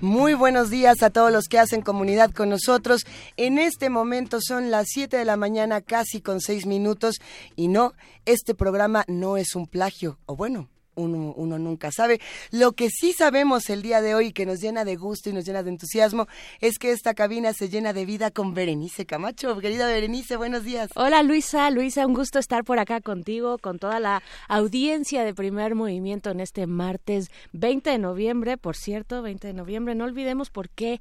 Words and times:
Muy 0.00 0.32
buenos 0.32 0.70
días 0.70 1.02
a 1.02 1.10
todos 1.10 1.30
los 1.30 1.46
que 1.46 1.58
hacen 1.58 1.82
comunidad 1.82 2.30
con 2.30 2.48
nosotros. 2.48 3.04
En 3.36 3.58
este 3.58 3.90
momento 3.90 4.38
son 4.40 4.70
las 4.70 4.86
7 4.88 5.18
de 5.18 5.26
la 5.26 5.36
mañana, 5.36 5.82
casi 5.82 6.22
con 6.22 6.40
6 6.40 6.64
minutos. 6.64 7.16
Y 7.54 7.68
no, 7.68 7.92
este 8.24 8.54
programa 8.54 9.04
no 9.08 9.36
es 9.36 9.54
un 9.54 9.66
plagio, 9.66 10.18
o 10.24 10.36
bueno, 10.36 10.70
uno, 11.00 11.58
nunca 11.58 11.90
sabe. 11.92 12.20
Lo 12.50 12.72
que 12.72 12.90
sí 12.90 13.12
sabemos 13.12 13.70
el 13.70 13.82
día 13.82 14.00
de 14.00 14.14
hoy, 14.14 14.32
que 14.32 14.46
nos 14.46 14.60
llena 14.60 14.84
de 14.84 14.96
gusto 14.96 15.30
y 15.30 15.32
nos 15.32 15.44
llena 15.44 15.62
de 15.62 15.70
entusiasmo, 15.70 16.26
es 16.60 16.78
que 16.78 16.92
esta 16.92 17.14
cabina 17.14 17.52
se 17.52 17.68
llena 17.68 17.92
de 17.92 18.04
vida 18.04 18.30
con 18.30 18.54
Berenice 18.54 19.06
Camacho. 19.06 19.58
Querida 19.58 19.86
Berenice, 19.86 20.36
buenos 20.36 20.64
días. 20.64 20.90
Hola 20.94 21.22
Luisa, 21.22 21.70
Luisa, 21.70 22.06
un 22.06 22.14
gusto 22.14 22.38
estar 22.38 22.64
por 22.64 22.78
acá 22.78 23.00
contigo, 23.00 23.58
con 23.58 23.78
toda 23.78 24.00
la 24.00 24.22
audiencia 24.48 25.24
de 25.24 25.34
primer 25.34 25.74
movimiento 25.74 26.30
en 26.30 26.40
este 26.40 26.66
martes 26.66 27.30
20 27.52 27.90
de 27.90 27.98
noviembre, 27.98 28.56
por 28.56 28.76
cierto, 28.76 29.22
20 29.22 29.48
de 29.48 29.54
noviembre. 29.54 29.94
No 29.94 30.04
olvidemos 30.04 30.50
por 30.50 30.68
qué, 30.68 31.00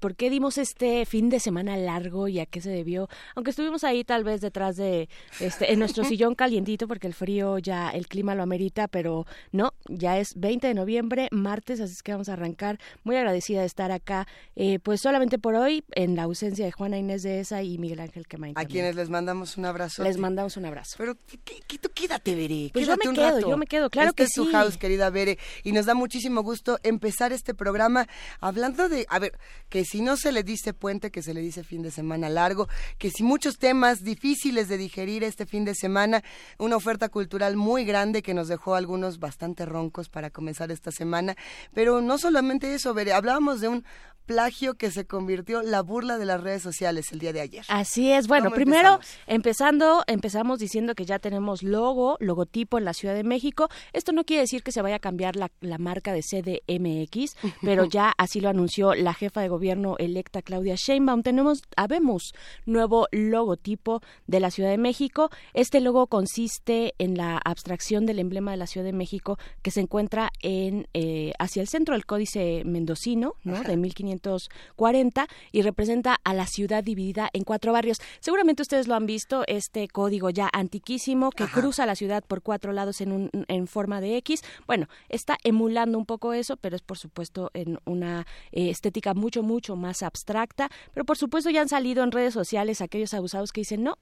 por 0.00 0.16
qué 0.16 0.30
dimos 0.30 0.58
este 0.58 1.06
fin 1.06 1.28
de 1.28 1.40
semana 1.40 1.76
largo 1.76 2.28
y 2.28 2.40
a 2.40 2.46
qué 2.46 2.60
se 2.60 2.70
debió, 2.70 3.08
aunque 3.34 3.50
estuvimos 3.50 3.84
ahí 3.84 4.04
tal 4.04 4.24
vez 4.24 4.40
detrás 4.40 4.76
de, 4.76 5.08
este, 5.40 5.72
en 5.72 5.78
nuestro 5.78 6.04
sillón 6.04 6.34
calientito, 6.34 6.88
porque 6.88 7.06
el 7.06 7.14
frío 7.14 7.58
ya, 7.58 7.90
el 7.90 8.06
clima 8.06 8.34
lo 8.34 8.42
amerita, 8.42 8.88
pero 8.88 9.26
no, 9.52 9.72
ya 9.88 10.18
es 10.18 10.34
20 10.34 10.66
de 10.66 10.74
noviembre, 10.74 11.28
martes, 11.30 11.80
así 11.80 11.92
es 11.92 12.02
que 12.02 12.12
vamos 12.12 12.28
a 12.28 12.34
arrancar. 12.34 12.78
Muy 13.04 13.16
agradecida 13.16 13.60
de 13.60 13.66
estar 13.66 13.90
acá, 13.92 14.26
eh, 14.56 14.78
pues 14.78 15.00
solamente 15.00 15.38
por 15.38 15.54
hoy, 15.54 15.84
en 15.92 16.16
la 16.16 16.24
ausencia 16.24 16.64
de 16.64 16.72
Juana 16.72 16.98
Inés 16.98 17.22
de 17.22 17.40
Esa 17.40 17.62
y 17.62 17.78
Miguel 17.78 18.00
Ángel 18.00 18.26
Quemain. 18.26 18.54
A 18.56 18.64
quienes 18.64 18.94
les 18.94 19.08
mandamos 19.08 19.56
un 19.56 19.64
abrazo. 19.64 20.02
Les 20.02 20.18
mandamos 20.18 20.56
un 20.56 20.66
abrazo. 20.66 20.96
Pero 20.98 21.14
tú 21.14 21.90
quédate, 21.94 22.34
Bere. 22.34 22.70
Pues 22.72 22.86
yo 22.86 22.96
me 22.96 23.14
quedo, 23.14 23.40
yo 23.40 23.56
me 23.56 23.66
quedo, 23.66 23.90
claro 23.90 24.10
este 24.10 24.16
que 24.16 24.22
es 24.24 24.30
sí. 24.32 24.48
house, 24.52 24.76
querida 24.76 25.10
Bere, 25.10 25.38
y 25.64 25.72
nos 25.72 25.86
da 25.86 25.94
muchísimo 25.94 26.42
gusto 26.42 26.78
empezar 26.82 27.32
este 27.32 27.54
programa 27.54 28.06
hablando 28.40 28.88
de, 28.88 29.06
a 29.08 29.18
ver, 29.18 29.38
que 29.68 29.84
si 29.84 30.00
no 30.00 30.16
se 30.16 30.32
le 30.32 30.42
dice 30.42 30.74
puente, 30.74 31.10
que 31.10 31.22
se 31.22 31.34
le 31.34 31.40
dice 31.40 31.64
fin 31.64 31.82
de 31.82 31.90
semana 31.90 32.28
largo, 32.28 32.68
que 32.98 33.10
si 33.10 33.22
muchos 33.22 33.58
temas 33.58 34.02
difíciles 34.02 34.68
de 34.68 34.78
digerir 34.78 35.24
este 35.24 35.46
fin 35.46 35.64
de 35.64 35.74
semana, 35.74 36.22
una 36.58 36.76
oferta 36.76 37.08
cultural 37.08 37.56
muy 37.56 37.84
grande 37.84 38.22
que 38.22 38.34
nos 38.34 38.48
dejó 38.48 38.74
algunos 38.74 39.07
bastante 39.18 39.64
roncos 39.64 40.10
para 40.10 40.28
comenzar 40.30 40.70
esta 40.70 40.90
semana. 40.90 41.34
Pero 41.72 42.02
no 42.02 42.18
solamente 42.18 42.74
eso, 42.74 42.94
hablábamos 43.14 43.60
de 43.60 43.68
un 43.68 43.84
plagio 44.28 44.74
que 44.74 44.90
se 44.90 45.06
convirtió 45.06 45.62
la 45.62 45.80
burla 45.80 46.18
de 46.18 46.26
las 46.26 46.42
redes 46.42 46.62
sociales 46.62 47.10
el 47.12 47.18
día 47.18 47.32
de 47.32 47.40
ayer. 47.40 47.64
Así 47.68 48.12
es. 48.12 48.28
Bueno, 48.28 48.50
primero 48.50 49.00
empezando, 49.26 50.04
empezamos 50.06 50.58
diciendo 50.58 50.94
que 50.94 51.06
ya 51.06 51.18
tenemos 51.18 51.62
logo, 51.62 52.18
logotipo 52.20 52.76
en 52.76 52.84
la 52.84 52.92
Ciudad 52.92 53.14
de 53.14 53.24
México. 53.24 53.70
Esto 53.94 54.12
no 54.12 54.24
quiere 54.24 54.42
decir 54.42 54.62
que 54.62 54.70
se 54.70 54.82
vaya 54.82 54.96
a 54.96 54.98
cambiar 54.98 55.34
la, 55.34 55.50
la 55.62 55.78
marca 55.78 56.12
de 56.12 56.20
CDMX, 56.20 57.36
pero 57.62 57.86
ya 57.86 58.12
así 58.18 58.42
lo 58.42 58.50
anunció 58.50 58.94
la 58.94 59.14
jefa 59.14 59.40
de 59.40 59.48
gobierno 59.48 59.96
electa 59.98 60.42
Claudia 60.42 60.74
Sheinbaum. 60.76 61.22
Tenemos, 61.22 61.62
habemos 61.76 62.34
nuevo 62.66 63.08
logotipo 63.10 64.02
de 64.26 64.40
la 64.40 64.50
Ciudad 64.50 64.68
de 64.68 64.78
México. 64.78 65.30
Este 65.54 65.80
logo 65.80 66.06
consiste 66.06 66.94
en 66.98 67.16
la 67.16 67.38
abstracción 67.38 68.04
del 68.04 68.18
emblema 68.18 68.50
de 68.50 68.58
la 68.58 68.66
Ciudad 68.66 68.84
de 68.84 68.92
México 68.92 69.38
que 69.62 69.70
se 69.70 69.80
encuentra 69.80 70.30
en 70.42 70.86
eh, 70.92 71.32
hacia 71.38 71.62
el 71.62 71.68
centro 71.68 71.94
del 71.94 72.04
Códice 72.04 72.62
Mendocino, 72.66 73.36
¿no? 73.42 73.62
De 73.62 73.78
1500 73.78 74.17
1940 74.18 75.26
y 75.52 75.62
representa 75.62 76.16
a 76.24 76.34
la 76.34 76.46
ciudad 76.46 76.84
dividida 76.84 77.30
en 77.32 77.44
cuatro 77.44 77.72
barrios. 77.72 77.98
Seguramente 78.20 78.62
ustedes 78.62 78.88
lo 78.88 78.94
han 78.94 79.06
visto, 79.06 79.44
este 79.46 79.88
código 79.88 80.30
ya 80.30 80.48
antiquísimo 80.52 81.30
que 81.30 81.46
cruza 81.46 81.86
la 81.86 81.94
ciudad 81.94 82.24
por 82.26 82.42
cuatro 82.42 82.72
lados 82.72 83.00
en, 83.00 83.12
un, 83.12 83.30
en 83.48 83.66
forma 83.66 84.00
de 84.00 84.16
X. 84.18 84.42
Bueno, 84.66 84.86
está 85.08 85.38
emulando 85.44 85.98
un 85.98 86.06
poco 86.06 86.32
eso, 86.32 86.56
pero 86.56 86.76
es 86.76 86.82
por 86.82 86.98
supuesto 86.98 87.50
en 87.54 87.78
una 87.84 88.26
eh, 88.52 88.70
estética 88.70 89.14
mucho, 89.14 89.42
mucho 89.42 89.76
más 89.76 90.02
abstracta. 90.02 90.70
Pero 90.92 91.04
por 91.04 91.16
supuesto 91.16 91.50
ya 91.50 91.60
han 91.60 91.68
salido 91.68 92.02
en 92.02 92.12
redes 92.12 92.34
sociales 92.34 92.80
aquellos 92.80 93.14
abusados 93.14 93.52
que 93.52 93.60
dicen, 93.62 93.82
no, 93.82 93.96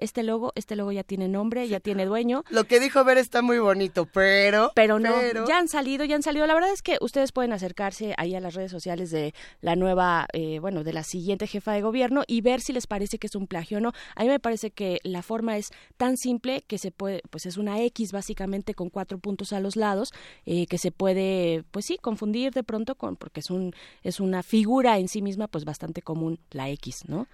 este 0.00 0.22
logo, 0.22 0.52
este 0.54 0.76
logo 0.76 0.92
ya 0.92 1.04
tiene 1.04 1.28
nombre, 1.28 1.68
ya 1.68 1.80
tiene 1.80 2.06
dueño. 2.06 2.44
Lo 2.50 2.64
que 2.64 2.80
dijo 2.80 3.04
Ver 3.04 3.18
está 3.18 3.42
muy 3.42 3.58
bonito, 3.58 4.06
pero... 4.06 4.72
Pero 4.74 4.98
no, 4.98 5.10
ya 5.46 5.58
han 5.58 5.68
salido, 5.68 6.04
ya 6.04 6.16
han 6.16 6.22
salido. 6.22 6.46
La 6.46 6.54
verdad 6.54 6.72
es 6.72 6.82
que 6.82 6.98
ustedes 7.00 7.32
pueden 7.32 7.52
acercarse 7.52 8.14
ahí 8.16 8.34
a 8.34 8.40
las 8.40 8.54
redes 8.54 8.70
sociales 8.70 9.10
de 9.10 9.34
la 9.60 9.76
nueva, 9.76 10.26
eh, 10.32 10.58
bueno, 10.58 10.84
de 10.84 10.92
la 10.92 11.02
siguiente 11.02 11.46
jefa 11.46 11.72
de 11.72 11.82
gobierno 11.82 12.22
y 12.26 12.40
ver 12.40 12.60
si 12.60 12.72
les 12.72 12.86
parece 12.86 13.18
que 13.18 13.26
es 13.26 13.34
un 13.34 13.46
plagio 13.46 13.78
o 13.78 13.80
no. 13.80 13.92
A 14.16 14.22
mí 14.22 14.28
me 14.28 14.40
parece 14.40 14.70
que 14.70 14.98
la 15.02 15.22
forma 15.22 15.56
es 15.56 15.70
tan 15.96 16.16
simple 16.16 16.62
que 16.66 16.78
se 16.78 16.90
puede, 16.90 17.22
pues 17.30 17.46
es 17.46 17.56
una 17.56 17.80
X 17.82 18.12
básicamente 18.12 18.74
con 18.74 18.90
cuatro 18.90 19.18
puntos 19.18 19.52
a 19.52 19.60
los 19.60 19.76
lados, 19.76 20.12
eh, 20.46 20.66
que 20.66 20.78
se 20.78 20.90
puede, 20.92 21.64
pues 21.70 21.84
sí, 21.86 21.98
confundir 21.98 22.52
de 22.52 22.62
pronto 22.62 22.94
con, 22.94 23.16
porque 23.16 23.40
es 23.40 23.50
un, 23.50 23.74
es 24.02 24.20
una 24.20 24.42
figura 24.42 24.98
en 24.98 25.08
sí 25.08 25.22
misma, 25.22 25.48
pues 25.48 25.64
bastante 25.64 26.02
común 26.02 26.38
la 26.50 26.68
X, 26.70 27.04
¿no? 27.08 27.26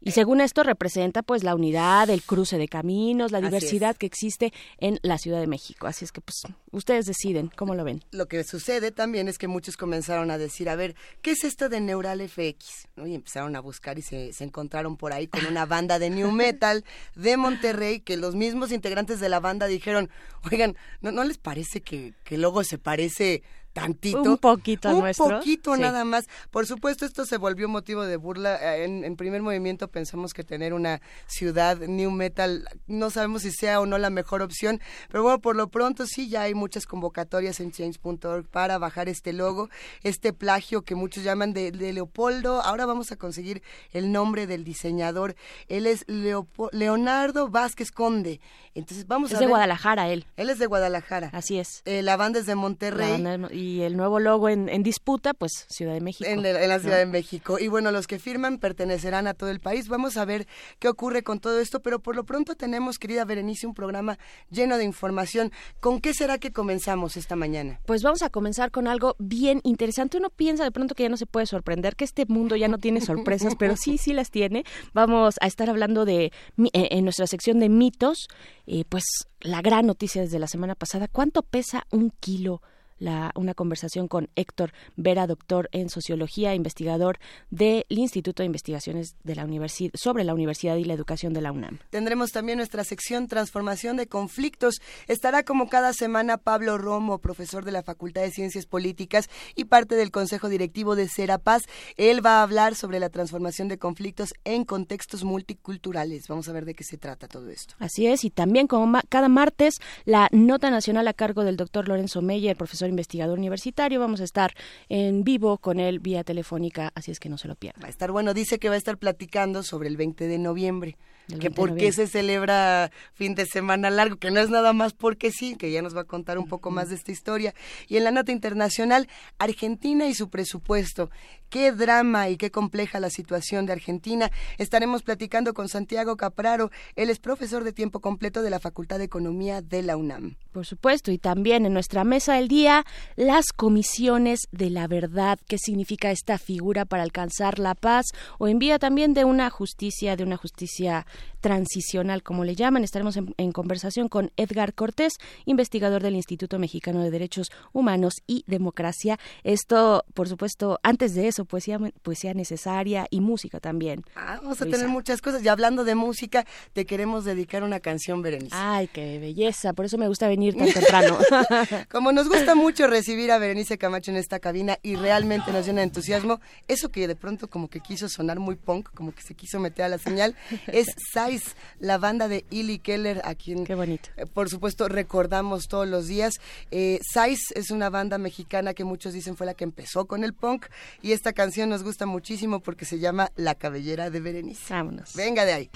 Y 0.00 0.12
según 0.12 0.40
esto 0.40 0.62
representa 0.62 1.22
pues 1.22 1.42
la 1.42 1.54
unidad, 1.54 2.08
el 2.10 2.22
cruce 2.22 2.56
de 2.56 2.68
caminos, 2.68 3.32
la 3.32 3.40
diversidad 3.40 3.96
que 3.96 4.06
existe 4.06 4.52
en 4.78 5.00
la 5.02 5.18
Ciudad 5.18 5.40
de 5.40 5.46
México. 5.46 5.86
Así 5.86 6.04
es 6.04 6.12
que 6.12 6.20
pues 6.20 6.42
ustedes 6.70 7.06
deciden, 7.06 7.50
¿cómo 7.56 7.74
lo 7.74 7.84
ven? 7.84 8.04
Lo 8.12 8.26
que 8.26 8.44
sucede 8.44 8.92
también 8.92 9.28
es 9.28 9.38
que 9.38 9.48
muchos 9.48 9.76
comenzaron 9.76 10.30
a 10.30 10.38
decir, 10.38 10.68
a 10.68 10.76
ver, 10.76 10.94
¿qué 11.20 11.32
es 11.32 11.44
esto 11.44 11.68
de 11.68 11.80
Neural 11.80 12.26
FX? 12.26 12.88
Y 13.04 13.14
empezaron 13.14 13.56
a 13.56 13.60
buscar 13.60 13.98
y 13.98 14.02
se, 14.02 14.32
encontraron 14.38 14.96
por 14.96 15.12
ahí 15.12 15.26
con 15.26 15.44
una 15.46 15.66
banda 15.66 15.98
de 15.98 16.10
New 16.10 16.30
Metal 16.30 16.84
de 17.16 17.36
Monterrey 17.36 18.00
que 18.00 18.16
los 18.16 18.34
mismos 18.34 18.72
integrantes 18.72 19.20
de 19.20 19.28
la 19.28 19.40
banda 19.40 19.66
dijeron, 19.66 20.10
oigan, 20.50 20.76
¿no, 21.00 21.10
no 21.10 21.24
les 21.24 21.38
parece 21.38 21.82
que, 21.82 22.14
que 22.24 22.38
luego 22.38 22.62
se 22.62 22.78
parece 22.78 23.42
tantito. 23.80 24.22
Un 24.22 24.38
poquito 24.38 24.90
un 24.90 25.00
nuestro. 25.00 25.28
poquito 25.28 25.76
nada 25.76 26.04
más. 26.04 26.26
Por 26.50 26.66
supuesto, 26.66 27.04
esto 27.04 27.24
se 27.24 27.36
volvió 27.36 27.68
motivo 27.68 28.04
de 28.04 28.16
burla. 28.16 28.76
Eh, 28.76 28.84
en, 28.84 29.16
primer 29.16 29.42
movimiento 29.42 29.88
pensamos 29.88 30.32
que 30.32 30.44
tener 30.44 30.72
una 30.72 31.00
ciudad 31.26 31.78
new 31.78 32.10
metal, 32.10 32.68
no 32.86 33.10
sabemos 33.10 33.42
si 33.42 33.50
sea 33.50 33.80
o 33.80 33.86
no 33.86 33.98
la 33.98 34.10
mejor 34.10 34.42
opción, 34.42 34.80
pero 35.08 35.22
bueno, 35.22 35.40
por 35.40 35.56
lo 35.56 35.68
pronto 35.68 36.06
sí, 36.06 36.28
ya 36.28 36.42
hay 36.42 36.54
muchas 36.54 36.86
convocatorias 36.86 37.60
en 37.60 37.72
change.org 37.72 38.48
para 38.48 38.78
bajar 38.78 39.08
este 39.08 39.32
logo, 39.32 39.68
este 40.02 40.32
plagio 40.32 40.82
que 40.82 40.94
muchos 40.94 41.24
llaman 41.24 41.52
de, 41.52 41.72
Leopoldo. 41.72 42.60
Ahora 42.62 42.86
vamos 42.86 43.12
a 43.12 43.16
conseguir 43.16 43.62
el 43.92 44.12
nombre 44.12 44.46
del 44.46 44.64
diseñador. 44.64 45.34
Él 45.68 45.86
es 45.86 46.04
Leonardo 46.06 47.48
Vázquez 47.48 47.90
Conde. 47.90 48.40
Entonces 48.74 49.06
vamos 49.06 49.32
es 49.32 49.38
a 49.38 49.40
de 49.40 49.46
Guadalajara 49.46 50.08
él. 50.08 50.26
Él 50.36 50.50
es 50.50 50.58
de 50.58 50.66
Guadalajara. 50.66 51.30
Así 51.32 51.58
es. 51.58 51.82
Eh, 51.84 52.02
la 52.02 52.16
banda 52.16 52.38
es 52.38 52.46
de 52.46 52.54
Monterrey 52.54 53.24
y 53.50 53.67
el 53.82 53.96
nuevo 53.96 54.20
logo 54.20 54.48
en, 54.48 54.82
disputa, 54.82 55.34
pues 55.34 55.66
Ciudad 55.68 55.94
de 55.94 56.00
México. 56.00 56.28
En, 56.28 56.42
la 56.42 56.78
Ciudad 56.78 56.98
de 56.98 57.06
México. 57.06 57.58
Y 57.58 57.68
bueno, 57.68 57.90
los 57.90 58.06
que 58.06 58.18
firman 58.18 58.58
pertenecerán 58.58 59.26
a 59.26 59.34
todo 59.34 59.50
el 59.50 59.60
país. 59.60 59.88
Vamos 59.88 60.16
a 60.16 60.24
ver 60.24 60.46
qué 60.78 60.88
ocurre 60.88 61.22
con 61.22 61.40
todo 61.40 61.60
esto, 61.60 61.80
pero 61.80 62.00
por 62.00 62.16
lo 62.16 62.24
pronto 62.24 62.54
tenemos, 62.54 62.98
querida 62.98 63.24
Berenice, 63.24 63.66
un 63.66 63.74
programa 63.74 64.18
lleno 64.50 64.78
de 64.78 64.84
información. 64.84 65.52
¿Con 65.80 66.00
qué 66.00 66.14
será 66.14 66.38
que 66.38 66.52
comenzamos 66.52 67.16
esta 67.16 67.36
mañana? 67.36 67.80
Pues 67.86 68.02
vamos 68.02 68.22
a 68.22 68.30
comenzar 68.30 68.70
con 68.70 68.88
algo 68.88 69.16
bien 69.18 69.60
interesante. 69.64 70.18
Uno 70.18 70.30
piensa 70.30 70.64
de 70.64 70.72
pronto 70.72 70.94
que 70.94 71.04
ya 71.04 71.08
no 71.08 71.16
se 71.16 71.26
puede 71.26 71.46
sorprender, 71.46 71.96
que 71.96 72.04
este 72.04 72.26
mundo 72.26 72.56
ya 72.56 72.68
no 72.68 72.78
tiene 72.78 73.00
sorpresas, 73.00 73.54
pero 73.58 73.76
sí, 73.76 73.98
sí 73.98 74.12
las 74.12 74.30
tiene. 74.30 74.64
Vamos 74.92 75.36
a 75.40 75.46
estar 75.46 75.68
hablando 75.70 76.04
de, 76.04 76.24
eh, 76.24 76.30
en 76.72 77.04
nuestra 77.04 77.26
sección 77.26 77.58
de 77.58 77.68
mitos, 77.68 78.28
eh, 78.66 78.84
pues 78.88 79.04
la 79.40 79.62
gran 79.62 79.86
noticia 79.86 80.22
desde 80.22 80.38
la 80.38 80.48
semana 80.48 80.74
pasada, 80.74 81.08
¿cuánto 81.08 81.42
pesa 81.42 81.86
un 81.90 82.10
kilo? 82.20 82.62
Una 83.00 83.54
conversación 83.54 84.08
con 84.08 84.28
Héctor 84.34 84.72
Vera, 84.96 85.26
doctor 85.26 85.68
en 85.72 85.88
sociología, 85.88 86.54
investigador 86.54 87.18
del 87.50 87.84
Instituto 87.88 88.42
de 88.42 88.46
Investigaciones 88.46 89.16
de 89.24 89.34
la 89.34 89.44
Universidad 89.44 89.92
sobre 89.94 90.24
la 90.24 90.34
Universidad 90.34 90.76
y 90.76 90.84
la 90.84 90.94
Educación 90.94 91.32
de 91.32 91.40
la 91.40 91.52
UNAM. 91.52 91.78
Tendremos 91.90 92.30
también 92.30 92.58
nuestra 92.58 92.84
sección 92.84 93.28
Transformación 93.28 93.96
de 93.96 94.06
Conflictos. 94.06 94.80
Estará 95.06 95.42
como 95.42 95.68
cada 95.68 95.92
semana 95.92 96.38
Pablo 96.38 96.78
Romo, 96.78 97.18
profesor 97.18 97.64
de 97.64 97.72
la 97.72 97.82
Facultad 97.82 98.22
de 98.22 98.30
Ciencias 98.30 98.66
Políticas 98.66 99.28
y 99.54 99.64
parte 99.64 99.94
del 99.94 100.10
Consejo 100.10 100.48
Directivo 100.48 100.96
de 100.96 101.08
Serapaz. 101.08 101.62
Él 101.96 102.24
va 102.24 102.38
a 102.38 102.42
hablar 102.42 102.74
sobre 102.74 103.00
la 103.00 103.10
transformación 103.10 103.68
de 103.68 103.78
conflictos 103.78 104.34
en 104.44 104.64
contextos 104.64 105.24
multiculturales. 105.24 106.28
Vamos 106.28 106.48
a 106.48 106.52
ver 106.52 106.64
de 106.64 106.74
qué 106.74 106.84
se 106.84 106.98
trata 106.98 107.28
todo 107.28 107.48
esto. 107.50 107.74
Así 107.78 108.06
es, 108.06 108.24
y 108.24 108.30
también 108.30 108.66
como 108.66 108.98
cada 109.08 109.28
martes, 109.28 109.78
la 110.04 110.28
nota 110.32 110.70
nacional 110.70 111.08
a 111.08 111.12
cargo 111.12 111.44
del 111.44 111.56
doctor 111.56 111.88
Lorenzo 111.88 112.22
Meyer, 112.22 112.56
profesor 112.56 112.87
investigador 112.88 113.38
universitario. 113.38 114.00
Vamos 114.00 114.20
a 114.20 114.24
estar 114.24 114.54
en 114.88 115.24
vivo 115.24 115.58
con 115.58 115.80
él 115.80 116.00
vía 116.00 116.24
telefónica, 116.24 116.92
así 116.94 117.10
es 117.10 117.20
que 117.20 117.28
no 117.28 117.38
se 117.38 117.48
lo 117.48 117.54
pierdan. 117.54 117.82
Va 117.82 117.86
a 117.86 117.90
estar 117.90 118.10
bueno, 118.10 118.34
dice 118.34 118.58
que 118.58 118.68
va 118.68 118.74
a 118.74 118.78
estar 118.78 118.98
platicando 118.98 119.62
sobre 119.62 119.88
el 119.88 119.96
20 119.96 120.26
de 120.26 120.38
noviembre 120.38 120.96
que 121.36 121.50
por 121.50 121.76
qué 121.76 121.92
se 121.92 122.06
celebra 122.06 122.90
fin 123.12 123.34
de 123.34 123.46
semana 123.46 123.90
largo, 123.90 124.16
que 124.16 124.30
no 124.30 124.40
es 124.40 124.48
nada 124.50 124.72
más 124.72 124.94
porque 124.94 125.30
sí, 125.30 125.56
que 125.56 125.70
ya 125.70 125.82
nos 125.82 125.94
va 125.94 126.02
a 126.02 126.04
contar 126.04 126.38
un 126.38 126.48
poco 126.48 126.70
más 126.70 126.88
de 126.88 126.94
esta 126.94 127.12
historia. 127.12 127.54
Y 127.86 127.96
en 127.96 128.04
la 128.04 128.10
nota 128.10 128.32
internacional, 128.32 129.08
Argentina 129.38 130.06
y 130.06 130.14
su 130.14 130.30
presupuesto. 130.30 131.10
Qué 131.50 131.72
drama 131.72 132.28
y 132.28 132.36
qué 132.36 132.50
compleja 132.50 133.00
la 133.00 133.08
situación 133.08 133.64
de 133.64 133.72
Argentina. 133.72 134.30
Estaremos 134.58 135.02
platicando 135.02 135.54
con 135.54 135.68
Santiago 135.68 136.16
Capraro. 136.16 136.70
Él 136.94 137.08
es 137.08 137.18
profesor 137.20 137.64
de 137.64 137.72
tiempo 137.72 138.00
completo 138.00 138.42
de 138.42 138.50
la 138.50 138.60
Facultad 138.60 138.98
de 138.98 139.04
Economía 139.04 139.62
de 139.62 139.82
la 139.82 139.96
UNAM. 139.96 140.36
Por 140.52 140.66
supuesto, 140.66 141.10
y 141.10 141.16
también 141.16 141.64
en 141.64 141.72
nuestra 141.72 142.04
mesa 142.04 142.34
del 142.34 142.48
día, 142.48 142.84
las 143.16 143.52
comisiones 143.56 144.40
de 144.52 144.68
la 144.68 144.88
verdad. 144.88 145.38
¿Qué 145.48 145.56
significa 145.56 146.10
esta 146.10 146.36
figura 146.36 146.84
para 146.84 147.02
alcanzar 147.02 147.58
la 147.58 147.74
paz? 147.74 148.06
O 148.38 148.46
envía 148.46 148.78
también 148.78 149.14
de 149.14 149.24
una 149.24 149.48
justicia, 149.48 150.16
de 150.16 150.24
una 150.24 150.36
justicia 150.36 151.06
transicional, 151.40 152.22
como 152.22 152.44
le 152.44 152.54
llaman. 152.54 152.84
Estaremos 152.84 153.16
en, 153.16 153.52
conversación 153.52 154.08
con 154.08 154.30
Edgar 154.36 154.74
Cortés, 154.74 155.14
investigador 155.44 156.02
del 156.02 156.16
Instituto 156.16 156.58
Mexicano 156.58 157.02
de 157.02 157.10
Derechos 157.10 157.48
Humanos 157.72 158.14
y 158.26 158.44
Democracia. 158.46 159.18
Esto, 159.44 160.04
por 160.14 160.28
supuesto, 160.28 160.78
antes 160.82 161.14
de 161.14 161.28
eso, 161.28 161.44
poesía, 161.44 161.78
poesía 162.02 162.34
necesaria 162.34 163.06
y 163.10 163.20
música 163.20 163.60
también. 163.60 164.04
Ah, 164.14 164.38
vamos 164.42 164.60
a 164.60 164.66
tener 164.66 164.88
muchas 164.88 165.20
cosas. 165.20 165.42
Y 165.42 165.48
hablando 165.48 165.84
de 165.84 165.94
música, 165.94 166.46
te 166.72 166.86
queremos 166.86 167.24
dedicar 167.24 167.62
una 167.62 167.80
canción, 167.80 168.22
Berenice. 168.22 168.54
Ay, 168.56 168.88
qué 168.88 169.18
belleza. 169.18 169.72
Por 169.72 169.84
eso 169.84 169.98
me 169.98 170.08
gusta 170.08 170.28
venir 170.28 170.56
tan 170.56 170.70
temprano. 170.72 171.18
como 171.90 172.12
nos 172.12 172.28
gusta 172.28 172.54
mucho 172.54 172.86
recibir 172.86 173.30
a 173.32 173.38
Berenice 173.38 173.78
Camacho 173.78 174.10
en 174.10 174.16
esta 174.16 174.38
cabina 174.40 174.78
y 174.82 174.96
realmente 174.96 175.52
nos 175.52 175.66
llena 175.66 175.80
de 175.80 175.84
entusiasmo, 175.84 176.40
eso 176.66 176.90
que 176.90 177.06
de 177.06 177.16
pronto 177.16 177.48
como 177.48 177.68
que 177.68 177.80
quiso 177.80 178.08
sonar 178.08 178.38
muy 178.38 178.56
punk, 178.56 178.90
como 178.94 179.12
que 179.14 179.22
se 179.22 179.34
quiso 179.34 179.60
meter 179.60 179.84
a 179.84 179.88
la 179.88 179.98
señal, 179.98 180.36
es 180.66 180.86
Size, 181.12 181.54
la 181.80 181.98
banda 181.98 182.28
de 182.28 182.44
Illy 182.50 182.78
Keller, 182.78 183.20
a 183.24 183.34
quien, 183.34 183.64
Qué 183.64 183.74
bonito. 183.74 184.08
Eh, 184.16 184.26
por 184.26 184.48
supuesto, 184.48 184.88
recordamos 184.88 185.68
todos 185.68 185.88
los 185.88 186.06
días. 186.06 186.34
Eh, 186.70 187.00
Size 187.02 187.54
es 187.54 187.70
una 187.70 187.90
banda 187.90 188.18
mexicana 188.18 188.74
que 188.74 188.84
muchos 188.84 189.12
dicen 189.12 189.36
fue 189.36 189.46
la 189.46 189.54
que 189.54 189.64
empezó 189.64 190.06
con 190.06 190.24
el 190.24 190.34
punk 190.34 190.66
y 191.02 191.12
esta 191.12 191.32
canción 191.32 191.68
nos 191.68 191.82
gusta 191.82 192.06
muchísimo 192.06 192.60
porque 192.60 192.84
se 192.84 192.98
llama 192.98 193.30
La 193.36 193.54
cabellera 193.54 194.10
de 194.10 194.20
Berenice. 194.20 194.72
Vámonos. 194.72 195.14
Venga 195.14 195.44
de 195.44 195.52
ahí. 195.52 195.70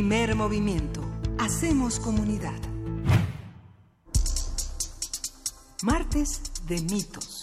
Primer 0.00 0.34
movimiento. 0.34 1.02
Hacemos 1.38 2.00
comunidad. 2.00 2.58
Martes 5.82 6.40
de 6.66 6.80
mitos. 6.80 7.39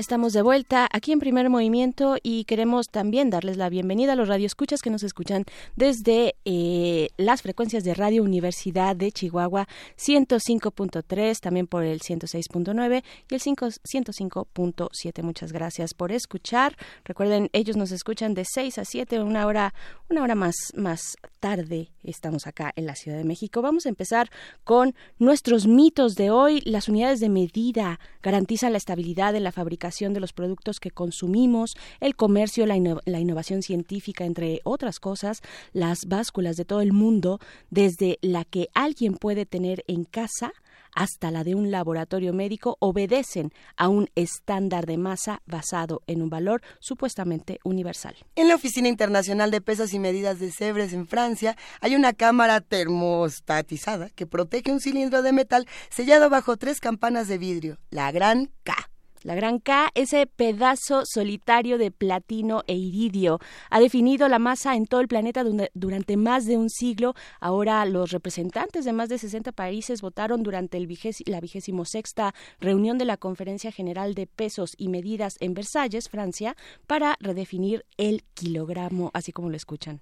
Estamos 0.00 0.32
de 0.32 0.40
vuelta 0.40 0.88
aquí 0.90 1.12
en 1.12 1.18
Primer 1.18 1.50
Movimiento 1.50 2.16
y 2.22 2.44
queremos 2.44 2.88
también 2.88 3.28
darles 3.28 3.58
la 3.58 3.68
bienvenida 3.68 4.14
a 4.14 4.16
los 4.16 4.28
radioescuchas 4.28 4.80
que 4.80 4.88
nos 4.88 5.02
escuchan 5.02 5.44
desde 5.76 6.36
eh, 6.46 7.10
las 7.18 7.42
frecuencias 7.42 7.84
de 7.84 7.92
Radio 7.92 8.22
Universidad 8.22 8.96
de 8.96 9.12
Chihuahua 9.12 9.68
105.3, 9.98 11.40
también 11.40 11.66
por 11.66 11.84
el 11.84 12.00
106.9 12.00 13.04
y 13.28 13.34
el 13.34 13.40
105.7. 13.42 15.22
Muchas 15.22 15.52
gracias 15.52 15.92
por 15.92 16.12
escuchar. 16.12 16.78
Recuerden, 17.04 17.50
ellos 17.52 17.76
nos 17.76 17.92
escuchan 17.92 18.32
de 18.32 18.46
6 18.50 18.78
a 18.78 18.86
7, 18.86 19.20
una 19.20 19.44
hora, 19.44 19.74
una 20.08 20.22
hora 20.22 20.34
más, 20.34 20.54
más 20.76 21.18
tarde. 21.40 21.90
Estamos 22.04 22.46
acá 22.46 22.72
en 22.74 22.86
la 22.86 22.94
Ciudad 22.94 23.18
de 23.18 23.24
México. 23.24 23.60
Vamos 23.60 23.84
a 23.84 23.90
empezar 23.90 24.30
con 24.64 24.94
nuestros 25.18 25.66
mitos 25.66 26.14
de 26.14 26.30
hoy. 26.30 26.62
Las 26.64 26.88
unidades 26.88 27.20
de 27.20 27.28
medida 27.28 28.00
garantizan 28.22 28.72
la 28.72 28.78
estabilidad 28.78 29.36
en 29.36 29.44
la 29.44 29.52
fabricación 29.52 29.89
de 29.90 30.20
los 30.20 30.32
productos 30.32 30.78
que 30.80 30.90
consumimos, 30.90 31.76
el 32.00 32.16
comercio, 32.16 32.64
la, 32.64 32.76
innovación 32.76 33.62
científica, 33.62 34.24
entre 34.24 34.60
otras 34.64 35.00
cosas, 35.00 35.40
las 35.72 36.06
básculas 36.06 36.56
de 36.56 36.64
todo 36.64 36.80
el 36.80 36.92
mundo, 36.92 37.40
desde 37.70 38.18
la 38.22 38.44
que 38.44 38.68
alguien 38.72 39.14
puede 39.14 39.46
tener 39.46 39.84
en 39.88 40.04
casa 40.04 40.52
hasta 40.94 41.30
la 41.30 41.44
de 41.44 41.54
un 41.54 41.70
laboratorio 41.70 42.32
médico 42.32 42.76
obedecen 42.80 43.52
a 43.76 43.88
un 43.88 44.08
estándar 44.14 44.86
de 44.86 44.96
masa 44.96 45.40
basado 45.46 46.02
en 46.06 46.22
un 46.22 46.30
valor 46.30 46.62
supuestamente 46.80 47.60
universal. 47.64 48.16
En 48.36 48.48
la 48.48 48.56
Oficina 48.56 48.88
Internacional 48.88 49.50
de 49.50 49.60
Pesas 49.60 49.94
y 49.94 49.98
Medidas 49.98 50.40
de 50.40 50.50
Sebres 50.50 50.92
en 50.92 51.06
Francia 51.06 51.56
hay 51.80 51.94
una 51.94 52.12
cámara 52.12 52.60
termostatizada 52.60 54.10
que 54.10 54.26
protege 54.26 54.72
un 54.72 54.80
cilindro 54.80 55.22
de 55.22 55.32
metal 55.32 55.66
sellado 55.90 56.30
bajo 56.30 56.56
tres 56.56 56.80
campanas 56.80 57.28
de 57.28 57.38
vidrio, 57.38 57.78
la 57.90 58.10
gran 58.12 58.50
K. 58.64 58.89
La 59.22 59.34
gran 59.34 59.58
K, 59.58 59.90
ese 59.94 60.26
pedazo 60.26 61.02
solitario 61.04 61.76
de 61.76 61.90
platino 61.90 62.62
e 62.66 62.74
iridio, 62.74 63.38
ha 63.68 63.78
definido 63.78 64.28
la 64.28 64.38
masa 64.38 64.76
en 64.76 64.86
todo 64.86 65.02
el 65.02 65.08
planeta 65.08 65.44
durante 65.74 66.16
más 66.16 66.46
de 66.46 66.56
un 66.56 66.70
siglo. 66.70 67.14
Ahora 67.38 67.84
los 67.84 68.12
representantes 68.12 68.86
de 68.86 68.94
más 68.94 69.10
de 69.10 69.18
60 69.18 69.52
países 69.52 70.00
votaron 70.00 70.42
durante 70.42 70.78
el 70.78 70.90
la 71.26 71.40
vigésimo 71.40 71.84
sexta 71.84 72.34
reunión 72.60 72.96
de 72.96 73.04
la 73.04 73.18
Conferencia 73.18 73.70
General 73.72 74.14
de 74.14 74.26
Pesos 74.26 74.72
y 74.78 74.88
Medidas 74.88 75.34
en 75.40 75.52
Versalles, 75.52 76.08
Francia, 76.08 76.56
para 76.86 77.16
redefinir 77.20 77.84
el 77.98 78.24
kilogramo, 78.32 79.10
así 79.12 79.32
como 79.32 79.50
lo 79.50 79.56
escuchan. 79.56 80.00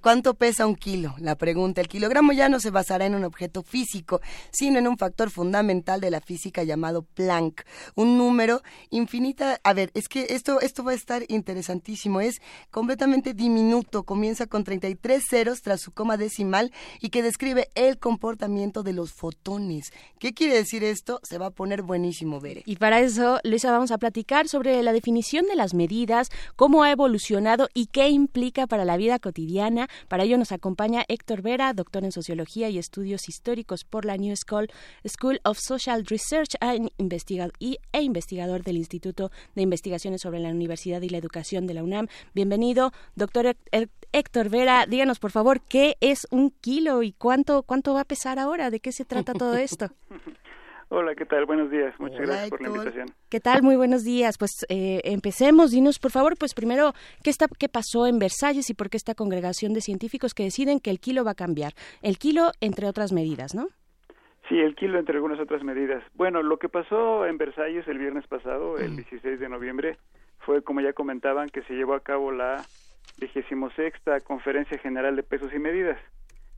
¿Cuánto 0.00 0.34
pesa 0.34 0.66
un 0.66 0.76
kilo? 0.76 1.14
La 1.18 1.36
pregunta. 1.36 1.82
El 1.82 1.88
kilogramo 1.88 2.32
ya 2.32 2.48
no 2.48 2.58
se 2.58 2.70
basará 2.70 3.04
en 3.04 3.14
un 3.14 3.24
objeto 3.24 3.62
físico, 3.62 4.20
sino 4.50 4.78
en 4.78 4.88
un 4.88 4.96
factor 4.96 5.30
fundamental 5.30 6.00
de 6.00 6.10
la 6.10 6.20
física 6.20 6.64
llamado 6.64 7.02
Planck, 7.02 7.64
un 7.94 8.16
número 8.16 8.45
infinita. 8.90 9.60
A 9.64 9.72
ver, 9.72 9.90
es 9.94 10.08
que 10.08 10.26
esto, 10.30 10.60
esto 10.60 10.84
va 10.84 10.92
a 10.92 10.94
estar 10.94 11.24
interesantísimo. 11.28 12.20
Es 12.20 12.40
completamente 12.70 13.34
diminuto. 13.34 14.04
Comienza 14.04 14.46
con 14.46 14.64
33 14.64 15.22
ceros 15.28 15.62
tras 15.62 15.80
su 15.80 15.92
coma 15.92 16.16
decimal 16.16 16.72
y 17.00 17.10
que 17.10 17.22
describe 17.22 17.70
el 17.74 17.98
comportamiento 17.98 18.82
de 18.82 18.92
los 18.92 19.12
fotones. 19.12 19.92
¿Qué 20.18 20.32
quiere 20.32 20.54
decir 20.54 20.84
esto? 20.84 21.20
Se 21.22 21.38
va 21.38 21.46
a 21.46 21.50
poner 21.50 21.82
buenísimo, 21.82 22.40
ver. 22.40 22.62
Y 22.66 22.76
para 22.76 23.00
eso, 23.00 23.40
Luisa, 23.44 23.70
vamos 23.70 23.90
a 23.90 23.98
platicar 23.98 24.48
sobre 24.48 24.82
la 24.82 24.92
definición 24.92 25.46
de 25.46 25.56
las 25.56 25.74
medidas, 25.74 26.30
cómo 26.56 26.82
ha 26.82 26.90
evolucionado 26.90 27.68
y 27.74 27.86
qué 27.86 28.08
implica 28.08 28.66
para 28.66 28.84
la 28.84 28.96
vida 28.96 29.18
cotidiana. 29.18 29.88
Para 30.08 30.24
ello 30.24 30.38
nos 30.38 30.52
acompaña 30.52 31.04
Héctor 31.08 31.42
Vera, 31.42 31.72
doctor 31.72 32.04
en 32.04 32.12
Sociología 32.12 32.68
y 32.68 32.78
Estudios 32.78 33.28
Históricos 33.28 33.84
por 33.84 34.04
la 34.04 34.16
New 34.16 34.34
School, 34.36 34.68
School 35.06 35.40
of 35.44 35.58
Social 35.60 36.04
Research 36.06 36.56
e 36.60 38.02
investigador 38.36 38.62
del 38.62 38.76
Instituto 38.76 39.30
de 39.54 39.62
Investigaciones 39.62 40.20
sobre 40.20 40.40
la 40.40 40.50
Universidad 40.50 41.00
y 41.00 41.08
la 41.08 41.18
Educación 41.18 41.66
de 41.66 41.74
la 41.74 41.82
UNAM. 41.82 42.08
Bienvenido, 42.34 42.92
doctor 43.14 43.56
Héctor 44.12 44.50
Vera. 44.50 44.84
Díganos, 44.86 45.18
por 45.18 45.30
favor, 45.30 45.60
¿qué 45.62 45.96
es 46.00 46.26
un 46.30 46.50
kilo 46.50 47.02
y 47.02 47.12
cuánto, 47.12 47.62
cuánto 47.62 47.94
va 47.94 48.02
a 48.02 48.04
pesar 48.04 48.38
ahora? 48.38 48.70
¿De 48.70 48.80
qué 48.80 48.92
se 48.92 49.04
trata 49.04 49.32
todo 49.32 49.56
esto? 49.56 49.88
Hola, 50.88 51.16
¿qué 51.16 51.24
tal? 51.24 51.46
Buenos 51.46 51.68
días. 51.70 51.98
Muchas 51.98 52.20
gracias 52.20 52.50
por 52.50 52.60
la 52.60 52.68
invitación. 52.68 53.08
¿Qué 53.28 53.40
tal? 53.40 53.62
Muy 53.62 53.74
buenos 53.74 54.04
días. 54.04 54.38
Pues 54.38 54.52
eh, 54.68 55.00
empecemos. 55.02 55.72
Dinos, 55.72 55.98
por 55.98 56.12
favor, 56.12 56.36
pues 56.38 56.54
primero, 56.54 56.92
¿qué, 57.24 57.30
está, 57.30 57.46
¿qué 57.58 57.68
pasó 57.68 58.06
en 58.06 58.20
Versalles 58.20 58.70
y 58.70 58.74
por 58.74 58.88
qué 58.88 58.96
esta 58.96 59.16
congregación 59.16 59.72
de 59.72 59.80
científicos 59.80 60.32
que 60.32 60.44
deciden 60.44 60.78
que 60.78 60.90
el 60.90 61.00
kilo 61.00 61.24
va 61.24 61.32
a 61.32 61.34
cambiar? 61.34 61.72
El 62.02 62.18
kilo, 62.18 62.52
entre 62.60 62.86
otras 62.86 63.10
medidas, 63.10 63.52
¿no? 63.52 63.68
Sí, 64.48 64.60
el 64.60 64.76
kilo 64.76 64.98
entre 64.98 65.16
algunas 65.16 65.40
otras 65.40 65.64
medidas. 65.64 66.02
Bueno, 66.14 66.42
lo 66.42 66.58
que 66.58 66.68
pasó 66.68 67.26
en 67.26 67.36
Versalles 67.36 67.86
el 67.88 67.98
viernes 67.98 68.26
pasado, 68.28 68.78
el 68.78 68.96
16 68.96 69.40
de 69.40 69.48
noviembre, 69.48 69.98
fue, 70.40 70.62
como 70.62 70.80
ya 70.80 70.92
comentaban, 70.92 71.48
que 71.48 71.62
se 71.62 71.74
llevó 71.74 71.94
a 71.94 72.00
cabo 72.00 72.30
la 72.30 72.64
vigésimo 73.18 73.70
sexta 73.70 74.20
Conferencia 74.20 74.78
General 74.78 75.16
de 75.16 75.24
Pesos 75.24 75.52
y 75.52 75.58
Medidas. 75.58 75.98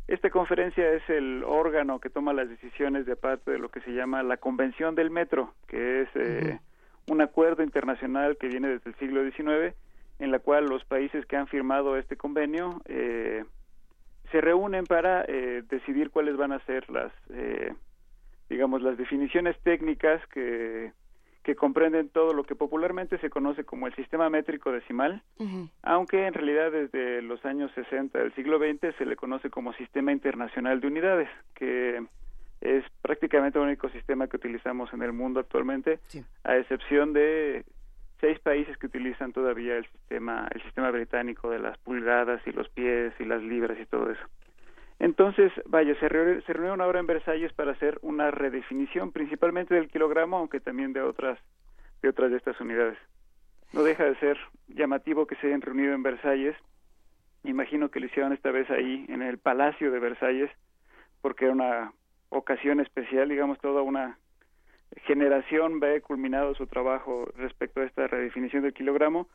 Esta 0.07 0.30
conferencia 0.30 0.90
es 0.92 1.02
el 1.09 1.45
órgano 1.45 2.00
que 2.00 2.11
toma 2.11 2.33
las 2.33 2.49
decisiones 2.49 3.07
de 3.07 3.16
parte 3.16 3.50
de 3.50 3.59
lo 3.59 3.71
que 3.71 3.80
se 3.80 3.92
llama 3.92 4.23
la 4.23 4.38
Convención 4.38 4.95
del 4.95 5.11
Metro, 5.11 5.52
que 5.66 6.02
es 6.02 6.09
eh, 6.14 6.59
un 7.09 7.21
acuerdo 7.21 7.62
internacional 7.62 8.38
que 8.38 8.49
viene 8.49 8.68
desde 8.68 8.90
el 8.90 8.97
siglo 8.97 9.23
XIX, 9.23 9.75
en 10.18 10.30
la 10.30 10.38
cual 10.38 10.64
los 10.64 10.85
países 10.85 11.26
que 11.26 11.37
han 11.37 11.47
firmado 11.47 11.97
este 11.97 12.16
convenio 12.16 12.80
eh, 12.87 13.45
se 14.30 14.40
reúnen 14.40 14.85
para 14.85 15.25
eh, 15.26 15.62
decidir 15.68 16.11
cuáles 16.11 16.37
van 16.37 16.52
a 16.52 16.64
ser 16.66 16.88
las, 16.90 17.12
eh, 17.30 17.73
digamos, 18.49 18.82
las 18.82 18.97
definiciones 18.97 19.58
técnicas 19.62 20.20
que, 20.28 20.92
que 21.42 21.54
comprenden 21.56 22.11
todo 22.11 22.35
lo 22.35 22.44
que 22.44 22.54
popularmente 22.54 23.18
se 23.18 23.30
conoce 23.30 23.64
como 23.64 23.87
el 23.87 23.94
sistema 23.94 24.28
métrico 24.28 24.70
decimal, 24.70 25.23
aunque 25.82 26.26
en 26.26 26.35
realidad 26.35 26.70
desde 26.70 27.23
los 27.23 27.42
años 27.44 27.70
60 27.75 28.18
del 28.18 28.35
siglo 28.35 28.58
XX 28.58 28.94
se 28.97 29.06
le 29.06 29.16
conoce 29.16 29.49
como 29.49 29.73
sistema 29.73 30.12
internacional 30.12 30.80
de 30.80 30.87
unidades, 30.87 31.28
que 31.54 32.02
es 32.61 32.85
prácticamente 33.00 33.58
el 33.58 33.64
único 33.64 33.88
sistema 33.90 34.26
que 34.26 34.37
utilizamos 34.37 34.92
en 34.92 35.02
el 35.02 35.12
mundo 35.12 35.40
actualmente, 35.40 36.00
a 36.44 36.56
excepción 36.56 37.12
de 37.12 37.64
seis 38.20 38.38
países 38.40 38.76
que 38.78 38.87
utilizan 38.87 39.32
todavía 39.32 39.76
el 39.76 39.87
sistema 39.87 40.48
el 40.52 40.62
sistema 40.62 40.90
británico 40.90 41.50
de 41.50 41.58
las 41.58 41.78
pulgadas 41.78 42.40
y 42.46 42.52
los 42.52 42.68
pies 42.70 43.12
y 43.18 43.25
las 43.25 43.42
libras 43.42 43.78
y 43.80 43.87
todo 43.87 44.10
eso. 44.10 44.22
Entonces 44.98 45.52
vaya 45.66 45.94
se, 46.00 46.08
reunieron 46.08 46.80
ahora 46.80 46.98
en 46.98 47.06
Versalles 47.06 47.52
para 47.52 47.72
hacer 47.72 47.98
una 48.02 48.30
redefinición 48.30 49.12
principalmente 49.12 49.75
del 49.75 49.88
kilogramo 49.88 50.38
aunque 50.38 50.60
también 50.60 50.92
de 50.92 51.02
otras 51.02 51.38
de 52.02 52.08
otras 52.08 52.30
de 52.30 52.37
estas 52.37 52.60
unidades. 52.60 52.98
No 53.72 53.82
deja 53.82 54.04
de 54.04 54.16
ser 54.16 54.38
llamativo 54.68 55.26
que 55.26 55.37
se 55.37 55.48
hayan 55.48 55.60
reunido 55.60 55.94
en 55.94 56.02
Versalles. 56.02 56.56
Imagino 57.44 57.90
que 57.90 58.00
lo 58.00 58.06
hicieron 58.06 58.32
esta 58.32 58.50
vez 58.50 58.68
ahí 58.70 59.04
en 59.08 59.22
el 59.22 59.38
Palacio 59.38 59.92
de 59.92 60.00
Versalles 60.00 60.50
porque 61.20 61.44
era 61.44 61.54
una 61.54 61.92
ocasión 62.30 62.80
especial 62.80 63.28
digamos 63.28 63.58
toda 63.60 63.82
una 63.82 64.18
generación 65.04 65.80
ve 65.80 66.00
culminado 66.00 66.54
su 66.54 66.66
trabajo 66.66 67.28
respecto 67.37 67.80
a 67.80 67.85
esta 67.85 68.07
redefinición 68.07 68.62
del 68.62 68.73
kilogramo, 68.73 69.28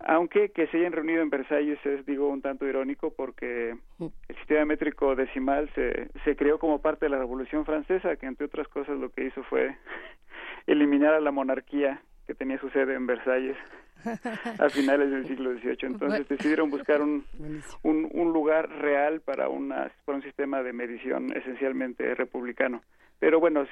aunque 0.00 0.50
que 0.50 0.66
se 0.68 0.78
hayan 0.78 0.92
reunido 0.92 1.22
en 1.22 1.30
Versalles 1.30 1.78
es, 1.84 2.04
digo, 2.06 2.28
un 2.28 2.42
tanto 2.42 2.66
irónico 2.66 3.12
porque 3.14 3.76
el 4.00 4.36
sistema 4.36 4.64
métrico 4.64 5.14
decimal 5.16 5.70
se, 5.74 6.08
se 6.24 6.36
creó 6.36 6.58
como 6.58 6.80
parte 6.80 7.06
de 7.06 7.10
la 7.10 7.18
Revolución 7.18 7.64
Francesa, 7.64 8.16
que 8.16 8.26
entre 8.26 8.46
otras 8.46 8.68
cosas 8.68 8.98
lo 8.98 9.10
que 9.10 9.26
hizo 9.26 9.42
fue 9.44 9.76
eliminar 10.66 11.14
a 11.14 11.20
la 11.20 11.30
monarquía 11.30 12.02
que 12.26 12.34
tenía 12.34 12.58
su 12.58 12.68
sede 12.70 12.94
en 12.94 13.06
Versalles 13.06 13.56
a 14.60 14.68
finales 14.68 15.10
del 15.10 15.26
siglo 15.26 15.52
XVIII. 15.54 15.78
Entonces 15.82 16.28
decidieron 16.28 16.70
buscar 16.70 17.00
un, 17.00 17.24
un, 17.82 18.08
un 18.12 18.32
lugar 18.32 18.68
real 18.68 19.20
para, 19.22 19.48
una, 19.48 19.90
para 20.04 20.16
un 20.16 20.22
sistema 20.22 20.62
de 20.62 20.72
medición 20.72 21.34
esencialmente 21.34 22.14
republicano 22.14 22.82
pero 23.18 23.40
bueno, 23.40 23.66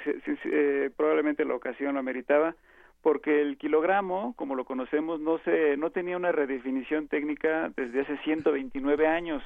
eh, 0.45 0.91
probablemente 0.97 1.45
la 1.45 1.55
ocasión 1.55 1.95
lo 1.95 2.01
ameritaba 2.01 2.55
porque 3.03 3.41
el 3.41 3.57
kilogramo, 3.57 4.35
como 4.37 4.57
lo 4.57 4.65
conocemos, 4.65 5.21
no 5.21 5.39
se 5.39 5.77
no 5.77 5.91
tenía 5.91 6.17
una 6.17 6.33
redefinición 6.33 7.07
técnica 7.07 7.73
desde 7.77 8.01
hace 8.01 8.19
129 8.19 9.07
años. 9.07 9.43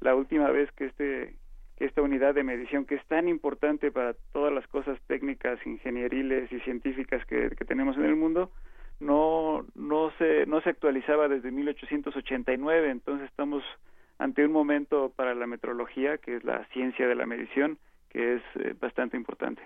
La 0.00 0.14
última 0.14 0.50
vez 0.50 0.70
que 0.72 0.86
este 0.86 1.34
que 1.78 1.86
esta 1.86 2.02
unidad 2.02 2.34
de 2.34 2.42
medición 2.42 2.84
que 2.84 2.96
es 2.96 3.06
tan 3.06 3.28
importante 3.28 3.90
para 3.92 4.12
todas 4.32 4.52
las 4.52 4.66
cosas 4.66 5.00
técnicas, 5.06 5.64
ingenieriles 5.64 6.52
y 6.52 6.60
científicas 6.60 7.24
que, 7.26 7.50
que 7.56 7.64
tenemos 7.64 7.96
en 7.96 8.04
el 8.04 8.16
mundo, 8.16 8.50
no 9.00 9.64
no 9.74 10.10
se 10.18 10.44
no 10.44 10.60
se 10.60 10.70
actualizaba 10.70 11.28
desde 11.28 11.50
1889, 11.50 12.90
entonces 12.90 13.30
estamos 13.30 13.64
ante 14.18 14.44
un 14.44 14.52
momento 14.52 15.12
para 15.16 15.34
la 15.34 15.46
metrología, 15.46 16.18
que 16.18 16.36
es 16.36 16.44
la 16.44 16.64
ciencia 16.74 17.06
de 17.06 17.14
la 17.14 17.24
medición, 17.24 17.78
que 18.08 18.36
es 18.36 18.42
eh, 18.56 18.74
bastante 18.78 19.16
importante. 19.16 19.62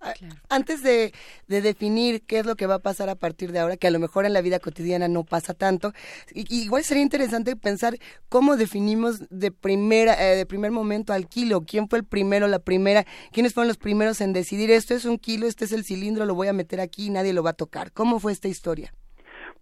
Ah, 0.00 0.12
antes 0.50 0.82
de, 0.82 1.12
definir 1.46 2.22
qué 2.26 2.40
es 2.40 2.46
lo 2.46 2.56
que 2.56 2.66
va 2.66 2.76
a 2.76 2.78
pasar 2.80 3.08
a 3.08 3.14
partir 3.14 3.52
de 3.52 3.58
ahora, 3.58 3.76
que 3.76 3.86
a 3.86 3.90
lo 3.90 3.98
mejor 3.98 4.26
en 4.26 4.32
la 4.32 4.42
vida 4.42 4.58
cotidiana 4.58 5.08
no 5.08 5.24
pasa 5.24 5.54
tanto, 5.54 5.92
igual 6.32 6.82
sería 6.84 7.02
interesante 7.02 7.56
pensar 7.56 7.94
cómo 8.28 8.56
definimos 8.56 9.28
de 9.30 9.50
primera, 9.50 10.14
eh, 10.14 10.36
de 10.36 10.46
primer 10.46 10.70
momento 10.70 11.12
al 11.12 11.28
kilo, 11.28 11.62
quién 11.62 11.88
fue 11.88 12.00
el 12.00 12.04
primero, 12.04 12.48
la 12.48 12.58
primera, 12.58 13.04
quiénes 13.32 13.54
fueron 13.54 13.68
los 13.68 13.78
primeros 13.78 14.20
en 14.20 14.32
decidir 14.32 14.70
esto 14.70 14.94
es 14.94 15.04
un 15.04 15.18
kilo, 15.18 15.46
este 15.46 15.64
es 15.64 15.72
el 15.72 15.84
cilindro, 15.84 16.26
lo 16.26 16.34
voy 16.34 16.48
a 16.48 16.52
meter 16.52 16.80
aquí, 16.80 17.10
nadie 17.10 17.32
lo 17.32 17.42
va 17.42 17.50
a 17.50 17.54
tocar. 17.54 17.92
¿Cómo 17.92 18.20
fue 18.20 18.32
esta 18.32 18.48
historia? 18.48 18.92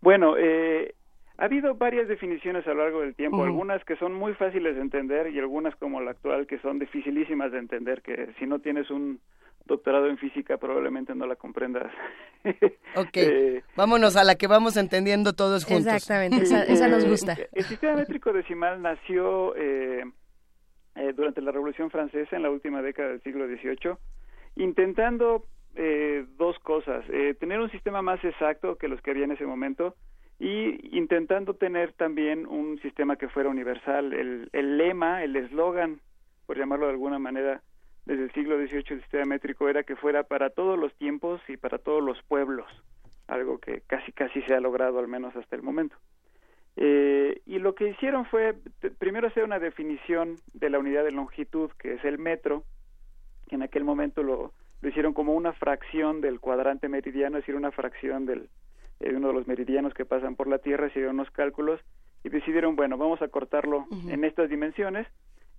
Bueno, 0.01 0.37
eh, 0.37 0.95
ha 1.42 1.46
habido 1.46 1.75
varias 1.75 2.06
definiciones 2.06 2.64
a 2.68 2.70
lo 2.70 2.84
largo 2.84 3.00
del 3.00 3.16
tiempo, 3.16 3.42
algunas 3.42 3.84
que 3.84 3.96
son 3.96 4.14
muy 4.14 4.32
fáciles 4.34 4.76
de 4.76 4.80
entender 4.80 5.26
y 5.34 5.40
algunas 5.40 5.75
como 5.75 6.00
la 6.00 6.12
actual 6.12 6.46
que 6.46 6.61
son 6.61 6.78
dificilísimas 6.78 7.50
de 7.50 7.58
entender, 7.58 8.00
que 8.00 8.32
si 8.38 8.46
no 8.46 8.61
tienes 8.61 8.88
un 8.92 9.18
doctorado 9.66 10.06
en 10.06 10.18
física 10.18 10.56
probablemente 10.58 11.16
no 11.16 11.26
la 11.26 11.34
comprendas. 11.34 11.92
ok, 12.94 13.16
eh, 13.16 13.64
vámonos 13.75 14.14
a 14.14 14.22
la 14.22 14.37
que 14.37 14.46
vamos 14.46 14.76
entendiendo 14.76 15.32
todos 15.32 15.64
juntos. 15.64 15.92
Exactamente, 15.92 16.44
esa, 16.44 16.87
nos 16.87 17.04
gusta. 17.04 17.37
El 17.50 17.64
sistema 17.64 17.96
métrico 17.96 18.32
decimal 18.32 18.80
nació 18.80 19.56
eh, 19.56 20.04
eh, 20.94 21.12
durante 21.12 21.40
la 21.40 21.50
Revolución 21.50 21.90
Francesa 21.90 22.37
en 22.37 22.42
la 22.44 22.50
última 22.50 22.82
década 22.82 23.08
del 23.08 23.22
siglo 23.25 23.49
XVIII, 23.49 23.96
intentando 24.54 25.44
dos 26.37 26.56
cosas, 26.61 27.04
tener 27.40 27.58
un 27.58 27.70
sistema 27.70 28.02
más 28.02 28.22
exacto 28.22 28.76
que 28.76 28.88
los 28.88 29.00
que 29.00 29.11
había 29.11 29.25
en 29.25 29.32
ese 29.32 29.46
momento, 29.46 29.96
y 30.42 30.99
intentando 30.99 31.54
tener 31.54 31.92
también 31.92 32.49
un 32.49 32.80
sistema 32.80 33.14
que 33.14 33.28
fuera 33.28 33.49
universal. 33.49 34.12
El, 34.12 34.49
el 34.52 34.76
lema, 34.76 35.22
el 35.22 35.37
eslogan, 35.37 36.00
por 36.46 36.58
llamarlo 36.58 36.87
de 36.87 36.92
alguna 36.94 37.20
manera, 37.20 37.62
desde 38.06 38.25
el 38.25 38.32
siglo 38.32 38.56
XVIII 38.56 38.84
el 38.88 39.00
sistema 39.02 39.25
métrico 39.25 39.68
era 39.68 39.84
que 39.84 39.94
fuera 39.94 40.25
para 40.25 40.50
todos 40.50 40.76
los 40.76 40.92
tiempos 40.96 41.40
y 41.46 41.56
para 41.56 41.78
todos 41.78 42.02
los 42.02 42.20
pueblos, 42.25 42.66
algo 43.28 43.59
que 43.59 43.83
casi 43.87 44.11
casi 44.11 44.42
se 44.42 44.52
ha 44.52 44.61
logrado 44.61 44.98
al 44.98 45.07
menos 45.07 45.37
hasta 45.37 45.55
el 45.55 45.62
momento. 45.62 45.94
Eh, 46.74 47.40
y 47.46 47.61
lo 47.61 47.76
que 47.76 47.90
hicieron 47.90 48.24
fue 48.24 48.57
primero 48.98 49.28
hacer 49.28 49.44
una 49.44 49.61
definición 49.61 50.35
de 50.55 50.70
la 50.70 50.81
unidad 50.81 51.05
de 51.05 51.12
longitud, 51.12 51.70
que 51.78 51.94
es 51.94 52.05
el 52.05 52.18
metro, 52.18 52.64
que 53.48 53.55
en 53.55 53.62
aquel 53.62 53.85
momento 53.85 54.24
lo, 54.24 54.52
lo 54.81 54.88
hicieron 54.88 55.12
como 55.12 55.35
una 55.35 55.52
fracción 55.52 56.20
del 56.20 56.40
cuadrante 56.40 56.88
meridiano, 56.88 57.38
es 57.38 57.42
decir, 57.42 57.55
una 57.55 57.70
fracción 57.70 58.26
del, 58.26 58.48
eh, 59.03 59.15
uno 59.15 59.29
de 59.29 59.35
los 59.35 59.47
meridianos 59.47 59.95
que 59.95 60.05
pasan 60.05 60.37
por 60.37 60.49
la 60.49 60.59
Tierra, 60.59 60.87
hicieron 60.87 61.15
unos 61.15 61.31
cálculos 61.31 61.81
y 62.25 62.29
decidieron, 62.29 62.77
bueno, 62.77 62.97
vamos 62.97 63.21
a 63.23 63.29
cortarlo 63.29 63.87
en 64.09 64.25
estas 64.25 64.49
dimensiones 64.49 65.07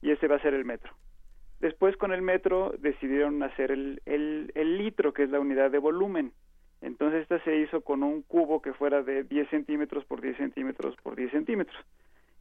y 0.01 0.11
ese 0.11 0.27
va 0.27 0.37
a 0.37 0.41
ser 0.41 0.53
el 0.53 0.65
metro. 0.65 0.93
Después 1.59 1.95
con 1.97 2.11
el 2.11 2.21
metro 2.21 2.73
decidieron 2.79 3.41
hacer 3.43 3.71
el, 3.71 4.01
el, 4.05 4.51
el 4.55 4.77
litro, 4.77 5.13
que 5.13 5.23
es 5.23 5.29
la 5.29 5.39
unidad 5.39 5.71
de 5.71 5.77
volumen. 5.77 6.33
Entonces 6.81 7.21
esta 7.21 7.41
se 7.45 7.57
hizo 7.57 7.81
con 7.81 8.03
un 8.03 8.21
cubo 8.21 8.61
que 8.61 8.73
fuera 8.73 9.01
de 9.01 9.23
10 9.23 9.49
centímetros 9.49 10.03
por 10.05 10.19
10 10.19 10.35
centímetros 10.37 10.95
por 11.01 11.15
10 11.15 11.31
centímetros. 11.31 11.77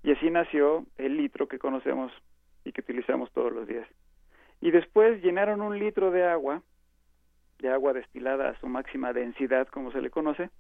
Y 0.03 0.11
así 0.11 0.31
nació 0.31 0.85
el 0.99 1.17
litro 1.17 1.47
que 1.47 1.61
conocemos 1.61 2.13
y 2.65 2.73
que 2.73 2.81
utilizamos 2.81 3.31
todos 3.33 3.53
los 3.53 3.69
días. 3.69 3.87
Y 4.61 4.73
después 4.73 5.23
llenaron 5.23 5.61
un 5.61 5.79
litro 5.79 6.11
de 6.11 6.25
agua 6.25 6.63
de 7.63 7.71
agua 7.71 7.93
destilada 7.95 8.51
a 8.51 8.59
su 8.61 8.67
máxima 8.67 9.13
densidad, 9.13 9.69
como 9.69 9.93
se 9.93 10.03
le 10.03 10.11
conoce, 10.11 10.51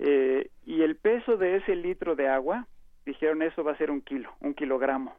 eh, 0.00 0.50
y 0.66 0.82
el 0.82 0.96
peso 0.96 1.36
de 1.36 1.56
ese 1.56 1.74
litro 1.76 2.14
de 2.16 2.28
agua, 2.28 2.66
dijeron 3.06 3.42
eso 3.42 3.64
va 3.64 3.72
a 3.72 3.78
ser 3.78 3.90
un 3.90 4.02
kilo, 4.02 4.30
un 4.40 4.52
kilogramo. 4.52 5.14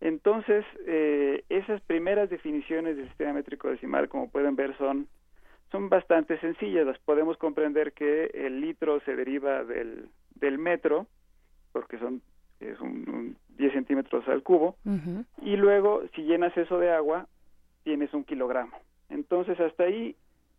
Entonces, 0.00 0.64
eh, 0.86 1.44
esas 1.48 1.80
primeras 1.82 2.28
definiciones 2.28 2.96
del 2.96 3.08
sistema 3.08 3.34
métrico 3.34 3.68
decimal, 3.68 4.08
como 4.08 4.30
pueden 4.30 4.56
ver, 4.56 4.76
son, 4.78 5.06
son 5.70 5.88
bastante 5.88 6.38
sencillas. 6.40 6.86
Las 6.86 6.98
podemos 6.98 7.36
comprender 7.38 7.92
que 7.92 8.30
el 8.34 8.60
litro 8.60 9.00
se 9.00 9.16
deriva 9.16 9.64
del, 9.64 10.08
del 10.34 10.58
metro, 10.58 11.06
porque 11.72 11.98
son 11.98 12.20
es 12.60 12.80
un, 12.80 13.36
10 13.58 13.72
centímetros 13.72 14.26
al 14.28 14.42
cubo, 14.42 14.76
y 15.42 15.56
luego, 15.56 16.02
si 16.14 16.22
llenas 16.22 16.56
eso 16.56 16.78
de 16.78 16.90
agua, 16.90 17.26
tienes 17.84 18.12
un 18.14 18.24
kilogramo. 18.24 18.76
Entonces, 19.08 19.58
hasta 19.60 19.84
ahí 19.84 20.16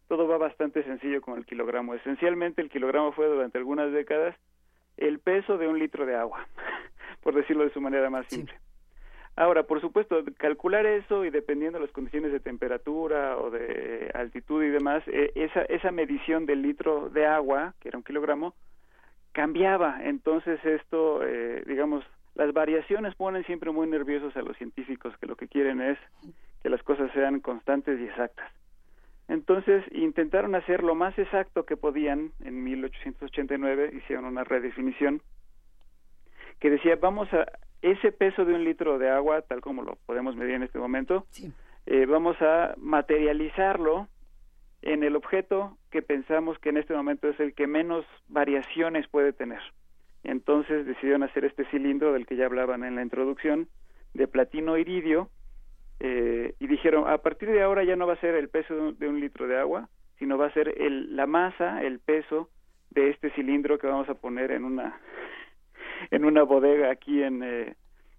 todo 0.07 0.27
va 0.27 0.37
bastante 0.37 0.83
sencillo 0.83 1.21
con 1.21 1.37
el 1.37 1.45
kilogramo. 1.45 1.93
Esencialmente, 1.93 2.61
el 2.61 2.69
kilogramo 2.69 3.11
fue 3.11 3.27
durante 3.27 3.57
algunas 3.57 3.91
décadas 3.91 4.35
el 4.97 5.19
peso 5.19 5.57
de 5.57 5.67
un 5.67 5.77
litro 5.79 6.05
de 6.05 6.15
agua, 6.15 6.47
por 7.21 7.35
decirlo 7.35 7.63
de 7.63 7.73
su 7.73 7.81
manera 7.81 8.09
más 8.09 8.25
simple. 8.27 8.55
Ahora, 9.35 9.63
por 9.63 9.79
supuesto, 9.81 10.23
calcular 10.37 10.87
eso 10.87 11.23
y 11.23 11.29
dependiendo 11.29 11.77
de 11.77 11.85
las 11.85 11.93
condiciones 11.93 12.31
de 12.31 12.39
temperatura 12.39 13.37
o 13.37 13.51
de 13.51 14.09
altitud 14.15 14.63
y 14.63 14.69
demás, 14.69 15.03
eh, 15.05 15.31
esa, 15.35 15.61
esa 15.63 15.91
medición 15.91 16.47
del 16.47 16.63
litro 16.63 17.09
de 17.09 17.27
agua, 17.27 17.75
que 17.79 17.89
era 17.89 17.99
un 17.99 18.03
kilogramo, 18.03 18.55
cambiaba. 19.33 19.99
Entonces 20.03 20.59
esto, 20.65 21.21
eh, 21.23 21.63
digamos, 21.67 22.03
las 22.33 22.51
variaciones 22.51 23.13
ponen 23.13 23.43
siempre 23.45 23.69
muy 23.69 23.85
nerviosos 23.87 24.35
a 24.35 24.41
los 24.41 24.57
científicos 24.57 25.15
que 25.17 25.27
lo 25.27 25.35
que 25.35 25.47
quieren 25.47 25.81
es 25.81 25.99
que 26.61 26.69
las 26.69 26.81
cosas 26.83 27.11
sean 27.13 27.39
constantes 27.39 27.99
y 27.99 28.05
exactas. 28.05 28.51
Entonces 29.27 29.83
intentaron 29.91 30.55
hacer 30.55 30.83
lo 30.83 30.95
más 30.95 31.17
exacto 31.19 31.65
que 31.65 31.75
podían. 31.75 32.31
En 32.43 32.63
1889 32.63 33.91
hicieron 33.97 34.25
una 34.25 34.43
redefinición 34.43 35.21
que 36.59 36.69
decía 36.69 36.95
vamos 36.95 37.31
a 37.33 37.45
ese 37.81 38.11
peso 38.11 38.45
de 38.45 38.53
un 38.53 38.63
litro 38.63 38.97
de 38.97 39.09
agua, 39.09 39.41
tal 39.41 39.61
como 39.61 39.83
lo 39.83 39.97
podemos 40.05 40.35
medir 40.35 40.55
en 40.55 40.63
este 40.63 40.79
momento, 40.79 41.25
eh, 41.85 42.05
vamos 42.05 42.35
a 42.41 42.73
materializarlo 42.77 44.07
en 44.81 45.03
el 45.03 45.15
objeto 45.15 45.77
que 45.91 46.01
pensamos 46.01 46.57
que 46.59 46.69
en 46.69 46.77
este 46.77 46.93
momento 46.93 47.27
es 47.29 47.39
el 47.39 47.53
que 47.53 47.67
menos 47.67 48.05
variaciones 48.27 49.07
puede 49.07 49.33
tener. 49.33 49.61
Entonces 50.23 50.85
decidieron 50.85 51.23
hacer 51.23 51.45
este 51.45 51.65
cilindro 51.65 52.13
del 52.13 52.25
que 52.25 52.35
ya 52.35 52.45
hablaban 52.45 52.83
en 52.83 52.95
la 52.95 53.03
introducción, 53.03 53.67
de 54.13 54.27
platino 54.27 54.77
iridio, 54.77 55.29
eh, 55.99 56.53
y 56.59 56.67
dijeron, 56.67 57.09
a 57.09 57.17
partir 57.19 57.49
de 57.49 57.63
ahora 57.63 57.83
ya 57.83 57.95
no 57.95 58.07
va 58.07 58.13
a 58.13 58.21
ser 58.21 58.35
el 58.35 58.49
peso 58.49 58.91
de 58.93 59.07
un, 59.07 59.19
litro 59.19 59.47
de 59.47 59.57
agua, 59.57 59.89
sino 60.19 60.37
va 60.37 60.47
a 60.47 60.53
ser 60.53 60.73
el, 60.79 61.15
la 61.15 61.25
masa, 61.25 61.83
el 61.83 61.99
peso 61.99 62.49
de 62.91 63.09
este 63.09 63.31
cilindro 63.31 63.79
que 63.79 63.87
vamos 63.87 64.07
a 64.09 64.13
poner 64.13 64.51
en 64.51 64.63
una 64.63 64.99
en 66.11 66.25
una 66.25 66.43
bodega 66.43 66.91
aquí 66.91 67.23
en 67.23 67.43
eh, 67.43 67.75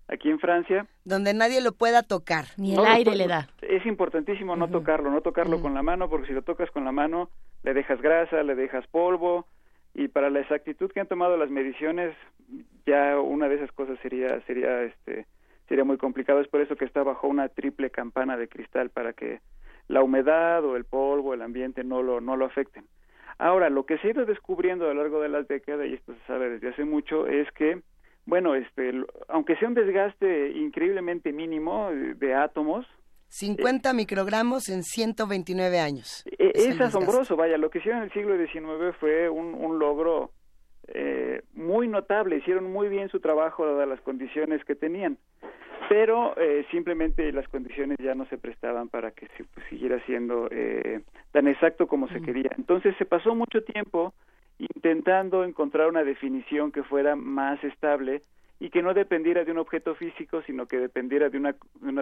aquí 0.09 0.31
en 0.31 0.41
Francia. 0.41 0.87
Donde 1.05 1.35
nadie 1.35 1.61
lo 1.61 1.73
pueda 1.73 2.03
tocar. 2.03 2.47
Ni 2.57 2.75
el 2.75 2.85
aire 2.85 3.15
le 3.15 3.29
da. 3.29 3.49
Es 3.63 3.87
importantísimo 3.87 4.57
no 4.57 4.69
tocarlo 4.69 5.11
no 5.11 5.21
tocarlo 5.21 5.61
con 5.61 5.75
la 5.75 5.83
mano 5.83 6.09
porque 6.09 6.29
si 6.29 6.33
lo 6.33 6.43
tocas 6.43 6.71
con 6.71 6.85
la 6.85 6.93
mano 6.93 7.31
le 7.63 7.75
dejas 7.75 8.01
grasa 8.01 8.43
le 8.43 8.55
dejas 8.55 8.87
polvo 8.89 9.47
y 9.95 10.09
para 10.09 10.31
la 10.31 10.41
exactitud 10.41 10.91
que 10.91 11.01
han 11.01 11.09
tomado 11.09 11.37
las 11.37 11.51
mediciones 11.51 12.15
ya 12.87 13.21
una 13.21 13.49
de 13.49 13.57
esas 13.57 13.73
cosas 13.73 13.99
sería 14.01 14.41
sería 14.47 14.83
este 14.83 15.27
sería 15.69 15.85
muy 15.85 15.99
complicado. 15.99 16.41
Es 16.41 16.49
por 16.49 16.61
eso 16.61 16.77
que 16.77 16.85
está 16.85 17.03
bajo 17.03 17.29
una 17.29 17.49
triple 17.49 17.91
campana 17.91 18.37
de 18.37 18.49
cristal 18.49 18.91
para 18.91 19.13
que 19.13 19.41
la 19.87 20.03
humedad 20.03 20.65
o 20.65 20.77
el 20.77 20.85
polvo, 20.85 21.35
el 21.35 21.43
ambiente 21.43 21.85
no 21.85 22.03
lo, 22.03 22.21
no 22.21 22.37
lo 22.37 22.47
afecten. 22.47 22.85
Ahora, 23.39 23.71
lo 23.71 23.87
que 23.87 23.99
se 23.99 24.09
ha 24.09 24.11
ido 24.11 24.27
descubriendo 24.27 24.87
a 24.87 24.95
lo 24.95 25.03
largo 25.03 25.21
de 25.21 25.29
las 25.29 25.47
décadas, 25.47 25.87
y 25.87 25.95
esto 25.95 26.13
se 26.13 26.27
sabe 26.27 26.51
desde 26.51 26.71
hace 26.71 26.85
mucho, 26.85 27.27
es 27.27 27.51
que, 27.53 27.83
bueno, 28.27 28.55
este, 28.55 28.93
aunque 29.29 29.57
sea 29.57 29.69
un 29.69 29.75
desgaste 29.75 30.51
increíblemente 30.51 31.33
mínimo 31.33 31.91
de, 31.93 32.35
átomos, 32.35 32.87
50 33.29 33.93
microgramos 33.93 34.71
en 34.71 34.83
129 34.83 35.79
años. 35.79 36.25
E, 36.27 36.51
es, 36.55 36.81
asombroso, 36.81 37.37
vaya, 37.37 37.59
lo 37.59 37.71
que 37.71 37.79
hicieron 37.79 38.01
en 38.01 38.05
el 38.05 38.13
siglo 38.13 38.37
XIX 38.37 38.97
fue 38.99 39.29
un, 39.29 39.55
un 39.55 39.79
logro 39.79 40.33
eh, 40.95 41.43
muy 41.55 41.89
notable, 41.89 42.37
hicieron 42.37 42.73
muy 42.73 42.89
bien 42.89 43.09
su 43.09 43.21
trabajo 43.21 43.67
dadas 43.67 43.89
las 43.89 44.01
condiciones 44.01 44.65
que 44.65 44.75
tenían, 44.75 45.19
pero 45.89 46.35
eh, 46.37 46.67
simplemente 46.71 47.33
las 47.33 47.49
condiciones 47.49 47.99
ya 47.99 48.15
no 48.15 48.27
se 48.27 48.39
prestaban 48.39 48.89
para 48.89 49.11
que 49.11 49.27
se 49.37 49.45
pues, 49.45 49.67
siguiera 49.69 50.01
siendo 50.07 50.49
eh, 50.51 51.01
tan 51.33 51.49
exacto 51.49 51.87
como 51.87 52.09
se 52.09 52.21
quería. 52.21 52.51
Entonces 52.57 52.95
se 52.99 53.05
pasó 53.05 53.35
mucho 53.35 53.63
tiempo 53.63 54.15
intentando 54.59 55.45
encontrar 55.45 55.89
una 55.89 56.05
definición 56.05 56.73
que 56.73 56.83
fuera 56.83 57.17
más 57.17 57.63
estable 57.63 58.23
y 58.61 58.71
que 58.71 58.83
no 58.83 58.93
dependiera 58.93 59.45
de 59.45 59.53
un 59.53 59.59
objeto 59.59 59.95
físico, 59.95 60.43
sino 60.43 60.67
que 60.67 60.79
dependiera 60.79 61.29
de, 61.31 61.39
una, 61.39 61.55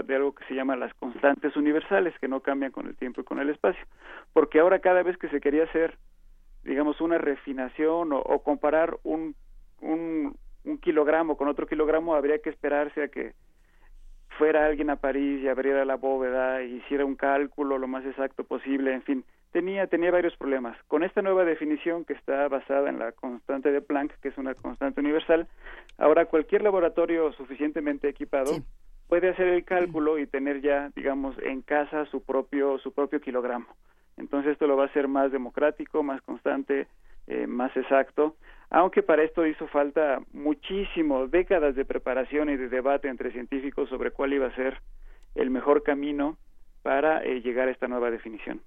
de 0.03 0.15
algo 0.15 0.35
que 0.35 0.45
se 0.47 0.55
llama 0.55 0.75
las 0.75 0.95
constantes 0.95 1.55
universales, 1.55 2.15
que 2.19 2.29
no 2.29 2.41
cambian 2.41 2.73
con 2.73 2.87
el 2.87 2.97
tiempo 2.97 3.21
y 3.21 3.25
con 3.25 3.39
el 3.41 3.51
espacio. 3.51 3.85
Porque 4.33 4.61
ahora 4.61 4.79
cada 4.79 5.03
vez 5.03 5.19
que 5.19 5.29
se 5.29 5.41
quería 5.41 5.65
hacer 5.65 5.99
digamos, 6.67 7.01
una 7.01 7.19
refinación 7.19 8.11
o, 8.13 8.39
comparar 8.43 8.99
un, 9.05 9.35
un, 9.81 10.37
un, 10.65 10.79
kilogramo 10.79 11.37
con 11.37 11.49
otro 11.49 11.67
kilogramo, 11.67 12.15
habría 12.15 12.39
que 12.39 12.51
esperarse 12.51 13.03
a 13.03 13.09
que 13.09 13.35
fuera 14.37 14.67
alguien 14.67 14.91
a 14.91 14.97
París 14.97 15.43
y 15.43 15.49
abriera 15.49 15.85
la 15.85 15.97
bóveda 15.97 16.63
y 16.63 16.77
hiciera 16.77 17.05
un 17.05 17.15
cálculo 17.15 17.79
lo 17.79 17.89
más 17.89 18.05
exacto 18.05 18.45
posible, 18.45 18.93
en 18.93 19.03
fin, 19.03 19.25
tenía, 19.53 19.87
tenía 19.87 20.11
varios 20.11 20.37
problemas. 20.37 20.77
Con 20.89 21.03
esta 21.03 21.23
nueva 21.23 21.45
definición 21.45 22.05
que 22.05 22.13
está 22.13 22.49
basada 22.49 22.91
en 22.91 22.99
la 22.99 23.13
constante 23.13 23.71
de 23.73 23.81
Planck, 23.81 24.13
que 24.21 24.29
es 24.29 24.39
una 24.39 24.55
constante 24.55 25.01
universal, 25.01 25.47
ahora 25.99 26.27
cualquier 26.27 26.63
laboratorio 26.63 27.33
suficientemente 27.33 28.09
equipado 28.09 28.53
puede 29.09 29.31
hacer 29.31 29.49
el 29.49 29.65
cálculo 29.65 30.19
y 30.19 30.27
tener 30.27 30.61
ya, 30.61 30.91
digamos, 30.95 31.37
en 31.43 31.63
casa 31.63 32.07
su 32.07 32.23
propio, 32.23 32.79
su 32.79 32.93
propio 32.93 33.21
kilogramo. 33.21 33.67
Entonces 34.17 34.53
esto 34.53 34.67
lo 34.67 34.77
va 34.77 34.85
a 34.85 34.87
hacer 34.87 35.09
más 35.09 35.31
democrático, 35.33 36.03
más 36.03 36.23
constante, 36.23 36.87
eh, 37.27 37.47
más 37.47 37.77
exacto, 37.77 38.37
aunque 38.71 39.03
para 39.03 39.23
esto 39.23 39.47
hizo 39.47 39.67
falta 39.69 40.21
muchísimo, 40.33 41.29
décadas 41.29 41.75
de 41.75 41.85
preparación 41.85 42.51
y 42.51 42.57
de 42.57 42.69
debate 42.69 43.09
entre 43.09 43.31
científicos 43.33 43.89
sobre 43.89 44.11
cuál 44.11 44.33
iba 44.33 44.47
a 44.47 44.55
ser 44.55 44.81
el 45.35 45.51
mejor 45.51 45.83
camino 45.83 46.37
para 46.83 47.23
eh, 47.25 47.41
llegar 47.43 47.69
a 47.69 47.73
esta 47.73 47.89
nueva 47.89 48.11
definición. 48.11 48.61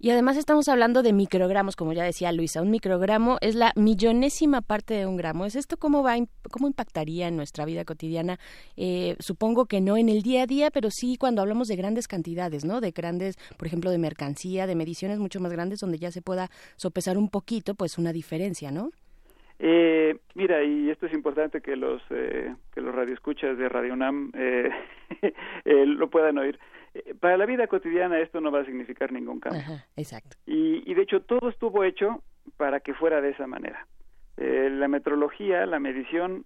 Y 0.00 0.10
además 0.10 0.36
estamos 0.36 0.68
hablando 0.68 1.02
de 1.02 1.12
microgramos, 1.12 1.74
como 1.74 1.92
ya 1.92 2.04
decía 2.04 2.30
Luisa. 2.30 2.62
Un 2.62 2.70
microgramo 2.70 3.38
es 3.40 3.56
la 3.56 3.72
millonésima 3.74 4.60
parte 4.60 4.94
de 4.94 5.06
un 5.06 5.16
gramo. 5.16 5.44
¿Es 5.44 5.56
esto 5.56 5.76
cómo 5.76 6.04
va, 6.04 6.14
cómo 6.52 6.68
impactaría 6.68 7.26
en 7.26 7.36
nuestra 7.36 7.64
vida 7.64 7.84
cotidiana? 7.84 8.38
Eh, 8.76 9.16
supongo 9.18 9.66
que 9.66 9.80
no 9.80 9.96
en 9.96 10.08
el 10.08 10.22
día 10.22 10.42
a 10.42 10.46
día, 10.46 10.70
pero 10.70 10.90
sí 10.90 11.16
cuando 11.18 11.42
hablamos 11.42 11.66
de 11.66 11.74
grandes 11.74 12.06
cantidades, 12.06 12.64
¿no? 12.64 12.80
De 12.80 12.92
grandes, 12.92 13.36
por 13.56 13.66
ejemplo, 13.66 13.90
de 13.90 13.98
mercancía, 13.98 14.68
de 14.68 14.76
mediciones 14.76 15.18
mucho 15.18 15.40
más 15.40 15.52
grandes, 15.52 15.80
donde 15.80 15.98
ya 15.98 16.12
se 16.12 16.22
pueda 16.22 16.48
sopesar 16.76 17.18
un 17.18 17.28
poquito, 17.28 17.74
pues 17.74 17.98
una 17.98 18.12
diferencia, 18.12 18.70
¿no? 18.70 18.90
Eh, 19.58 20.16
mira, 20.34 20.62
y 20.62 20.90
esto 20.90 21.06
es 21.06 21.12
importante 21.12 21.60
que 21.60 21.74
los 21.74 22.00
eh, 22.10 22.54
que 22.72 22.80
los 22.80 22.94
radioescuchas 22.94 23.58
de 23.58 23.68
Radio 23.68 23.94
UNAM 23.94 24.30
eh, 24.34 24.70
lo 25.64 26.08
puedan 26.08 26.38
oír. 26.38 26.58
Eh, 26.94 27.14
para 27.18 27.36
la 27.36 27.46
vida 27.46 27.66
cotidiana 27.66 28.18
esto 28.20 28.40
no 28.40 28.50
va 28.50 28.60
a 28.60 28.64
significar 28.64 29.12
ningún 29.12 29.40
cambio. 29.40 29.62
exacto. 29.96 30.36
Y, 30.46 30.90
y, 30.90 30.94
de 30.94 31.02
hecho 31.02 31.22
todo 31.22 31.48
estuvo 31.48 31.84
hecho 31.84 32.22
para 32.56 32.80
que 32.80 32.94
fuera 32.94 33.20
de 33.20 33.30
esa 33.30 33.46
manera. 33.46 33.86
Eh, 34.36 34.70
la 34.70 34.88
metrología, 34.88 35.66
la 35.66 35.80
medición, 35.80 36.44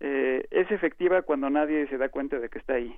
eh, 0.00 0.46
es 0.50 0.70
efectiva 0.70 1.22
cuando 1.22 1.50
nadie 1.50 1.86
se 1.88 1.98
da 1.98 2.08
cuenta 2.08 2.38
de 2.38 2.48
que 2.48 2.58
está 2.58 2.74
ahí. 2.74 2.96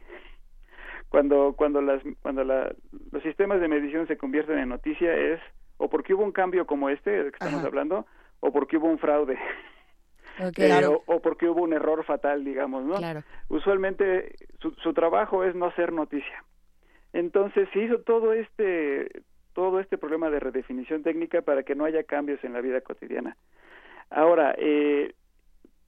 Cuando, 1.08 1.54
cuando, 1.56 1.80
las, 1.80 2.02
cuando 2.22 2.44
la, 2.44 2.74
los 3.12 3.22
sistemas 3.22 3.60
de 3.60 3.68
medición 3.68 4.06
se 4.06 4.16
convierten 4.16 4.58
en 4.58 4.68
noticia 4.68 5.14
es 5.14 5.40
o 5.78 5.88
porque 5.88 6.14
hubo 6.14 6.24
un 6.24 6.32
cambio 6.32 6.66
como 6.66 6.88
este 6.88 7.10
del 7.10 7.32
que 7.32 7.44
estamos 7.44 7.64
hablando 7.64 8.06
o 8.40 8.52
porque 8.52 8.76
hubo 8.76 8.88
un 8.88 8.98
fraude. 8.98 9.38
o, 10.88 11.02
o, 11.06 11.20
porque 11.20 11.48
hubo 11.48 11.62
un 11.62 11.72
error 11.72 12.04
fatal, 12.04 12.44
digamos, 12.44 12.84
¿no? 12.84 12.96
Claro. 12.96 13.22
Usualmente 13.48 14.36
su, 14.60 14.72
su 14.72 14.92
trabajo 14.92 15.44
es 15.44 15.54
no 15.54 15.70
ser 15.72 15.92
noticia. 15.92 16.44
Entonces 17.16 17.66
se 17.72 17.78
hizo 17.78 18.00
todo 18.00 18.34
este 18.34 19.22
todo 19.54 19.80
este 19.80 19.96
problema 19.96 20.28
de 20.28 20.38
redefinición 20.38 21.02
técnica 21.02 21.40
para 21.40 21.62
que 21.62 21.74
no 21.74 21.86
haya 21.86 22.02
cambios 22.02 22.44
en 22.44 22.52
la 22.52 22.60
vida 22.60 22.82
cotidiana. 22.82 23.38
Ahora, 24.10 24.54
eh, 24.58 25.14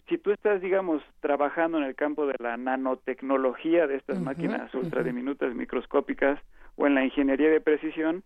si 0.09 0.17
tú 0.17 0.31
estás, 0.31 0.63
digamos, 0.63 1.03
trabajando 1.21 1.77
en 1.77 1.85
el 1.85 1.95
campo 1.95 2.27
de 2.27 2.35
la 2.39 2.57
nanotecnología 2.57 3.87
de 3.87 3.97
estas 3.97 4.19
máquinas 4.19 4.73
ultra 4.75 5.03
diminutas 5.03 5.55
microscópicas 5.55 6.41
o 6.77 6.87
en 6.87 6.95
la 6.95 7.05
ingeniería 7.05 7.51
de 7.51 7.61
precisión, 7.61 8.23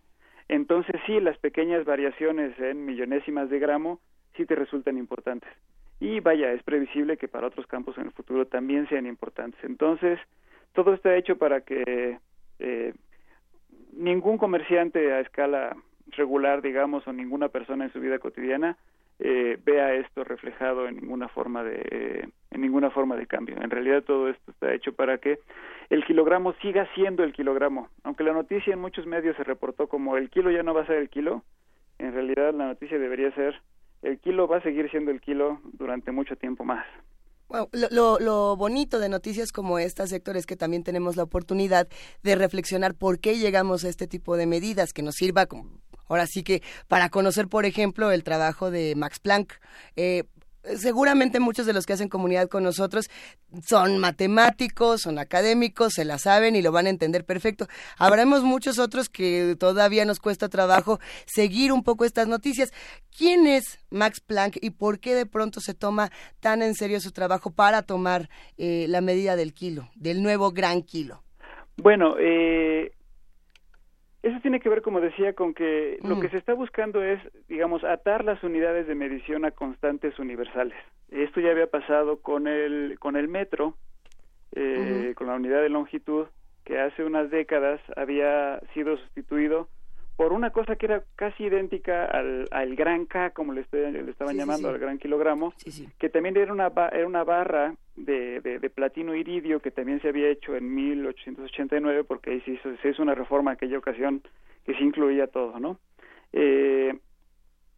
entonces 0.47 0.95
sí, 1.05 1.19
las 1.19 1.37
pequeñas 1.39 1.85
variaciones 1.85 2.57
en 2.61 2.85
millonésimas 2.85 3.51
de 3.51 3.59
gramo 3.59 3.99
sí 4.37 4.47
te 4.47 4.55
resultan 4.55 4.97
importantes. 4.97 5.51
Y 5.99 6.21
vaya, 6.21 6.53
es 6.53 6.63
previsible 6.63 7.17
que 7.17 7.27
para 7.27 7.49
otros 7.49 7.67
campos 7.67 7.99
en 7.99 8.05
el 8.05 8.13
futuro 8.13 8.47
también 8.47 8.89
sean 8.89 9.07
importantes. 9.07 9.59
Entonces, 9.65 10.21
todo 10.73 10.95
está 10.95 11.17
hecho 11.17 11.37
para 11.37 11.63
que 11.63 12.21
eh, 12.63 12.95
ningún 13.93 14.39
comerciante 14.39 15.13
a 15.13 15.21
escala 15.21 15.77
regular, 16.13 16.63
digamos, 16.63 17.07
o 17.07 17.13
ninguna 17.13 17.49
persona 17.49 17.85
en 17.85 17.93
su 17.93 18.01
vida 18.01 18.19
cotidiana 18.19 18.77
eh, 19.19 19.59
vea 19.65 19.95
esto 19.95 20.25
reflejado 20.25 20.89
en 20.89 20.97
ninguna 20.97 21.29
forma 21.29 21.63
de 21.63 22.29
en 22.51 22.61
ninguna 22.61 22.91
forma 22.91 23.17
de 23.17 23.27
cambio. 23.27 23.57
En 23.61 23.71
realidad 23.71 24.03
todo 24.03 24.29
esto 24.29 24.51
está 24.51 24.73
hecho 24.75 24.95
para 24.95 25.19
que 25.19 25.39
el 25.91 26.05
kilogramo 26.05 26.55
siga 26.55 26.89
siendo 26.95 27.23
el 27.23 27.33
kilogramo. 27.33 27.89
Aunque 28.05 28.25
la 28.25 28.33
noticia 28.33 28.73
en 28.73 28.81
muchos 28.81 29.07
medios 29.07 29.37
se 29.37 29.45
reportó 29.45 29.89
como 29.89 30.17
el 30.17 30.31
kilo 30.31 30.51
ya 30.51 30.63
no 30.63 30.75
va 30.75 30.83
a 30.83 30.87
ser 30.87 30.97
el 30.97 31.09
kilo, 31.09 31.43
en 31.99 32.13
realidad 32.13 32.55
la 32.55 32.67
noticia 32.67 32.99
debería 32.99 33.31
ser 33.33 33.61
el 34.03 34.19
kilo 34.19 34.49
va 34.49 34.57
a 34.59 34.63
seguir 34.63 34.91
siendo 34.91 35.11
el 35.11 35.21
kilo 35.21 35.61
durante 35.73 36.11
mucho 36.11 36.37
tiempo 36.37 36.65
más 36.65 36.85
lo, 37.73 38.19
lo, 38.19 38.57
bonito 38.57 38.99
de 38.99 39.09
noticias 39.09 39.53
como 39.53 39.79
esta, 39.79 40.07
sector, 40.07 40.37
es 40.37 40.47
que 40.47 40.57
también 40.57 40.83
tenemos 40.83 41.17
la 41.17 41.23
oportunidad 41.23 41.89
de 42.23 42.35
reflexionar 42.35 42.95
por 42.95 43.19
qué 43.19 43.39
llegamos 43.39 43.85
a 43.85 43.89
este 43.89 44.07
tipo 44.07 44.37
de 44.37 44.47
medidas, 44.47 44.93
que 44.93 45.03
nos 45.03 45.17
sirva 45.17 45.47
ahora 46.09 46.27
sí 46.27 46.43
que 46.43 46.63
para 46.89 47.09
conocer, 47.09 47.49
por 47.49 47.65
ejemplo, 47.65 48.11
el 48.11 48.23
trabajo 48.23 48.71
de 48.71 48.95
Max 48.97 49.19
Planck. 49.19 49.55
Eh, 49.97 50.25
seguramente 50.77 51.41
muchos 51.41 51.67
de 51.67 51.73
los 51.73 51.87
que 51.87 51.93
hacen 51.93 52.09
comunidad 52.09 52.49
con 52.49 52.63
nosotros 52.63 53.11
son 53.67 53.99
matemáticos, 53.99 55.03
son 55.03 55.19
académicos, 55.19 55.95
se 55.95 56.05
la 56.05 56.19
saben 56.19 56.57
y 56.57 56.63
lo 56.63 56.73
van 56.73 56.87
a 56.87 56.91
entender 56.91 57.25
perfecto. 57.25 57.67
Habremos 57.99 58.43
muchos 58.43 58.79
otros 58.79 59.09
que 59.09 59.57
todavía 59.59 60.05
nos 60.05 60.21
cuesta 60.21 60.49
trabajo 60.49 61.01
seguir 61.27 61.73
un 61.73 61.83
poco 61.83 62.05
estas 62.05 62.29
noticias. 62.29 62.73
¿Quién 63.17 63.47
es 63.47 63.81
Max 63.91 64.21
Planck 64.21 64.59
y 64.61 64.71
por 64.71 65.01
qué 65.01 65.15
de 65.15 65.27
pronto 65.27 65.61
se 65.61 65.75
toma 65.75 66.11
tan 66.41 66.63
en 66.63 66.75
serio 66.75 67.01
su 67.01 67.13
trabajo 67.13 67.51
para 67.51 67.83
tomar 67.83 68.29
eh, 68.57 68.87
la 68.89 69.01
medida 69.01 69.37
del 69.37 69.55
kilo, 69.55 69.91
del 69.95 70.23
nuevo 70.23 70.53
gran 70.53 70.83
kilo? 70.83 71.23
Bueno, 71.77 72.17
eh, 72.19 72.93
eso 74.23 74.39
tiene 74.41 74.61
que 74.61 74.69
ver, 74.69 74.83
como 74.83 75.01
decía, 75.01 75.33
con 75.33 75.53
que 75.53 75.99
lo 76.03 76.21
que 76.21 76.29
mm. 76.29 76.31
se 76.31 76.39
está 76.39 76.55
buscando 76.55 77.03
es, 77.03 77.21
digamos, 77.49 77.83
atar 77.83 78.25
las 78.25 78.43
unidades 78.45 78.87
de 78.87 78.95
medición 78.95 79.45
a 79.45 79.51
constantes 79.51 80.19
universales. 80.19 80.77
Esto 81.11 81.41
ya 81.41 81.51
había 81.51 81.67
pasado 81.67 82.19
con 82.19 82.47
el, 82.47 82.99
con 83.01 83.17
el 83.17 83.29
metro, 83.29 83.77
eh, 84.53 85.13
con 85.17 85.27
la 85.27 85.35
unidad 85.35 85.61
de 85.61 85.71
longitud, 85.71 86.27
que 86.65 86.79
hace 86.79 87.05
unas 87.05 87.31
décadas 87.31 87.81
había 87.97 88.61
sido 88.75 88.97
sustituido 88.97 89.69
por 90.23 90.33
una 90.33 90.51
cosa 90.51 90.77
que 90.77 90.87
era 90.87 91.03
casi 91.17 91.47
idéntica 91.47 92.05
al, 92.05 92.47
al 92.53 92.77
gran 92.77 93.07
K, 93.07 93.31
como 93.31 93.53
le, 93.53 93.67
le 93.73 94.09
estaban 94.09 94.37
llamando, 94.37 94.69
al 94.69 94.79
gran 94.79 94.97
kilogramo, 94.99 95.53
que 95.99 96.09
también 96.11 96.37
era 96.37 96.53
una, 96.53 96.69
era 96.93 97.09
una 97.09 97.25
barra 97.25 97.75
de, 97.97 98.41
de, 98.41 98.71
platino 98.71 99.17
iridio 99.17 99.59
que 99.59 99.73
también 99.73 100.01
se 100.01 100.11
había 100.11 100.29
hecho 100.29 100.55
en 100.55 100.73
1889, 100.73 102.05
porque 102.05 102.31
ahí 102.31 102.41
se 102.43 102.53
hizo, 102.53 102.71
se 102.77 102.91
hizo 102.91 103.03
una 103.03 103.17
reforma 103.17 103.51
en 103.51 103.57
aquella 103.57 103.79
ocasión 103.79 104.23
que 104.65 104.75
se 104.75 104.85
incluía 104.85 105.27
todo, 105.27 105.59
¿no? 105.59 105.81
Eh, 106.33 106.97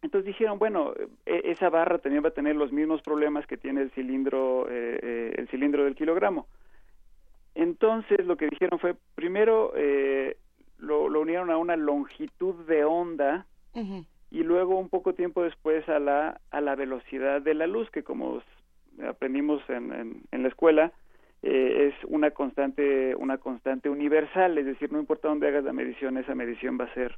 entonces 0.03 0.27
dijeron, 0.27 0.59
bueno, 0.59 0.93
e, 1.25 1.41
esa 1.45 1.71
barra 1.71 1.97
también 1.97 2.23
va 2.23 2.29
a 2.29 2.33
tener 2.33 2.55
los 2.55 2.71
mismos 2.71 3.01
problemas 3.01 3.47
que 3.47 3.57
tiene 3.57 3.81
el 3.81 3.89
cilindro, 3.89 4.67
eh, 4.69 4.99
eh, 5.01 5.33
el 5.35 5.47
cilindro 5.47 5.83
del 5.83 5.95
kilogramo. 5.95 6.45
Entonces 7.55 8.23
lo 8.23 8.37
que 8.37 8.49
dijeron 8.49 8.77
fue, 8.77 8.95
primero, 9.15 9.73
eh, 9.75 10.37
lo, 10.77 11.09
lo, 11.09 11.21
unieron 11.21 11.49
a 11.51 11.57
una 11.57 11.75
longitud 11.75 12.65
de 12.65 12.83
onda 12.83 13.45
y 14.31 14.43
luego 14.43 14.77
un 14.77 14.89
poco 14.89 15.13
tiempo 15.13 15.43
después 15.43 15.87
a 15.89 15.99
la, 15.99 16.39
a 16.51 16.61
la 16.61 16.75
velocidad 16.75 17.41
de 17.41 17.53
la 17.53 17.67
luz, 17.67 17.89
que 17.91 18.03
como 18.03 18.41
aprendimos 19.07 19.61
en, 19.69 20.23
en, 20.31 20.43
la 20.43 20.47
escuela, 20.47 20.91
eh, 21.41 21.91
es 21.91 22.05
una 22.09 22.31
constante, 22.31 23.15
una 23.15 23.37
constante 23.37 23.89
universal, 23.89 24.57
es 24.57 24.65
decir, 24.65 24.91
no 24.91 24.99
importa 24.99 25.27
dónde 25.27 25.47
hagas 25.47 25.63
la 25.63 25.73
medición, 25.73 26.17
esa 26.17 26.35
medición 26.35 26.77
va 26.79 26.85
a 26.85 26.93
ser, 26.93 27.17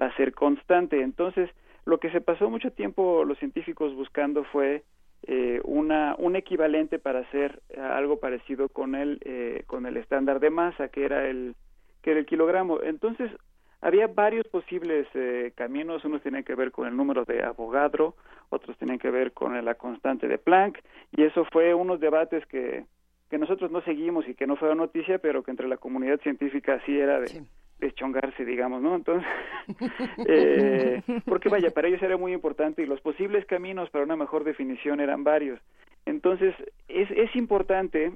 va 0.00 0.06
a 0.06 0.16
ser 0.16 0.34
constante. 0.34 1.00
Entonces, 1.00 1.50
lo 1.84 1.98
que 1.98 2.10
se 2.10 2.20
pasó 2.20 2.50
mucho 2.50 2.72
tiempo 2.72 3.24
los 3.24 3.38
científicos 3.38 3.94
buscando 3.94 4.44
fue 4.44 4.82
eh, 5.24 5.60
una, 5.64 6.16
un 6.18 6.36
equivalente 6.36 6.98
para 6.98 7.20
hacer 7.20 7.62
algo 7.78 8.18
parecido 8.18 8.68
con 8.68 8.94
el, 8.94 9.20
eh, 9.24 9.62
con 9.66 9.86
el 9.86 9.96
estándar 9.96 10.40
de 10.40 10.50
masa, 10.50 10.88
que 10.88 11.04
era 11.04 11.26
el, 11.28 11.54
que 12.02 12.10
era 12.10 12.20
el 12.20 12.26
kilogramo. 12.26 12.80
Entonces, 12.82 13.30
había 13.80 14.06
varios 14.06 14.46
posibles 14.48 15.06
eh, 15.14 15.52
caminos, 15.54 16.04
unos 16.04 16.22
tenían 16.22 16.44
que 16.44 16.54
ver 16.54 16.70
con 16.70 16.86
el 16.86 16.96
número 16.96 17.24
de 17.24 17.42
Avogadro, 17.42 18.14
otros 18.50 18.76
tenían 18.78 18.98
que 18.98 19.10
ver 19.10 19.32
con 19.32 19.64
la 19.64 19.74
constante 19.74 20.28
de 20.28 20.38
Planck, 20.38 20.78
y 21.12 21.22
eso 21.24 21.44
fue 21.52 21.74
unos 21.74 21.98
debates 21.98 22.46
que, 22.46 22.84
que 23.28 23.38
nosotros 23.38 23.70
no 23.70 23.82
seguimos 23.82 24.28
y 24.28 24.34
que 24.34 24.46
no 24.46 24.56
fue 24.56 24.74
noticia, 24.74 25.18
pero 25.18 25.42
que 25.42 25.50
entre 25.50 25.66
la 25.66 25.78
comunidad 25.78 26.20
científica 26.20 26.80
sí 26.86 26.98
era 26.98 27.18
de, 27.18 27.44
de 27.80 27.92
chongarse, 27.92 28.44
digamos, 28.44 28.80
¿no? 28.82 28.94
Entonces, 28.94 29.28
eh, 30.26 31.02
porque 31.24 31.48
vaya, 31.48 31.70
para 31.70 31.88
ellos 31.88 32.02
era 32.02 32.16
muy 32.16 32.32
importante 32.32 32.82
y 32.82 32.86
los 32.86 33.00
posibles 33.00 33.44
caminos 33.46 33.90
para 33.90 34.04
una 34.04 34.16
mejor 34.16 34.44
definición 34.44 35.00
eran 35.00 35.24
varios. 35.24 35.60
Entonces, 36.06 36.54
es, 36.88 37.10
es 37.10 37.34
importante 37.34 38.12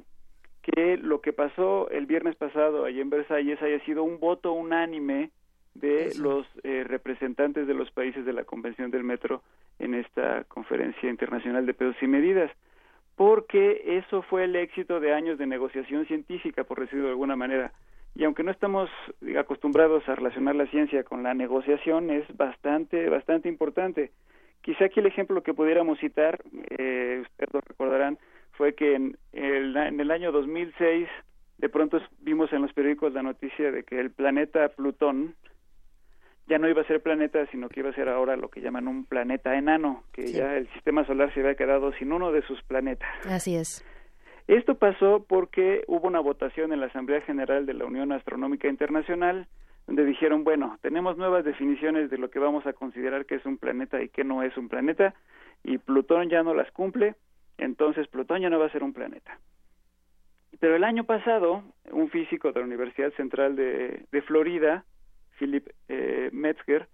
que 0.66 0.96
lo 0.96 1.20
que 1.20 1.32
pasó 1.32 1.88
el 1.90 2.06
viernes 2.06 2.34
pasado 2.34 2.84
allí 2.84 3.00
en 3.00 3.10
Versalles 3.10 3.62
haya 3.62 3.78
sido 3.84 4.02
un 4.02 4.18
voto 4.18 4.52
unánime 4.52 5.30
de 5.74 6.12
los 6.18 6.46
eh, 6.64 6.84
representantes 6.84 7.66
de 7.66 7.74
los 7.74 7.90
países 7.92 8.24
de 8.24 8.32
la 8.32 8.44
Convención 8.44 8.90
del 8.90 9.04
Metro 9.04 9.42
en 9.78 9.94
esta 9.94 10.44
conferencia 10.44 11.08
internacional 11.08 11.66
de 11.66 11.74
pesos 11.74 11.96
y 12.02 12.06
medidas, 12.06 12.50
porque 13.14 13.98
eso 13.98 14.22
fue 14.22 14.44
el 14.44 14.56
éxito 14.56 14.98
de 14.98 15.12
años 15.12 15.38
de 15.38 15.46
negociación 15.46 16.06
científica, 16.06 16.64
por 16.64 16.80
decirlo 16.80 17.04
de 17.04 17.10
alguna 17.10 17.36
manera. 17.36 17.72
Y 18.14 18.24
aunque 18.24 18.42
no 18.42 18.50
estamos 18.50 18.90
acostumbrados 19.38 20.08
a 20.08 20.14
relacionar 20.14 20.56
la 20.56 20.66
ciencia 20.66 21.04
con 21.04 21.22
la 21.22 21.34
negociación, 21.34 22.10
es 22.10 22.24
bastante, 22.36 23.08
bastante 23.08 23.48
importante. 23.48 24.10
Quizá 24.62 24.86
aquí 24.86 25.00
el 25.00 25.06
ejemplo 25.06 25.42
que 25.42 25.54
pudiéramos 25.54 25.98
citar, 26.00 26.40
eh, 26.70 27.20
ustedes 27.22 27.52
lo 27.52 27.60
recordarán, 27.60 28.18
fue 28.56 28.74
que 28.74 28.94
en 28.94 29.18
el, 29.32 29.76
en 29.76 30.00
el 30.00 30.10
año 30.10 30.32
2006 30.32 31.08
de 31.58 31.68
pronto 31.68 32.00
vimos 32.20 32.52
en 32.52 32.62
los 32.62 32.72
periódicos 32.72 33.12
la 33.12 33.22
noticia 33.22 33.70
de 33.70 33.82
que 33.84 33.98
el 33.98 34.10
planeta 34.10 34.68
Plutón 34.68 35.34
ya 36.48 36.58
no 36.58 36.68
iba 36.68 36.82
a 36.82 36.86
ser 36.86 37.02
planeta, 37.02 37.44
sino 37.50 37.68
que 37.68 37.80
iba 37.80 37.90
a 37.90 37.94
ser 37.94 38.08
ahora 38.08 38.36
lo 38.36 38.48
que 38.48 38.60
llaman 38.60 38.86
un 38.86 39.04
planeta 39.04 39.56
enano, 39.56 40.04
que 40.12 40.26
ya 40.26 40.56
el 40.56 40.68
sistema 40.74 41.04
solar 41.04 41.32
se 41.34 41.40
había 41.40 41.56
quedado 41.56 41.92
sin 41.94 42.12
uno 42.12 42.30
de 42.30 42.42
sus 42.42 42.62
planetas. 42.62 43.08
Así 43.26 43.56
es. 43.56 43.84
Esto 44.46 44.76
pasó 44.76 45.24
porque 45.28 45.82
hubo 45.88 46.06
una 46.06 46.20
votación 46.20 46.72
en 46.72 46.80
la 46.80 46.86
Asamblea 46.86 47.20
General 47.22 47.66
de 47.66 47.74
la 47.74 47.84
Unión 47.84 48.12
Astronómica 48.12 48.68
Internacional, 48.68 49.48
donde 49.88 50.04
dijeron, 50.04 50.44
bueno, 50.44 50.78
tenemos 50.82 51.16
nuevas 51.16 51.44
definiciones 51.44 52.10
de 52.10 52.18
lo 52.18 52.30
que 52.30 52.38
vamos 52.38 52.64
a 52.64 52.72
considerar 52.72 53.26
que 53.26 53.36
es 53.36 53.46
un 53.46 53.58
planeta 53.58 54.00
y 54.00 54.08
que 54.08 54.22
no 54.22 54.44
es 54.44 54.56
un 54.56 54.68
planeta, 54.68 55.14
y 55.64 55.78
Plutón 55.78 56.28
ya 56.28 56.44
no 56.44 56.54
las 56.54 56.70
cumple, 56.70 57.16
entonces 57.58 58.08
Plutón 58.08 58.40
ya 58.40 58.50
no 58.50 58.58
va 58.58 58.66
a 58.66 58.72
ser 58.72 58.82
un 58.82 58.92
planeta. 58.92 59.38
Pero 60.58 60.76
el 60.76 60.84
año 60.84 61.04
pasado, 61.04 61.62
un 61.90 62.08
físico 62.10 62.52
de 62.52 62.60
la 62.60 62.66
Universidad 62.66 63.12
Central 63.14 63.56
de, 63.56 64.22
Florida, 64.26 64.84
Philip 65.38 65.68
eh, 65.88 66.30
Metzger, 66.32 66.88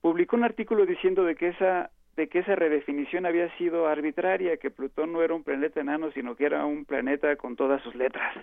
publicó 0.00 0.36
un 0.36 0.44
artículo 0.44 0.86
diciendo 0.86 1.24
de 1.24 1.34
que 1.34 1.48
esa 1.48 1.90
de 2.16 2.28
que 2.28 2.40
esa 2.40 2.54
redefinición 2.54 3.26
había 3.26 3.50
sido 3.56 3.88
arbitraria, 3.88 4.56
que 4.58 4.70
Plutón 4.70 5.12
no 5.12 5.22
era 5.22 5.34
un 5.34 5.42
planeta 5.42 5.80
enano, 5.80 6.12
sino 6.12 6.36
que 6.36 6.46
era 6.46 6.64
un 6.64 6.84
planeta 6.84 7.34
con 7.34 7.56
todas 7.56 7.82
sus 7.82 7.96
letras. 7.96 8.36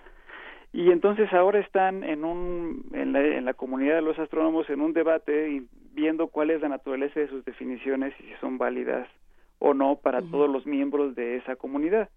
Y 0.74 0.90
entonces 0.90 1.32
ahora 1.32 1.60
están 1.60 2.04
en, 2.04 2.24
un, 2.24 2.84
en, 2.92 3.12
la, 3.12 3.20
en 3.20 3.46
la 3.46 3.54
comunidad 3.54 3.94
de 3.94 4.02
los 4.02 4.18
astrónomos 4.18 4.68
en 4.68 4.82
un 4.82 4.92
debate 4.92 5.50
y 5.50 5.66
viendo 5.92 6.28
cuál 6.28 6.50
es 6.50 6.60
la 6.60 6.68
naturaleza 6.68 7.20
de 7.20 7.28
sus 7.28 7.44
definiciones 7.44 8.14
y 8.20 8.24
si 8.24 8.34
son 8.40 8.58
válidas 8.58 9.08
o 9.64 9.74
no 9.74 9.94
para 9.94 10.22
todos 10.22 10.50
los 10.50 10.66
miembros 10.66 11.14
de 11.14 11.36
esa 11.36 11.54
comunidad. 11.54 12.08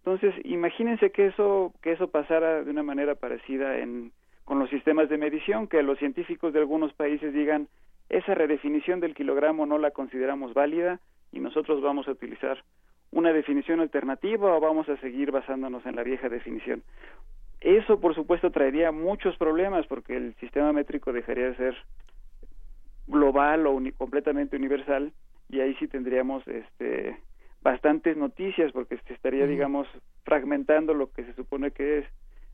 Entonces, 0.00 0.34
imagínense 0.44 1.10
que 1.10 1.26
eso 1.28 1.72
que 1.80 1.92
eso 1.92 2.08
pasara 2.08 2.62
de 2.62 2.70
una 2.70 2.82
manera 2.82 3.14
parecida 3.14 3.78
en 3.78 4.12
con 4.44 4.58
los 4.58 4.68
sistemas 4.68 5.08
de 5.08 5.16
medición, 5.16 5.68
que 5.68 5.82
los 5.82 5.98
científicos 5.98 6.52
de 6.52 6.58
algunos 6.58 6.92
países 6.92 7.32
digan 7.32 7.68
esa 8.10 8.34
redefinición 8.34 9.00
del 9.00 9.14
kilogramo 9.14 9.64
no 9.64 9.78
la 9.78 9.92
consideramos 9.92 10.52
válida 10.52 11.00
y 11.32 11.40
nosotros 11.40 11.80
vamos 11.80 12.08
a 12.08 12.10
utilizar 12.10 12.62
una 13.10 13.32
definición 13.32 13.80
alternativa 13.80 14.54
o 14.54 14.60
vamos 14.60 14.86
a 14.90 14.98
seguir 14.98 15.30
basándonos 15.30 15.86
en 15.86 15.96
la 15.96 16.02
vieja 16.02 16.28
definición. 16.28 16.82
Eso, 17.62 18.00
por 18.00 18.14
supuesto, 18.14 18.50
traería 18.50 18.92
muchos 18.92 19.38
problemas 19.38 19.86
porque 19.86 20.14
el 20.14 20.34
sistema 20.40 20.74
métrico 20.74 21.10
dejaría 21.10 21.46
de 21.46 21.56
ser 21.56 21.74
global 23.06 23.66
o 23.66 23.80
completamente 23.96 24.56
universal 24.56 25.12
y 25.52 25.60
ahí 25.60 25.74
sí 25.74 25.86
tendríamos 25.86 26.46
este 26.48 27.16
bastantes 27.60 28.16
noticias 28.16 28.72
porque 28.72 28.98
se 29.06 29.14
estaría, 29.14 29.46
digamos, 29.46 29.86
fragmentando 30.24 30.94
lo 30.94 31.12
que 31.12 31.24
se 31.24 31.34
supone 31.34 31.70
que 31.70 31.98
es 31.98 32.06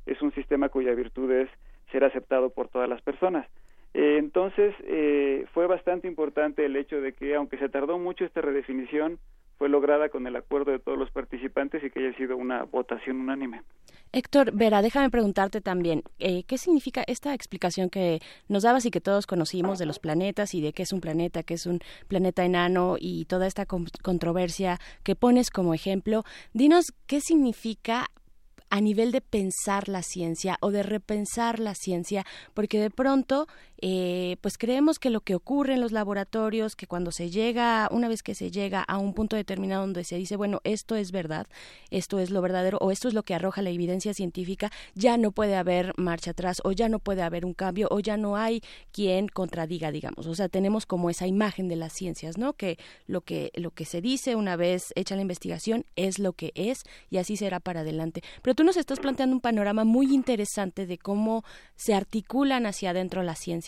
es 0.05 0.21
un 0.21 0.33
sistema 0.33 0.69
cuya 0.69 0.95
virtud 0.95 1.31
es 1.31 1.49
ser 1.93 2.05
aceptado 2.05 2.51
por 2.51 2.69
todas 2.69 2.89
las 2.89 3.01
personas. 3.03 3.47
Eh, 3.95 4.17
entonces, 4.19 4.75
eh, 4.85 5.47
fue 5.53 5.67
bastante 5.67 6.09
importante 6.09 6.65
el 6.65 6.77
hecho 6.77 7.01
de 7.01 7.13
que, 7.13 7.35
aunque 7.35 7.59
se 7.59 7.69
tardó 7.69 7.99
mucho 7.99 8.25
esta 8.25 8.41
redefinición, 8.41 9.19
fue 9.59 9.69
lograda 9.69 10.09
con 10.09 10.27
el 10.27 10.37
acuerdo 10.37 10.71
de 10.71 10.79
todos 10.79 10.97
los 10.97 11.11
participantes 11.11 11.83
y 11.83 11.91
que 11.91 11.99
haya 11.99 12.17
sido 12.17 12.37
una 12.37 12.63
votación 12.63 13.21
unánime. 13.21 13.63
Héctor 14.13 14.53
Vera, 14.53 14.81
déjame 14.81 15.11
preguntarte 15.11 15.61
también, 15.61 16.03
eh, 16.19 16.45
¿qué 16.45 16.57
significa 16.57 17.03
esta 17.07 17.35
explicación 17.35 17.91
que 17.91 18.21
nos 18.49 18.63
dabas 18.63 18.87
y 18.87 18.91
que 18.91 19.01
todos 19.01 19.27
conocimos 19.27 19.79
de 19.79 19.87
los 19.87 19.99
planetas 19.99 20.55
y 20.55 20.63
de 20.63 20.73
qué 20.73 20.85
es 20.85 20.93
un 20.93 21.01
planeta, 21.01 21.43
qué 21.43 21.55
es 21.55 21.67
un 21.67 21.81
planeta 22.07 22.45
enano 22.45 22.97
y 22.99 23.27
toda 23.27 23.47
esta 23.47 23.67
controversia 23.67 24.79
que 25.03 25.17
pones 25.17 25.51
como 25.51 25.75
ejemplo? 25.75 26.25
Dinos 26.55 26.87
qué 27.07 27.21
significa 27.21 28.07
a 28.71 28.81
nivel 28.81 29.13
de 29.13 29.21
pensar 29.21 29.89
la 29.89 30.03
ciencia 30.03 30.59
o 30.61 30.71
de 30.71 30.83
repensar 30.83 31.59
la 31.59 31.75
ciencia, 31.75 32.25
porque 32.55 32.79
de 32.79 32.91
pronto 32.91 33.47
eh, 33.81 34.37
pues 34.41 34.59
creemos 34.59 34.99
que 34.99 35.11
lo 35.11 35.21
que 35.21 35.37
ocurre 35.37 35.75
en 35.75 35.81
los 35.81 35.93
laboratorios, 35.93 36.75
que 36.75 36.89
cuando 36.89 37.13
se 37.13 37.31
llega, 37.31 37.89
una 37.93 38.09
vez 38.09 38.25
que 38.25 38.35
se 38.35 38.51
llega 38.51 38.83
a 38.83 38.99
un 38.99 39.15
punto 39.15 39.37
determinado 39.37 39.83
donde 39.83 40.03
se 40.03 40.17
dice, 40.17 40.37
bueno, 40.37 40.61
esto 40.65 40.97
es 40.97 41.13
verdad, 41.13 41.47
esto 41.91 42.19
es 42.19 42.31
lo 42.31 42.43
verdadero 42.43 42.79
o 42.81 42.91
esto 42.91 43.07
es 43.07 43.15
lo 43.15 43.23
que 43.23 43.35
arroja 43.35 43.63
la 43.63 43.71
evidencia 43.71 44.15
científica, 44.15 44.73
ya 44.95 45.17
no 45.17 45.31
puede 45.31 45.55
haber 45.55 45.93
marcha 45.97 46.33
atrás 46.33 46.61
o 46.65 46.73
ya 46.73 46.89
no 46.89 46.99
puede 46.99 47.23
haber 47.23 47.45
un 47.45 47.55
cambio 47.55 47.87
o 47.91 48.01
ya 48.01 48.17
no 48.17 48.37
hay 48.37 48.63
quien 48.91 49.29
contradiga, 49.29 49.93
digamos. 49.93 50.27
O 50.27 50.35
sea, 50.35 50.49
tenemos 50.49 50.85
como 50.85 51.09
esa 51.09 51.29
imagen 51.29 51.69
de 51.69 51.77
las 51.77 51.93
ciencias, 51.93 52.37
¿no? 52.37 52.55
Que 52.55 52.79
lo 53.07 53.21
que 53.21 53.53
lo 53.55 53.71
que 53.71 53.85
se 53.85 54.01
dice 54.01 54.35
una 54.35 54.57
vez 54.57 54.93
hecha 54.97 55.15
la 55.15 55.23
investigación 55.23 55.85
es 55.95 56.19
lo 56.19 56.33
que 56.33 56.53
es 56.57 56.83
y 57.11 57.19
así 57.19 57.37
será 57.37 57.61
para 57.61 57.81
adelante. 57.81 58.23
Pero 58.43 58.57
tú 58.57 58.65
nos 58.65 58.77
estás 58.77 58.99
planteando 58.99 59.37
un 59.37 59.41
panorama 59.41 59.85
muy 59.85 60.13
interesante 60.13 60.87
de 60.87 60.99
cómo 60.99 61.45
se 61.77 61.95
articulan 61.95 62.67
hacia 62.67 62.91
adentro 62.91 63.23
las 63.23 63.39
ciencias 63.39 63.68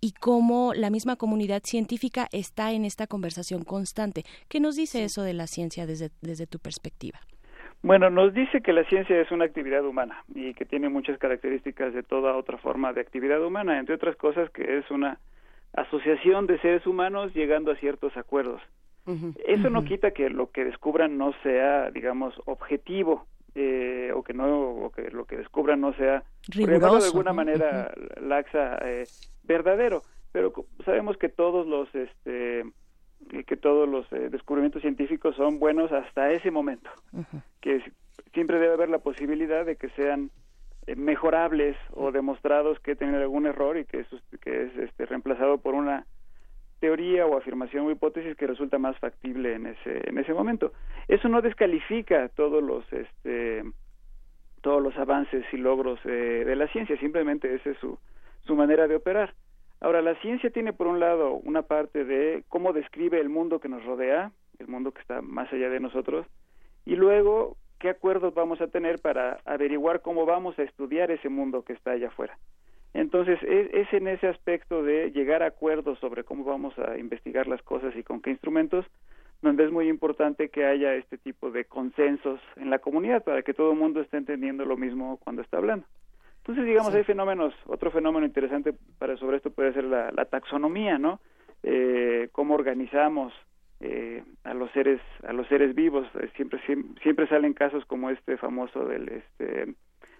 y 0.00 0.12
cómo 0.12 0.72
la 0.74 0.90
misma 0.90 1.16
comunidad 1.16 1.62
científica 1.64 2.28
está 2.32 2.72
en 2.72 2.84
esta 2.84 3.06
conversación 3.06 3.64
constante. 3.64 4.24
¿Qué 4.48 4.60
nos 4.60 4.76
dice 4.76 5.04
eso 5.04 5.22
de 5.22 5.34
la 5.34 5.46
ciencia 5.46 5.86
desde, 5.86 6.10
desde 6.20 6.46
tu 6.46 6.58
perspectiva? 6.58 7.18
Bueno, 7.82 8.10
nos 8.10 8.34
dice 8.34 8.62
que 8.62 8.72
la 8.72 8.84
ciencia 8.84 9.20
es 9.20 9.30
una 9.30 9.44
actividad 9.44 9.84
humana 9.84 10.24
y 10.34 10.54
que 10.54 10.64
tiene 10.64 10.88
muchas 10.88 11.18
características 11.18 11.94
de 11.94 12.02
toda 12.02 12.36
otra 12.36 12.58
forma 12.58 12.92
de 12.92 13.00
actividad 13.00 13.44
humana, 13.44 13.78
entre 13.78 13.94
otras 13.94 14.16
cosas 14.16 14.50
que 14.50 14.78
es 14.78 14.90
una 14.90 15.20
asociación 15.72 16.46
de 16.46 16.58
seres 16.60 16.86
humanos 16.86 17.32
llegando 17.34 17.70
a 17.70 17.76
ciertos 17.76 18.16
acuerdos. 18.16 18.60
Eso 19.46 19.70
no 19.70 19.84
quita 19.84 20.10
que 20.10 20.30
lo 20.30 20.50
que 20.50 20.64
descubran 20.64 21.16
no 21.16 21.32
sea, 21.44 21.92
digamos, 21.92 22.34
objetivo, 22.44 23.24
eh, 23.58 24.12
o 24.14 24.22
que 24.22 24.34
no 24.34 24.70
o 24.70 24.90
que 24.90 25.10
lo 25.10 25.24
que 25.24 25.38
descubran 25.38 25.80
no 25.80 25.94
sea 25.94 26.22
Riguroso, 26.48 26.98
de 26.98 27.06
alguna 27.06 27.32
manera 27.32 27.90
laxa 28.20 28.76
eh, 28.82 29.04
verdadero. 29.44 30.02
Pero 30.30 30.52
sabemos 30.84 31.16
que 31.16 31.30
todos 31.30 31.66
los 31.66 31.92
este 31.94 32.64
que 33.46 33.56
todos 33.56 33.88
los 33.88 34.12
eh, 34.12 34.28
descubrimientos 34.28 34.82
científicos 34.82 35.34
son 35.36 35.58
buenos 35.58 35.90
hasta 35.90 36.30
ese 36.32 36.50
momento. 36.50 36.90
Que 37.62 37.82
siempre 38.34 38.58
debe 38.58 38.74
haber 38.74 38.90
la 38.90 38.98
posibilidad 38.98 39.64
de 39.64 39.76
que 39.76 39.88
sean 39.90 40.30
eh, 40.86 40.94
mejorables 40.94 41.76
o 41.94 42.12
demostrados 42.12 42.78
que 42.80 42.94
tienen 42.94 43.16
algún 43.16 43.46
error 43.46 43.78
y 43.78 43.86
que 43.86 44.00
es, 44.00 44.06
que 44.42 44.64
es 44.64 44.76
este, 44.76 45.06
reemplazado 45.06 45.58
por 45.58 45.74
una 45.74 46.06
teoría 46.80 47.26
o 47.26 47.36
afirmación 47.36 47.86
o 47.86 47.90
hipótesis 47.90 48.36
que 48.36 48.46
resulta 48.46 48.78
más 48.78 48.98
factible 48.98 49.54
en 49.54 49.66
ese 49.66 50.08
en 50.08 50.18
ese 50.18 50.34
momento. 50.34 50.72
Eso 51.08 51.28
no 51.28 51.42
descalifica 51.42 52.28
todos 52.30 52.62
los 52.62 52.84
este 52.92 53.62
todos 54.60 54.82
los 54.82 54.96
avances 54.96 55.44
y 55.52 55.56
logros 55.56 56.00
eh, 56.04 56.44
de 56.44 56.56
la 56.56 56.66
ciencia, 56.68 56.98
simplemente 56.98 57.54
esa 57.54 57.70
es 57.70 57.78
su 57.78 57.98
su 58.46 58.54
manera 58.54 58.86
de 58.86 58.96
operar. 58.96 59.34
Ahora, 59.80 60.00
la 60.00 60.14
ciencia 60.16 60.50
tiene 60.50 60.72
por 60.72 60.86
un 60.86 61.00
lado 61.00 61.34
una 61.34 61.62
parte 61.62 62.04
de 62.04 62.44
cómo 62.48 62.72
describe 62.72 63.20
el 63.20 63.28
mundo 63.28 63.60
que 63.60 63.68
nos 63.68 63.84
rodea, 63.84 64.32
el 64.58 64.68
mundo 64.68 64.92
que 64.92 65.00
está 65.00 65.20
más 65.20 65.52
allá 65.52 65.68
de 65.68 65.80
nosotros, 65.80 66.26
y 66.86 66.96
luego 66.96 67.56
qué 67.78 67.90
acuerdos 67.90 68.32
vamos 68.34 68.60
a 68.60 68.68
tener 68.68 69.00
para 69.00 69.38
averiguar 69.44 70.00
cómo 70.00 70.24
vamos 70.24 70.58
a 70.58 70.62
estudiar 70.62 71.10
ese 71.10 71.28
mundo 71.28 71.62
que 71.62 71.74
está 71.74 71.90
allá 71.90 72.08
afuera. 72.08 72.38
Entonces, 72.94 73.38
es, 73.42 73.92
en 73.92 74.08
ese 74.08 74.26
aspecto 74.28 74.82
de 74.82 75.10
llegar 75.10 75.42
a 75.42 75.46
acuerdos 75.46 75.98
sobre 75.98 76.24
cómo 76.24 76.44
vamos 76.44 76.78
a 76.78 76.96
investigar 76.98 77.46
las 77.46 77.62
cosas 77.62 77.94
y 77.96 78.02
con 78.02 78.22
qué 78.22 78.30
instrumentos, 78.30 78.86
donde 79.42 79.64
es 79.64 79.70
muy 79.70 79.88
importante 79.88 80.48
que 80.48 80.64
haya 80.64 80.94
este 80.94 81.18
tipo 81.18 81.50
de 81.50 81.66
consensos 81.66 82.40
en 82.56 82.70
la 82.70 82.78
comunidad 82.78 83.22
para 83.22 83.42
que 83.42 83.52
todo 83.52 83.72
el 83.72 83.78
mundo 83.78 84.00
esté 84.00 84.16
entendiendo 84.16 84.64
lo 84.64 84.76
mismo 84.76 85.18
cuando 85.22 85.42
está 85.42 85.58
hablando. 85.58 85.86
Entonces, 86.38 86.64
digamos, 86.64 86.94
hay 86.94 87.04
fenómenos, 87.04 87.52
otro 87.66 87.90
fenómeno 87.90 88.24
interesante 88.24 88.72
para 88.98 89.16
sobre 89.16 89.38
esto 89.38 89.50
puede 89.50 89.72
ser 89.72 89.84
la, 89.84 90.24
taxonomía, 90.26 90.96
¿no? 90.96 91.20
Eh, 91.62 92.28
cómo 92.32 92.54
organizamos 92.54 93.32
eh, 93.80 94.22
a 94.44 94.54
los 94.54 94.70
seres 94.70 95.00
a 95.26 95.32
los 95.34 95.46
seres 95.48 95.74
vivos 95.74 96.06
eh, 96.18 96.30
siempre 96.34 96.60
siempre 97.02 97.26
salen 97.28 97.52
casos 97.52 97.84
como 97.84 98.08
este 98.08 98.38
famoso 98.38 98.86
del 98.86 99.08
este 99.08 99.74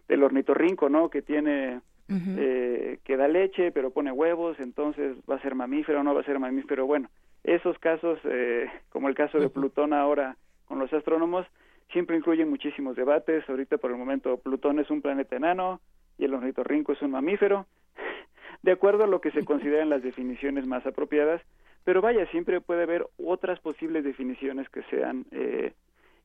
del 0.08 0.22
ornitorrinco 0.22 0.90
no 0.90 1.08
que 1.08 1.22
tiene 1.22 1.80
eh, 2.08 2.98
que 3.04 3.16
da 3.16 3.26
leche 3.26 3.72
pero 3.72 3.90
pone 3.90 4.12
huevos, 4.12 4.58
entonces 4.60 5.16
va 5.28 5.36
a 5.36 5.42
ser 5.42 5.54
mamífero 5.54 6.00
o 6.00 6.02
no 6.02 6.14
va 6.14 6.20
a 6.20 6.24
ser 6.24 6.38
mamífero. 6.38 6.86
Bueno, 6.86 7.08
esos 7.44 7.78
casos, 7.78 8.18
eh, 8.24 8.68
como 8.90 9.08
el 9.08 9.14
caso 9.14 9.38
de 9.38 9.48
Plutón 9.48 9.92
ahora 9.92 10.36
con 10.66 10.78
los 10.78 10.92
astrónomos, 10.92 11.46
siempre 11.92 12.16
incluyen 12.16 12.50
muchísimos 12.50 12.96
debates. 12.96 13.48
Ahorita 13.48 13.78
por 13.78 13.90
el 13.90 13.96
momento 13.96 14.36
Plutón 14.38 14.78
es 14.78 14.90
un 14.90 15.02
planeta 15.02 15.36
enano 15.36 15.80
y 16.18 16.24
el 16.24 16.34
ornitorrinco 16.34 16.92
es 16.92 17.02
un 17.02 17.12
mamífero, 17.12 17.66
de 18.62 18.72
acuerdo 18.72 19.04
a 19.04 19.08
lo 19.08 19.20
que 19.20 19.30
se 19.30 19.44
consideran 19.44 19.90
las 19.90 20.02
definiciones 20.02 20.66
más 20.66 20.86
apropiadas. 20.86 21.42
Pero 21.84 22.00
vaya, 22.00 22.26
siempre 22.32 22.60
puede 22.60 22.82
haber 22.82 23.06
otras 23.16 23.60
posibles 23.60 24.02
definiciones 24.02 24.68
que 24.70 24.82
sean 24.90 25.24
eh, 25.30 25.72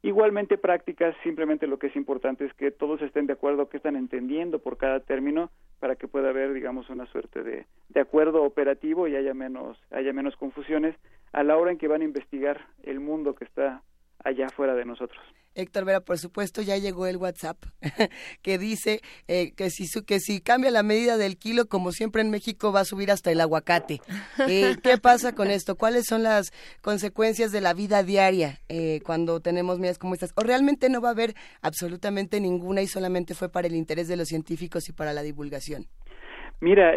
Igualmente 0.03 0.57
prácticas, 0.57 1.15
simplemente 1.23 1.67
lo 1.67 1.77
que 1.77 1.87
es 1.87 1.95
importante 1.95 2.45
es 2.45 2.53
que 2.55 2.71
todos 2.71 3.01
estén 3.03 3.27
de 3.27 3.33
acuerdo, 3.33 3.69
que 3.69 3.77
están 3.77 3.95
entendiendo 3.95 4.57
por 4.57 4.77
cada 4.77 4.99
término 4.99 5.51
para 5.79 5.95
que 5.95 6.07
pueda 6.07 6.29
haber, 6.29 6.53
digamos, 6.53 6.89
una 6.89 7.05
suerte 7.05 7.43
de, 7.43 7.67
de 7.89 7.99
acuerdo 7.99 8.43
operativo 8.43 9.07
y 9.07 9.15
haya 9.15 9.35
menos, 9.35 9.79
haya 9.91 10.11
menos 10.11 10.35
confusiones 10.37 10.95
a 11.33 11.43
la 11.43 11.55
hora 11.55 11.71
en 11.71 11.77
que 11.77 11.87
van 11.87 12.01
a 12.01 12.05
investigar 12.05 12.65
el 12.81 12.99
mundo 12.99 13.35
que 13.35 13.45
está 13.45 13.83
allá 14.23 14.49
fuera 14.49 14.73
de 14.75 14.85
nosotros. 14.85 15.21
Héctor 15.53 15.85
Vera, 15.85 15.99
por 15.99 16.17
supuesto, 16.17 16.61
ya 16.61 16.77
llegó 16.77 17.07
el 17.07 17.17
WhatsApp 17.17 17.57
que 18.41 18.57
dice 18.57 19.01
eh, 19.27 19.51
que, 19.53 19.69
si, 19.69 19.85
que 20.03 20.19
si 20.19 20.39
cambia 20.39 20.71
la 20.71 20.83
medida 20.83 21.17
del 21.17 21.37
kilo, 21.37 21.67
como 21.67 21.91
siempre 21.91 22.21
en 22.21 22.29
México, 22.29 22.71
va 22.71 22.81
a 22.81 22.85
subir 22.85 23.11
hasta 23.11 23.31
el 23.31 23.41
aguacate. 23.41 23.99
Eh, 24.47 24.77
¿Qué 24.83 24.97
pasa 24.97 25.35
con 25.35 25.49
esto? 25.49 25.75
¿Cuáles 25.75 26.05
son 26.05 26.23
las 26.23 26.53
consecuencias 26.81 27.51
de 27.51 27.61
la 27.61 27.73
vida 27.73 28.03
diaria 28.03 28.59
eh, 28.69 29.01
cuando 29.05 29.41
tenemos 29.41 29.77
medidas 29.77 29.97
como 29.97 30.13
estas? 30.13 30.31
¿O 30.35 30.41
realmente 30.41 30.89
no 30.89 31.01
va 31.01 31.09
a 31.09 31.13
haber 31.13 31.33
absolutamente 31.61 32.39
ninguna 32.39 32.81
y 32.81 32.87
solamente 32.87 33.33
fue 33.33 33.49
para 33.49 33.67
el 33.67 33.75
interés 33.75 34.07
de 34.07 34.15
los 34.15 34.29
científicos 34.29 34.87
y 34.87 34.93
para 34.93 35.11
la 35.11 35.21
divulgación? 35.21 35.87
Mira, 36.61 36.93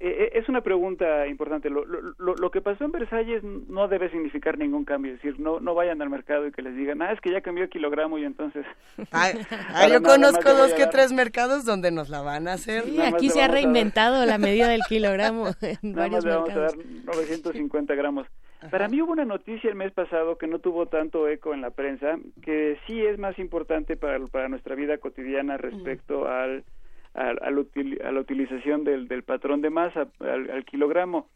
eh, 0.00 0.08
eh, 0.08 0.30
es 0.34 0.48
una 0.48 0.60
pregunta 0.60 1.26
importante. 1.26 1.70
Lo, 1.70 1.84
lo, 1.84 2.14
lo, 2.18 2.50
que 2.50 2.60
pasó 2.60 2.84
en 2.84 2.92
Versalles 2.92 3.42
no 3.44 3.86
debe 3.88 4.10
significar 4.10 4.58
ningún 4.58 4.84
cambio. 4.84 5.12
Es 5.12 5.22
decir, 5.22 5.38
no, 5.40 5.60
no 5.60 5.74
vayan 5.74 6.02
al 6.02 6.10
mercado 6.10 6.46
y 6.46 6.52
que 6.52 6.62
les 6.62 6.76
digan, 6.76 7.00
ah, 7.00 7.12
es 7.12 7.20
que 7.20 7.30
ya 7.30 7.40
cambió 7.40 7.64
el 7.64 7.70
kilogramo 7.70 8.18
y 8.18 8.24
entonces... 8.24 8.66
yo 9.90 10.02
conozco 10.02 10.52
dos 10.52 10.74
que 10.74 10.86
tres 10.86 11.12
mercados 11.12 11.64
donde 11.64 11.90
nos 11.90 12.08
la 12.08 12.22
van 12.22 12.48
a 12.48 12.54
hacer. 12.54 12.84
Sí, 12.84 13.00
aquí 13.00 13.30
se 13.30 13.42
ha 13.42 13.48
reinventado 13.48 14.26
la 14.26 14.38
medida 14.38 14.68
del 14.68 14.82
kilogramo 14.88 15.48
en 15.60 15.94
varios 15.94 16.24
vamos 16.24 16.48
mercados. 16.48 16.74
a 16.74 16.76
dar 16.76 16.86
950 17.04 17.94
gramos. 17.94 18.26
Para 18.70 18.88
mí 18.88 19.00
hubo 19.00 19.12
una 19.12 19.26
noticia 19.26 19.68
el 19.68 19.76
mes 19.76 19.92
pasado 19.92 20.38
que 20.38 20.46
no 20.46 20.58
tuvo 20.58 20.86
tanto 20.86 21.28
eco 21.28 21.52
en 21.52 21.60
la 21.60 21.70
prensa, 21.70 22.18
que 22.42 22.78
sí 22.86 23.04
es 23.04 23.18
más 23.18 23.38
importante 23.38 23.96
para, 23.96 24.18
para 24.26 24.48
nuestra 24.48 24.74
vida 24.74 24.96
cotidiana 24.98 25.58
respecto 25.58 26.26
al 26.26 26.64
a, 27.14 27.30
a, 27.30 27.50
la 27.50 28.20
utilización 28.20 28.84
del, 28.84 29.08
del, 29.08 29.22
patrón 29.22 29.60
de 29.60 29.70
masa 29.70 30.08
al, 30.20 30.50
al 30.50 30.64
kilogramo. 30.64 31.28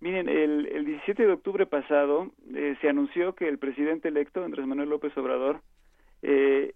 Miren, 0.00 0.28
el, 0.28 0.66
el, 0.66 0.84
17 0.84 1.26
de 1.26 1.32
octubre 1.32 1.66
pasado 1.66 2.30
eh, 2.54 2.76
se 2.80 2.88
anunció 2.88 3.34
que 3.34 3.48
el 3.48 3.58
presidente 3.58 4.08
electo, 4.08 4.44
Andrés 4.44 4.66
Manuel 4.66 4.90
López 4.90 5.16
Obrador, 5.16 5.60
eh, 6.22 6.74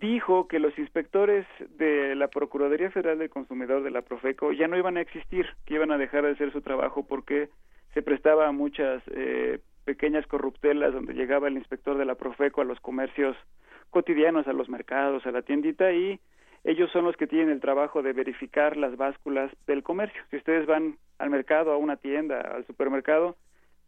dijo 0.00 0.48
que 0.48 0.58
los 0.58 0.78
inspectores 0.78 1.46
de 1.78 2.14
la 2.14 2.28
Procuraduría 2.28 2.90
Federal 2.90 3.18
del 3.18 3.30
Consumidor 3.30 3.82
de 3.82 3.90
la 3.90 4.02
Profeco 4.02 4.52
ya 4.52 4.68
no 4.68 4.76
iban 4.76 4.96
a 4.96 5.00
existir, 5.00 5.46
que 5.64 5.74
iban 5.74 5.92
a 5.92 5.98
dejar 5.98 6.24
de 6.24 6.32
hacer 6.32 6.52
su 6.52 6.60
trabajo 6.60 7.06
porque 7.06 7.48
se 7.92 8.02
prestaba 8.02 8.48
a 8.48 8.52
muchas 8.52 9.02
eh, 9.08 9.60
pequeñas 9.84 10.26
corruptelas 10.26 10.92
donde 10.92 11.14
llegaba 11.14 11.48
el 11.48 11.56
inspector 11.56 11.96
de 11.96 12.04
la 12.04 12.16
Profeco 12.16 12.60
a 12.60 12.64
los 12.64 12.80
comercios 12.80 13.36
cotidianos, 13.90 14.48
a 14.48 14.52
los 14.52 14.68
mercados, 14.68 15.26
a 15.26 15.30
la 15.30 15.42
tiendita 15.42 15.92
y 15.92 16.18
ellos 16.64 16.90
son 16.92 17.04
los 17.04 17.16
que 17.16 17.26
tienen 17.26 17.50
el 17.50 17.60
trabajo 17.60 18.02
de 18.02 18.12
verificar 18.12 18.76
las 18.76 18.96
básculas 18.96 19.52
del 19.66 19.82
comercio. 19.82 20.22
Si 20.30 20.36
ustedes 20.36 20.66
van 20.66 20.96
al 21.18 21.30
mercado, 21.30 21.72
a 21.72 21.76
una 21.76 21.96
tienda, 21.96 22.40
al 22.40 22.66
supermercado, 22.66 23.36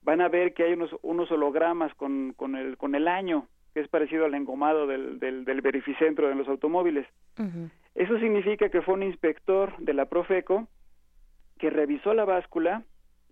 van 0.02 0.20
a 0.20 0.28
ver 0.28 0.54
que 0.54 0.64
hay 0.64 0.74
unos, 0.74 0.94
unos 1.02 1.30
hologramas 1.32 1.94
con, 1.94 2.32
con, 2.36 2.54
el, 2.54 2.76
con 2.76 2.94
el 2.94 3.08
año, 3.08 3.48
que 3.74 3.80
es 3.80 3.88
parecido 3.88 4.24
al 4.24 4.34
engomado 4.34 4.86
del, 4.86 5.18
del, 5.18 5.44
del 5.44 5.60
verificentro 5.60 6.28
de 6.28 6.34
los 6.34 6.48
automóviles. 6.48 7.06
Uh 7.38 7.42
-huh. 7.42 7.70
Eso 7.94 8.18
significa 8.18 8.68
que 8.68 8.82
fue 8.82 8.94
un 8.94 9.02
inspector 9.02 9.76
de 9.78 9.94
la 9.94 10.04
Profeco 10.04 10.68
que 11.58 11.70
revisó 11.70 12.12
la 12.12 12.24
báscula, 12.24 12.82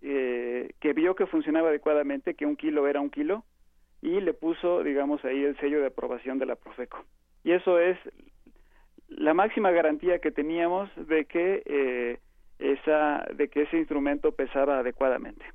eh, 0.01 0.71
que 0.79 0.93
vio 0.93 1.15
que 1.15 1.27
funcionaba 1.27 1.69
adecuadamente, 1.69 2.33
que 2.33 2.45
un 2.45 2.55
kilo 2.55 2.87
era 2.87 2.99
un 2.99 3.09
kilo, 3.09 3.43
y 4.01 4.19
le 4.21 4.33
puso, 4.33 4.83
digamos, 4.83 5.23
ahí 5.23 5.43
el 5.43 5.57
sello 5.57 5.79
de 5.79 5.87
aprobación 5.87 6.39
de 6.39 6.45
la 6.45 6.55
Profeco. 6.55 7.05
Y 7.43 7.51
eso 7.51 7.79
es 7.79 7.97
la 9.09 9.33
máxima 9.33 9.71
garantía 9.71 10.19
que 10.19 10.31
teníamos 10.31 10.89
de 10.95 11.25
que 11.25 11.63
eh, 11.65 12.19
esa 12.59 13.25
de 13.35 13.49
que 13.49 13.63
ese 13.63 13.77
instrumento 13.77 14.31
pesaba 14.31 14.79
adecuadamente. 14.79 15.45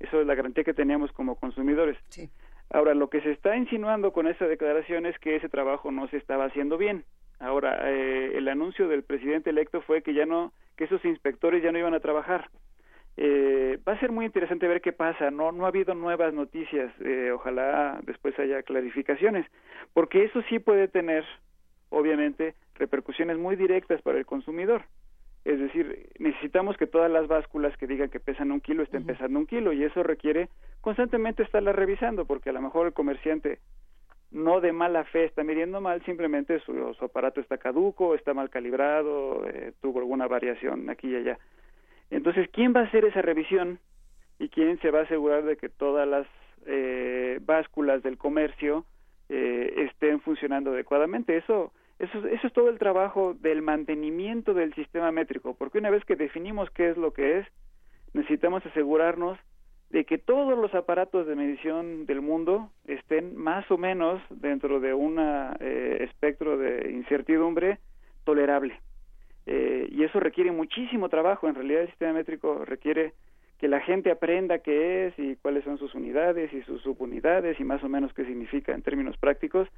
Eso 0.00 0.20
es 0.20 0.26
la 0.26 0.34
garantía 0.34 0.64
que 0.64 0.74
teníamos 0.74 1.12
como 1.12 1.36
consumidores. 1.36 1.96
Sí. 2.08 2.30
ahora 2.70 2.94
lo 2.94 3.08
que 3.08 3.20
se 3.22 3.30
está 3.32 3.56
insinuando 3.56 4.12
con 4.12 4.26
esa 4.28 4.46
declaración 4.46 5.06
es 5.06 5.18
que 5.18 5.36
ese 5.36 5.48
trabajo 5.48 5.90
no 5.90 6.06
se 6.08 6.18
estaba 6.18 6.44
haciendo 6.44 6.76
bien. 6.76 7.04
Ahora 7.40 7.90
eh, 7.90 8.36
el 8.36 8.48
anuncio 8.48 8.88
del 8.88 9.04
presidente 9.04 9.50
electo 9.50 9.80
fue 9.82 10.02
que 10.02 10.14
ya 10.14 10.26
no 10.26 10.52
que 10.76 10.84
esos 10.84 11.04
inspectores 11.04 11.62
ya 11.62 11.72
no 11.72 11.78
iban 11.78 11.94
a 11.94 12.00
trabajar. 12.00 12.50
Eh, 13.16 13.78
va 13.86 13.94
a 13.94 14.00
ser 14.00 14.12
muy 14.12 14.26
interesante 14.26 14.68
ver 14.68 14.80
qué 14.80 14.92
pasa. 14.92 15.30
No 15.30 15.50
no 15.50 15.64
ha 15.64 15.68
habido 15.68 15.94
nuevas 15.94 16.34
noticias. 16.34 16.92
Eh, 17.00 17.30
ojalá 17.32 18.00
después 18.04 18.38
haya 18.38 18.62
clarificaciones. 18.62 19.46
Porque 19.92 20.24
eso 20.24 20.42
sí 20.48 20.58
puede 20.58 20.88
tener 20.88 21.24
obviamente 21.90 22.54
repercusiones 22.78 23.38
muy 23.38 23.56
directas 23.56 24.00
para 24.02 24.18
el 24.18 24.26
consumidor. 24.26 24.82
Es 25.44 25.58
decir, 25.58 26.10
necesitamos 26.18 26.76
que 26.76 26.86
todas 26.86 27.10
las 27.10 27.26
básculas 27.26 27.76
que 27.76 27.86
digan 27.86 28.10
que 28.10 28.20
pesan 28.20 28.52
un 28.52 28.60
kilo 28.60 28.82
estén 28.82 29.02
uh 29.02 29.04
-huh. 29.04 29.08
pesando 29.08 29.38
un 29.38 29.46
kilo 29.46 29.72
y 29.72 29.82
eso 29.84 30.02
requiere 30.02 30.48
constantemente 30.80 31.42
estarlas 31.42 31.74
revisando 31.74 32.26
porque 32.26 32.50
a 32.50 32.52
lo 32.52 32.60
mejor 32.60 32.86
el 32.86 32.92
comerciante 32.92 33.58
no 34.30 34.60
de 34.60 34.72
mala 34.72 35.04
fe 35.04 35.24
está 35.24 35.42
midiendo 35.42 35.80
mal, 35.80 36.04
simplemente 36.04 36.60
su, 36.60 36.94
su 36.98 37.04
aparato 37.04 37.40
está 37.40 37.56
caduco, 37.56 38.14
está 38.14 38.34
mal 38.34 38.50
calibrado, 38.50 39.46
eh, 39.46 39.72
tuvo 39.80 40.00
alguna 40.00 40.26
variación 40.26 40.90
aquí 40.90 41.08
y 41.08 41.16
allá. 41.16 41.38
Entonces, 42.10 42.48
¿quién 42.52 42.74
va 42.74 42.80
a 42.80 42.84
hacer 42.84 43.04
esa 43.04 43.22
revisión 43.22 43.78
y 44.38 44.48
quién 44.48 44.78
se 44.80 44.90
va 44.90 45.00
a 45.00 45.02
asegurar 45.02 45.44
de 45.44 45.56
que 45.56 45.68
todas 45.68 46.06
las 46.06 46.26
eh, 46.66 47.38
básculas 47.42 48.02
del 48.02 48.18
comercio 48.18 48.84
eh, 49.28 49.86
estén 49.90 50.20
funcionando 50.20 50.72
adecuadamente? 50.72 51.36
Eso 51.36 51.72
eso, 51.98 52.26
eso 52.26 52.46
es 52.46 52.52
todo 52.52 52.68
el 52.68 52.78
trabajo 52.78 53.34
del 53.34 53.62
mantenimiento 53.62 54.54
del 54.54 54.74
sistema 54.74 55.10
métrico, 55.10 55.54
porque 55.54 55.78
una 55.78 55.90
vez 55.90 56.04
que 56.04 56.16
definimos 56.16 56.70
qué 56.70 56.90
es 56.90 56.96
lo 56.96 57.12
que 57.12 57.38
es, 57.38 57.46
necesitamos 58.12 58.64
asegurarnos 58.66 59.38
de 59.90 60.04
que 60.04 60.18
todos 60.18 60.58
los 60.58 60.74
aparatos 60.74 61.26
de 61.26 61.34
medición 61.34 62.06
del 62.06 62.20
mundo 62.20 62.70
estén 62.86 63.36
más 63.36 63.70
o 63.70 63.78
menos 63.78 64.20
dentro 64.30 64.80
de 64.80 64.92
un 64.92 65.16
eh, 65.18 65.98
espectro 66.02 66.58
de 66.58 66.90
incertidumbre 66.92 67.78
tolerable. 68.24 68.80
Eh, 69.46 69.88
y 69.90 70.04
eso 70.04 70.20
requiere 70.20 70.52
muchísimo 70.52 71.08
trabajo. 71.08 71.48
En 71.48 71.54
realidad 71.54 71.82
el 71.82 71.88
sistema 71.88 72.12
métrico 72.12 72.66
requiere 72.66 73.14
que 73.58 73.66
la 73.66 73.80
gente 73.80 74.10
aprenda 74.10 74.58
qué 74.58 75.06
es 75.06 75.18
y 75.18 75.36
cuáles 75.36 75.64
son 75.64 75.78
sus 75.78 75.94
unidades 75.94 76.52
y 76.52 76.62
sus 76.62 76.82
subunidades 76.82 77.58
y 77.58 77.64
más 77.64 77.82
o 77.82 77.88
menos 77.88 78.12
qué 78.12 78.24
significa 78.26 78.72
en 78.72 78.82
términos 78.82 79.16
prácticos 79.16 79.68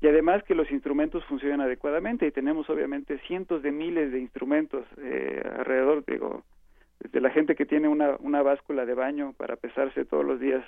y 0.00 0.08
además 0.08 0.42
que 0.44 0.54
los 0.54 0.70
instrumentos 0.70 1.24
funcionen 1.26 1.60
adecuadamente 1.60 2.26
y 2.26 2.30
tenemos 2.30 2.68
obviamente 2.70 3.18
cientos 3.26 3.62
de 3.62 3.72
miles 3.72 4.12
de 4.12 4.20
instrumentos 4.20 4.84
eh, 4.98 5.42
alrededor 5.58 6.04
digo 6.06 6.44
desde 7.00 7.20
la 7.20 7.30
gente 7.30 7.54
que 7.54 7.66
tiene 7.66 7.88
una, 7.88 8.16
una 8.20 8.42
báscula 8.42 8.84
de 8.84 8.94
baño 8.94 9.32
para 9.36 9.56
pesarse 9.56 10.04
todos 10.04 10.24
los 10.24 10.40
días 10.40 10.64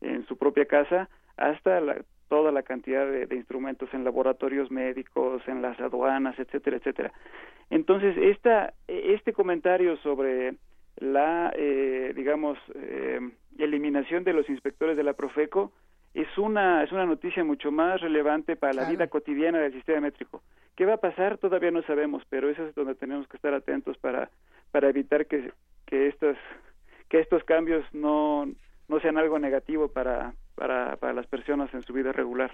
en 0.00 0.26
su 0.26 0.36
propia 0.36 0.66
casa 0.66 1.08
hasta 1.36 1.80
la, 1.80 1.96
toda 2.28 2.52
la 2.52 2.62
cantidad 2.62 3.06
de, 3.06 3.26
de, 3.26 3.36
instrumentos 3.36 3.92
en 3.92 4.04
laboratorios 4.04 4.70
médicos, 4.70 5.42
en 5.46 5.62
las 5.62 5.78
aduanas, 5.80 6.38
etcétera, 6.38 6.76
etcétera. 6.76 7.12
Entonces, 7.70 8.16
esta, 8.16 8.74
este 8.86 9.32
comentario 9.32 9.96
sobre 9.98 10.54
la, 10.96 11.52
eh, 11.56 12.12
digamos, 12.14 12.58
eh, 12.74 13.20
eliminación 13.58 14.24
de 14.24 14.32
los 14.32 14.48
inspectores 14.48 14.96
de 14.96 15.02
la 15.02 15.14
Profeco 15.14 15.72
es 16.16 16.38
una, 16.38 16.82
es 16.82 16.90
una 16.92 17.04
noticia 17.04 17.44
mucho 17.44 17.70
más 17.70 18.00
relevante 18.00 18.56
para 18.56 18.72
la 18.72 18.88
vida 18.88 19.06
cotidiana 19.08 19.58
del 19.58 19.74
sistema 19.74 20.00
métrico. 20.00 20.42
¿Qué 20.74 20.86
va 20.86 20.94
a 20.94 20.96
pasar? 20.96 21.36
Todavía 21.36 21.70
no 21.70 21.82
sabemos, 21.82 22.22
pero 22.30 22.48
eso 22.48 22.66
es 22.66 22.74
donde 22.74 22.94
tenemos 22.94 23.28
que 23.28 23.36
estar 23.36 23.52
atentos 23.52 23.98
para, 23.98 24.30
para 24.70 24.88
evitar 24.88 25.26
que, 25.26 25.52
que, 25.84 26.08
estos, 26.08 26.38
que 27.10 27.20
estos 27.20 27.44
cambios 27.44 27.84
no, 27.92 28.48
no 28.88 29.00
sean 29.00 29.18
algo 29.18 29.38
negativo 29.38 29.88
para, 29.88 30.32
para, 30.54 30.96
para 30.96 31.12
las 31.12 31.26
personas 31.26 31.72
en 31.74 31.82
su 31.82 31.92
vida 31.92 32.12
regular. 32.12 32.50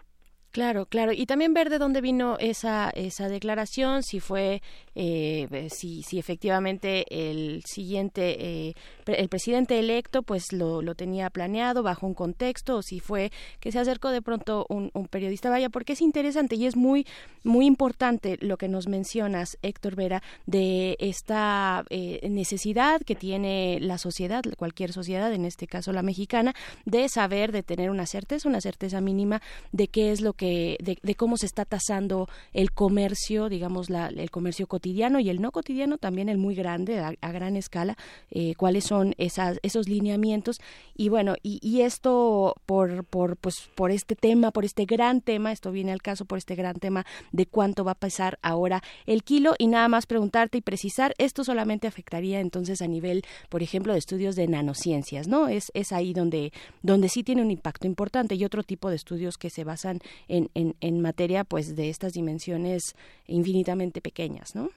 Claro, 0.53 0.85
claro. 0.85 1.13
Y 1.13 1.25
también 1.25 1.55
ver 1.55 1.71
de 1.71 1.79
dónde 1.79 2.03
vino 2.03 2.37
esa, 2.39 2.91
esa 2.91 3.31
declaración, 3.31 4.03
si 4.03 4.21
fue, 4.21 4.61
eh, 4.95 5.69
si, 5.71 6.03
si 6.03 6.19
efectivamente 6.19 7.07
el 7.09 7.63
siguiente, 7.65 8.69
eh, 8.69 8.75
el 9.07 9.31
presidente 9.31 9.79
electo, 9.79 10.23
pues 10.23 10.53
lo, 10.53 10.83
lo 10.83 10.95
tenía 10.95 11.31
planeado 11.31 11.83
bajo 11.83 12.07
un 12.07 12.13
contexto, 12.13 12.77
o 12.77 12.83
si 12.83 13.01
fue 13.01 13.33
que 13.61 13.73
se 13.73 13.79
acercó 13.79 14.11
de 14.11 14.21
pronto 14.21 14.67
un, 14.69 14.91
un 14.93 15.09
periodista. 15.09 15.49
Vaya, 15.49 15.71
porque 15.71 15.95
es 15.95 16.03
interesante 16.03 16.57
y 16.57 16.67
es 16.67 16.77
muy, 16.77 17.07
muy 17.45 17.65
importante 17.65 18.37
lo 18.43 18.59
que 18.59 18.69
nos 18.69 18.89
mencionas, 18.89 19.57
Héctor 19.63 19.97
Vera, 19.97 20.23
de 20.45 20.99
esta 21.01 21.83
eh, 21.89 22.29
necesidad 22.29 23.01
que 23.01 23.15
tiene 23.15 23.79
la 23.81 23.97
sociedad, 23.97 24.43
cualquier 24.59 24.93
sociedad, 24.93 25.33
en 25.33 25.47
este 25.47 25.67
caso 25.67 25.95
la 25.95 26.03
mexicana, 26.03 26.53
de 26.85 27.09
saber, 27.09 27.53
de 27.53 27.63
tener 27.63 27.89
una 27.89 28.05
certeza, 28.05 28.51
una 28.51 28.61
certeza 28.61 29.01
mínima 29.01 29.41
de 29.73 29.89
qué 29.89 30.13
es 30.13 30.21
lo 30.21 30.35
que 30.35 30.42
que, 30.43 30.77
de, 30.83 30.99
de, 31.01 31.15
cómo 31.15 31.37
se 31.37 31.47
está 31.47 31.65
tasando 31.65 32.29
el 32.53 32.73
comercio, 32.73 33.49
digamos, 33.49 33.91
la, 33.91 34.09
el 34.09 34.29
comercio 34.33 34.67
cotidiano 34.67 35.21
y 35.21 35.31
el 35.31 35.41
no 35.41 35.53
cotidiano, 35.53 35.99
también 35.99 36.29
el 36.29 36.37
muy 36.37 36.57
grande, 36.57 36.99
a, 36.99 37.15
a 37.21 37.31
gran 37.31 37.55
escala, 37.55 37.97
eh, 38.33 38.57
cuáles 38.57 38.83
son 38.83 39.15
esas, 39.19 39.61
esos 39.63 39.89
lineamientos. 39.89 40.57
Y 40.97 41.11
bueno, 41.11 41.37
y, 41.45 41.61
y, 41.63 41.83
esto 41.83 42.57
por, 42.67 43.05
por, 43.05 43.37
pues, 43.37 43.71
por 43.77 43.93
este 43.93 44.17
tema, 44.17 44.51
por 44.51 44.65
este 44.65 44.85
gran 44.85 45.21
tema, 45.21 45.53
esto 45.53 45.71
viene 45.71 45.93
al 45.93 46.03
caso 46.03 46.25
por 46.25 46.39
este 46.39 46.57
gran 46.57 46.75
tema 46.75 47.07
de 47.31 47.47
cuánto 47.47 47.85
va 47.85 47.93
a 47.93 48.01
pesar 48.01 48.41
ahora 48.43 48.83
el 49.07 49.23
kilo 49.23 49.55
y 49.59 49.69
nada 49.69 49.87
más 49.87 50.07
preguntarte 50.07 50.59
y 50.59 50.61
precisar, 50.61 51.15
esto 51.19 51.45
solamente 51.45 51.87
afectaría 51.87 52.41
entonces 52.41 52.83
a 52.83 52.89
nivel, 52.89 53.23
por 53.49 53.63
ejemplo, 53.63 53.93
de 53.93 54.01
estudios 54.01 54.35
de 54.35 54.49
nanociencias, 54.49 55.29
¿no? 55.29 55.47
Es, 55.47 55.71
es 55.73 55.93
ahí 55.93 56.13
donde, 56.13 56.53
donde 56.83 57.09
sí 57.09 57.23
tiene 57.23 57.43
un 57.43 57.53
impacto 57.53 57.87
importante 57.87 58.35
y 58.35 58.45
otro 58.45 58.65
tipo 58.65 58.91
de 58.91 58.97
estudios 58.97 59.39
que 59.39 59.49
se 59.49 59.63
basan 59.63 60.01
en, 60.33 60.49
en, 60.55 60.75
en 60.81 61.01
materia 61.01 61.45
pues 61.45 61.77
de 61.77 61.91
estas 61.91 62.15
dimensiones 62.15 62.97
infinitamente 63.27 64.01
pequeñas, 64.01 64.57
¿no? 64.57 64.71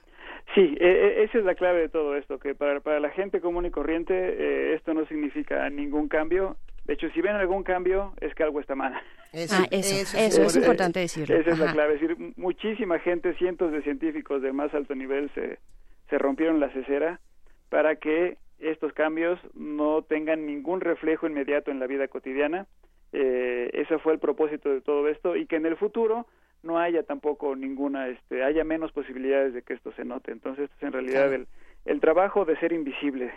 Sí, 0.54 0.76
e, 0.78 0.86
e, 0.86 1.24
esa 1.24 1.38
es 1.38 1.44
la 1.44 1.54
clave 1.54 1.80
de 1.80 1.88
todo 1.88 2.14
esto, 2.16 2.38
que 2.38 2.54
para, 2.54 2.80
para 2.80 3.00
la 3.00 3.10
gente 3.10 3.40
común 3.40 3.66
y 3.66 3.70
corriente 3.70 4.14
eh, 4.14 4.74
esto 4.74 4.94
no 4.94 5.06
significa 5.06 5.68
ningún 5.70 6.08
cambio. 6.08 6.56
De 6.84 6.94
hecho, 6.94 7.08
si 7.10 7.20
ven 7.20 7.34
algún 7.34 7.64
cambio, 7.64 8.12
es 8.20 8.34
que 8.34 8.44
algo 8.44 8.60
está 8.60 8.76
mal. 8.76 8.94
Eso, 9.32 9.56
ah, 9.58 9.66
eso, 9.70 10.42
es 10.42 10.56
importante 10.56 11.00
decirlo. 11.00 11.36
Esa 11.36 11.50
es 11.50 11.58
la 11.58 11.72
clave. 11.72 11.94
Es 11.94 12.00
decir, 12.00 12.16
muchísima 12.36 13.00
gente, 13.00 13.34
cientos 13.34 13.72
de 13.72 13.82
científicos 13.82 14.40
de 14.40 14.52
más 14.52 14.72
alto 14.72 14.94
nivel 14.94 15.30
se, 15.34 15.58
se 16.08 16.18
rompieron 16.18 16.60
la 16.60 16.70
cesera 16.70 17.18
para 17.68 17.96
que 17.96 18.36
estos 18.60 18.92
cambios 18.92 19.40
no 19.54 20.02
tengan 20.02 20.46
ningún 20.46 20.80
reflejo 20.80 21.26
inmediato 21.26 21.70
en 21.70 21.80
la 21.80 21.86
vida 21.86 22.06
cotidiana. 22.08 22.66
Eh, 23.12 23.70
ese 23.72 23.98
fue 23.98 24.12
el 24.12 24.18
propósito 24.18 24.68
de 24.68 24.80
todo 24.80 25.08
esto 25.08 25.36
y 25.36 25.46
que 25.46 25.56
en 25.56 25.66
el 25.66 25.76
futuro 25.76 26.26
no 26.62 26.78
haya 26.78 27.02
tampoco 27.02 27.54
ninguna, 27.54 28.08
este, 28.08 28.42
haya 28.42 28.64
menos 28.64 28.92
posibilidades 28.92 29.54
de 29.54 29.62
que 29.62 29.74
esto 29.74 29.92
se 29.92 30.04
note. 30.04 30.32
Entonces, 30.32 30.64
esto 30.64 30.76
es 30.76 30.82
en 30.82 30.92
realidad 30.92 31.32
el, 31.32 31.46
el 31.84 32.00
trabajo 32.00 32.44
de 32.44 32.58
ser 32.58 32.72
invisible. 32.72 33.32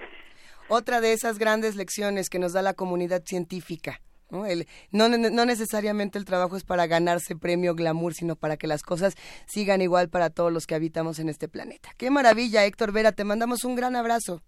Otra 0.67 1.01
de 1.01 1.13
esas 1.13 1.39
grandes 1.39 1.75
lecciones 1.75 2.29
que 2.29 2.39
nos 2.39 2.53
da 2.53 2.61
la 2.61 2.73
comunidad 2.73 3.23
científica. 3.25 3.99
¿no? 4.29 4.45
El, 4.45 4.65
no, 4.91 5.09
no, 5.09 5.45
necesariamente 5.45 6.17
el 6.17 6.25
trabajo 6.25 6.55
es 6.55 6.63
para 6.63 6.87
ganarse 6.87 7.35
premio 7.35 7.75
glamour, 7.75 8.13
sino 8.13 8.35
para 8.35 8.57
que 8.57 8.67
las 8.67 8.83
cosas 8.83 9.15
sigan 9.47 9.81
igual 9.81 10.09
para 10.09 10.29
todos 10.29 10.51
los 10.51 10.67
que 10.67 10.75
habitamos 10.75 11.19
en 11.19 11.29
este 11.29 11.47
planeta. 11.47 11.89
Qué 11.97 12.11
maravilla, 12.11 12.65
Héctor 12.65 12.91
Vera, 12.91 13.11
te 13.11 13.23
mandamos 13.23 13.63
un 13.63 13.75
gran 13.75 13.95
abrazo. 13.95 14.41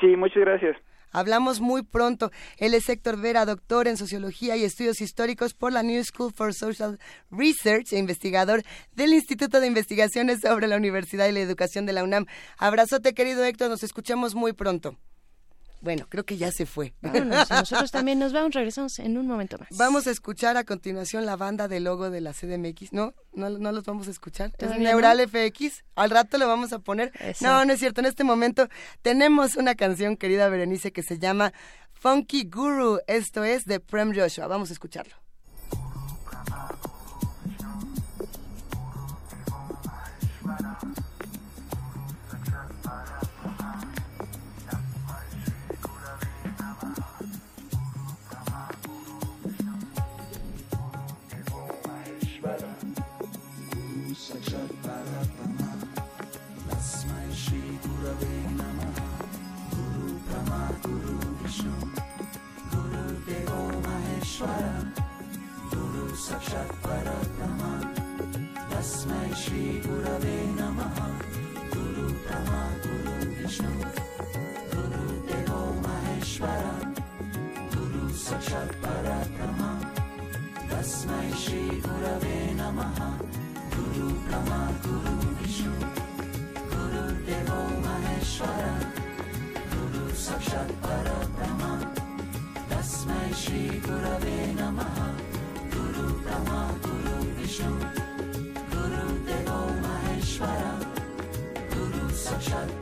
Sí, 0.00 0.16
muchas 0.16 0.42
gracias. 0.42 0.76
Hablamos 1.12 1.60
muy 1.60 1.82
pronto. 1.82 2.30
Él 2.58 2.74
es 2.74 2.88
Héctor 2.88 3.20
Vera, 3.20 3.44
doctor 3.44 3.88
en 3.88 3.96
Sociología 3.96 4.56
y 4.56 4.64
Estudios 4.64 5.00
Históricos 5.00 5.54
por 5.54 5.72
la 5.72 5.82
New 5.82 6.02
School 6.04 6.32
for 6.32 6.54
Social 6.54 6.98
Research 7.30 7.92
e 7.92 7.98
investigador 7.98 8.62
del 8.92 9.14
Instituto 9.14 9.60
de 9.60 9.66
Investigaciones 9.66 10.40
sobre 10.40 10.68
la 10.68 10.76
Universidad 10.76 11.28
y 11.28 11.32
la 11.32 11.40
Educación 11.40 11.86
de 11.86 11.92
la 11.92 12.04
UNAM. 12.04 12.26
Abrazote, 12.58 13.14
querido 13.14 13.44
Héctor, 13.44 13.70
nos 13.70 13.82
escuchamos 13.82 14.34
muy 14.34 14.52
pronto. 14.52 14.96
Bueno, 15.86 16.06
creo 16.08 16.24
que 16.24 16.36
ya 16.36 16.50
se 16.50 16.66
fue. 16.66 16.94
nosotros 17.00 17.92
también 17.92 18.18
nos 18.18 18.32
vamos, 18.32 18.52
regresamos 18.52 18.98
en 18.98 19.16
un 19.16 19.28
momento 19.28 19.56
más. 19.56 19.68
Vamos 19.70 20.08
a 20.08 20.10
escuchar 20.10 20.56
a 20.56 20.64
continuación 20.64 21.24
la 21.26 21.36
banda 21.36 21.68
de 21.68 21.78
logo 21.78 22.10
de 22.10 22.20
la 22.20 22.32
CDMX. 22.32 22.92
¿No? 22.92 23.14
¿No, 23.34 23.50
no 23.50 23.70
los 23.70 23.84
vamos 23.84 24.08
a 24.08 24.10
escuchar? 24.10 24.52
¿Es 24.58 24.76
Neural 24.80 25.20
FX? 25.28 25.84
Al 25.94 26.10
rato 26.10 26.38
lo 26.38 26.48
vamos 26.48 26.72
a 26.72 26.80
poner. 26.80 27.12
No, 27.40 27.64
no 27.64 27.72
es 27.72 27.78
cierto. 27.78 28.00
En 28.00 28.06
este 28.06 28.24
momento 28.24 28.68
tenemos 29.02 29.54
una 29.54 29.76
canción, 29.76 30.16
querida 30.16 30.48
Berenice, 30.48 30.90
que 30.90 31.04
se 31.04 31.20
llama 31.20 31.52
Funky 31.92 32.50
Guru. 32.50 32.98
Esto 33.06 33.44
es 33.44 33.64
de 33.64 33.78
Prem 33.78 34.12
Joshua. 34.12 34.48
Vamos 34.48 34.70
a 34.70 34.72
escucharlo. 34.72 35.14
साक्षात् 66.16 66.72
परब्रह्म। 66.72 67.80
तस्मै 68.70 69.34
श्रीगुरवे 69.34 70.46
नमः। 70.46 71.06
गुरु 71.74 72.08
ब्रह्मा 72.08 72.70
गुरु 72.70 73.42
विष्णु। 73.42 73.70
गुरुदेवो 74.74 75.88
महेश्वर 75.88 76.94
गुरु 77.76 78.14
साक्षात् 78.14 78.72
परब्रह्म। 78.72 79.84
तस्मै 80.70 81.32
श्रीगुरवे 81.32 82.54
नमः। 82.54 83.18
गुरु 83.76 84.08
ब्रह्मा 84.08 84.70
गुरु 84.70 85.42
विष्णु। 85.42 85.72
गुरुदेवो 86.74 87.88
महेश्वर 87.88 88.95
साक्षात् 90.16 90.72
परब्रह्म। 90.72 91.80
तस्मै 92.70 93.32
श्रीगुरवे 93.32 94.54
नमः। 94.60 94.96
ब्रह्मा 96.22 96.62
गुरु 96.86 97.40
विष्णु। 97.40 97.76
गुरु 98.74 99.08
देवो 99.26 99.60
महेश्वर 99.80 100.92
गुरु 101.74 102.10
साक्षात् 102.10 102.75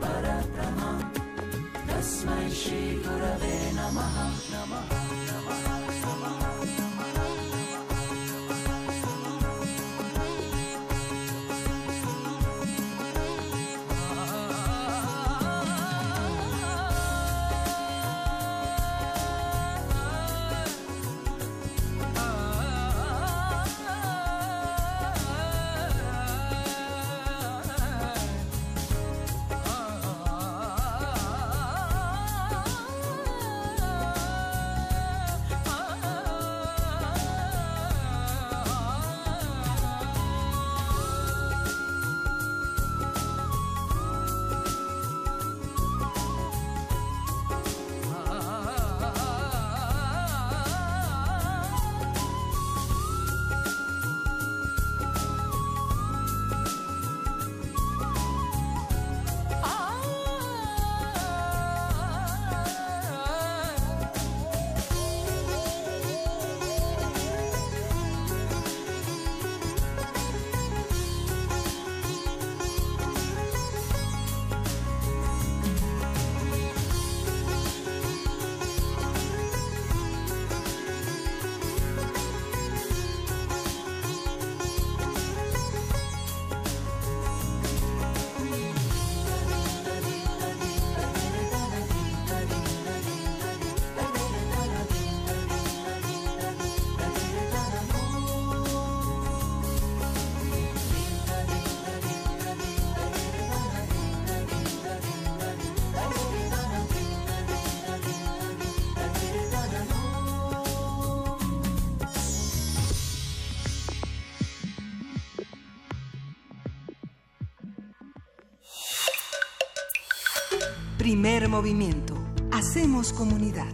Movimiento. 121.47 122.15
Hacemos 122.51 123.13
comunidad. 123.13 123.73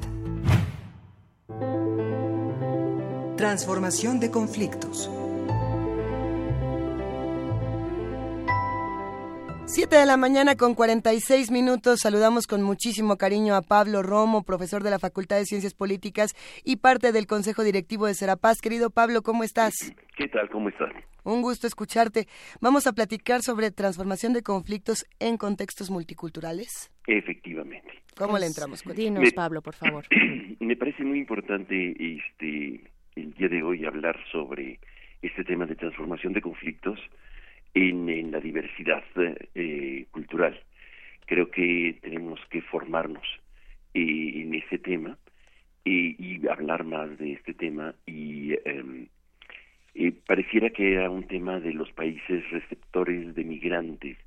Transformación 3.38 4.20
de 4.20 4.32
conflictos. 4.32 5.10
Siete 9.74 9.96
de 9.96 10.06
la 10.06 10.18
mañana 10.18 10.58
con 10.58 10.76
46 10.76 11.50
minutos. 11.50 12.02
Saludamos 12.02 12.46
con 12.46 12.62
muchísimo 12.62 13.16
cariño 13.16 13.56
a 13.56 13.62
Pablo 13.62 14.04
Romo, 14.04 14.44
profesor 14.44 14.84
de 14.84 14.90
la 14.90 15.00
Facultad 15.00 15.38
de 15.38 15.46
Ciencias 15.46 15.74
Políticas 15.74 16.32
y 16.66 16.76
parte 16.76 17.14
del 17.14 17.26
Consejo 17.26 17.64
Directivo 17.64 18.06
de 18.06 18.14
Serapaz. 18.14 18.60
Querido 18.60 18.90
Pablo, 18.90 19.22
¿cómo 19.22 19.46
estás? 19.46 19.74
¿Qué 20.18 20.28
tal? 20.28 20.50
¿Cómo 20.50 20.68
estás? 20.68 20.92
Un 21.24 21.42
gusto 21.42 21.68
escucharte. 21.68 22.28
Vamos 22.60 22.86
a 22.86 22.92
platicar 22.92 23.44
sobre 23.44 23.72
transformación 23.72 24.34
de 24.34 24.44
conflictos 24.44 25.06
en 25.22 25.38
contextos 25.38 25.90
multiculturales. 25.90 26.92
Efectivamente. 27.08 27.94
¿Cómo 28.18 28.38
le 28.38 28.48
entramos? 28.48 28.84
Dinos, 28.94 29.24
Me, 29.24 29.32
Pablo, 29.32 29.62
por 29.62 29.76
favor. 29.76 30.04
Me 30.60 30.76
parece 30.76 31.06
muy 31.06 31.20
importante 31.20 31.96
este 31.98 32.92
el 33.16 33.34
día 33.36 33.48
de 33.48 33.64
hoy 33.64 33.86
hablar 33.86 34.20
sobre 34.34 34.82
este 35.22 35.46
tema 35.46 35.66
de 35.66 35.76
transformación 35.76 36.34
de 36.34 36.42
conflictos 36.42 37.00
en, 37.74 38.32
la 38.32 38.40
diversidad 38.40 39.04
eh, 39.56 40.06
cultural. 40.12 40.60
Creo 41.26 41.50
que 41.50 41.98
tenemos 42.02 42.40
que 42.50 42.62
formarnos 42.62 43.26
eh, 43.94 44.32
en 44.36 44.54
ese 44.56 44.78
tema 44.78 45.18
eh, 45.86 46.16
y 46.18 46.48
hablar 46.48 46.84
más 46.84 47.18
de 47.18 47.34
este 47.34 47.54
tema 47.54 47.96
y 48.06 48.54
em, 48.66 49.08
pareciera 50.26 50.70
que 50.70 50.94
era 50.94 51.10
un 51.10 51.28
tema 51.28 51.60
de 51.60 51.74
los 51.74 51.92
países 51.92 52.50
receptores 52.52 53.36
de 53.36 53.44
migrantes 53.44 54.18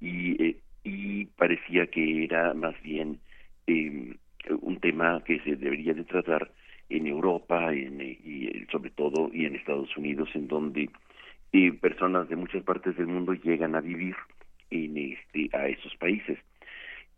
y, 0.00 0.56
y 0.84 1.26
parecía 1.26 1.86
que 1.86 2.24
era 2.24 2.54
más 2.54 2.80
bien 2.82 3.20
em, 3.66 4.14
un 4.60 4.80
tema 4.80 5.22
que 5.24 5.38
se 5.40 5.56
debería 5.56 5.94
de 5.94 6.04
tratar 6.04 6.50
en 6.88 7.06
Europa 7.06 7.72
en, 7.72 8.00
y 8.00 8.66
sobre 8.70 8.90
todo 8.90 9.30
y 9.32 9.46
en 9.46 9.56
Estados 9.56 9.96
Unidos 9.96 10.28
en 10.34 10.48
donde 10.48 10.90
y 11.52 11.70
personas 11.72 12.28
de 12.28 12.36
muchas 12.36 12.62
partes 12.64 12.96
del 12.96 13.06
mundo 13.06 13.34
llegan 13.34 13.74
a 13.74 13.80
vivir 13.80 14.16
en 14.70 14.96
este 14.96 15.54
a 15.56 15.68
esos 15.68 15.94
países. 15.96 16.38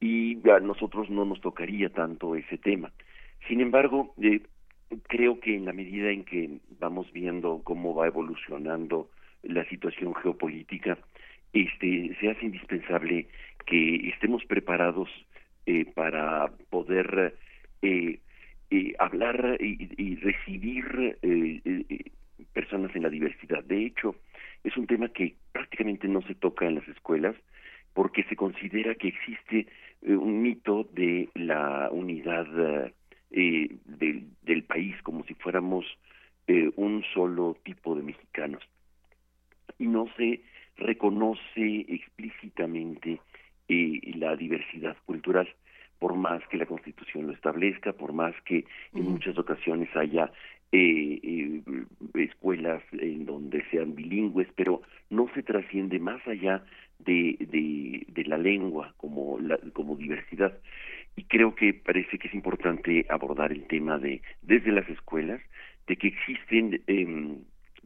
Y 0.01 0.37
a 0.51 0.59
nosotros 0.61 1.09
no 1.09 1.25
nos 1.25 1.41
tocaría 1.41 1.89
tanto 1.89 2.35
ese 2.35 2.59
tema. 2.59 2.93
Sin 3.49 3.61
embargo 3.61 4.13
eh, 4.21 4.43
creo 5.09 5.41
que 5.41 5.57
en 5.57 5.65
la 5.65 5.73
medida 5.73 6.11
en 6.11 6.25
que 6.25 6.59
vamos 6.81 7.11
viendo 7.13 7.63
cómo 7.63 7.95
va 7.95 8.09
evolucionando 8.09 9.09
la 9.43 9.65
situación 9.69 10.15
geopolítica 10.17 10.99
este 11.55 12.17
se 12.21 12.31
hace 12.31 12.47
indispensable 12.47 13.29
que 13.67 14.09
estemos 14.09 14.45
preparados 14.45 15.09
eh, 15.67 15.87
para 15.95 16.51
poder 16.69 17.37
eh, 17.83 18.19
eh 18.71 18.95
hablar 18.99 19.57
y, 19.61 19.89
y 19.97 20.17
recibir 20.17 21.17
eh, 21.23 21.61
eh 21.65 22.11
personas 22.53 22.95
en 22.95 23.03
la 23.03 23.11
diversidad. 23.11 23.63
De 23.65 23.87
hecho, 23.87 24.17
es 24.63 24.77
un 24.77 24.87
tema 24.87 25.09
que 25.09 25.35
prácticamente 25.53 26.09
no 26.09 26.23
se 26.23 26.35
toca 26.35 26.67
en 26.67 26.77
las 26.77 26.89
escuelas 26.89 27.37
porque 27.93 28.25
se 28.25 28.37
considera 28.37 28.95
que 28.95 29.09
existe 29.09 29.67
eh, 30.03 30.17
un 30.17 30.43
mito 30.43 30.89
de 30.93 31.29
la 31.35 31.89
unidad 31.91 32.47
eh, 33.31 33.77
del, 33.85 34.65
país, 34.65 34.97
como 35.03 35.25
si 35.25 35.35
fuéramos 35.35 35.87
eh, 36.47 36.71
un 36.77 37.05
solo 37.15 37.57
tipo 37.63 37.95
de 37.95 38.03
mexicanos. 38.03 38.63
Y 39.79 39.87
no 39.87 40.09
se 40.17 40.43
reconoce 40.77 41.87
explícitamente 41.89 43.21
la 43.69 44.37
diversidad 44.37 44.97
cultural 45.07 45.49
por 45.99 46.17
más 46.17 46.47
que 46.49 46.59
la 46.59 46.67
Constitución 46.67 47.27
lo 47.27 47.33
establezca, 47.33 47.95
por 47.95 48.13
más 48.13 48.35
que 48.45 48.67
en 48.93 49.05
muchas 49.05 49.39
ocasiones 49.39 49.89
haya 49.97 50.31
eh, 50.77 51.21
eh, 51.23 51.63
escuelas 52.15 52.83
en 52.93 53.27
donde 53.27 53.65
sean 53.71 53.95
bilingües, 53.95 54.49
pero 54.57 54.83
no 55.09 55.31
se 55.33 55.45
trasciende 55.45 56.01
más 56.01 56.27
allá 56.27 56.65
de, 56.99 57.37
de, 58.09 58.25
la 58.25 58.39
lengua 58.39 58.93
como, 58.97 59.39
la, 59.39 59.57
como 59.73 59.95
diversidad. 59.95 60.59
Y 61.15 61.23
creo 61.25 61.55
que 61.55 61.75
parece 61.75 62.19
que 62.19 62.27
es 62.27 62.35
importante 62.35 63.07
abordar 63.09 63.53
el 63.53 63.69
tema 63.69 63.99
de, 63.99 64.21
desde 64.43 64.73
las 64.73 64.89
escuelas, 64.89 65.41
de 65.87 65.95
que 65.95 66.09
existen 66.09 66.83
em, 66.89 67.37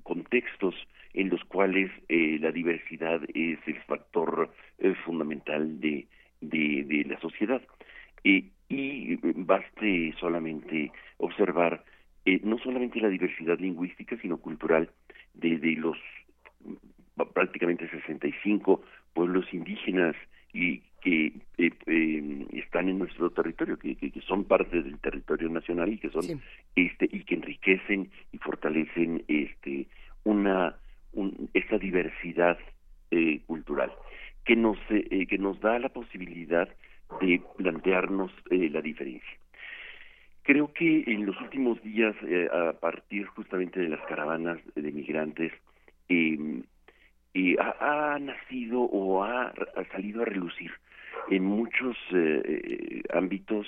contextos 0.03 0.75
en 1.13 1.29
los 1.29 1.45
cuales 1.45 1.91
eh, 2.09 2.39
la 2.41 2.53
diversidad 2.53 3.21
es 3.35 3.59
el 3.67 3.83
factor 3.87 4.51
eh, 4.79 4.95
fundamental 5.05 5.79
de, 5.79 6.07
de, 6.41 6.85
de, 6.85 7.05
la 7.05 7.21
sociedad. 7.21 7.61
y 8.25 9.17
baste 9.35 10.15
solamente 10.19 10.91
observar 11.19 11.85
eh, 12.25 12.41
no 12.45 12.59
solamente 12.59 13.01
la 13.01 13.09
diversidad 13.09 13.59
lingüística, 13.59 14.17
sino 14.21 14.39
cultural 14.39 14.91
de, 15.35 15.59
los 15.77 15.97
prácticamente 17.33 17.89
65 17.89 18.83
pueblos 19.15 19.47
indígenas 19.53 20.15
y 20.53 20.81
que 21.01 21.33
eh, 21.59 21.71
eh, 21.87 22.47
están 22.53 22.89
en 22.89 22.99
nuestro 22.99 23.31
territorio, 23.31 23.79
que, 23.79 23.95
que, 23.97 24.21
son 24.23 24.45
parte 24.45 24.83
del 24.83 24.99
territorio 24.99 25.49
nacional 25.49 25.93
y 25.93 25.99
que 25.99 26.11
son 26.11 26.25
este 26.77 27.09
y 27.11 27.25
que 27.25 27.37
enriquecen 27.37 28.11
y 28.33 28.39
fortalecen 28.39 29.25
este 29.29 29.87
una 30.25 30.77
un, 31.13 31.49
esta 31.55 31.79
diversidad 31.79 32.59
cultural 33.47 33.91
que 34.45 34.55
nos 34.55 34.77
que 34.89 35.39
nos 35.39 35.59
da 35.61 35.79
la 35.79 35.89
posibilidad 35.89 36.69
de 37.21 37.41
plantearnos 37.57 38.31
la 38.51 38.83
diferencia 38.83 39.38
Creo 40.49 40.73
que 40.73 41.05
en 41.07 41.27
los 41.27 41.39
últimos 41.43 41.79
días, 41.83 42.17
eh, 42.23 42.49
a 42.51 42.73
partir 42.73 43.27
justamente 43.27 43.81
de 43.81 43.91
las 43.91 44.01
caravanas 44.07 44.59
de 44.75 44.93
migrantes, 44.93 45.53
em, 46.09 46.63
eh, 47.35 47.55
ha, 47.59 48.19
nacido 48.19 48.81
o 48.81 49.23
ha, 49.25 49.53
salido 49.93 50.23
a 50.23 50.25
relucir 50.25 50.73
en 51.29 51.45
muchos 51.45 51.99
eh, 52.15 53.03
ámbitos 53.13 53.67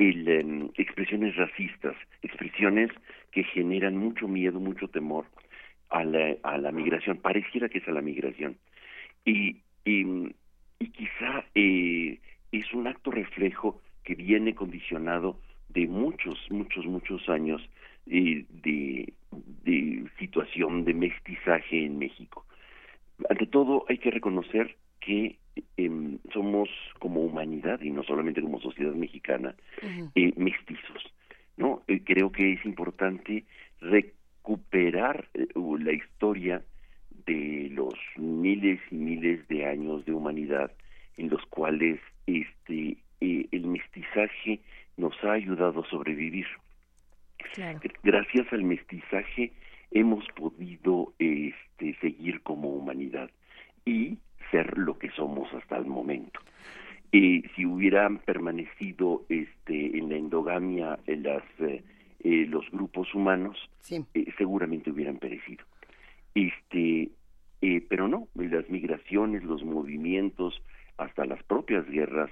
el, 0.00 0.26
em, 0.26 0.68
expresiones 0.76 1.36
racistas, 1.36 1.94
expresiones 2.22 2.90
que 3.30 3.44
generan 3.44 3.96
mucho 3.96 4.26
miedo, 4.26 4.58
mucho 4.58 4.88
temor 4.88 5.26
a 5.90 6.02
la, 6.02 6.34
a 6.42 6.58
la 6.58 6.72
migración. 6.72 7.18
Pareciera 7.18 7.68
que 7.68 7.78
es 7.78 7.86
a 7.86 7.92
la 7.92 8.02
migración. 8.02 8.56
Y, 9.24 9.58
y, 9.84 10.04
y 10.80 10.88
quizá 10.88 11.44
es 11.54 12.74
un 12.74 12.88
acto 12.88 13.12
reflejo 13.12 13.80
que 14.02 14.16
viene 14.16 14.56
condicionado 14.56 15.38
de 15.68 15.86
muchos, 15.86 16.38
muchos, 16.50 16.84
muchos 16.86 17.28
años 17.28 17.62
eh, 18.06 18.44
de, 18.62 19.12
de 19.64 20.04
situación 20.18 20.84
de 20.84 20.94
mestizaje 20.94 21.84
en 21.84 21.98
México. 21.98 22.44
Ante 23.28 23.46
todo, 23.46 23.84
hay 23.88 23.98
que 23.98 24.10
reconocer 24.10 24.76
que 25.00 25.38
em, 25.76 26.18
somos 26.32 26.68
como 26.98 27.22
humanidad 27.22 27.80
y 27.80 27.90
no 27.90 28.02
solamente 28.02 28.42
como 28.42 28.60
sociedad 28.60 28.94
mexicana 28.94 29.54
eh, 30.14 30.32
mestizos, 30.36 31.12
¿no? 31.56 31.82
Eh, 31.88 32.02
creo 32.04 32.30
que 32.30 32.52
es 32.52 32.64
importante 32.64 33.44
recuperar 33.80 35.28
la 35.34 35.92
historia 35.92 36.62
de 37.26 37.68
los 37.72 37.94
miles 38.16 38.80
y 38.90 38.96
miles 38.96 39.46
de 39.48 39.66
años 39.66 40.04
de 40.04 40.12
humanidad 40.12 40.70
en 41.16 41.30
los 41.30 41.44
cuales 41.46 41.98
este 42.26 42.98
el 43.20 43.66
mestizaje 43.66 44.60
nos 44.96 45.12
ha 45.24 45.32
ayudado 45.32 45.80
a 45.80 45.90
sobrevivir. 45.90 46.46
Gracias 48.02 48.52
al 48.52 48.64
mestizaje 48.64 49.52
hemos 49.90 50.24
podido 50.34 51.12
este, 51.18 51.96
seguir 52.00 52.42
como 52.42 52.68
humanidad 52.70 53.30
y 53.84 54.18
ser 54.50 54.76
lo 54.76 54.98
que 54.98 55.10
somos 55.10 55.52
hasta 55.54 55.76
el 55.76 55.86
momento. 55.86 56.40
Eh, 57.12 57.42
si 57.54 57.64
hubieran 57.64 58.18
permanecido 58.18 59.24
este, 59.28 59.96
en 59.96 60.08
la 60.08 60.16
endogamia 60.16 60.98
en 61.06 61.22
las, 61.22 61.44
eh, 61.60 61.82
eh, 62.20 62.46
los 62.48 62.68
grupos 62.70 63.14
humanos, 63.14 63.56
seguramente 64.36 64.90
hubieran 64.90 65.18
perecido. 65.18 65.64
Este, 66.34 67.10
pero 67.88 68.06
no, 68.08 68.28
las 68.34 68.68
migraciones, 68.68 69.44
los 69.44 69.64
movimientos, 69.64 70.60
hasta 70.98 71.24
las 71.24 71.42
propias 71.44 71.86
guerras 71.88 72.30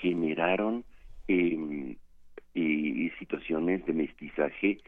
generaron 0.00 0.84
eh, 1.28 1.96
situaciones 3.18 3.84
de 3.86 3.92
mestizaje 3.92 4.78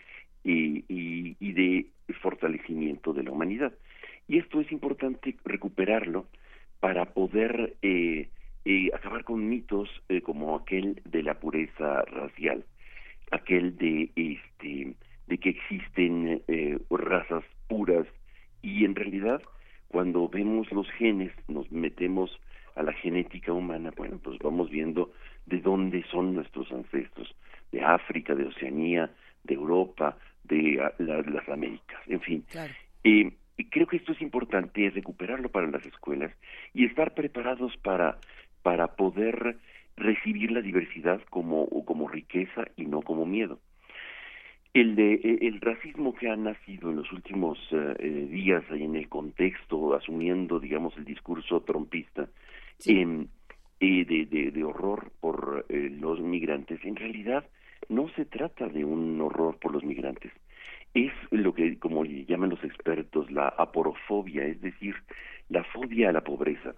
y, 0.42 0.84
y, 0.88 1.52
de 1.52 1.86
fortalecimiento 2.20 3.12
de 3.12 3.22
la 3.22 3.30
humanidad. 3.30 3.72
Y 4.28 4.38
esto 4.38 4.60
es 4.60 4.70
importante 4.72 5.36
recuperarlo 5.44 6.26
para 6.80 7.06
poder 7.14 7.76
eh, 7.82 8.28
eh, 8.66 8.90
acabar 8.94 9.24
con 9.24 9.46
mitos 9.46 9.90
eh, 10.08 10.22
como 10.22 10.56
aquel 10.56 11.02
de 11.04 11.22
la 11.22 11.38
pureza 11.38 12.02
racial, 12.02 12.64
aquel 13.30 13.76
de 13.76 14.10
este 14.16 14.94
de 15.26 15.38
que 15.38 15.50
existen 15.50 16.42
eh, 16.48 16.78
razas 16.90 17.44
puras 17.68 18.06
y 18.62 18.86
en 18.86 18.94
realidad 18.94 19.42
cuando 19.88 20.28
vemos 20.28 20.70
los 20.72 20.90
genes 20.92 21.30
nos 21.46 21.70
metemos 21.70 22.40
a 22.74 22.82
la 22.82 22.94
genética 22.94 23.52
humana, 23.52 23.92
bueno, 23.96 24.18
pues 24.18 24.38
vamos 24.38 24.70
viendo 24.70 25.12
de 25.44 25.60
dónde 25.60 26.02
son 26.10 26.34
nuestros 26.34 26.70
ancestros, 26.72 27.34
de 27.75 27.83
África, 27.83 28.35
de 28.35 28.47
Oceanía, 28.47 29.11
de 29.43 29.55
Europa, 29.55 30.16
de 30.45 30.81
ah, 30.81 30.93
las 30.99 31.49
Américas, 31.49 32.01
en 32.07 32.20
fin. 32.20 32.45
y 33.05 33.64
creo 33.70 33.87
que 33.87 33.97
esto 33.97 34.12
es 34.12 34.22
importante, 34.22 34.91
recuperarlo 34.91 35.49
para 35.51 35.66
las 35.66 35.85
escuelas 35.87 36.33
y 36.72 36.87
estar 36.87 37.14
preparados 37.14 37.77
para, 37.79 38.18
para 38.62 38.89
poder 38.97 39.59
recibir 39.97 40.51
la 40.51 40.61
diversidad 40.61 41.20
como, 41.31 41.68
como 41.85 42.09
riqueza 42.09 42.64
y 42.77 42.87
no 42.87 43.03
como 43.03 43.27
miedo. 43.27 43.61
El, 44.72 44.97
de, 44.97 45.14
e, 45.14 45.47
el 45.47 45.61
racismo 45.61 46.14
que 46.14 46.29
ha 46.29 46.37
nacido 46.37 46.91
en 46.91 46.97
los 46.97 47.12
últimos 47.12 47.59
eh, 47.70 47.95
eh, 47.99 48.09
días 48.29 48.64
en 48.70 48.97
el 48.97 49.09
contexto, 49.09 49.95
asumiendo, 49.95 50.59
digamos, 50.59 50.97
el 50.97 51.05
discurso 51.05 51.61
trompista, 51.61 52.29
em, 52.85 53.29
eh, 53.79 54.05
de, 54.05 54.27
de, 54.27 54.51
de, 54.51 54.64
horror 54.64 55.12
por 55.20 55.64
los 55.68 56.20
migrantes, 56.20 56.85
en 56.85 56.97
realidad 56.97 57.45
no 57.89 58.09
se 58.16 58.24
trata 58.24 58.68
de 58.68 58.85
un 58.85 59.20
horror 59.20 59.59
por 59.59 59.72
los 59.72 59.85
migrantes, 59.85 60.32
es 60.95 61.12
lo 61.30 61.55
que, 61.55 61.78
como 61.78 62.05
llaman 62.05 62.51
los 62.51 62.62
expertos, 62.62 63.30
la 63.30 63.49
aporofobia, 63.49 64.45
es 64.45 64.61
decir, 64.61 64.95
la 65.49 65.64
fobia 65.64 66.11
a 66.11 66.12
la 66.12 66.22
pobreza. 66.22 66.74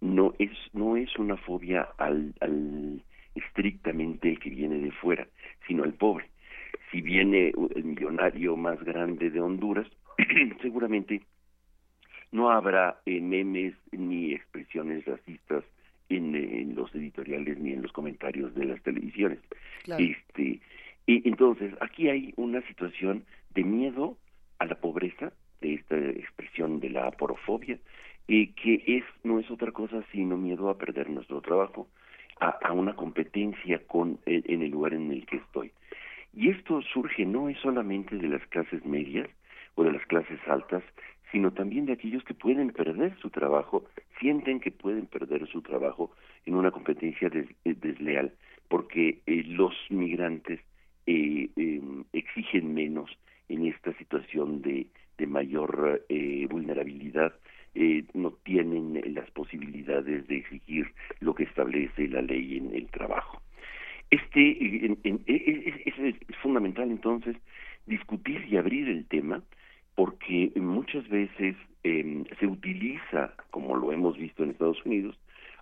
No 0.00 0.34
es, 0.38 0.50
no 0.72 0.96
es 0.96 1.16
una 1.16 1.36
fobia 1.36 1.88
al, 1.96 2.34
al 2.40 3.02
estrictamente 3.36 4.36
que 4.36 4.50
viene 4.50 4.78
de 4.78 4.90
fuera, 4.90 5.28
sino 5.66 5.84
al 5.84 5.94
pobre. 5.94 6.28
Si 6.90 7.00
viene 7.00 7.52
el 7.74 7.84
millonario 7.84 8.56
más 8.56 8.82
grande 8.82 9.30
de 9.30 9.40
Honduras, 9.40 9.86
seguramente 10.60 11.22
no 12.32 12.50
habrá 12.50 13.00
eh, 13.06 13.20
memes 13.20 13.74
ni 13.92 14.32
expresiones 14.32 15.04
racistas 15.04 15.64
en, 16.16 16.34
en, 16.34 16.74
los 16.74 16.94
editoriales 16.94 17.58
ni 17.58 17.72
en 17.72 17.82
los 17.82 17.92
comentarios 17.92 18.54
de 18.54 18.64
las 18.66 18.82
televisiones. 18.82 19.38
Este, 19.86 20.60
y 21.06 21.28
entonces, 21.28 21.74
aquí 21.80 22.08
hay 22.08 22.32
una 22.36 22.62
situación 22.68 23.24
de 23.54 23.64
miedo 23.64 24.16
a 24.58 24.66
la 24.66 24.76
pobreza, 24.76 25.32
de 25.60 25.74
esta 25.74 25.96
expresión 25.96 26.80
de 26.80 26.90
la 26.90 27.06
aporofobia, 27.06 27.78
y 28.26 28.48
que 28.48 28.82
es 28.86 29.04
no 29.24 29.40
es 29.40 29.50
otra 29.50 29.72
cosa 29.72 30.02
sino 30.12 30.36
miedo 30.36 30.68
a 30.68 30.78
perder 30.78 31.10
nuestro 31.10 31.40
trabajo, 31.40 31.88
a, 32.40 32.72
una 32.72 32.94
competencia 32.94 33.80
con 33.86 34.18
en 34.26 34.62
el 34.62 34.70
lugar 34.70 34.94
en 34.94 35.10
el 35.12 35.26
que 35.26 35.36
estoy. 35.36 35.72
Y 36.34 36.48
esto 36.48 36.80
surge 36.82 37.26
no 37.26 37.48
es 37.48 37.58
solamente 37.58 38.16
de 38.16 38.28
las 38.28 38.44
clases 38.48 38.84
medias 38.84 39.28
o 39.74 39.84
de 39.84 39.92
las 39.92 40.04
clases 40.06 40.40
altas, 40.46 40.82
sino 41.32 41.50
también 41.52 41.86
de 41.86 41.94
aquellos 41.94 42.22
que 42.22 42.34
pueden 42.34 42.70
perder 42.70 43.16
su 43.18 43.30
trabajo, 43.30 43.84
sienten 44.20 44.60
que 44.60 44.70
pueden 44.70 45.06
perder 45.06 45.48
su 45.48 45.62
trabajo 45.62 46.12
en 46.46 46.54
una 46.54 46.70
competencia 46.70 47.30
desleal, 47.64 48.32
porque 48.68 49.22
eh, 49.26 49.42
los 49.46 49.74
migrantes 49.90 50.60
eh, 51.06 51.48
em, 51.56 52.04
exigen 52.12 52.74
menos 52.74 53.10
en 53.48 53.66
esta 53.66 53.92
situación 53.94 54.62
de, 54.62 54.86
de 55.18 55.26
mayor 55.26 56.04
eh, 56.08 56.46
vulnerabilidad 56.48 57.32
eh, 57.74 58.04
no 58.12 58.32
tienen 58.44 59.00
las 59.14 59.30
posibilidades 59.30 60.28
de 60.28 60.36
exigir 60.36 60.92
lo 61.20 61.34
que 61.34 61.44
establece 61.44 62.06
la 62.08 62.22
ley 62.22 62.58
en 62.58 62.74
el 62.74 62.86
trabajo. 62.88 63.40
Este 64.10 64.86
en, 64.86 64.98
e, 65.26 65.82
es, 65.86 65.98
es, 65.98 66.36
fundamental 66.42 66.90
entonces 66.90 67.36
discutir 67.86 68.46
y 68.48 68.58
abrir 68.58 68.88
el 68.88 69.06
tema 69.06 69.42
porque 69.94 70.52
muchas 70.56 71.08
veces 71.08 71.56
eh, 71.84 72.24
se 72.38 72.46
utiliza, 72.46 73.34
como 73.50 73.76
lo 73.76 73.92
hemos 73.92 74.16
visto 74.16 74.42
en 74.42 74.50
Estados 74.50 74.84
Unidos, 74.84 75.18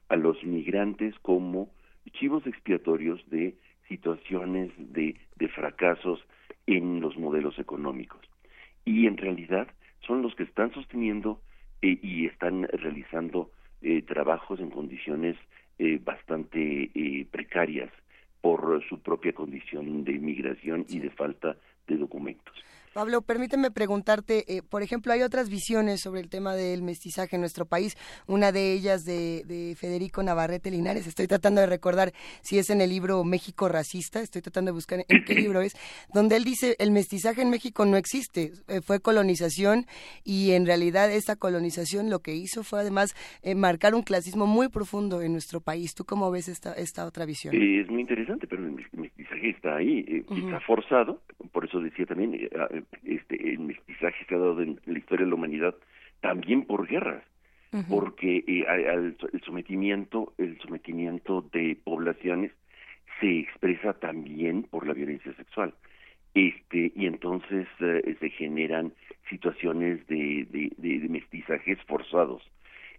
a 0.08 0.16
los 0.16 0.42
migrantes 0.44 1.14
como 1.20 1.70
chivos 2.12 2.46
expiatorios 2.46 3.20
de 3.30 3.54
situaciones 3.88 4.70
de, 4.78 5.16
de 5.36 5.48
fracasos 5.48 6.24
en 6.66 7.00
los 7.00 7.16
modelos 7.16 7.58
económicos. 7.58 8.20
Y 8.84 9.06
en 9.06 9.16
realidad 9.16 9.68
son 10.06 10.22
los 10.22 10.34
que 10.34 10.44
están 10.44 10.72
sosteniendo 10.72 11.40
eh, 11.82 11.98
y 12.02 12.26
están 12.26 12.64
realizando 12.64 13.50
eh, 13.82 14.02
trabajos 14.02 14.60
en 14.60 14.70
condiciones 14.70 15.36
eh, 15.78 15.98
bastante 16.02 16.90
precarias 17.30 17.90
por 18.40 18.82
su 18.88 19.00
propia 19.00 19.32
condición 19.32 20.04
de 20.04 20.12
inmigración 20.12 20.86
y 20.88 20.98
de 20.98 21.10
falta 21.10 21.56
de 21.86 21.96
documentos. 21.96 22.54
Pablo, 22.92 23.22
permíteme 23.22 23.70
preguntarte, 23.70 24.44
eh, 24.48 24.62
por 24.68 24.82
ejemplo, 24.82 25.12
hay 25.12 25.22
otras 25.22 25.48
visiones 25.48 26.00
sobre 26.00 26.20
el 26.20 26.28
tema 26.28 26.56
del 26.56 26.82
mestizaje 26.82 27.36
en 27.36 27.40
nuestro 27.40 27.64
país, 27.64 27.96
una 28.26 28.50
de 28.50 28.72
ellas 28.72 29.04
de, 29.04 29.76
Federico 29.78 30.24
Navarrete 30.24 30.72
Linares, 30.72 31.06
estoy 31.06 31.28
tratando 31.28 31.60
de 31.60 31.68
recordar 31.68 32.12
si 32.42 32.58
es 32.58 32.68
en 32.68 32.80
el 32.80 32.90
libro 32.90 33.22
México 33.22 33.68
Racista, 33.68 34.20
estoy 34.20 34.42
tratando 34.42 34.70
de 34.70 34.74
buscar 34.74 35.04
en 35.06 35.24
qué 35.24 35.34
libro 35.34 35.60
es, 35.60 35.74
donde 36.12 36.34
él 36.34 36.42
dice, 36.42 36.74
el 36.80 36.90
mestizaje 36.90 37.42
en 37.42 37.50
México 37.50 37.86
no 37.86 37.96
existe, 37.96 38.52
eh, 38.66 38.80
fue 38.80 38.98
colonización 38.98 39.86
y 40.24 40.50
en 40.52 40.66
realidad 40.66 41.12
esa 41.12 41.36
colonización 41.36 42.10
lo 42.10 42.18
que 42.18 42.34
hizo 42.34 42.64
fue 42.64 42.80
además 42.80 43.14
eh, 43.42 43.54
marcar 43.54 43.94
un 43.94 44.02
clasismo 44.02 44.46
muy 44.46 44.68
profundo 44.68 45.22
en 45.22 45.30
nuestro 45.32 45.60
país. 45.60 45.94
¿Tú 45.94 46.04
cómo 46.04 46.28
ves 46.32 46.48
esta, 46.48 46.72
esta 46.72 47.06
otra 47.06 47.24
visión? 47.24 47.54
es 47.54 47.88
muy 47.88 48.00
interesante, 48.00 48.48
pero 48.48 48.66
el 48.66 48.72
mestizaje 48.92 49.29
está 49.48 49.76
ahí, 49.76 50.24
está 50.30 50.60
forzado, 50.60 51.22
por 51.52 51.64
eso 51.64 51.80
decía 51.80 52.06
también 52.06 52.48
este, 53.04 53.54
el 53.54 53.60
mestizaje 53.60 54.24
se 54.28 54.34
ha 54.34 54.38
dado 54.38 54.60
en 54.60 54.78
la 54.86 54.98
historia 54.98 55.24
de 55.24 55.30
la 55.30 55.36
humanidad 55.36 55.74
también 56.20 56.64
por 56.64 56.86
guerras, 56.86 57.24
porque 57.88 58.44
eh, 58.46 58.64
el 58.68 59.42
sometimiento, 59.44 60.32
el 60.38 60.58
sometimiento 60.60 61.42
de 61.52 61.76
poblaciones 61.82 62.52
se 63.20 63.40
expresa 63.40 63.92
también 63.94 64.64
por 64.64 64.86
la 64.86 64.92
violencia 64.92 65.32
sexual. 65.34 65.74
Este, 66.34 66.92
y 66.94 67.06
entonces 67.06 67.66
eh, 67.80 68.16
se 68.20 68.30
generan 68.30 68.92
situaciones 69.28 70.06
de, 70.06 70.46
de, 70.76 71.08
mestizajes 71.08 71.78
forzados. 71.86 72.42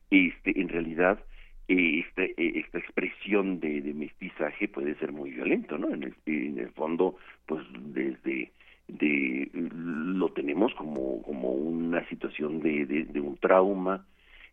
Este, 0.10 0.60
en 0.60 0.68
realidad, 0.68 1.20
eh, 1.20 1.24
este, 1.72 2.34
esta 2.60 2.80
expresión 2.80 3.60
de, 3.60 3.82
mestizaje 3.94 4.68
puede 4.68 4.96
ser 4.96 5.12
muy 5.12 5.32
violento, 5.32 5.78
¿no? 5.78 5.94
En 5.94 6.04
el, 6.04 6.16
en 6.26 6.60
el 6.60 6.70
fondo, 6.72 7.16
pues 7.46 7.66
desde 7.80 8.52
de 8.88 9.50
lo 9.54 10.30
tenemos 10.34 10.74
como 10.76 11.22
como 11.22 11.52
una 11.52 12.06
situación 12.10 12.60
de, 12.60 12.86
de, 12.86 13.22
un 13.22 13.38
trauma 13.38 14.06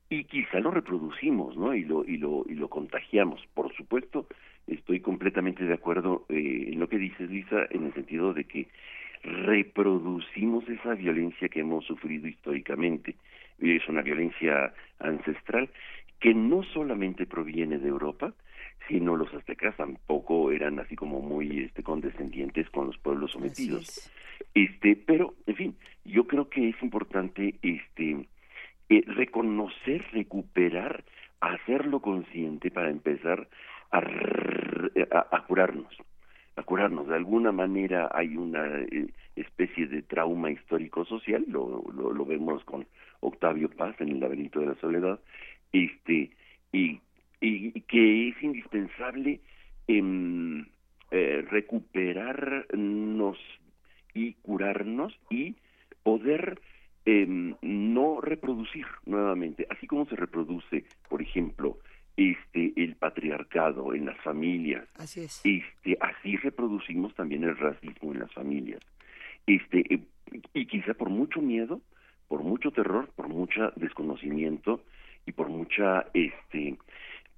y 0.09 0.25
quizá 0.25 0.61
lo 0.61 0.71
reproducimos 0.71 1.57
no 1.57 1.75
y 1.75 1.85
lo 1.85 2.05
y 2.05 2.19
lo 2.19 2.45
y 2.49 2.55
lo 2.55 2.69
contagiamos. 2.69 3.45
Por 3.55 3.75
supuesto 3.75 4.29
estoy 4.69 5.01
completamente 5.01 5.65
de 5.65 5.75
acuerdo 5.75 6.25
eh, 6.29 6.71
en 6.73 6.79
lo 6.79 6.89
que 6.89 6.99
dices 6.99 7.29
Lisa 7.29 7.67
en 7.71 7.87
el 7.87 7.95
sentido 7.95 8.33
de 8.33 8.45
que 8.45 8.69
reproducimos 9.25 10.69
esa 10.69 10.95
violencia 10.95 11.49
que 11.49 11.61
hemos 11.61 11.85
sufrido 11.85 12.29
históricamente. 12.29 13.17
Es 13.59 13.89
una 13.89 14.03
violencia 14.03 14.73
ancestral 15.01 15.69
que 16.21 16.35
no 16.35 16.63
solamente 16.63 17.27
proviene 17.27 17.79
de 17.79 17.89
Europa 17.89 18.35
sino 18.87 19.17
los 19.17 19.33
aztecas 19.35 19.77
tampoco 19.77 20.51
eran 20.51 20.79
así 20.79 20.97
como 20.97 21.21
muy 21.21 21.61
este 21.61 21.83
condescendientes 21.83 22.69
con 22.71 22.87
los 22.87 22.99
pueblos 22.99 23.33
sometidos. 23.33 24.11
este 24.55 24.97
pero 24.97 25.35
en 25.47 25.57
fin 25.57 25.77
yo 26.05 26.27
creo 26.27 26.49
que 26.49 26.71
es 26.71 26.83
importante 26.83 27.57
este 27.63 28.29
eh, 28.89 29.05
reconocer 29.07 30.05
recuperar 30.13 31.05
hacerlo 31.41 32.01
consciente 32.01 32.71
para 32.71 32.91
empezar 32.91 33.49
a, 33.91 33.99
a, 33.99 35.47
curarnos 35.47 35.95
a 36.57 36.63
curarnos. 36.65 37.07
De 37.07 37.15
alguna 37.15 37.53
manera 37.53 38.11
hay 38.13 38.37
una 38.37 38.81
eh, 38.81 39.13
especie 39.37 39.87
de 39.87 40.03
trauma 40.03 40.51
histórico 40.51 41.05
social 41.05 41.45
lo, 41.47 41.85
lo, 41.95 42.13
lo 42.13 42.25
vemos 42.25 42.65
con 42.65 42.87
Octavio 43.21 43.71
Paz 43.71 43.95
en 44.01 44.09
el 44.09 44.21
laberinto 44.21 44.61
de 44.61 44.67
la 44.67 44.75
soledad 44.77 45.21
este 45.73 46.31
y 46.73 47.01
y 47.41 47.81
que 47.83 48.29
es 48.29 48.43
indispensable 48.43 49.41
eh, 49.87 50.65
eh, 51.11 51.47
recuperarnos 51.51 53.39
y 54.15 54.33
curarnos 54.35 55.15
y 55.31 55.55
poder 56.03 56.61
eh, 57.07 57.27
no 57.63 58.21
reproducir 58.21 58.87
nuevamente, 59.07 59.67
así 59.71 59.87
como 59.87 60.07
se 60.07 60.17
reproduce, 60.17 60.85
por 61.09 61.23
ejemplo, 61.23 61.79
este 62.17 62.73
el 62.77 62.97
patriarcado 62.97 63.95
en 63.95 64.07
las 64.07 64.19
familias. 64.21 64.87
Así 64.97 65.21
es. 65.21 65.41
Este, 65.45 65.97
así 66.01 66.37
reproducimos 66.37 67.15
también 67.15 67.45
el 67.45 67.57
racismo 67.57 68.13
en 68.13 68.19
las 68.19 68.33
familias. 68.33 68.81
Este 69.47 69.95
eh, 69.95 70.01
y 70.53 70.67
quizá 70.67 70.95
por 70.95 71.09
mucho 71.09 71.41
miedo, 71.41 71.81
por 72.27 72.43
mucho 72.43 72.73
terror, 72.73 73.09
por 73.15 73.29
mucho 73.29 73.73
desconocimiento 73.77 74.83
y 75.29 75.33
por 75.33 75.49
mucha 75.49 76.07
este 76.15 76.77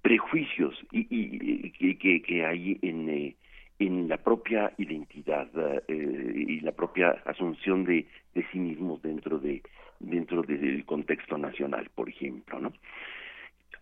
prejuicios 0.01 0.75
y, 0.93 1.07
y, 1.11 1.97
que, 1.97 2.23
que, 2.23 2.47
hay 2.47 2.79
en, 2.81 3.09
eh, 3.11 3.37
en 3.79 4.09
la 4.09 4.17
propia 4.17 4.73
identidad 4.79 5.49
eh, 5.89 6.45
y 6.49 6.61
la 6.61 6.73
propia 6.73 7.11
asunción 7.27 7.85
de, 7.85 8.07
de 8.35 8.47
sí 8.51 8.59
mismos 8.59 9.03
dentro 9.03 9.39
de 9.39 9.63
dentro 9.99 10.43
del 10.43 10.87
contexto 10.87 11.37
nacional, 11.37 11.91
por 11.95 12.09
ejemplo, 12.09 12.59
¿no? 12.59 12.73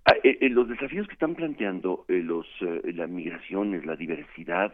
Ah, 0.05 0.17
eh, 0.25 0.49
los 0.49 0.69
desafíos 0.69 1.07
que 1.07 1.13
están 1.13 1.37
planteando 1.37 2.05
los 2.09 2.47
las 2.61 3.09
migraciones, 3.09 3.85
la 3.85 3.95
diversidad 3.95 4.73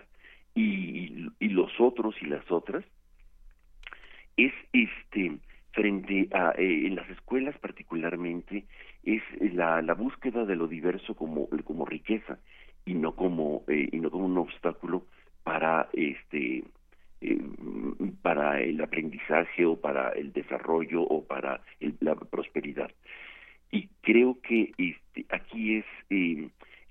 y, 0.55 1.29
y 1.41 1.49
los 1.49 1.73
otros 1.79 2.15
y 2.23 2.27
las 2.27 2.51
otras 2.51 2.85
es 4.37 4.53
este 4.73 5.39
frente 5.75 6.29
a 6.33 6.53
eh, 6.57 6.87
en 6.87 6.95
las 6.95 7.09
escuelas 7.11 7.59
particularmente 7.59 8.65
es 9.03 9.23
la, 9.41 9.83
la 9.83 9.95
búsqueda 9.95 10.45
de 10.45 10.57
lo 10.57 10.69
diverso 10.69 11.15
como 11.15 11.49
como 11.65 11.85
riqueza 11.85 12.39
y 12.87 12.95
no 12.95 13.15
como 13.15 13.65
eh, 13.69 13.89
y 13.93 13.99
no 13.99 14.11
como 14.11 14.27
un 14.27 14.39
obstáculo 14.39 15.07
para 15.43 15.89
este 15.93 16.65
eh, 17.21 17.41
para 18.23 18.61
el 18.61 18.81
aprendizaje 18.81 19.65
o 19.67 19.81
para 19.81 20.11
el 20.11 20.33
desarrollo 20.33 21.03
o 21.03 21.25
para 21.25 21.61
la 22.01 22.15
prosperidad. 22.15 22.91
Y 23.71 23.89
creo 24.03 24.39
que 24.41 24.73
este, 24.79 25.27
aquí 25.31 25.77
es 25.77 25.85
eh, 26.11 26.49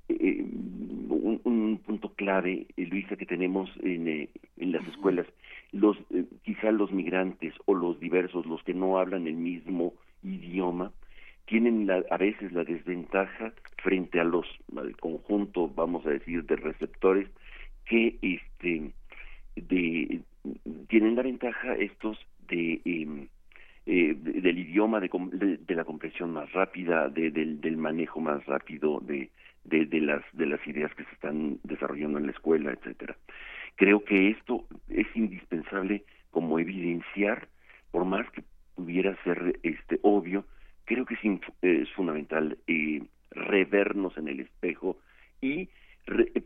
un, 0.10 1.42
un, 1.44 1.78
punto 1.78 2.14
clave 2.14 2.68
Luisa 2.78 3.16
que 3.16 3.26
tenemos 3.26 3.70
en, 3.82 4.30
en 4.58 4.72
las 4.72 4.86
escuelas 4.88 5.28
los 5.74 5.98
quizá 6.44 6.72
los 6.72 6.92
migrantes 6.92 7.54
o 7.66 7.74
los 7.74 8.00
diversos 8.00 8.46
los 8.46 8.64
que 8.64 8.74
no 8.74 9.00
hablan 9.00 9.28
el 9.28 9.36
mismo 9.36 9.94
idioma 10.24 10.92
tienen 11.46 11.90
a 11.92 12.18
veces 12.18 12.54
la 12.54 12.64
desventaja 12.64 13.52
frente 13.82 14.20
a 14.20 14.24
los 14.24 14.46
al 14.78 14.96
conjunto 14.98 15.68
vamos 15.68 16.06
a 16.06 16.12
decir 16.12 16.46
de 16.46 16.56
receptores 16.56 17.28
que 17.86 18.18
este 18.22 18.92
de 19.56 20.22
tienen 20.88 21.16
la 21.16 21.24
ventaja 21.24 21.74
estos 21.76 22.18
de 22.48 22.80
em, 22.86 23.28
eh, 23.86 24.14
del 24.16 24.60
idioma 24.60 25.00
de, 25.02 25.10
de, 25.58 25.76
la 25.76 25.84
comprensión 25.84 26.32
más 26.32 26.50
rápida 26.54 27.10
de, 27.10 27.32
del, 27.32 27.60
del 27.60 27.76
manejo 27.76 28.22
más 28.22 28.46
rápido 28.46 29.02
de, 29.02 29.30
de 29.66 30.02
las 30.02 30.24
de 30.34 30.46
las 30.46 30.66
ideas 30.68 30.94
que 30.94 31.04
se 31.04 31.12
están 31.14 31.60
desarrollando 31.64 32.20
en 32.20 32.28
la 32.28 32.32
escuela 32.32 32.72
etcétera 32.72 33.18
creo 33.76 34.04
que 34.04 34.30
esto 34.30 34.66
es 34.90 35.08
indispensable 35.16 36.04
como 36.32 36.60
evidenciar 36.60 37.48
por 37.92 38.06
más 38.06 38.30
que 38.32 38.44
pudiera 38.76 39.16
ser 39.24 39.60
este 39.64 40.00
obvio 40.02 40.46
creo 40.86 41.06
que 41.06 41.16
es, 41.16 41.20
es 41.62 41.90
fundamental 41.92 42.58
eh, 42.68 43.04
revernos 43.32 44.18
en 44.18 44.28
el 44.28 44.42
espejo 44.42 44.98
y 45.42 45.70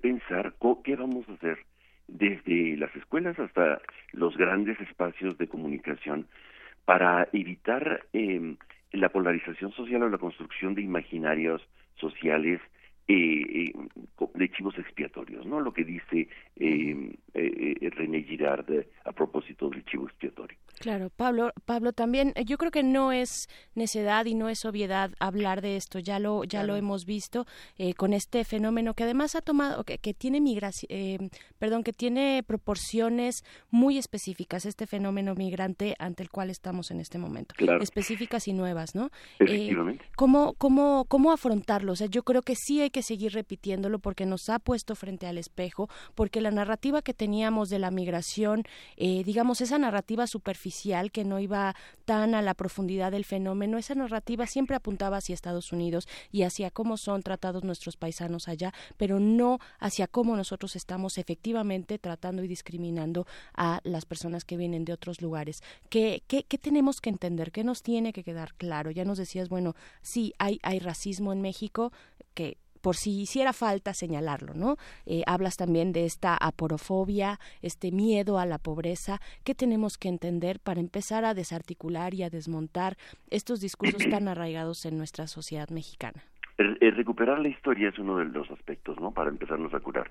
pensar 0.01 0.53
qué 0.83 0.95
vamos 0.95 1.27
a 1.29 1.33
hacer 1.33 1.57
desde 2.07 2.77
las 2.77 2.95
escuelas 2.95 3.37
hasta 3.39 3.81
los 4.13 4.37
grandes 4.37 4.79
espacios 4.79 5.37
de 5.37 5.47
comunicación 5.47 6.27
para 6.85 7.27
evitar 7.33 8.05
eh, 8.13 8.55
la 8.91 9.09
polarización 9.09 9.71
social 9.73 10.03
o 10.03 10.09
la 10.09 10.17
construcción 10.17 10.73
de 10.75 10.81
imaginarios 10.81 11.61
sociales 11.95 12.61
eh, 13.07 13.73
de 14.33 14.51
chivos 14.51 14.77
expiatorios, 14.77 15.45
¿no? 15.45 15.61
Lo 15.61 15.73
que 15.73 15.85
dice 15.85 16.27
eh, 16.57 17.15
eh, 17.33 17.89
René 17.95 18.23
Girard 18.23 18.69
a 19.05 19.11
propósito 19.13 19.69
del 19.69 19.85
chivo 19.85 20.07
expiatorio. 20.07 20.57
Claro, 20.79 21.09
Pablo, 21.09 21.51
Pablo 21.65 21.91
también 21.91 22.33
eh, 22.35 22.45
yo 22.45 22.57
creo 22.57 22.69
que 22.69 22.83
no 22.83 23.11
es 23.11 23.47
necedad 23.73 24.25
y 24.25 24.35
no 24.35 24.47
es 24.47 24.63
obviedad 24.63 25.11
hablar 25.19 25.61
de 25.61 25.75
esto. 25.75 25.97
Ya 25.99 26.19
lo 26.19 26.43
ya 26.43 26.63
lo 26.63 26.75
hemos 26.75 27.05
visto 27.05 27.47
eh, 27.77 27.93
con 27.95 28.13
este 28.13 28.43
fenómeno 28.43 28.93
que 28.93 29.03
además 29.03 29.35
ha 29.35 29.41
tomado 29.41 29.83
que, 29.83 29.97
tiene 30.13 30.39
migración, 30.39 30.87
eh, 30.89 31.29
perdón, 31.57 31.83
que 31.83 31.93
tiene 31.93 32.43
proporciones 32.45 33.43
muy 33.71 33.97
específicas 33.97 34.65
este 34.65 34.85
fenómeno 34.85 35.33
migrante 35.33 35.95
ante 35.97 36.23
el 36.23 36.29
cual 36.29 36.49
estamos 36.49 36.91
en 36.91 36.99
este 36.99 37.17
momento, 37.17 37.55
específicas 37.81 38.47
y 38.47 38.53
nuevas, 38.53 38.93
¿no? 38.93 39.09
Efectivamente. 39.39 40.05
¿Cómo 40.15 40.53
cómo 40.57 41.05
cómo 41.07 41.31
afrontarlo? 41.31 41.93
O 41.93 41.95
sea, 41.95 42.07
yo 42.07 42.23
creo 42.23 42.43
que 42.43 42.55
sí 42.55 42.81
hay 42.81 42.91
que 42.91 43.01
seguir 43.01 43.33
repitiéndolo 43.33 43.99
porque 43.99 44.25
nos 44.25 44.49
ha 44.49 44.59
puesto 44.59 44.95
frente 44.95 45.25
al 45.25 45.39
espejo, 45.39 45.89
porque 46.13 46.39
la 46.39 46.51
narrativa 46.51 47.01
que 47.01 47.13
teníamos 47.13 47.69
de 47.69 47.79
la 47.79 47.89
migración, 47.89 48.63
digamos 48.97 49.61
esa 49.61 49.79
narrativa 49.79 50.27
superficial 50.27 50.66
que 51.11 51.23
no 51.23 51.39
iba 51.39 51.75
tan 52.05 52.35
a 52.35 52.41
la 52.41 52.53
profundidad 52.53 53.11
del 53.11 53.25
fenómeno, 53.25 53.77
esa 53.77 53.95
narrativa 53.95 54.47
siempre 54.47 54.75
apuntaba 54.75 55.17
hacia 55.17 55.33
Estados 55.33 55.71
Unidos 55.71 56.07
y 56.31 56.43
hacia 56.43 56.71
cómo 56.71 56.97
son 56.97 57.21
tratados 57.21 57.63
nuestros 57.63 57.97
paisanos 57.97 58.47
allá, 58.47 58.73
pero 58.97 59.19
no 59.19 59.59
hacia 59.79 60.07
cómo 60.07 60.35
nosotros 60.35 60.75
estamos 60.75 61.17
efectivamente 61.17 61.99
tratando 61.99 62.43
y 62.43 62.47
discriminando 62.47 63.27
a 63.53 63.81
las 63.83 64.05
personas 64.05 64.45
que 64.45 64.57
vienen 64.57 64.85
de 64.85 64.93
otros 64.93 65.21
lugares. 65.21 65.61
¿Qué, 65.89 66.23
qué, 66.27 66.43
qué 66.43 66.57
tenemos 66.57 67.01
que 67.01 67.09
entender? 67.09 67.51
¿Qué 67.51 67.63
nos 67.63 67.83
tiene 67.83 68.13
que 68.13 68.23
quedar 68.23 68.53
claro? 68.55 68.91
Ya 68.91 69.05
nos 69.05 69.17
decías, 69.17 69.49
bueno, 69.49 69.75
sí, 70.01 70.33
hay, 70.37 70.59
hay 70.63 70.79
racismo 70.79 71.33
en 71.33 71.41
México, 71.41 71.91
por 72.81 72.95
si 72.95 73.21
hiciera 73.21 73.53
falta 73.53 73.93
señalarlo, 73.93 74.53
¿no? 74.53 74.77
Eh, 75.05 75.23
hablas 75.27 75.55
también 75.55 75.91
de 75.91 76.05
esta 76.05 76.37
aporofobia, 76.39 77.39
este 77.61 77.91
miedo 77.91 78.39
a 78.39 78.45
la 78.45 78.57
pobreza. 78.57 79.19
¿Qué 79.43 79.55
tenemos 79.55 79.97
que 79.97 80.09
entender 80.09 80.59
para 80.59 80.79
empezar 80.79 81.25
a 81.25 81.33
desarticular 81.33 82.13
y 82.13 82.23
a 82.23 82.29
desmontar 82.29 82.97
estos 83.29 83.59
discursos 83.59 84.07
tan 84.09 84.27
arraigados 84.27 84.85
en 84.85 84.97
nuestra 84.97 85.27
sociedad 85.27 85.69
mexicana? 85.69 86.23
recuperar 86.57 87.39
la 87.39 87.49
historia 87.49 87.89
es 87.89 87.99
uno 87.99 88.17
de 88.17 88.25
los 88.25 88.49
aspectos, 88.49 88.99
¿no? 88.99 89.11
Para 89.11 89.29
empezarnos 89.29 89.73
a 89.73 89.79
curar. 89.79 90.09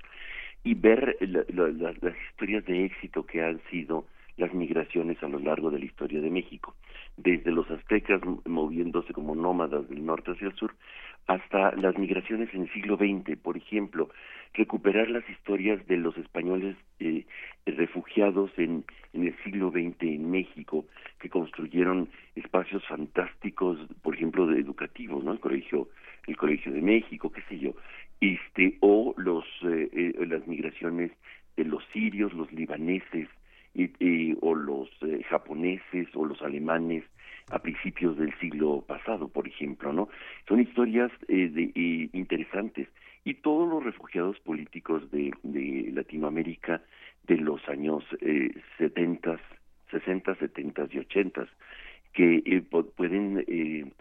Y 0.63 0.75
ver 0.75 1.17
las 1.21 2.15
historias 2.31 2.65
de 2.65 2.85
éxito 2.85 3.27
que 3.27 3.43
han 3.43 3.61
sido 3.71 4.07
las 4.37 4.53
migraciones 4.53 5.23
a 5.23 5.29
lo 5.29 5.39
largo 5.39 5.71
de 5.71 5.79
la 5.79 5.85
historia 5.87 6.21
de 6.21 6.31
México, 6.31 6.75
desde 7.17 7.51
los 7.51 7.71
aztecas 7.71 8.21
moviéndose 8.45 9.13
como 9.13 9.35
nómadas 9.35 9.89
del 9.89 10.05
norte 10.05 10.33
hacia 10.33 10.49
el 10.49 10.55
sur, 10.55 10.75
hasta 11.27 11.73
las 11.77 11.99
migraciones 11.99 12.53
en 12.55 12.63
el 12.63 12.73
siglo 12.73 12.97
XX, 12.97 13.37
por 13.39 13.57
ejemplo, 13.57 14.11
recuperar 14.55 15.11
las 15.11 15.29
historias 15.29 15.85
de 15.87 15.97
los 15.97 16.17
españoles 16.17 16.77
eh, 17.01 17.25
refugiados 17.67 18.51
en, 18.57 18.85
en 19.13 19.27
el 19.27 19.37
siglo 19.43 19.71
XX 19.71 20.03
en 20.03 20.31
México, 20.31 20.87
que 21.19 21.29
construyeron 21.29 22.09
espacios 22.37 22.87
fantásticos, 22.87 23.79
por 24.03 24.15
ejemplo, 24.15 24.47
de 24.47 24.61
educativos, 24.61 25.25
¿no? 25.25 25.33
El 25.33 25.41
colegio, 25.41 25.89
el 26.27 26.37
colegio 26.37 26.73
de 26.73 26.83
México, 26.83 27.31
qué 27.33 27.43
sé 27.49 27.59
yo, 27.59 27.75
este, 28.21 28.79
o 28.81 29.15
los 29.17 29.45
eh, 29.65 29.89
eh, 29.93 30.27
las 30.27 30.47
migraciones 30.47 31.11
de 31.57 31.65
los 31.65 31.85
sirios, 31.93 32.33
los 32.33 32.51
libaneses, 32.53 33.29
o 34.41 34.55
los 34.55 34.89
eh, 35.03 35.23
japoneses 35.29 36.09
o 36.15 36.25
los 36.25 36.41
alemanes 36.41 37.05
a 37.51 37.61
principios 37.61 38.17
del 38.17 38.37
siglo 38.39 38.83
pasado, 38.87 39.29
por 39.29 39.47
ejemplo, 39.47 39.93
¿no? 39.93 40.09
Son 40.49 40.61
historias 40.61 41.13
eh, 41.29 41.49
de, 41.49 41.73
eh, 41.75 42.09
interesantes 42.13 42.89
y 43.25 43.35
todos 43.35 43.69
los 43.69 43.85
refugiados 43.85 44.39
políticos 44.41 45.09
de, 45.11 45.33
de 45.43 45.91
Latinoamérica 45.93 46.83
de 47.27 47.37
los 47.37 47.67
años 47.69 48.05
eh, 48.21 48.53
70, 48.79 49.39
60, 49.91 50.35
70 50.35 50.89
y 50.91 50.99
80 50.99 51.49
que 52.13 52.43
eh, 52.47 52.63
pueden 52.97 53.95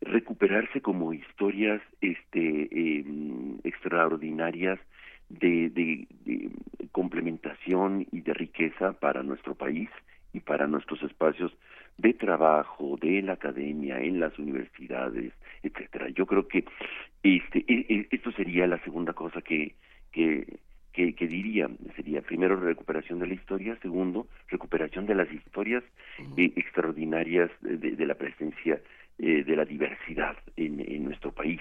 recuperarse 0.00 0.82
como 0.82 1.14
historias 1.14 1.80
este 2.00 2.68
em, 2.70 3.58
extraordinarias 3.64 4.78
de, 5.28 5.70
de, 5.70 6.50
complementación 6.92 8.06
y 8.12 8.20
de 8.20 8.34
riqueza 8.34 8.92
para 8.92 9.22
nuestro 9.22 9.54
país 9.54 9.88
y 10.32 10.40
para 10.40 10.66
nuestros 10.66 11.02
espacios 11.02 11.52
de 11.98 12.12
trabajo, 12.14 12.96
de 13.00 13.22
la 13.22 13.34
academia, 13.34 14.00
en 14.00 14.20
las 14.20 14.38
universidades, 14.38 15.32
etcétera. 15.62 16.08
Yo 16.10 16.26
creo 16.26 16.48
que 16.48 16.64
este 17.22 17.64
e, 17.68 17.86
e, 17.88 18.08
esto 18.10 18.32
sería 18.32 18.66
la 18.66 18.82
segunda 18.84 19.12
cosa 19.12 19.40
que 19.40 19.74
que, 20.14 21.14
que, 21.14 21.26
diría. 21.26 21.68
Sería 21.96 22.22
primero 22.22 22.56
recuperación 22.56 23.18
de 23.18 23.26
la 23.26 23.34
historia, 23.34 23.76
segundo 23.82 24.28
recuperación 24.48 25.06
de 25.06 25.16
las 25.16 25.30
historias 25.32 25.82
eh, 26.36 26.52
extraordinarias 26.56 27.50
de, 27.60 27.76
de, 27.76 28.06
la 28.06 28.14
presencia 28.14 28.80
eh, 29.18 29.42
de 29.44 29.56
la 29.56 29.64
diversidad 29.64 30.36
en, 30.56 30.80
en 30.80 31.04
nuestro 31.04 31.32
país. 31.32 31.60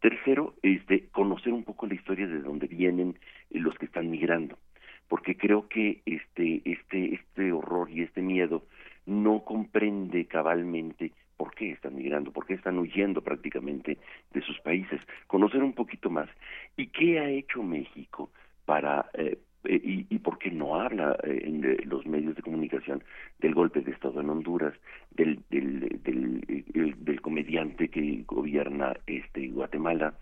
Tercero, 0.00 0.54
este, 0.62 1.08
conocer 1.12 1.52
un 1.52 1.64
poco 1.64 1.86
la 1.86 1.94
historia 1.94 2.26
de 2.26 2.40
dónde 2.40 2.66
vienen 2.66 3.18
los 3.50 3.74
que 3.76 3.86
están 3.86 4.10
migrando, 4.10 4.58
porque 5.06 5.36
creo 5.36 5.68
que 5.68 6.00
este, 6.06 6.62
este, 6.64 7.14
este 7.14 7.52
horror 7.52 7.90
y 7.90 8.02
este 8.02 8.22
miedo 8.22 8.64
no 9.06 9.44
comprende 9.44 10.26
cabalmente 10.26 11.12
por 11.36 11.54
qué 11.54 11.72
están 11.72 11.96
migrando, 11.96 12.30
por 12.30 12.46
qué 12.46 12.54
están 12.54 12.78
huyendo 12.78 13.20
prácticamente 13.20 13.98
de 14.32 14.40
sus 14.42 14.58
países. 14.60 15.00
Conocer 15.26 15.62
un 15.62 15.72
poquito 15.72 16.10
más. 16.10 16.28
¿Y 16.76 16.86
qué 16.88 17.18
ha 17.18 17.28
hecho 17.28 17.62
México 17.62 18.30
para 18.64 19.10
eh, 19.14 19.38
eh, 19.64 19.80
y, 19.82 20.06
y 20.14 20.18
por 20.18 20.38
qué 20.38 20.50
no 20.50 20.80
habla 20.80 21.16
eh, 21.22 21.42
en 21.44 21.64
eh, 21.64 21.76
los 21.84 22.04
medios 22.06 22.34
de 22.34 22.42
comunicación 22.42 23.02
del 23.38 23.54
golpe 23.54 23.80
de 23.80 23.92
Estado 23.92 24.20
en 24.20 24.30
Honduras, 24.30 24.74
del, 25.10 25.40
del, 25.50 26.00
del, 26.02 26.94
del 27.04 27.20
comediante 27.20 27.88
que 27.88 28.24
gobierna 28.26 28.94
este 29.06 29.48
Guatemala, 29.48 30.14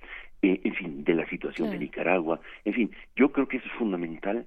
en 0.43 0.74
fin, 0.74 1.05
de 1.05 1.14
la 1.14 1.28
situación 1.28 1.70
de 1.70 1.78
Nicaragua, 1.78 2.41
en 2.64 2.72
fin, 2.72 2.91
yo 3.14 3.31
creo 3.31 3.47
que 3.47 3.59
es 3.59 3.62
fundamental 3.78 4.47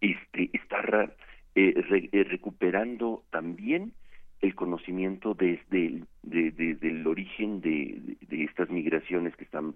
este 0.00 0.48
estar 0.54 1.14
recuperando 1.54 3.22
también 3.30 3.92
el 4.44 4.54
conocimiento 4.54 5.34
desde 5.34 5.86
el, 5.86 6.06
de, 6.22 6.50
del 6.52 7.06
origen 7.06 7.60
de, 7.60 8.16
de, 8.28 8.44
estas 8.44 8.68
migraciones 8.68 9.34
que 9.36 9.44
estamos 9.44 9.74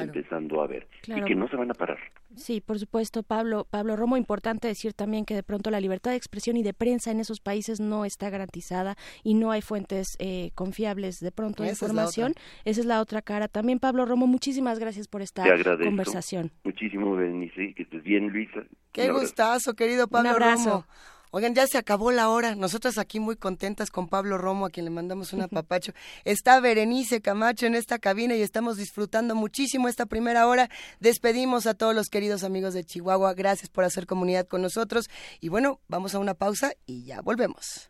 empezando 0.00 0.60
a 0.60 0.66
ver 0.66 0.88
y 1.06 1.22
que 1.22 1.36
no 1.36 1.48
se 1.48 1.56
van 1.56 1.70
a 1.70 1.74
parar. 1.74 1.98
Sí, 2.34 2.60
por 2.60 2.78
supuesto, 2.80 3.22
Pablo. 3.22 3.66
Pablo 3.70 3.94
Romo, 3.94 4.16
importante 4.16 4.66
decir 4.66 4.92
también 4.92 5.24
que 5.24 5.34
de 5.34 5.44
pronto 5.44 5.70
la 5.70 5.80
libertad 5.80 6.10
de 6.10 6.16
expresión 6.16 6.56
y 6.56 6.64
de 6.64 6.74
prensa 6.74 7.12
en 7.12 7.20
esos 7.20 7.40
países 7.40 7.78
no 7.78 8.04
está 8.04 8.28
garantizada 8.28 8.96
y 9.22 9.34
no 9.34 9.52
hay 9.52 9.62
fuentes 9.62 10.16
eh, 10.18 10.50
confiables 10.56 11.20
de 11.20 11.30
pronto 11.30 11.62
de 11.62 11.70
información. 11.70 12.34
Esa 12.64 12.80
es 12.80 12.86
la 12.86 13.00
otra 13.00 13.22
cara. 13.22 13.46
También, 13.46 13.78
Pablo 13.78 14.04
Romo, 14.04 14.26
muchísimas 14.26 14.80
gracias 14.80 15.06
por 15.06 15.22
esta 15.22 15.44
conversación. 15.84 16.50
Muchísimo, 16.64 17.14
Berenice, 17.14 17.72
que 17.74 17.84
estés 17.84 18.02
bien, 18.02 18.30
Luisa. 18.30 18.64
Qué 18.92 19.12
gustazo, 19.12 19.74
querido 19.74 20.08
Pablo 20.08 20.30
Un 20.30 20.34
abrazo. 20.34 20.70
Romo. 20.70 20.86
Oigan, 21.30 21.54
ya 21.54 21.66
se 21.66 21.78
acabó 21.78 22.10
la 22.10 22.30
hora. 22.30 22.54
Nosotras 22.54 22.98
aquí 22.98 23.20
muy 23.20 23.36
contentas 23.36 23.90
con 23.90 24.08
Pablo 24.08 24.38
Romo, 24.38 24.66
a 24.66 24.70
quien 24.70 24.84
le 24.84 24.90
mandamos 24.90 25.32
un 25.32 25.42
apapacho. 25.42 25.92
Está 26.24 26.60
Berenice 26.60 27.20
Camacho 27.20 27.66
en 27.66 27.74
esta 27.74 27.98
cabina 27.98 28.34
y 28.34 28.42
estamos 28.42 28.76
disfrutando 28.76 29.34
muchísimo 29.34 29.88
esta 29.88 30.06
primera 30.06 30.46
hora. 30.46 30.70
Despedimos 31.00 31.66
a 31.66 31.74
todos 31.74 31.94
los 31.94 32.08
queridos 32.08 32.44
amigos 32.44 32.74
de 32.74 32.84
Chihuahua. 32.84 33.34
Gracias 33.34 33.68
por 33.68 33.84
hacer 33.84 34.06
comunidad 34.06 34.46
con 34.46 34.62
nosotros. 34.62 35.08
Y 35.40 35.48
bueno, 35.48 35.80
vamos 35.88 36.14
a 36.14 36.18
una 36.18 36.34
pausa 36.34 36.72
y 36.86 37.04
ya 37.04 37.20
volvemos. 37.20 37.86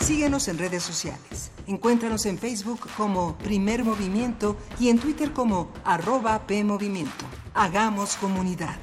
Síguenos 0.00 0.48
en 0.48 0.58
redes 0.58 0.82
sociales. 0.82 1.52
Encuéntranos 1.66 2.26
en 2.26 2.36
Facebook 2.36 2.80
como 2.96 3.38
Primer 3.38 3.84
Movimiento 3.84 4.56
y 4.80 4.88
en 4.88 4.98
Twitter 4.98 5.32
como 5.32 5.72
arroba 5.84 6.46
PMovimiento. 6.46 7.24
Hagamos 7.54 8.16
comunidad. 8.16 8.76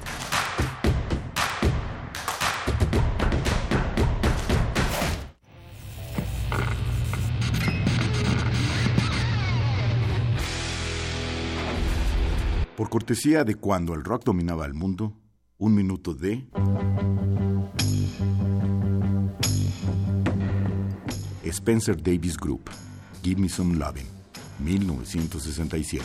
Por 12.80 12.88
cortesía 12.88 13.44
de 13.44 13.56
cuando 13.56 13.92
el 13.92 14.02
rock 14.02 14.24
dominaba 14.24 14.64
el 14.64 14.72
mundo, 14.72 15.12
un 15.58 15.74
minuto 15.74 16.14
de... 16.14 16.48
Spencer 21.44 22.02
Davis 22.02 22.38
Group, 22.38 22.70
Give 23.22 23.38
Me 23.38 23.50
Some 23.50 23.76
Loving, 23.76 24.06
1967. 24.60 26.02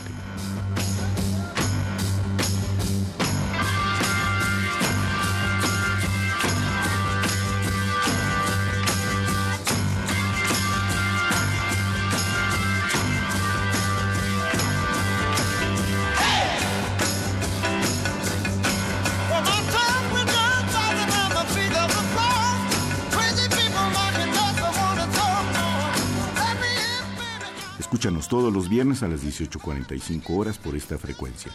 Escúchanos 27.95 28.27
todos 28.27 28.51
los 28.51 28.67
viernes 28.67 29.03
a 29.03 29.07
las 29.07 29.23
18.45 29.23 30.23
horas 30.31 30.57
por 30.57 30.75
esta 30.75 30.97
frecuencia. 30.97 31.49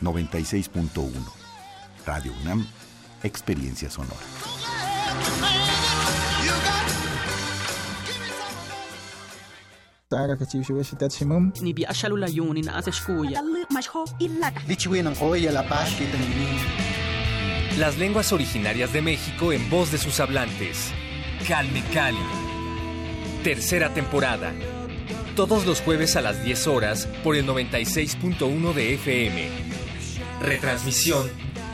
96.1. 0.00 1.12
Radio 2.06 2.32
UNAM, 2.40 2.66
Experiencia 3.22 3.90
Sonora. 3.90 4.16
Las 17.78 17.98
lenguas 17.98 18.32
originarias 18.32 18.90
de 18.94 19.02
México 19.02 19.52
en 19.52 19.68
voz 19.68 19.92
de 19.92 19.98
sus 19.98 20.18
hablantes. 20.18 20.94
Calme 21.46 21.84
Cali. 21.92 22.16
Tercera 23.42 23.92
temporada 23.92 24.54
todos 25.34 25.66
los 25.66 25.80
jueves 25.80 26.16
a 26.16 26.20
las 26.20 26.44
10 26.44 26.66
horas 26.68 27.08
por 27.22 27.36
el 27.36 27.46
96.1 27.46 28.72
de 28.72 28.94
FM. 28.94 29.48
Retransmisión, 30.40 31.28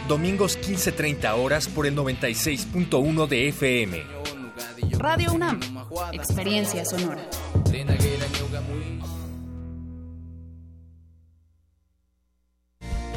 domingos 0.08 0.58
15.30 0.58 1.36
horas 1.36 1.68
por 1.68 1.86
el 1.86 1.94
96.1 1.94 3.26
de 3.28 3.48
FM. 3.48 4.02
Radio 4.98 5.32
UNAM, 5.32 5.60
experiencia 6.12 6.84
sonora. 6.84 7.28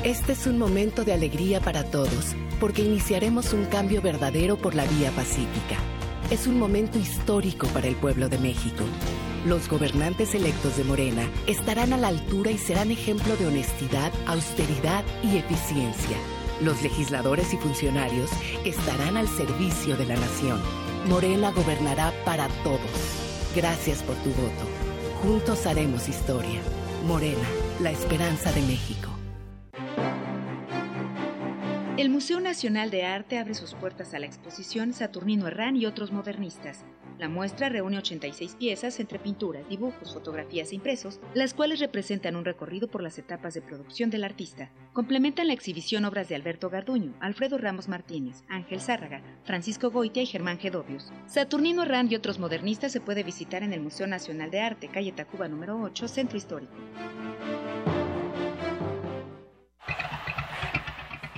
Este 0.03 0.33
es 0.33 0.47
un 0.47 0.59
momento 0.59 1.05
de 1.05 1.13
alegría 1.13 1.61
para 1.61 1.85
todos, 1.85 2.35
porque 2.59 2.81
iniciaremos 2.81 3.53
un 3.53 3.65
cambio 3.65 4.01
verdadero 4.01 4.57
por 4.57 4.75
la 4.75 4.83
vía 4.85 5.11
pacífica. 5.11 5.77
Es 6.29 6.47
un 6.47 6.59
momento 6.59 6.99
histórico 6.99 7.67
para 7.67 7.87
el 7.87 7.95
pueblo 7.95 8.27
de 8.27 8.37
México. 8.37 8.83
Los 9.45 9.67
gobernantes 9.67 10.35
electos 10.35 10.77
de 10.77 10.85
Morena 10.85 11.29
estarán 11.47 11.91
a 11.91 11.97
la 11.97 12.07
altura 12.07 12.49
y 12.51 12.57
serán 12.57 12.91
ejemplo 12.91 13.35
de 13.35 13.47
honestidad, 13.47 14.13
austeridad 14.25 15.03
y 15.21 15.35
eficiencia. 15.35 16.15
Los 16.61 16.81
legisladores 16.81 17.53
y 17.53 17.57
funcionarios 17.57 18.29
estarán 18.63 19.17
al 19.17 19.27
servicio 19.27 19.97
de 19.97 20.05
la 20.05 20.15
nación. 20.15 20.61
Morena 21.09 21.51
gobernará 21.51 22.13
para 22.23 22.47
todos. 22.63 22.79
Gracias 23.53 24.01
por 24.03 24.15
tu 24.17 24.29
voto. 24.29 24.63
Juntos 25.21 25.65
haremos 25.65 26.07
historia. 26.07 26.61
Morena, 27.05 27.47
la 27.81 27.91
esperanza 27.91 28.49
de 28.53 28.61
México. 28.61 29.09
El 31.97 32.09
Museo 32.09 32.39
Nacional 32.39 32.91
de 32.91 33.03
Arte 33.03 33.37
abre 33.37 33.55
sus 33.55 33.73
puertas 33.73 34.13
a 34.13 34.19
la 34.19 34.25
exposición 34.25 34.93
Saturnino 34.93 35.47
Herrán 35.47 35.75
y 35.75 35.85
otros 35.85 36.13
modernistas. 36.13 36.85
La 37.19 37.29
muestra 37.29 37.69
reúne 37.69 37.97
86 37.97 38.55
piezas 38.55 38.99
entre 38.99 39.19
pinturas, 39.19 39.67
dibujos, 39.69 40.13
fotografías 40.13 40.71
e 40.71 40.75
impresos, 40.75 41.19
las 41.33 41.53
cuales 41.53 41.79
representan 41.79 42.35
un 42.35 42.45
recorrido 42.45 42.87
por 42.87 43.01
las 43.03 43.17
etapas 43.17 43.53
de 43.53 43.61
producción 43.61 44.09
del 44.09 44.23
artista. 44.23 44.71
Complementan 44.93 45.47
la 45.47 45.53
exhibición 45.53 46.05
obras 46.05 46.29
de 46.29 46.35
Alberto 46.35 46.69
Garduño, 46.69 47.13
Alfredo 47.19 47.57
Ramos 47.57 47.87
Martínez, 47.87 48.43
Ángel 48.49 48.81
Zárraga, 48.81 49.21
Francisco 49.43 49.91
Goitia 49.91 50.23
y 50.23 50.27
Germán 50.27 50.59
Gedovius. 50.59 51.11
Saturnino 51.27 51.83
Herrán 51.83 52.11
y 52.11 52.15
otros 52.15 52.39
modernistas 52.39 52.91
se 52.91 53.01
puede 53.01 53.23
visitar 53.23 53.63
en 53.63 53.73
el 53.73 53.81
Museo 53.81 54.07
Nacional 54.07 54.51
de 54.51 54.61
Arte, 54.61 54.87
calle 54.87 55.11
Tacuba 55.11 55.47
número 55.47 55.79
8, 55.81 56.07
Centro 56.07 56.37
Histórico. 56.37 56.73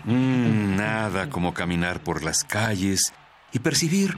Mm, 0.05 0.75
nada 0.75 1.29
como 1.29 1.53
caminar 1.53 1.99
por 2.03 2.23
las 2.23 2.43
calles 2.43 3.11
y 3.51 3.59
percibir 3.59 4.17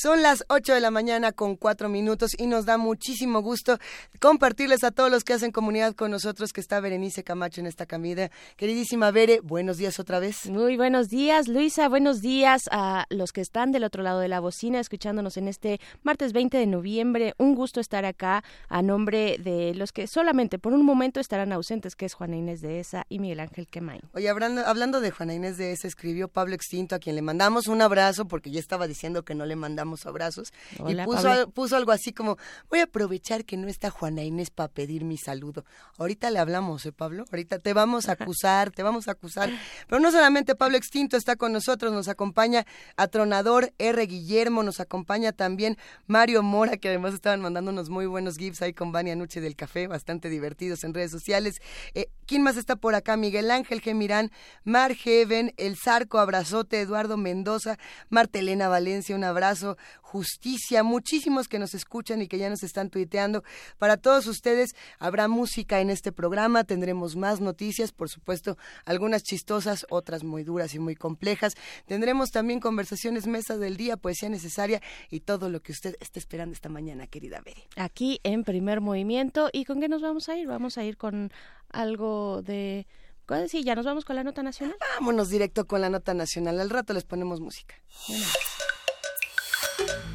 Son 0.00 0.22
las 0.22 0.44
8 0.46 0.74
de 0.74 0.80
la 0.80 0.92
mañana 0.92 1.32
con 1.32 1.56
4 1.56 1.88
minutos 1.88 2.30
y 2.38 2.46
nos 2.46 2.66
da 2.66 2.78
muchísimo 2.78 3.42
gusto 3.42 3.78
compartirles 4.20 4.84
a 4.84 4.92
todos 4.92 5.10
los 5.10 5.24
que 5.24 5.32
hacen 5.32 5.50
comunidad 5.50 5.96
con 5.96 6.12
nosotros 6.12 6.52
que 6.52 6.60
está 6.60 6.78
Berenice 6.78 7.24
Camacho 7.24 7.60
en 7.60 7.66
esta 7.66 7.84
camida. 7.84 8.30
Queridísima 8.56 9.10
Bere, 9.10 9.40
buenos 9.40 9.76
días 9.76 9.98
otra 9.98 10.20
vez. 10.20 10.46
Muy 10.46 10.76
buenos 10.76 11.08
días, 11.08 11.48
Luisa. 11.48 11.88
Buenos 11.88 12.20
días 12.20 12.68
a 12.70 13.06
los 13.10 13.32
que 13.32 13.40
están 13.40 13.72
del 13.72 13.82
otro 13.82 14.04
lado 14.04 14.20
de 14.20 14.28
la 14.28 14.38
bocina 14.38 14.78
escuchándonos 14.78 15.36
en 15.36 15.48
este 15.48 15.80
martes 16.04 16.32
20 16.32 16.56
de 16.58 16.66
noviembre. 16.66 17.34
Un 17.36 17.56
gusto 17.56 17.80
estar 17.80 18.04
acá 18.04 18.44
a 18.68 18.82
nombre 18.82 19.38
de 19.38 19.74
los 19.74 19.90
que 19.90 20.06
solamente 20.06 20.60
por 20.60 20.74
un 20.74 20.84
momento 20.84 21.18
estarán 21.18 21.52
ausentes, 21.52 21.96
que 21.96 22.06
es 22.06 22.14
Juana 22.14 22.36
Inés 22.36 22.60
de 22.60 22.78
Esa 22.78 23.04
y 23.08 23.18
Miguel 23.18 23.40
Ángel 23.40 23.66
Quemain. 23.66 24.02
Oye, 24.14 24.28
hablando, 24.28 24.64
hablando 24.64 25.00
de 25.00 25.10
Juana 25.10 25.34
Inés 25.34 25.58
de 25.58 25.72
Esa, 25.72 25.88
escribió 25.88 26.28
Pablo 26.28 26.54
Extinto, 26.54 26.94
a 26.94 27.00
quien 27.00 27.16
le 27.16 27.22
mandamos 27.22 27.66
un 27.66 27.82
abrazo 27.82 28.28
porque 28.28 28.52
ya 28.52 28.60
estaba 28.60 28.86
diciendo 28.86 29.24
que 29.24 29.34
no 29.34 29.44
le 29.44 29.56
mandamos 29.56 29.87
mandamos 29.88 30.06
abrazos. 30.06 30.52
Hola, 30.78 31.02
y 31.02 31.06
puso, 31.06 31.50
puso 31.50 31.76
algo 31.76 31.92
así 31.92 32.12
como, 32.12 32.36
voy 32.70 32.80
a 32.80 32.84
aprovechar 32.84 33.44
que 33.44 33.56
no 33.56 33.68
está 33.68 33.90
Juana 33.90 34.22
Inés 34.22 34.50
para 34.50 34.68
pedir 34.68 35.04
mi 35.04 35.16
saludo. 35.16 35.64
Ahorita 35.96 36.30
le 36.30 36.38
hablamos, 36.38 36.84
¿eh, 36.86 36.92
Pablo? 36.92 37.24
Ahorita 37.30 37.58
te 37.58 37.72
vamos 37.72 38.08
a 38.08 38.12
acusar, 38.12 38.70
te 38.70 38.82
vamos 38.82 39.08
a 39.08 39.12
acusar. 39.12 39.50
Pero 39.86 40.00
no 40.00 40.10
solamente 40.10 40.54
Pablo 40.54 40.76
Extinto 40.76 41.16
está 41.16 41.36
con 41.36 41.52
nosotros, 41.52 41.92
nos 41.92 42.08
acompaña 42.08 42.66
Atronador 42.96 43.72
R. 43.78 44.06
Guillermo, 44.06 44.62
nos 44.62 44.80
acompaña 44.80 45.32
también 45.32 45.78
Mario 46.06 46.42
Mora, 46.42 46.76
que 46.76 46.88
además 46.88 47.14
estaban 47.14 47.40
mandando 47.40 47.70
unos 47.70 47.88
muy 47.88 48.06
buenos 48.06 48.36
gifs 48.36 48.62
ahí 48.62 48.74
con 48.74 48.92
Vania 48.92 49.16
Nuche 49.16 49.40
del 49.40 49.56
Café, 49.56 49.86
bastante 49.86 50.28
divertidos 50.28 50.84
en 50.84 50.94
redes 50.94 51.10
sociales. 51.10 51.60
Eh, 51.94 52.08
¿Quién 52.26 52.42
más 52.42 52.56
está 52.56 52.76
por 52.76 52.94
acá? 52.94 53.16
Miguel 53.16 53.50
Ángel 53.50 53.80
Gemirán, 53.80 54.30
Mar 54.64 54.94
Heaven, 54.94 55.54
El 55.56 55.76
Zarco, 55.82 56.18
abrazote, 56.18 56.80
Eduardo 56.80 57.16
Mendoza, 57.16 57.78
Marta 58.10 58.38
Elena 58.38 58.68
Valencia, 58.68 59.16
un 59.16 59.24
abrazo, 59.24 59.77
Justicia, 60.02 60.82
muchísimos 60.82 61.48
que 61.48 61.58
nos 61.58 61.74
escuchan 61.74 62.22
y 62.22 62.28
que 62.28 62.38
ya 62.38 62.48
nos 62.48 62.62
están 62.62 62.90
tuiteando. 62.90 63.42
Para 63.78 63.96
todos 63.96 64.26
ustedes 64.26 64.74
habrá 64.98 65.28
música 65.28 65.80
en 65.80 65.90
este 65.90 66.12
programa, 66.12 66.64
tendremos 66.64 67.16
más 67.16 67.40
noticias, 67.40 67.92
por 67.92 68.08
supuesto, 68.08 68.56
algunas 68.84 69.22
chistosas, 69.22 69.86
otras 69.90 70.24
muy 70.24 70.44
duras 70.44 70.74
y 70.74 70.78
muy 70.78 70.94
complejas. 70.94 71.54
Tendremos 71.86 72.30
también 72.30 72.60
conversaciones, 72.60 73.26
mesas 73.26 73.60
del 73.60 73.76
día, 73.76 73.96
poesía 73.96 74.28
necesaria 74.28 74.80
y 75.10 75.20
todo 75.20 75.50
lo 75.50 75.60
que 75.60 75.72
usted 75.72 75.96
está 76.00 76.18
esperando 76.18 76.54
esta 76.54 76.68
mañana, 76.68 77.06
querida 77.06 77.40
Bere. 77.40 77.68
Aquí 77.76 78.20
en 78.24 78.44
primer 78.44 78.80
movimiento. 78.80 79.50
¿Y 79.52 79.64
con 79.64 79.80
qué 79.80 79.88
nos 79.88 80.02
vamos 80.02 80.28
a 80.28 80.36
ir? 80.36 80.46
Vamos 80.46 80.78
a 80.78 80.84
ir 80.84 80.96
con 80.96 81.32
algo 81.70 82.42
de... 82.42 82.86
¿Cuál 83.26 83.48
Sí, 83.48 83.62
ya 83.62 83.74
nos 83.74 83.84
vamos 83.84 84.06
con 84.06 84.16
la 84.16 84.24
nota 84.24 84.42
nacional. 84.42 84.76
Vámonos 84.94 85.28
directo 85.28 85.66
con 85.66 85.82
la 85.82 85.90
nota 85.90 86.14
nacional. 86.14 86.60
Al 86.60 86.70
rato 86.70 86.94
les 86.94 87.04
ponemos 87.04 87.40
música. 87.40 87.74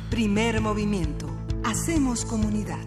Primer 0.09 0.61
movimiento. 0.61 1.27
Hacemos 1.63 2.25
comunidad. 2.25 2.83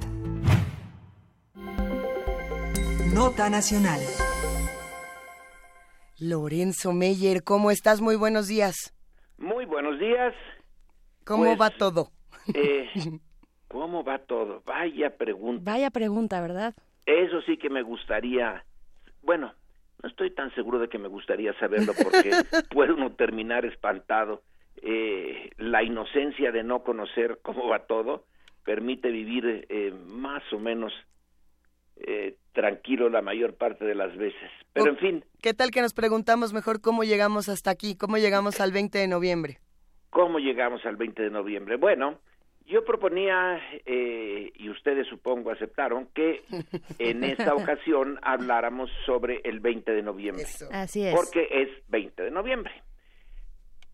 Nota 3.15 3.49
nacional. 3.51 4.01
Lorenzo 6.19 6.93
Meyer, 6.93 7.43
¿cómo 7.43 7.71
estás? 7.71 8.01
Muy 8.01 8.17
buenos 8.17 8.49
días. 8.49 8.95
Muy 9.39 9.65
buenos 9.65 9.99
días. 9.99 10.35
¿Cómo 11.25 11.45
Pues, 11.45 11.61
va 11.61 11.71
todo? 11.71 12.11
Eh, 12.55 12.89
¿Cómo 13.69 14.05
va 14.05 14.19
todo? 14.19 14.63
Vaya 14.65 15.17
pregunta. 15.17 15.71
Vaya 15.73 15.91
pregunta, 15.91 16.41
¿verdad? 16.41 16.75
Eso 17.05 17.41
sí 17.43 17.57
que 17.59 17.69
me 17.71 17.83
gustaría. 17.83 18.65
Bueno, 19.23 19.53
no 20.03 20.09
estoy 20.09 20.31
tan 20.31 20.55
seguro 20.55 20.79
de 20.79 20.89
que 20.89 20.99
me 20.99 21.09
gustaría 21.09 21.53
saberlo 21.59 21.93
porque 22.03 22.31
puede 22.71 22.93
uno 22.93 23.13
terminar 23.13 23.65
espantado. 23.67 24.43
Eh, 24.83 25.51
la 25.59 25.83
inocencia 25.83 26.53
de 26.53 26.63
no 26.63 26.83
conocer 26.83 27.39
cómo 27.43 27.69
va 27.69 27.87
todo 27.87 28.25
permite 28.65 29.11
vivir 29.11 29.67
eh, 29.69 29.93
más 30.07 30.43
o 30.53 30.59
menos 30.59 30.93
eh, 31.97 32.37
tranquilo 32.53 33.09
la 33.09 33.23
mayor 33.23 33.55
parte 33.55 33.85
de 33.85 33.95
las 33.95 34.17
veces. 34.17 34.51
Pero 34.73 34.91
en 34.91 34.99
fin, 34.99 35.25
¿Qué 35.47 35.55
tal 35.55 35.71
que 35.71 35.81
nos 35.81 35.95
preguntamos 35.95 36.53
mejor 36.53 36.81
cómo 36.81 37.05
llegamos 37.05 37.49
hasta 37.49 37.71
aquí? 37.71 37.97
¿Cómo 37.97 38.19
llegamos 38.19 38.61
al 38.61 38.73
20 38.73 38.99
de 38.99 39.07
noviembre? 39.07 39.61
¿Cómo 40.11 40.41
llegamos 40.41 40.85
al 40.85 40.97
20 40.97 41.23
de 41.23 41.31
noviembre? 41.31 41.77
Bueno, 41.77 42.19
yo 42.67 42.85
proponía, 42.85 43.61
eh, 43.85 44.51
y 44.57 44.69
ustedes 44.69 45.07
supongo 45.07 45.53
aceptaron, 45.53 46.09
que 46.15 46.43
en 46.99 47.23
esta 47.23 47.55
ocasión 47.55 48.19
habláramos 48.23 48.91
sobre 49.05 49.41
el 49.45 49.61
20 49.61 49.93
de 49.93 50.03
noviembre. 50.03 50.45
Así 50.73 51.07
es. 51.07 51.15
Porque 51.15 51.47
es 51.49 51.69
20 51.91 52.25
de 52.25 52.31
noviembre. 52.33 52.73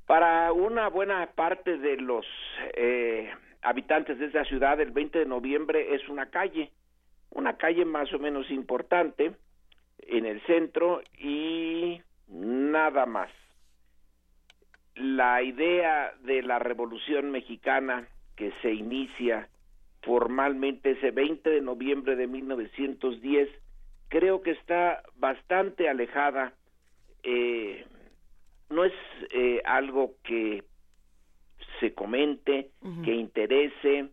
Para 0.07 0.53
una 0.53 0.89
buena 0.89 1.27
parte 1.35 1.79
de 1.79 1.97
los 1.97 2.27
eh, 2.75 3.31
habitantes 3.63 4.19
de 4.19 4.27
esta 4.27 4.45
ciudad, 4.45 4.81
el 4.81 4.91
20 4.91 5.21
de 5.21 5.27
noviembre 5.27 5.95
es 5.95 6.09
una 6.09 6.31
calle, 6.31 6.71
una 7.31 7.57
calle 7.57 7.85
más 7.85 8.13
o 8.13 8.19
menos 8.19 8.51
importante 8.51 9.33
en 9.99 10.27
el 10.27 10.41
centro 10.43 11.03
y 11.19 12.01
nada 12.29 13.07
más. 13.07 13.31
La 14.95 15.43
idea 15.43 16.13
de 16.23 16.43
la 16.43 16.59
Revolución 16.59 17.31
Mexicana 17.31 18.07
que 18.37 18.53
se 18.61 18.73
inicia 18.73 19.49
formalmente 20.03 20.93
ese 20.93 21.13
20 21.13 21.49
de 21.49 21.61
noviembre 21.61 22.17
de 22.17 22.27
1910 22.27 23.49
creo 24.09 24.43
que 24.43 24.51
está 24.51 25.03
bastante 25.17 25.89
alejada 25.89 26.53
eh, 27.23 27.87
no 28.73 28.85
es 28.85 28.93
eh, 29.31 29.61
algo 29.65 30.15
que 30.25 30.65
se 31.81 31.95
comente 31.95 32.71
que 33.05 33.15
interese 33.15 34.09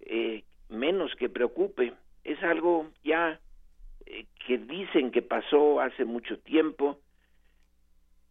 eh, 0.00 0.44
menos 0.68 1.14
que 1.16 1.28
preocupe 1.28 1.92
es 2.24 2.42
algo 2.42 2.90
ya 3.04 3.40
eh, 4.06 4.26
que 4.46 4.58
dicen 4.58 5.10
que 5.10 5.22
pasó 5.22 5.80
hace 5.80 6.04
mucho 6.04 6.38
tiempo 6.40 6.98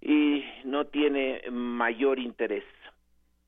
y 0.02 0.46
no 0.64 0.88
tiene 0.88 1.42
mayor 1.52 2.20
interés. 2.20 2.64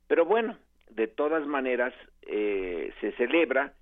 Pero 0.06 0.24
bueno, 0.24 0.56
de 0.90 1.06
todas 1.06 1.46
maneras 1.46 1.94
eh, 2.22 2.92
se 3.00 3.12
celebra 3.12 3.74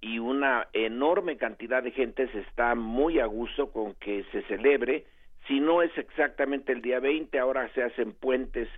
y 0.00 0.18
una 0.18 0.68
enorme 0.72 1.36
cantidad 1.36 1.82
de 1.82 1.90
gente 1.90 2.28
se 2.28 2.40
está 2.40 2.74
muy 2.74 3.18
a 3.18 3.26
gusto 3.26 3.72
con 3.72 3.94
que 3.94 4.24
se 4.32 4.42
celebre. 4.42 5.06
Si 5.48 5.60
no 5.60 5.82
es 5.82 5.96
exactamente 5.96 6.72
el 6.72 6.82
día 6.82 7.00
20, 7.00 7.38
ahora 7.38 7.72
se 7.72 7.82
hacen 7.82 8.12
puentes 8.12 8.68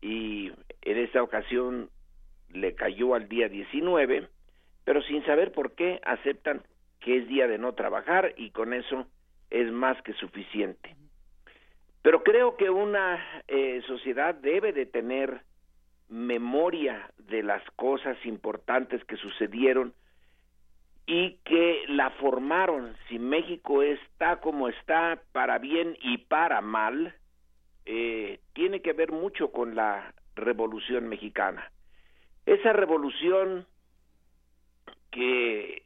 y 0.00 0.50
en 0.82 0.98
esta 0.98 1.22
ocasión 1.22 1.90
le 2.50 2.74
cayó 2.74 3.14
al 3.14 3.28
día 3.28 3.48
19, 3.48 4.28
pero 4.84 5.02
sin 5.02 5.24
saber 5.26 5.52
por 5.52 5.74
qué 5.74 6.00
aceptan 6.04 6.62
que 7.00 7.18
es 7.18 7.28
día 7.28 7.46
de 7.46 7.58
no 7.58 7.74
trabajar 7.74 8.32
y 8.38 8.50
con 8.50 8.72
eso 8.72 9.06
es 9.50 9.70
más 9.70 10.00
que 10.02 10.14
suficiente. 10.14 10.96
Pero 12.00 12.22
creo 12.22 12.56
que 12.56 12.70
una 12.70 13.22
eh, 13.46 13.82
sociedad 13.86 14.34
debe 14.34 14.72
de 14.72 14.86
tener 14.86 15.42
memoria 16.08 17.10
de 17.18 17.42
las 17.42 17.62
cosas 17.72 18.16
importantes 18.24 19.04
que 19.04 19.16
sucedieron 19.16 19.94
y 21.06 21.38
que 21.44 21.84
la 21.88 22.10
formaron. 22.10 22.96
Si 23.08 23.18
México 23.18 23.82
está 23.82 24.40
como 24.40 24.68
está, 24.68 25.20
para 25.32 25.58
bien 25.58 25.96
y 26.00 26.18
para 26.18 26.60
mal, 26.60 27.14
eh, 27.84 28.40
tiene 28.54 28.80
que 28.80 28.92
ver 28.92 29.12
mucho 29.12 29.52
con 29.52 29.74
la 29.74 30.14
revolución 30.34 31.08
mexicana. 31.08 31.70
Esa 32.46 32.72
revolución 32.72 33.66
que 35.10 35.82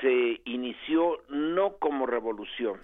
se 0.00 0.40
inició 0.44 1.20
no 1.28 1.76
como 1.78 2.06
revolución, 2.06 2.80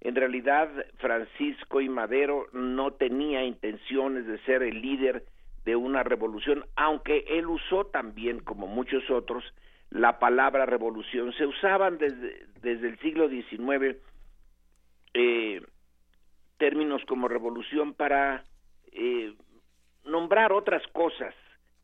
en 0.00 0.14
realidad, 0.14 0.68
Francisco 0.98 1.80
y 1.80 1.88
Madero 1.88 2.46
no 2.52 2.92
tenía 2.92 3.44
intenciones 3.44 4.26
de 4.26 4.38
ser 4.44 4.62
el 4.62 4.80
líder 4.80 5.24
de 5.64 5.74
una 5.74 6.04
revolución, 6.04 6.64
aunque 6.76 7.24
él 7.28 7.46
usó 7.46 7.86
también, 7.86 8.40
como 8.40 8.68
muchos 8.68 9.10
otros, 9.10 9.42
la 9.90 10.18
palabra 10.18 10.66
revolución. 10.66 11.32
Se 11.34 11.46
usaban 11.46 11.98
desde, 11.98 12.46
desde 12.60 12.88
el 12.88 12.98
siglo 12.98 13.28
XIX 13.28 13.96
eh, 15.14 15.62
términos 16.58 17.02
como 17.06 17.28
revolución 17.28 17.94
para 17.94 18.44
eh, 18.92 19.34
nombrar 20.04 20.52
otras 20.52 20.86
cosas, 20.88 21.34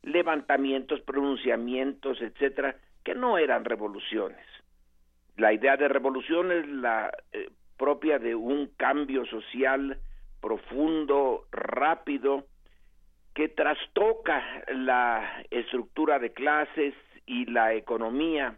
levantamientos, 0.01 1.01
pronunciamientos, 1.01 2.21
etcétera, 2.21 2.75
que 3.03 3.15
no 3.15 3.37
eran 3.37 3.65
revoluciones. 3.65 4.45
La 5.37 5.53
idea 5.53 5.77
de 5.77 5.87
revolución 5.87 6.51
es 6.51 6.67
la 6.67 7.11
eh, 7.31 7.49
propia 7.77 8.19
de 8.19 8.35
un 8.35 8.67
cambio 8.77 9.25
social 9.25 9.97
profundo, 10.41 11.45
rápido, 11.51 12.45
que 13.33 13.49
trastoca 13.49 14.43
la 14.67 15.43
estructura 15.49 16.19
de 16.19 16.33
clases 16.33 16.93
y 17.25 17.45
la 17.45 17.73
economía, 17.73 18.57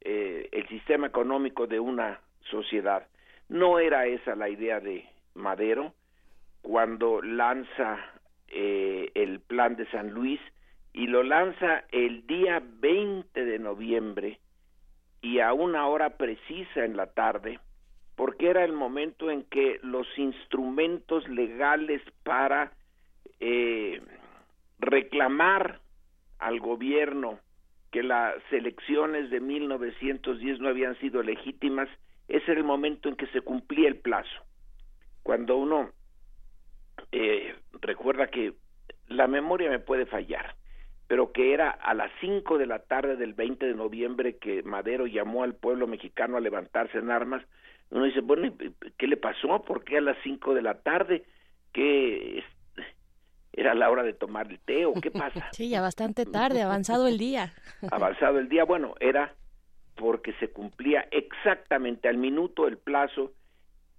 eh, 0.00 0.48
el 0.52 0.68
sistema 0.68 1.06
económico 1.06 1.66
de 1.66 1.80
una 1.80 2.20
sociedad. 2.50 3.06
No 3.48 3.78
era 3.78 4.06
esa 4.06 4.34
la 4.34 4.48
idea 4.48 4.80
de 4.80 5.04
Madero 5.34 5.94
cuando 6.62 7.22
lanza 7.22 7.98
eh, 8.48 9.10
el 9.14 9.40
plan 9.40 9.76
de 9.76 9.86
San 9.90 10.10
Luis 10.10 10.40
y 10.92 11.06
lo 11.06 11.22
lanza 11.22 11.84
el 11.90 12.26
día 12.26 12.62
20 12.64 13.44
de 13.44 13.58
noviembre 13.58 14.38
y 15.22 15.40
a 15.40 15.52
una 15.52 15.86
hora 15.86 16.16
precisa 16.16 16.84
en 16.84 16.96
la 16.96 17.06
tarde, 17.06 17.60
porque 18.16 18.50
era 18.50 18.64
el 18.64 18.72
momento 18.72 19.30
en 19.30 19.44
que 19.44 19.78
los 19.82 20.06
instrumentos 20.18 21.26
legales 21.28 22.02
para 22.24 22.72
eh, 23.40 24.02
reclamar 24.80 25.80
al 26.38 26.60
gobierno 26.60 27.38
que 27.92 28.02
las 28.02 28.34
elecciones 28.50 29.30
de 29.30 29.38
1910 29.38 30.60
no 30.60 30.68
habían 30.68 30.98
sido 30.98 31.22
legítimas, 31.22 31.88
ese 32.26 32.50
era 32.50 32.60
el 32.60 32.66
momento 32.66 33.08
en 33.08 33.16
que 33.16 33.26
se 33.28 33.42
cumplía 33.42 33.86
el 33.86 33.98
plazo. 33.98 34.44
Cuando 35.22 35.58
uno 35.58 35.90
eh, 37.12 37.54
recuerda 37.82 38.28
que 38.28 38.54
la 39.08 39.26
memoria 39.26 39.68
me 39.68 39.78
puede 39.78 40.06
fallar, 40.06 40.56
pero 41.06 41.32
que 41.32 41.52
era 41.52 41.70
a 41.70 41.92
las 41.92 42.10
5 42.22 42.56
de 42.56 42.66
la 42.66 42.78
tarde 42.78 43.16
del 43.16 43.34
20 43.34 43.66
de 43.66 43.74
noviembre 43.74 44.38
que 44.38 44.62
Madero 44.62 45.06
llamó 45.06 45.42
al 45.42 45.54
pueblo 45.54 45.86
mexicano 45.86 46.38
a 46.38 46.40
levantarse 46.40 46.96
en 46.96 47.10
armas, 47.10 47.44
uno 47.90 48.06
dice, 48.06 48.22
bueno, 48.22 48.50
¿qué 48.96 49.06
le 49.06 49.18
pasó? 49.18 49.62
¿Por 49.64 49.84
qué 49.84 49.98
a 49.98 50.00
las 50.00 50.16
5 50.22 50.54
de 50.54 50.62
la 50.62 50.80
tarde? 50.80 51.24
¿Qué 51.74 52.42
era 53.52 53.74
la 53.74 53.90
hora 53.90 54.02
de 54.02 54.14
tomar 54.14 54.50
el 54.50 54.58
té 54.60 54.86
o 54.86 54.94
qué 54.94 55.10
pasa? 55.10 55.48
Sí, 55.52 55.68
ya 55.68 55.80
bastante 55.80 56.24
tarde, 56.26 56.62
avanzado 56.62 57.06
el 57.06 57.18
día. 57.18 57.52
avanzado 57.90 58.38
el 58.38 58.48
día, 58.48 58.64
bueno, 58.64 58.94
era 59.00 59.34
porque 59.94 60.32
se 60.34 60.50
cumplía 60.50 61.06
exactamente 61.10 62.08
al 62.08 62.16
minuto 62.16 62.66
el 62.66 62.78
plazo 62.78 63.32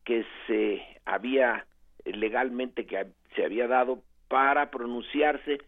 que 0.03 0.25
se 0.47 0.81
había 1.05 1.65
legalmente 2.05 2.85
que 2.85 3.07
se 3.35 3.45
había 3.45 3.67
dado 3.67 4.01
para 4.27 4.71
pronunciarse 4.71 5.59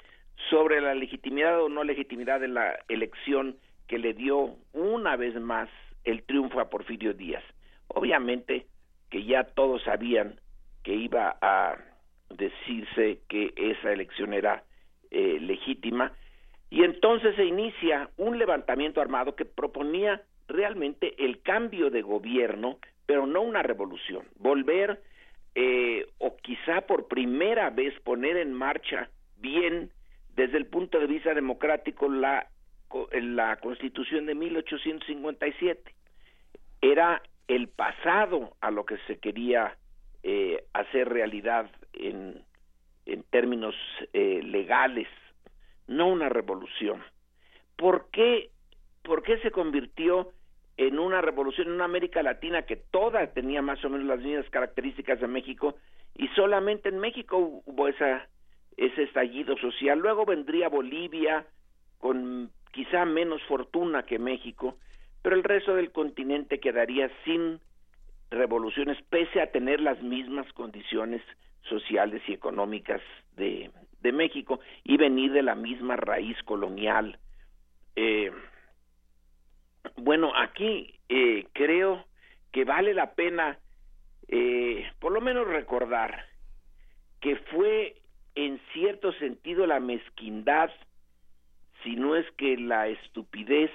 sobre 0.50 0.82
la 0.82 0.94
legitimidad 0.96 1.62
o 1.62 1.70
no 1.70 1.84
legitimidad 1.84 2.40
de 2.40 2.50
la 2.50 2.78
elección 2.90 3.58
que 3.88 4.00
le 4.00 4.14
dio 4.14 4.58
una 4.74 5.16
vez 5.16 5.40
más 5.40 5.70
el 6.04 6.24
triunfo 6.24 6.60
a 6.60 6.70
Porfirio 6.70 7.14
Díaz. 7.14 7.44
Obviamente 7.88 8.66
que 9.10 9.24
ya 9.24 9.44
todos 9.44 9.84
sabían 9.84 10.40
que 10.84 10.94
iba 10.94 11.38
a 11.42 11.78
decirse 12.38 13.20
que 13.28 13.54
esa 13.56 13.92
elección 13.92 14.34
era 14.34 14.64
eh, 15.12 15.38
legítima 15.40 16.14
y 16.70 16.84
entonces 16.84 17.36
se 17.36 17.46
inicia 17.46 18.10
un 18.18 18.38
levantamiento 18.38 19.02
armado 19.02 19.36
que 19.36 19.46
proponía 19.46 20.22
realmente 20.48 21.16
el 21.24 21.42
cambio 21.42 21.90
de 21.90 22.02
gobierno, 22.02 22.80
pero 23.06 23.26
no 23.26 23.42
una 23.42 23.64
revolución, 23.64 24.26
volver 24.38 25.02
eh, 25.54 26.06
o 26.18 26.36
quizá 26.38 26.82
por 26.82 27.08
primera 27.08 27.70
vez 27.70 27.98
poner 28.02 28.38
en 28.38 28.54
marcha 28.54 29.10
bien 29.38 29.92
desde 30.36 30.58
el 30.58 30.66
punto 30.66 31.00
de 31.00 31.08
vista 31.08 31.34
democrático 31.34 32.10
la, 32.10 32.48
la 33.12 33.56
constitución 33.58 34.26
de 34.26 34.36
1857. 34.36 35.94
Era 36.82 37.22
el 37.48 37.70
pasado 37.70 38.56
a 38.60 38.72
lo 38.72 38.86
que 38.86 38.98
se 39.08 39.18
quería 39.18 39.78
eh, 40.28 40.64
hacer 40.74 41.08
realidad 41.08 41.70
en, 41.94 42.42
en 43.06 43.22
términos 43.30 43.76
eh, 44.12 44.42
legales, 44.42 45.08
no 45.86 46.08
una 46.08 46.30
revolución. 46.30 47.04
¿Por 47.76 48.10
qué, 48.12 48.50
¿Por 49.04 49.22
qué 49.22 49.38
se 49.42 49.52
convirtió 49.52 50.32
en 50.78 50.98
una 50.98 51.22
revolución 51.22 51.68
en 51.68 51.76
una 51.76 51.86
América 51.86 52.24
Latina 52.24 52.64
que 52.64 52.76
toda 52.76 53.28
tenía 53.34 53.62
más 53.62 53.86
o 53.86 53.90
menos 53.92 54.08
las 54.08 54.20
mismas 54.20 54.50
características 54.50 55.20
de 55.20 55.28
México 55.28 55.76
y 56.16 56.28
solamente 56.30 56.90
en 56.90 56.98
México 56.98 57.62
hubo 57.64 57.88
esa 57.88 58.28
ese 58.78 59.04
estallido 59.04 59.56
social. 59.58 60.00
Luego 60.00 60.26
vendría 60.26 60.70
Bolivia 60.70 61.46
con 62.00 62.50
quizá 62.72 63.06
menos 63.06 63.44
fortuna 63.44 64.08
que 64.08 64.18
México, 64.18 64.80
pero 65.22 65.36
el 65.36 65.44
resto 65.44 65.76
del 65.76 65.92
continente 65.92 66.60
quedaría 66.60 67.12
sin 67.26 67.60
revoluciones 68.36 68.98
pese 69.10 69.42
a 69.42 69.52
tener 69.52 69.80
las 69.82 70.02
mismas 70.02 70.52
condiciones 70.54 71.22
sociales 71.64 72.22
y 72.28 72.34
económicas 72.34 73.02
de, 73.36 73.72
México 74.14 74.60
y 74.84 74.98
venir 74.98 75.32
de 75.32 75.42
la 75.42 75.56
misma 75.56 75.96
raíz 75.96 76.38
colonial. 76.44 77.18
Eh, 77.96 78.32
bueno, 79.98 80.32
aquí 80.36 81.00
eh, 81.10 81.48
creo 81.54 82.06
que 82.52 82.66
vale 82.66 82.94
la 82.94 83.16
pena 83.16 83.58
eh, 84.28 84.92
por 85.00 85.12
lo 85.12 85.22
menos 85.22 85.48
recordar 85.48 86.26
que 87.20 87.36
fue 87.36 87.96
en 88.36 88.60
cierto 88.74 89.12
sentido 89.14 89.66
la 89.66 89.80
mezquindad, 89.80 90.70
si 91.84 91.96
no 91.96 92.16
es 92.16 92.30
que 92.38 92.58
la 92.58 92.88
estupidez 92.88 93.72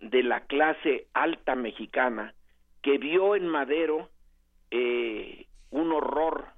de 0.00 0.22
la 0.22 0.40
clase 0.46 1.06
alta 1.12 1.54
mexicana 1.54 2.34
que 2.82 2.98
vio 2.98 3.36
en 3.36 3.46
Madero 3.46 4.08
eh, 4.70 5.46
un 5.70 5.92
horror 5.92 6.48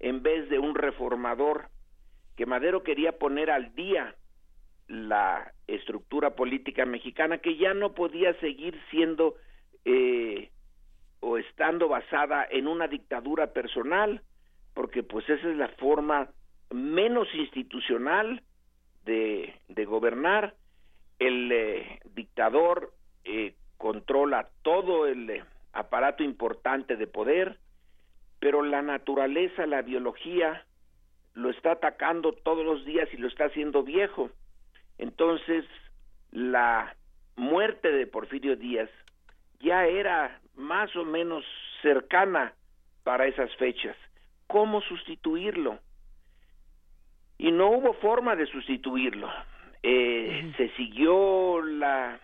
en 0.00 0.22
vez 0.22 0.48
de 0.48 0.58
un 0.58 0.74
reformador, 0.74 1.68
que 2.36 2.46
Madero 2.46 2.82
quería 2.82 3.18
poner 3.18 3.50
al 3.50 3.74
día 3.74 4.16
la 4.88 5.52
estructura 5.66 6.34
política 6.34 6.84
mexicana 6.84 7.38
que 7.38 7.56
ya 7.56 7.72
no 7.72 7.94
podía 7.94 8.34
seguir 8.40 8.78
siendo 8.90 9.36
eh, 9.84 10.50
o 11.20 11.38
estando 11.38 11.88
basada 11.88 12.46
en 12.50 12.66
una 12.66 12.88
dictadura 12.88 13.52
personal, 13.52 14.22
porque 14.74 15.02
pues 15.02 15.28
esa 15.28 15.48
es 15.48 15.56
la 15.56 15.68
forma 15.68 16.30
menos 16.70 17.28
institucional 17.34 18.42
de, 19.04 19.54
de 19.68 19.84
gobernar. 19.84 20.54
El 21.18 21.52
eh, 21.52 22.00
dictador 22.14 22.92
eh, 23.24 23.54
controla 23.78 24.48
todo 24.62 25.06
el 25.06 25.42
aparato 25.72 26.22
importante 26.22 26.96
de 26.96 27.06
poder, 27.06 27.58
pero 28.40 28.62
la 28.62 28.82
naturaleza, 28.82 29.66
la 29.66 29.82
biología, 29.82 30.64
lo 31.34 31.50
está 31.50 31.72
atacando 31.72 32.32
todos 32.32 32.64
los 32.64 32.84
días 32.84 33.08
y 33.12 33.16
lo 33.16 33.28
está 33.28 33.46
haciendo 33.46 33.82
viejo. 33.82 34.30
Entonces, 34.98 35.64
la 36.30 36.94
muerte 37.36 37.90
de 37.90 38.06
Porfirio 38.06 38.56
Díaz 38.56 38.90
ya 39.60 39.86
era 39.86 40.40
más 40.54 40.94
o 40.96 41.04
menos 41.04 41.44
cercana 41.80 42.52
para 43.04 43.26
esas 43.26 43.54
fechas. 43.56 43.96
¿Cómo 44.46 44.82
sustituirlo? 44.82 45.78
Y 47.38 47.50
no 47.50 47.70
hubo 47.70 47.94
forma 47.94 48.36
de 48.36 48.46
sustituirlo. 48.46 49.30
Eh, 49.82 50.52
se 50.56 50.68
siguió 50.76 51.62
la 51.62 52.20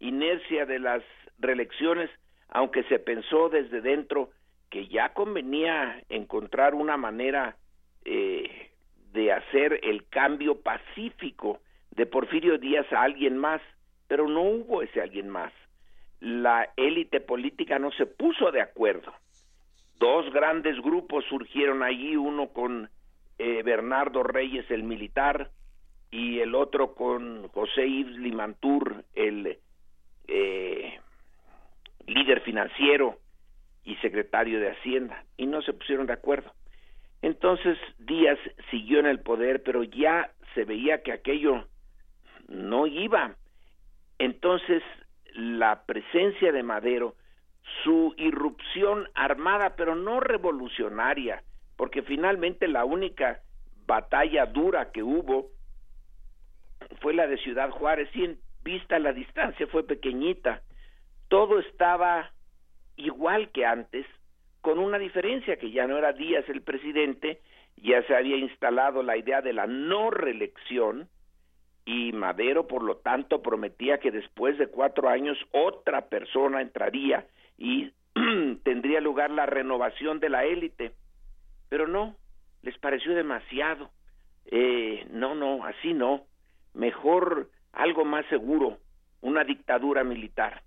inercia 0.00 0.66
de 0.66 0.78
las 0.78 1.02
reelecciones, 1.38 2.10
aunque 2.48 2.82
se 2.84 2.98
pensó 2.98 3.48
desde 3.48 3.80
dentro 3.80 4.30
que 4.70 4.88
ya 4.88 5.12
convenía 5.14 6.02
encontrar 6.08 6.74
una 6.74 6.96
manera 6.96 7.56
eh, 8.04 8.70
de 9.12 9.32
hacer 9.32 9.80
el 9.82 10.06
cambio 10.08 10.60
pacífico 10.60 11.60
de 11.90 12.06
Porfirio 12.06 12.58
Díaz 12.58 12.90
a 12.92 13.02
alguien 13.02 13.36
más, 13.36 13.60
pero 14.06 14.28
no 14.28 14.42
hubo 14.42 14.82
ese 14.82 15.00
alguien 15.00 15.28
más. 15.28 15.52
La 16.20 16.70
élite 16.76 17.20
política 17.20 17.78
no 17.78 17.90
se 17.92 18.06
puso 18.06 18.50
de 18.50 18.60
acuerdo. 18.60 19.12
Dos 19.98 20.32
grandes 20.32 20.80
grupos 20.80 21.24
surgieron 21.28 21.82
allí, 21.82 22.16
uno 22.16 22.48
con 22.48 22.88
eh, 23.38 23.62
Bernardo 23.62 24.22
Reyes, 24.22 24.70
el 24.70 24.82
militar, 24.82 25.50
y 26.10 26.40
el 26.40 26.54
otro 26.54 26.94
con 26.94 27.48
José 27.48 27.88
Yves 27.88 28.16
Limantur, 28.16 29.04
el 29.14 29.58
eh, 30.26 31.00
líder 32.08 32.40
financiero 32.40 33.18
y 33.84 33.96
secretario 33.96 34.60
de 34.60 34.70
Hacienda, 34.70 35.24
y 35.36 35.46
no 35.46 35.62
se 35.62 35.72
pusieron 35.72 36.06
de 36.06 36.12
acuerdo. 36.12 36.52
Entonces 37.22 37.78
Díaz 37.98 38.38
siguió 38.70 39.00
en 39.00 39.06
el 39.06 39.20
poder, 39.20 39.62
pero 39.62 39.82
ya 39.82 40.30
se 40.54 40.64
veía 40.64 41.02
que 41.02 41.12
aquello 41.12 41.66
no 42.48 42.86
iba. 42.86 43.36
Entonces, 44.18 44.82
la 45.34 45.84
presencia 45.84 46.52
de 46.52 46.62
Madero, 46.62 47.14
su 47.84 48.14
irrupción 48.16 49.08
armada, 49.14 49.76
pero 49.76 49.94
no 49.94 50.20
revolucionaria, 50.20 51.42
porque 51.76 52.02
finalmente 52.02 52.66
la 52.66 52.84
única 52.84 53.40
batalla 53.86 54.46
dura 54.46 54.90
que 54.90 55.02
hubo 55.02 55.50
fue 57.00 57.14
la 57.14 57.26
de 57.26 57.38
Ciudad 57.38 57.70
Juárez, 57.70 58.08
y 58.14 58.24
en 58.24 58.38
vista 58.64 58.98
la 58.98 59.12
distancia 59.12 59.66
fue 59.68 59.86
pequeñita. 59.86 60.62
Todo 61.28 61.58
estaba 61.58 62.30
igual 62.96 63.50
que 63.50 63.64
antes, 63.64 64.06
con 64.60 64.78
una 64.78 64.98
diferencia 64.98 65.56
que 65.56 65.70
ya 65.70 65.86
no 65.86 65.96
era 65.96 66.12
Díaz 66.12 66.48
el 66.48 66.62
presidente, 66.62 67.40
ya 67.76 68.02
se 68.02 68.16
había 68.16 68.36
instalado 68.36 69.02
la 69.02 69.16
idea 69.16 69.40
de 69.40 69.52
la 69.52 69.66
no 69.66 70.10
reelección, 70.10 71.08
y 71.88 72.12
Madero, 72.12 72.66
por 72.66 72.82
lo 72.82 72.98
tanto, 72.98 73.40
prometía 73.40 73.96
que 73.96 74.10
después 74.10 74.58
de 74.58 74.66
cuatro 74.66 75.08
años 75.08 75.38
otra 75.52 76.02
persona 76.10 76.60
entraría 76.60 77.26
y 77.56 77.90
tendría 78.62 79.00
lugar 79.00 79.30
la 79.30 79.46
renovación 79.46 80.20
de 80.20 80.28
la 80.28 80.44
élite. 80.44 80.92
Pero 81.70 81.86
no, 81.86 82.14
les 82.60 82.76
pareció 82.76 83.14
demasiado. 83.14 83.88
Eh, 84.50 85.06
no, 85.12 85.34
no, 85.34 85.64
así 85.64 85.94
no. 85.94 86.26
Mejor 86.74 87.48
algo 87.72 88.04
más 88.04 88.26
seguro, 88.26 88.76
una 89.22 89.44
dictadura 89.44 90.04
militar, 90.04 90.60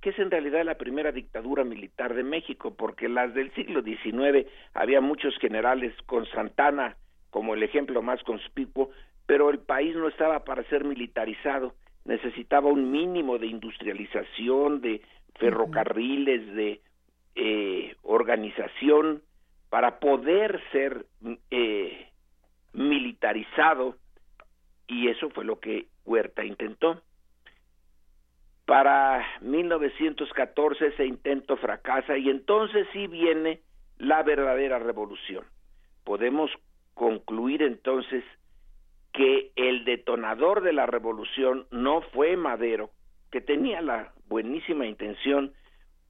que 0.00 0.10
es 0.10 0.18
en 0.18 0.30
realidad 0.30 0.64
la 0.64 0.78
primera 0.78 1.12
dictadura 1.12 1.64
militar 1.64 2.14
de 2.14 2.22
México, 2.22 2.74
porque 2.74 3.08
las 3.08 3.34
del 3.34 3.52
siglo 3.54 3.82
XIX 3.82 4.48
había 4.74 5.00
muchos 5.00 5.36
generales 5.38 5.94
con 6.06 6.26
Santana 6.26 6.96
como 7.30 7.54
el 7.54 7.62
ejemplo 7.62 8.02
más 8.02 8.22
conspicuo, 8.24 8.90
pero 9.26 9.50
el 9.50 9.60
país 9.60 9.94
no 9.94 10.08
estaba 10.08 10.44
para 10.44 10.64
ser 10.64 10.84
militarizado, 10.84 11.74
necesitaba 12.04 12.68
un 12.68 12.90
mínimo 12.90 13.38
de 13.38 13.46
industrialización, 13.46 14.80
de 14.80 15.02
ferrocarriles, 15.38 16.54
de 16.54 16.80
eh, 17.36 17.94
organización 18.02 19.22
para 19.68 20.00
poder 20.00 20.60
ser 20.72 21.06
eh, 21.50 22.08
militarizado 22.72 23.96
y 24.88 25.08
eso 25.08 25.30
fue 25.30 25.44
lo 25.44 25.60
que 25.60 25.86
Huerta 26.04 26.44
intentó. 26.44 27.00
Para 28.70 29.26
1914 29.40 30.86
ese 30.86 31.04
intento 31.04 31.56
fracasa 31.56 32.16
y 32.16 32.30
entonces 32.30 32.86
sí 32.92 33.08
viene 33.08 33.62
la 33.98 34.22
verdadera 34.22 34.78
revolución. 34.78 35.44
Podemos 36.04 36.52
concluir 36.94 37.62
entonces 37.62 38.22
que 39.12 39.50
el 39.56 39.84
detonador 39.84 40.60
de 40.62 40.72
la 40.72 40.86
revolución 40.86 41.66
no 41.72 42.02
fue 42.12 42.36
Madero, 42.36 42.92
que 43.32 43.40
tenía 43.40 43.80
la 43.80 44.12
buenísima 44.28 44.86
intención 44.86 45.52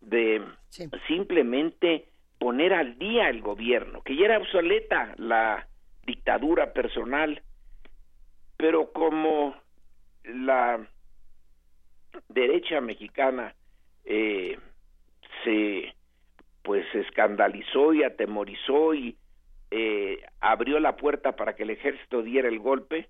de 0.02 0.44
simplemente 1.08 2.08
poner 2.38 2.74
al 2.74 2.98
día 2.98 3.30
el 3.30 3.40
gobierno, 3.40 4.02
que 4.02 4.16
ya 4.16 4.26
era 4.26 4.36
obsoleta 4.36 5.14
la 5.16 5.66
dictadura 6.04 6.74
personal, 6.74 7.40
pero 8.58 8.92
como 8.92 9.56
la 10.24 10.86
derecha 12.28 12.80
mexicana 12.80 13.54
eh, 14.04 14.58
se 15.44 15.94
pues 16.62 16.86
escandalizó 16.94 17.94
y 17.94 18.02
atemorizó 18.02 18.94
y 18.94 19.16
eh, 19.70 20.22
abrió 20.40 20.78
la 20.78 20.96
puerta 20.96 21.36
para 21.36 21.56
que 21.56 21.62
el 21.62 21.70
ejército 21.70 22.22
diera 22.22 22.48
el 22.48 22.58
golpe, 22.58 23.08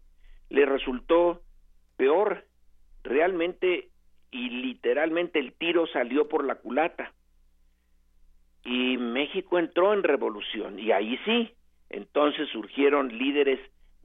le 0.49 0.67
resultó 0.67 1.43
peor. 1.97 2.45
Realmente 3.03 3.89
y 4.31 4.49
literalmente 4.49 5.39
el 5.39 5.53
tiro 5.55 5.87
salió 5.89 6.29
por 6.29 6.45
la 6.45 6.57
culata. 6.57 7.13
Y 8.65 8.97
México 8.99 9.59
entró 9.59 9.93
en 9.93 10.03
revolución. 10.03 10.79
Y 10.79 10.93
ahí 10.93 11.19
sí, 11.25 11.53
entonces 11.89 12.49
surgieron 12.51 13.17
líderes 13.17 13.59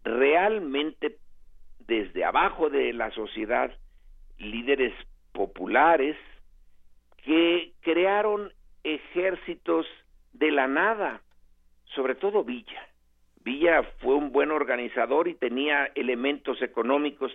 realmente 0.03 1.17
desde 1.79 2.23
abajo 2.23 2.69
de 2.69 2.93
la 2.93 3.11
sociedad, 3.11 3.71
líderes 4.37 4.93
populares, 5.31 6.15
que 7.23 7.73
crearon 7.81 8.51
ejércitos 8.83 9.85
de 10.33 10.51
la 10.51 10.67
nada, 10.67 11.21
sobre 11.95 12.15
todo 12.15 12.43
Villa. 12.43 12.87
Villa 13.43 13.83
fue 13.99 14.15
un 14.15 14.31
buen 14.31 14.51
organizador 14.51 15.27
y 15.27 15.35
tenía 15.35 15.85
elementos 15.95 16.61
económicos 16.61 17.31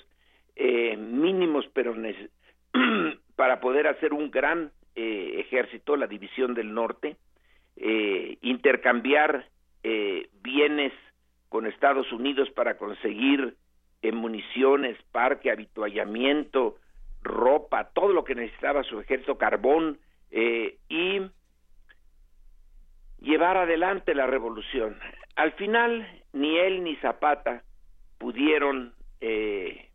eh, 0.57 0.97
mínimos, 0.97 1.67
pero 1.73 1.95
para 3.37 3.61
poder 3.61 3.87
hacer 3.87 4.13
un 4.13 4.31
gran 4.31 4.73
eh, 4.95 5.37
ejército, 5.39 5.97
la 5.97 6.07
División 6.07 6.55
del 6.55 6.75
Norte, 6.75 7.17
eh, 7.77 8.39
intercambiar 8.43 9.47
bienes 10.43 10.93
con 11.49 11.67
Estados 11.67 12.13
Unidos 12.13 12.51
para 12.51 12.77
conseguir 12.77 13.57
municiones, 14.13 14.99
parque, 15.11 15.51
habituallamiento, 15.51 16.77
ropa, 17.23 17.91
todo 17.93 18.13
lo 18.13 18.25
que 18.25 18.35
necesitaba 18.35 18.83
su 18.83 19.01
ejército, 19.01 19.39
carbón, 19.39 19.99
y 20.31 21.21
llevar 23.21 23.57
adelante 23.57 24.15
la 24.15 24.27
revolución. 24.27 24.99
Al 25.37 25.53
final, 25.53 26.07
ni 26.33 26.59
él 26.59 26.83
ni 26.85 26.97
Zapata 26.97 27.63
pudieron 28.19 28.95
eh, 29.21 29.91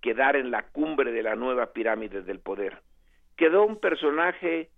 quedar 0.00 0.36
en 0.36 0.50
la 0.50 0.62
cumbre 0.68 1.12
de 1.12 1.22
la 1.22 1.36
nueva 1.36 1.72
pirámide 1.72 2.22
del 2.22 2.40
poder. 2.40 2.82
Quedó 3.36 3.64
un 3.64 3.78
personaje 3.78 4.70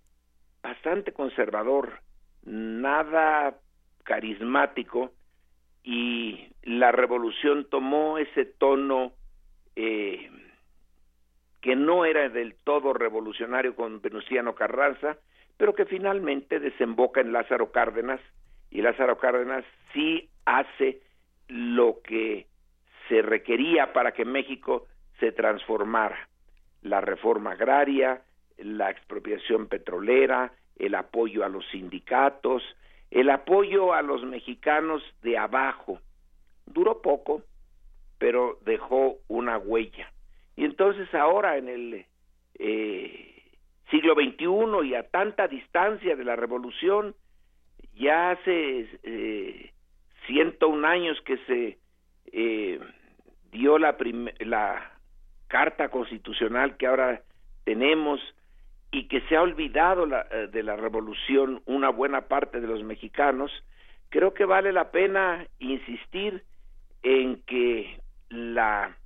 bastante 0.61 1.13
conservador, 1.13 2.01
nada 2.43 3.57
carismático, 4.03 5.11
y 5.83 6.53
la 6.63 6.91
revolución 6.91 7.67
tomó 7.69 8.17
ese 8.17 8.45
tono 8.45 9.13
eh, 9.75 10.29
que 11.61 11.75
no 11.75 12.05
era 12.05 12.27
del 12.29 12.55
todo 12.63 12.93
revolucionario 12.93 13.75
con 13.75 14.01
Venustiano 14.01 14.55
Carranza, 14.55 15.17
pero 15.57 15.75
que 15.75 15.85
finalmente 15.85 16.59
desemboca 16.59 17.21
en 17.21 17.31
Lázaro 17.31 17.71
Cárdenas 17.71 18.19
y 18.71 18.81
Lázaro 18.81 19.17
Cárdenas 19.17 19.63
sí 19.93 20.29
hace 20.45 21.01
lo 21.47 22.01
que 22.01 22.47
se 23.07 23.21
requería 23.21 23.93
para 23.93 24.13
que 24.13 24.25
México 24.25 24.87
se 25.19 25.31
transformara. 25.31 26.29
La 26.81 27.01
reforma 27.01 27.51
agraria, 27.51 28.21
la 28.57 28.89
expropiación 28.89 29.67
petrolera, 29.67 30.53
el 30.79 30.95
apoyo 30.95 31.43
a 31.43 31.49
los 31.49 31.67
sindicatos, 31.69 32.63
el 33.11 33.29
apoyo 33.29 33.93
a 33.93 34.01
los 34.01 34.23
mexicanos 34.23 35.03
de 35.21 35.37
abajo. 35.37 35.99
Duró 36.65 37.01
poco, 37.01 37.43
pero 38.17 38.57
dejó 38.65 39.17
una 39.27 39.57
huella. 39.57 40.11
Y 40.55 40.65
entonces 40.65 41.13
ahora 41.13 41.57
en 41.57 41.69
el 41.69 42.05
eh, 42.59 43.43
siglo 43.89 44.15
XXI 44.15 44.87
y 44.87 44.95
a 44.95 45.09
tanta 45.09 45.47
distancia 45.47 46.15
de 46.15 46.23
la 46.23 46.35
revolución, 46.35 47.15
ya 47.93 48.31
hace 48.31 48.87
eh, 49.03 49.71
101 50.27 50.87
años 50.87 51.19
que 51.21 51.37
se 51.45 51.77
eh, 52.31 52.79
dio 53.51 53.77
la, 53.77 53.95
la 54.39 54.91
carta 55.47 55.89
constitucional 55.89 56.77
que 56.77 56.87
ahora 56.87 57.21
tenemos 57.65 58.19
y 58.91 59.07
que 59.07 59.21
se 59.21 59.35
ha 59.35 59.41
olvidado 59.41 60.05
la, 60.05 60.25
eh, 60.31 60.47
de 60.51 60.63
la 60.63 60.75
revolución 60.75 61.61
una 61.65 61.89
buena 61.89 62.27
parte 62.27 62.59
de 62.59 62.67
los 62.67 62.83
mexicanos, 62.83 63.51
creo 64.09 64.33
que 64.33 64.45
vale 64.45 64.71
la 64.71 64.91
pena 64.91 65.45
insistir 65.59 66.43
en 67.03 67.41
que 67.43 67.99
la 68.29 68.97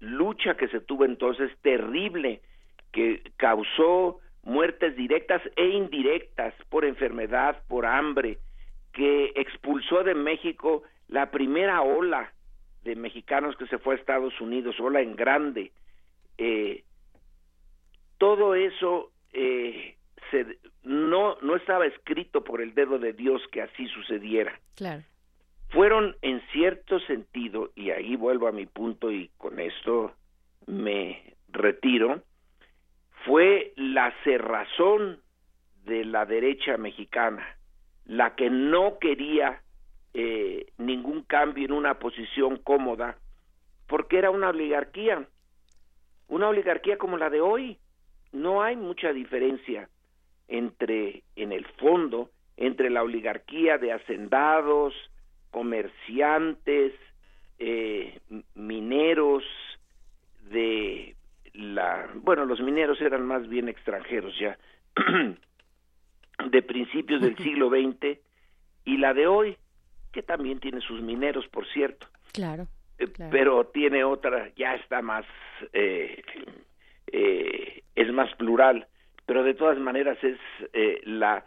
lucha 0.00 0.56
que 0.56 0.68
se 0.68 0.80
tuvo 0.80 1.04
entonces 1.04 1.50
terrible 1.62 2.40
que 2.92 3.22
causó 3.36 4.20
muertes 4.42 4.96
directas 4.96 5.42
e 5.56 5.66
indirectas 5.68 6.54
por 6.70 6.84
enfermedad, 6.84 7.62
por 7.68 7.84
hambre, 7.86 8.38
que 8.92 9.32
expulsó 9.36 10.02
de 10.04 10.14
México 10.14 10.82
la 11.08 11.30
primera 11.30 11.82
ola 11.82 12.32
de 12.82 12.96
mexicanos 12.96 13.56
que 13.56 13.66
se 13.66 13.78
fue 13.78 13.94
a 13.94 13.98
Estados 13.98 14.40
Unidos, 14.40 14.78
ola 14.80 15.00
en 15.00 15.16
grande. 15.16 15.72
Eh, 16.38 16.84
todo 18.16 18.54
eso 18.54 19.12
eh, 19.32 19.96
se, 20.30 20.58
no, 20.82 21.36
no 21.42 21.56
estaba 21.56 21.86
escrito 21.86 22.42
por 22.44 22.60
el 22.60 22.74
dedo 22.74 22.98
de 22.98 23.12
Dios 23.12 23.42
que 23.52 23.62
así 23.62 23.86
sucediera. 23.88 24.58
Claro. 24.76 25.02
Fueron 25.70 26.16
en 26.22 26.40
cierto 26.52 26.98
sentido, 27.00 27.70
y 27.74 27.90
ahí 27.90 28.16
vuelvo 28.16 28.48
a 28.48 28.52
mi 28.52 28.66
punto 28.66 29.10
y 29.10 29.30
con 29.36 29.60
esto 29.60 30.12
me 30.66 31.34
retiro, 31.48 32.22
fue 33.24 33.72
la 33.76 34.14
cerrazón 34.24 35.20
de 35.84 36.04
la 36.04 36.24
derecha 36.24 36.76
mexicana, 36.76 37.46
la 38.06 38.34
que 38.34 38.48
no 38.48 38.98
quería 38.98 39.62
eh, 40.14 40.72
ningún 40.78 41.22
cambio 41.22 41.66
en 41.66 41.72
una 41.72 41.98
posición 41.98 42.56
cómoda, 42.56 43.18
porque 43.86 44.18
era 44.18 44.30
una 44.30 44.48
oligarquía, 44.50 45.26
una 46.28 46.48
oligarquía 46.48 46.96
como 46.96 47.16
la 47.18 47.30
de 47.30 47.40
hoy. 47.40 47.78
No 48.32 48.62
hay 48.62 48.76
mucha 48.76 49.12
diferencia 49.12 49.88
entre, 50.46 51.24
en 51.36 51.52
el 51.52 51.66
fondo, 51.78 52.30
entre 52.56 52.90
la 52.90 53.02
oligarquía 53.02 53.78
de 53.78 53.92
hacendados, 53.92 54.94
comerciantes, 55.50 56.92
eh, 57.58 58.20
mineros, 58.54 59.44
de 60.50 61.16
la, 61.54 62.08
bueno, 62.14 62.44
los 62.44 62.60
mineros 62.60 63.00
eran 63.00 63.26
más 63.26 63.48
bien 63.48 63.68
extranjeros 63.68 64.34
ya, 64.38 64.58
de 66.50 66.62
principios 66.62 67.20
del 67.20 67.36
siglo 67.44 67.68
XX, 67.68 68.18
y 68.84 68.96
la 68.96 69.12
de 69.12 69.26
hoy, 69.26 69.56
que 70.12 70.22
también 70.22 70.60
tiene 70.60 70.80
sus 70.80 71.02
mineros, 71.02 71.46
por 71.48 71.66
cierto. 71.68 72.06
Claro. 72.32 72.66
Eh, 72.98 73.08
pero 73.30 73.66
tiene 73.66 74.04
otra, 74.04 74.50
ya 74.56 74.74
está 74.74 75.02
más, 75.02 75.24
eh, 75.72 76.22
eh, 77.08 77.82
es 77.94 78.12
más 78.12 78.34
plural, 78.36 78.86
pero 79.26 79.42
de 79.42 79.54
todas 79.54 79.78
maneras 79.78 80.18
es 80.22 80.38
la 81.04 81.44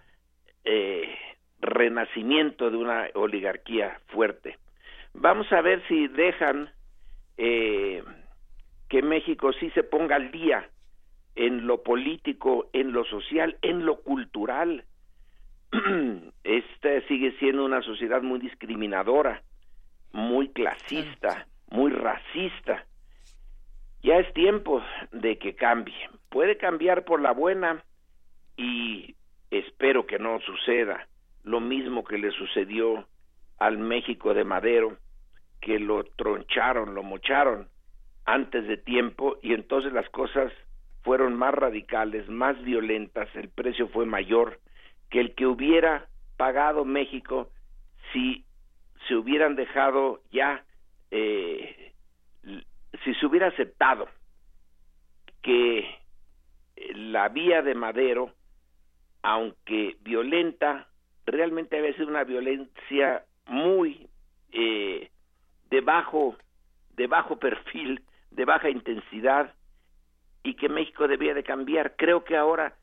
renacimiento 1.62 2.70
de 2.70 2.78
una 2.78 3.08
oligarquía 3.14 4.00
fuerte. 4.08 4.58
Vamos 5.14 5.52
a 5.52 5.62
ver 5.62 5.82
si 5.88 6.08
dejan 6.08 6.70
eh, 7.38 8.04
que 8.90 9.02
México 9.02 9.54
sí 9.54 9.70
se 9.72 9.84
ponga 9.84 10.16
al 10.16 10.32
día 10.32 10.70
en 11.36 11.68
lo 11.68 11.84
político, 11.84 12.70
en 12.74 12.92
lo 12.92 13.06
social, 13.06 13.58
en 13.62 13.86
lo 13.86 14.02
cultural. 14.02 14.84
Esta 16.44 17.02
sigue 17.08 17.32
siendo 17.40 17.64
una 17.66 17.82
sociedad 17.82 18.22
muy 18.22 18.40
discriminadora, 18.40 19.42
muy 20.12 20.50
clasista, 20.50 21.48
muy 21.70 21.92
racista. 21.92 22.86
Ya 24.04 24.18
es 24.18 24.34
tiempo 24.34 24.84
de 25.12 25.38
que 25.38 25.56
cambie. 25.56 26.10
Puede 26.30 26.58
cambiar 26.58 27.06
por 27.06 27.22
la 27.22 27.32
buena 27.32 27.84
y 28.58 29.16
espero 29.52 30.06
que 30.06 30.18
no 30.18 30.40
suceda 30.42 31.08
lo 31.44 31.60
mismo 31.60 32.04
que 32.04 32.18
le 32.18 32.32
sucedió 32.32 33.08
al 33.58 33.78
México 33.78 34.34
de 34.34 34.44
Madero, 34.44 34.98
que 35.60 35.80
lo 35.80 36.04
troncharon, 36.04 36.96
lo 36.96 37.04
mocharon 37.04 37.68
antes 38.26 38.68
de 38.68 38.78
tiempo 38.78 39.38
y 39.42 39.54
entonces 39.54 39.94
las 39.94 40.10
cosas 40.10 40.52
fueron 41.04 41.36
más 41.36 41.54
radicales, 41.54 42.28
más 42.30 42.62
violentas, 42.64 43.28
el 43.36 43.50
precio 43.50 43.88
fue 43.90 44.06
mayor 44.06 44.60
que 45.10 45.20
el 45.20 45.36
que 45.36 45.46
hubiera 45.46 46.08
pagado 46.38 46.86
México 46.86 47.50
si 48.14 48.46
se 49.08 49.16
hubieran 49.16 49.56
dejado 49.56 50.22
ya, 50.32 50.64
eh, 51.10 51.94
si 53.04 53.14
se 53.16 53.26
hubiera 53.26 53.48
aceptado 53.48 54.08
que 55.42 55.86
la 56.96 57.30
vía 57.30 57.62
de 57.62 57.76
Madero, 57.76 58.34
aunque 59.24 59.98
violenta, 60.02 60.88
realmente 61.32 61.78
había 61.78 61.94
sido 61.94 62.08
una 62.08 62.24
violencia 62.24 63.24
muy 63.48 64.08
eh, 64.52 65.10
de 65.70 65.82
bajo 65.82 66.36
de 66.96 67.08
bajo 67.08 67.38
perfil, 67.40 68.02
de 68.32 68.46
baja 68.46 68.70
intensidad 68.70 69.54
y 70.44 70.56
que 70.56 70.70
México 70.70 71.08
debía 71.08 71.34
de 71.34 71.44
cambiar. 71.44 71.96
Creo 71.96 72.24
que 72.24 72.36
ahora 72.36 72.76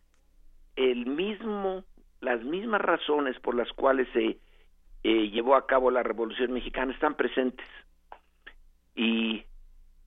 el 0.76 1.06
mismo 1.06 1.84
las 2.20 2.42
mismas 2.42 2.80
razones 2.80 3.38
por 3.38 3.54
las 3.54 3.70
cuales 3.72 4.08
se 4.12 4.38
eh, 5.04 5.30
llevó 5.30 5.54
a 5.54 5.66
cabo 5.66 5.90
la 5.90 6.02
Revolución 6.02 6.52
Mexicana 6.52 6.92
están 6.92 7.14
presentes 7.14 7.66
y 8.96 9.44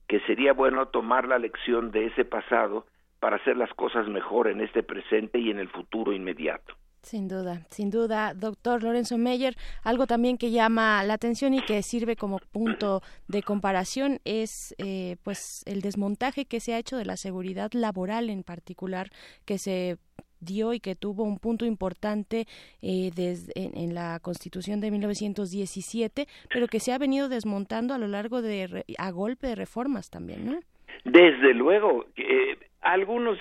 que 0.08 0.20
sería 0.20 0.52
bueno 0.52 0.88
tomar 0.88 1.26
la 1.26 1.38
lección 1.38 1.90
de 1.90 2.06
ese 2.06 2.26
pasado 2.26 2.86
para 3.18 3.36
hacer 3.36 3.56
las 3.56 3.72
cosas 3.72 4.08
mejor 4.08 4.48
en 4.48 4.60
este 4.60 4.82
presente 4.82 5.38
y 5.38 5.50
en 5.50 5.58
el 5.58 5.68
futuro 5.68 6.12
inmediato. 6.12 6.74
Sin 7.02 7.26
duda, 7.26 7.66
sin 7.68 7.90
duda, 7.90 8.32
doctor 8.32 8.84
Lorenzo 8.84 9.18
Meyer, 9.18 9.56
algo 9.82 10.06
también 10.06 10.38
que 10.38 10.52
llama 10.52 11.02
la 11.02 11.14
atención 11.14 11.52
y 11.52 11.60
que 11.60 11.82
sirve 11.82 12.14
como 12.14 12.38
punto 12.38 13.02
de 13.26 13.42
comparación 13.42 14.20
es 14.24 14.72
eh, 14.78 15.16
pues 15.24 15.64
el 15.66 15.80
desmontaje 15.80 16.44
que 16.44 16.60
se 16.60 16.74
ha 16.74 16.78
hecho 16.78 16.96
de 16.96 17.04
la 17.04 17.16
seguridad 17.16 17.72
laboral 17.72 18.30
en 18.30 18.44
particular 18.44 19.10
que 19.44 19.58
se 19.58 19.98
dio 20.38 20.74
y 20.74 20.80
que 20.80 20.94
tuvo 20.94 21.24
un 21.24 21.40
punto 21.40 21.64
importante 21.64 22.46
eh, 22.82 23.10
en, 23.56 23.94
la 23.94 24.20
Constitución 24.20 24.80
de 24.80 24.92
1917, 24.92 26.26
pero 26.52 26.68
que 26.68 26.78
se 26.78 26.92
ha 26.92 26.98
venido 26.98 27.28
desmontando 27.28 27.94
a 27.94 27.98
lo 27.98 28.06
largo 28.06 28.42
de 28.42 28.84
a 28.96 29.10
golpe 29.10 29.48
de 29.48 29.56
reformas 29.56 30.08
también, 30.08 30.46
¿no? 30.46 30.60
Desde 31.04 31.52
luego, 31.52 32.06
eh, 32.16 32.58
algunos 32.80 33.38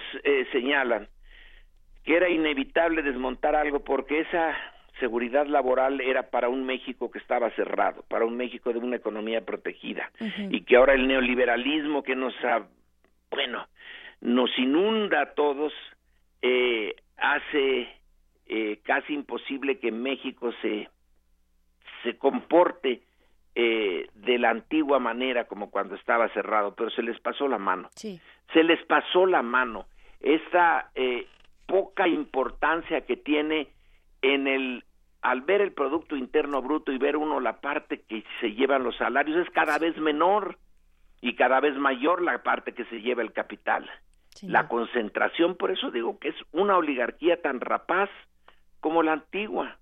señalan 0.52 1.08
que 2.04 2.16
era 2.16 2.30
inevitable 2.30 3.02
desmontar 3.02 3.56
algo 3.56 3.84
porque 3.84 4.22
esa 4.22 4.56
seguridad 5.00 5.48
laboral 5.48 6.02
era 6.02 6.30
para 6.30 6.50
un 6.50 6.66
México 6.66 7.10
que 7.10 7.20
estaba 7.20 7.50
cerrado, 7.52 8.04
para 8.08 8.26
un 8.26 8.38
México 8.38 8.72
de 8.72 8.80
una 8.80 8.98
economía 8.98 9.42
protegida 9.42 10.12
y 10.50 10.62
que 10.62 10.76
ahora 10.76 10.94
el 10.94 11.08
neoliberalismo 11.08 12.04
que 12.04 12.16
nos 12.16 12.34
ha, 12.44 12.68
bueno, 13.30 13.68
nos 14.20 14.50
inunda 14.60 15.22
a 15.22 15.34
todos 15.34 15.74
eh, 16.42 16.96
hace 17.18 17.88
eh, 18.48 18.80
casi 18.84 19.14
imposible 19.14 19.80
que 19.80 19.92
México 19.92 20.52
se 20.62 20.90
se 22.04 22.18
comporte 22.18 23.02
eh, 23.56 24.08
de 24.14 24.38
la 24.38 24.50
antigua 24.50 25.00
manera 25.00 25.46
como 25.46 25.70
cuando 25.70 25.96
estaba 25.96 26.30
cerrado, 26.30 26.74
pero 26.76 26.90
se 26.90 27.04
les 27.04 27.20
pasó 27.20 27.48
la 27.48 27.58
mano. 27.58 27.90
Se 28.54 28.64
les 28.64 28.84
pasó 28.86 29.26
la 29.26 29.42
mano. 29.42 29.86
Esta 30.20 30.92
eh, 30.96 31.28
poca 31.72 32.06
importancia 32.06 33.06
que 33.06 33.16
tiene 33.16 33.70
en 34.22 34.46
el 34.46 34.84
al 35.22 35.40
ver 35.42 35.62
el 35.62 35.72
producto 35.72 36.18
interno 36.18 36.62
bruto 36.62 36.92
y 36.92 36.98
ver 36.98 37.16
uno 37.16 37.40
la 37.40 37.62
parte 37.62 38.02
que 38.02 38.26
se 38.42 38.52
llevan 38.52 38.84
los 38.84 38.98
salarios 38.98 39.48
es 39.48 39.54
cada 39.54 39.78
vez 39.78 39.96
menor 39.98 40.58
y 41.22 41.36
cada 41.36 41.62
vez 41.62 41.78
mayor 41.78 42.22
la 42.22 42.44
parte 42.44 42.74
que 42.74 42.84
se 42.86 43.00
lleva 43.00 43.22
el 43.22 43.32
capital. 43.32 43.90
La 44.42 44.68
concentración, 44.68 45.56
por 45.56 45.72
eso 45.72 45.92
digo 45.92 46.20
que 46.20 46.30
es 46.30 46.36
una 46.52 46.76
oligarquía 46.76 47.42
tan 47.42 47.62
rapaz 47.62 48.10
como 48.82 49.02
la 49.02 49.14
antigua. 49.14 49.78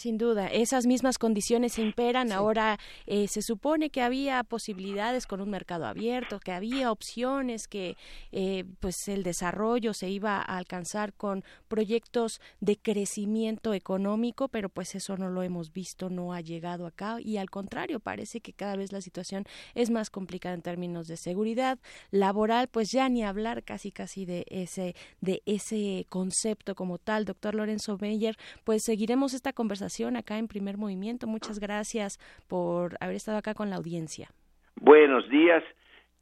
Sin 0.00 0.16
duda, 0.16 0.46
esas 0.46 0.86
mismas 0.86 1.18
condiciones 1.18 1.78
imperan. 1.78 2.32
Ahora 2.32 2.78
eh, 3.04 3.28
se 3.28 3.42
supone 3.42 3.90
que 3.90 4.00
había 4.00 4.42
posibilidades 4.44 5.26
con 5.26 5.42
un 5.42 5.50
mercado 5.50 5.84
abierto, 5.84 6.40
que 6.40 6.52
había 6.52 6.90
opciones, 6.90 7.68
que 7.68 7.98
eh, 8.32 8.64
pues 8.80 9.08
el 9.08 9.22
desarrollo 9.24 9.92
se 9.92 10.08
iba 10.08 10.38
a 10.38 10.56
alcanzar 10.56 11.12
con 11.12 11.44
proyectos 11.68 12.40
de 12.60 12.78
crecimiento 12.78 13.74
económico, 13.74 14.48
pero 14.48 14.70
pues 14.70 14.94
eso 14.94 15.18
no 15.18 15.28
lo 15.28 15.42
hemos 15.42 15.70
visto, 15.70 16.08
no 16.08 16.32
ha 16.32 16.40
llegado 16.40 16.86
acá 16.86 17.18
y 17.20 17.36
al 17.36 17.50
contrario 17.50 18.00
parece 18.00 18.40
que 18.40 18.54
cada 18.54 18.76
vez 18.76 18.92
la 18.92 19.02
situación 19.02 19.44
es 19.74 19.90
más 19.90 20.08
complicada 20.08 20.54
en 20.54 20.62
términos 20.62 21.08
de 21.08 21.18
seguridad 21.18 21.78
laboral, 22.10 22.68
pues 22.68 22.90
ya 22.90 23.06
ni 23.10 23.22
hablar 23.22 23.64
casi 23.64 23.92
casi 23.92 24.24
de 24.24 24.46
ese 24.48 24.94
de 25.20 25.42
ese 25.44 26.06
concepto 26.08 26.74
como 26.74 26.96
tal, 26.96 27.26
doctor 27.26 27.54
Lorenzo 27.54 27.98
Meyer, 28.00 28.38
pues 28.64 28.82
seguiremos 28.82 29.34
esta 29.34 29.52
conversación 29.52 29.89
acá 30.16 30.38
en 30.38 30.48
Primer 30.48 30.76
Movimiento. 30.76 31.26
Muchas 31.26 31.58
gracias 31.58 32.18
por 32.48 32.96
haber 33.00 33.16
estado 33.16 33.38
acá 33.38 33.54
con 33.54 33.70
la 33.70 33.76
audiencia. 33.76 34.30
Buenos 34.76 35.28
días 35.28 35.62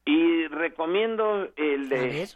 y 0.04 0.46
recomiendo 0.48 1.48
el 1.56 2.28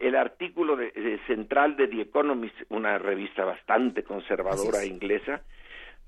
el 0.00 0.16
artículo 0.16 0.76
de, 0.76 1.20
central 1.26 1.76
de 1.76 1.86
The 1.86 2.00
Economist, 2.00 2.56
una 2.70 2.98
revista 2.98 3.44
bastante 3.44 4.02
conservadora 4.02 4.84
inglesa, 4.86 5.42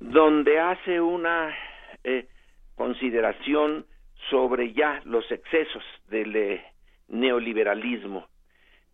donde 0.01 0.59
hace 0.59 0.98
una 0.98 1.55
eh, 2.02 2.26
consideración 2.74 3.84
sobre 4.30 4.72
ya 4.72 5.02
los 5.05 5.30
excesos 5.30 5.84
del 6.09 6.34
eh, 6.34 6.64
neoliberalismo. 7.09 8.26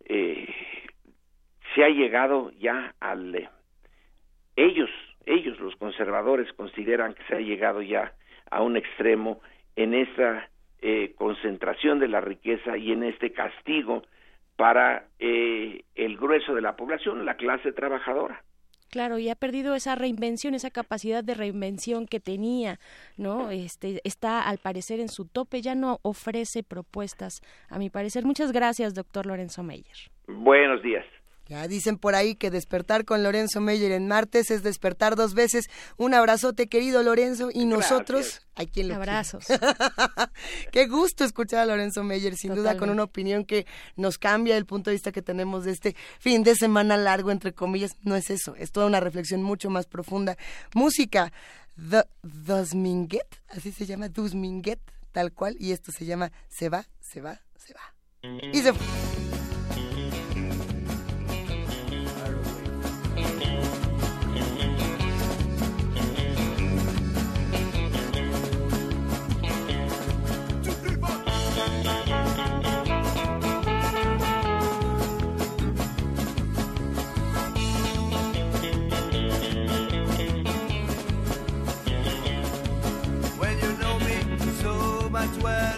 Eh, 0.03 0.53
se 1.73 1.83
ha 1.85 1.89
llegado 1.89 2.51
ya 2.59 2.93
al 2.99 3.49
ellos 4.59 4.89
ellos, 5.29 5.59
los 5.59 5.75
conservadores, 5.75 6.51
consideran 6.53 7.13
que 7.13 7.23
se 7.23 7.35
ha 7.35 7.39
llegado 7.39 7.81
ya 7.81 8.13
a 8.49 8.61
un 8.61 8.77
extremo 8.77 9.39
en 9.75 9.93
esa 9.93 10.49
eh, 10.81 11.13
concentración 11.17 11.99
de 11.99 12.07
la 12.07 12.21
riqueza 12.21 12.77
y 12.77 12.91
en 12.91 13.03
este 13.03 13.31
castigo 13.31 14.03
para 14.55 15.05
eh, 15.19 15.83
el 15.95 16.17
grueso 16.17 16.53
de 16.55 16.61
la 16.61 16.75
población, 16.75 17.25
la 17.25 17.35
clase 17.35 17.71
trabajadora. 17.71 18.43
Claro, 18.89 19.19
y 19.19 19.29
ha 19.29 19.35
perdido 19.35 19.75
esa 19.75 19.95
reinvención, 19.95 20.55
esa 20.55 20.71
capacidad 20.71 21.23
de 21.23 21.35
reinvención 21.35 22.07
que 22.07 22.19
tenía, 22.19 22.79
¿no? 23.17 23.51
Este 23.51 24.01
está 24.03 24.41
al 24.49 24.57
parecer 24.57 24.99
en 24.99 25.09
su 25.09 25.25
tope, 25.25 25.61
ya 25.61 25.75
no 25.75 25.99
ofrece 26.01 26.63
propuestas, 26.63 27.41
a 27.69 27.77
mi 27.77 27.91
parecer. 27.91 28.25
Muchas 28.25 28.51
gracias, 28.51 28.95
doctor 28.95 29.27
Lorenzo 29.27 29.61
Meyer. 29.61 29.95
Buenos 30.27 30.81
días. 30.81 31.05
Ya 31.49 31.67
dicen 31.67 31.97
por 31.97 32.13
ahí 32.13 32.35
que 32.35 32.51
despertar 32.51 33.05
con 33.05 33.23
Lorenzo 33.23 33.59
Meyer 33.59 33.91
en 33.93 34.07
martes 34.07 34.51
es 34.51 34.61
despertar 34.61 35.15
dos 35.15 35.33
veces. 35.33 35.65
Un 35.97 36.13
abrazote, 36.13 36.67
querido 36.67 37.01
Lorenzo, 37.01 37.49
y 37.51 37.65
nosotros, 37.65 38.41
hay 38.53 38.67
quien 38.67 38.87
lo 38.87 38.95
Abrazos. 38.95 39.45
Qué 40.71 40.85
gusto 40.85 41.23
escuchar 41.23 41.61
a 41.61 41.65
Lorenzo 41.65 42.03
Meyer, 42.03 42.35
sin 42.37 42.53
duda 42.53 42.77
con 42.77 42.91
una 42.91 43.01
opinión 43.01 43.45
que 43.45 43.65
nos 43.95 44.19
cambia 44.19 44.57
el 44.57 44.67
punto 44.67 44.91
de 44.91 44.97
vista 44.97 45.11
que 45.11 45.23
tenemos 45.23 45.65
de 45.65 45.71
este 45.71 45.95
fin 46.19 46.43
de 46.43 46.53
semana 46.53 46.97
largo, 46.97 47.31
entre 47.31 47.51
comillas. 47.51 47.95
No 48.03 48.15
es 48.15 48.29
eso, 48.29 48.55
es 48.55 48.71
toda 48.71 48.85
una 48.85 48.99
reflexión 48.99 49.41
mucho 49.41 49.71
más 49.71 49.87
profunda. 49.87 50.37
Música, 50.75 51.33
The 51.89 52.03
Dosminguet, 52.21 53.41
así 53.47 53.71
se 53.71 53.87
llama, 53.87 54.07
Dusminguet, 54.09 54.79
tal 55.11 55.33
cual, 55.33 55.55
y 55.59 55.71
esto 55.71 55.91
se 55.91 56.05
llama 56.05 56.31
Se 56.47 56.69
va, 56.69 56.85
se 57.01 57.21
va, 57.21 57.41
se 57.57 57.73
va. 57.73 57.81
Y 58.53 58.59
se 58.59 58.71
much 85.19 85.43
worse. 85.43 85.68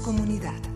Comunidad. 0.00 0.73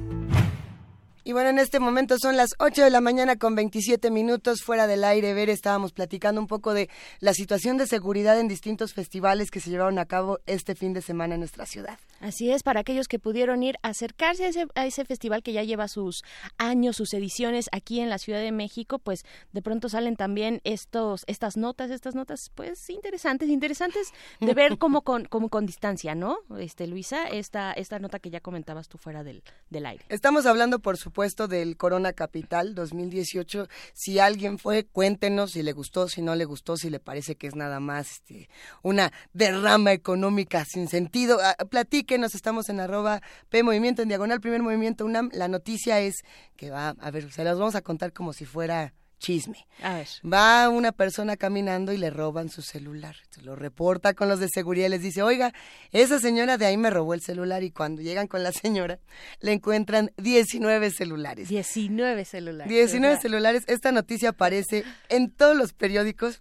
Y 1.28 1.34
bueno, 1.34 1.50
en 1.50 1.58
este 1.58 1.78
momento 1.78 2.16
son 2.18 2.38
las 2.38 2.54
8 2.58 2.84
de 2.84 2.88
la 2.88 3.02
mañana 3.02 3.36
con 3.36 3.54
27 3.54 4.10
minutos 4.10 4.62
fuera 4.62 4.86
del 4.86 5.04
aire. 5.04 5.34
Ver, 5.34 5.50
estábamos 5.50 5.92
platicando 5.92 6.40
un 6.40 6.46
poco 6.46 6.72
de 6.72 6.88
la 7.20 7.34
situación 7.34 7.76
de 7.76 7.86
seguridad 7.86 8.40
en 8.40 8.48
distintos 8.48 8.94
festivales 8.94 9.50
que 9.50 9.60
se 9.60 9.68
llevaron 9.68 9.98
a 9.98 10.06
cabo 10.06 10.38
este 10.46 10.74
fin 10.74 10.94
de 10.94 11.02
semana 11.02 11.34
en 11.34 11.40
nuestra 11.40 11.66
ciudad. 11.66 11.98
Así 12.20 12.50
es, 12.50 12.62
para 12.62 12.80
aquellos 12.80 13.08
que 13.08 13.18
pudieron 13.18 13.62
ir 13.62 13.76
a 13.82 13.88
acercarse 13.88 14.46
a 14.46 14.48
ese, 14.48 14.68
a 14.74 14.86
ese 14.86 15.04
festival 15.04 15.42
que 15.42 15.52
ya 15.52 15.62
lleva 15.64 15.86
sus 15.86 16.22
años, 16.56 16.96
sus 16.96 17.12
ediciones 17.12 17.66
aquí 17.72 18.00
en 18.00 18.08
la 18.08 18.16
Ciudad 18.16 18.40
de 18.40 18.50
México, 18.50 18.98
pues 18.98 19.26
de 19.52 19.60
pronto 19.60 19.90
salen 19.90 20.16
también 20.16 20.62
estos, 20.64 21.24
estas 21.26 21.58
notas, 21.58 21.90
estas 21.90 22.14
notas, 22.14 22.50
pues 22.54 22.88
interesantes, 22.88 23.50
interesantes 23.50 24.14
de 24.40 24.54
ver 24.54 24.78
como 24.78 25.02
con, 25.02 25.26
como 25.26 25.50
con 25.50 25.66
distancia, 25.66 26.14
¿no? 26.14 26.38
Este, 26.58 26.86
Luisa, 26.86 27.24
esta, 27.26 27.74
esta 27.74 27.98
nota 27.98 28.18
que 28.18 28.30
ya 28.30 28.40
comentabas 28.40 28.88
tú 28.88 28.96
fuera 28.96 29.22
del, 29.24 29.42
del 29.68 29.84
aire. 29.84 30.06
Estamos 30.08 30.46
hablando, 30.46 30.78
por 30.78 30.96
supuesto, 30.96 31.17
del 31.18 31.76
Corona 31.76 32.12
Capital 32.12 32.76
2018. 32.76 33.66
Si 33.92 34.20
alguien 34.20 34.56
fue, 34.56 34.84
cuéntenos 34.84 35.50
si 35.50 35.64
le 35.64 35.72
gustó, 35.72 36.08
si 36.08 36.22
no 36.22 36.36
le 36.36 36.44
gustó, 36.44 36.76
si 36.76 36.90
le 36.90 37.00
parece 37.00 37.34
que 37.34 37.48
es 37.48 37.56
nada 37.56 37.80
más 37.80 38.12
este, 38.12 38.48
una 38.82 39.12
derrama 39.32 39.92
económica 39.92 40.64
sin 40.64 40.86
sentido. 40.86 41.40
Ah, 41.42 41.56
Platíquenos, 41.68 42.36
estamos 42.36 42.68
en 42.68 42.78
arroba 42.78 43.20
P 43.48 43.64
Movimiento, 43.64 44.02
en 44.02 44.08
diagonal 44.08 44.40
Primer 44.40 44.62
Movimiento 44.62 45.04
UNAM. 45.04 45.30
La 45.32 45.48
noticia 45.48 45.98
es 45.98 46.22
que 46.56 46.70
va, 46.70 46.90
a 46.90 47.10
ver, 47.10 47.32
se 47.32 47.42
las 47.42 47.58
vamos 47.58 47.74
a 47.74 47.82
contar 47.82 48.12
como 48.12 48.32
si 48.32 48.44
fuera 48.44 48.94
chisme. 49.18 49.66
A 49.82 49.94
ver. 49.94 50.08
Va 50.24 50.68
una 50.68 50.92
persona 50.92 51.36
caminando 51.36 51.92
y 51.92 51.96
le 51.98 52.10
roban 52.10 52.48
su 52.48 52.62
celular. 52.62 53.16
Se 53.30 53.42
lo 53.42 53.56
reporta 53.56 54.14
con 54.14 54.28
los 54.28 54.40
de 54.40 54.48
seguridad 54.48 54.86
y 54.86 54.90
les 54.90 55.02
dice, 55.02 55.22
oiga, 55.22 55.52
esa 55.92 56.18
señora 56.18 56.58
de 56.58 56.66
ahí 56.66 56.76
me 56.76 56.90
robó 56.90 57.14
el 57.14 57.20
celular 57.20 57.62
y 57.62 57.70
cuando 57.70 58.02
llegan 58.02 58.26
con 58.26 58.42
la 58.42 58.52
señora 58.52 58.98
le 59.40 59.52
encuentran 59.52 60.10
19 60.16 60.90
celulares. 60.90 61.48
19 61.48 62.24
celulares. 62.24 62.68
19 62.70 63.14
O 63.14 63.16
sea, 63.16 63.22
celulares. 63.22 63.64
Esta 63.66 63.92
noticia 63.92 64.30
aparece 64.30 64.84
en 65.08 65.30
todos 65.30 65.56
los 65.56 65.72
periódicos. 65.72 66.40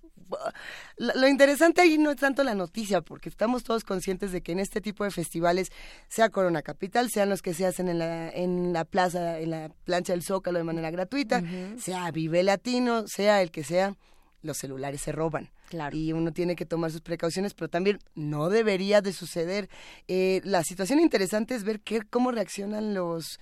Lo, 0.98 1.28
interesante 1.28 1.82
ahí 1.82 1.98
no 1.98 2.12
es 2.12 2.18
tanto 2.18 2.44
la 2.44 2.56
noticia, 2.56 3.02
porque 3.02 3.30
estamos 3.30 3.64
todos 3.64 3.84
conscientes 3.84 4.32
de 4.32 4.42
que 4.42 4.52
en 4.52 4.60
este 4.60 4.82
tipo 4.82 5.04
de 5.04 5.12
festivales, 5.12 5.72
sea 6.08 6.30
Corona 6.30 6.62
Capital, 6.62 7.10
sean 7.10 7.30
los 7.30 7.42
que 7.42 7.54
se 7.54 7.66
hacen 7.66 7.88
en 7.90 8.00
la, 8.00 8.30
en 8.30 8.74
la 8.74 8.86
plaza, 8.86 9.40
en 9.40 9.52
la 9.52 9.72
plancha 9.84 10.14
del 10.14 10.24
Zócalo 10.24 10.58
de 10.58 10.64
manera 10.64 10.92
gratuita, 10.92 11.44
sea 11.80 12.10
Vive 12.12 12.44
Latino, 12.44 13.08
sea 13.08 13.42
el 13.42 13.52
que 13.52 13.64
sea, 13.64 13.96
los 14.42 14.58
celulares 14.58 15.02
se 15.02 15.12
roban. 15.12 15.50
Y 15.94 16.14
uno 16.14 16.32
tiene 16.32 16.56
que 16.56 16.66
tomar 16.66 16.92
sus 16.92 17.02
precauciones, 17.02 17.54
pero 17.54 17.70
también 17.70 18.00
no 18.16 18.50
debería 18.50 19.02
de 19.02 19.14
suceder. 19.14 19.70
Eh, 20.08 20.42
la 20.44 20.64
situación 20.64 21.00
interesante 21.00 21.56
es 21.56 21.64
ver 21.64 21.82
qué, 21.82 22.02
cómo 22.10 22.32
reaccionan 22.32 22.94
los 22.94 23.40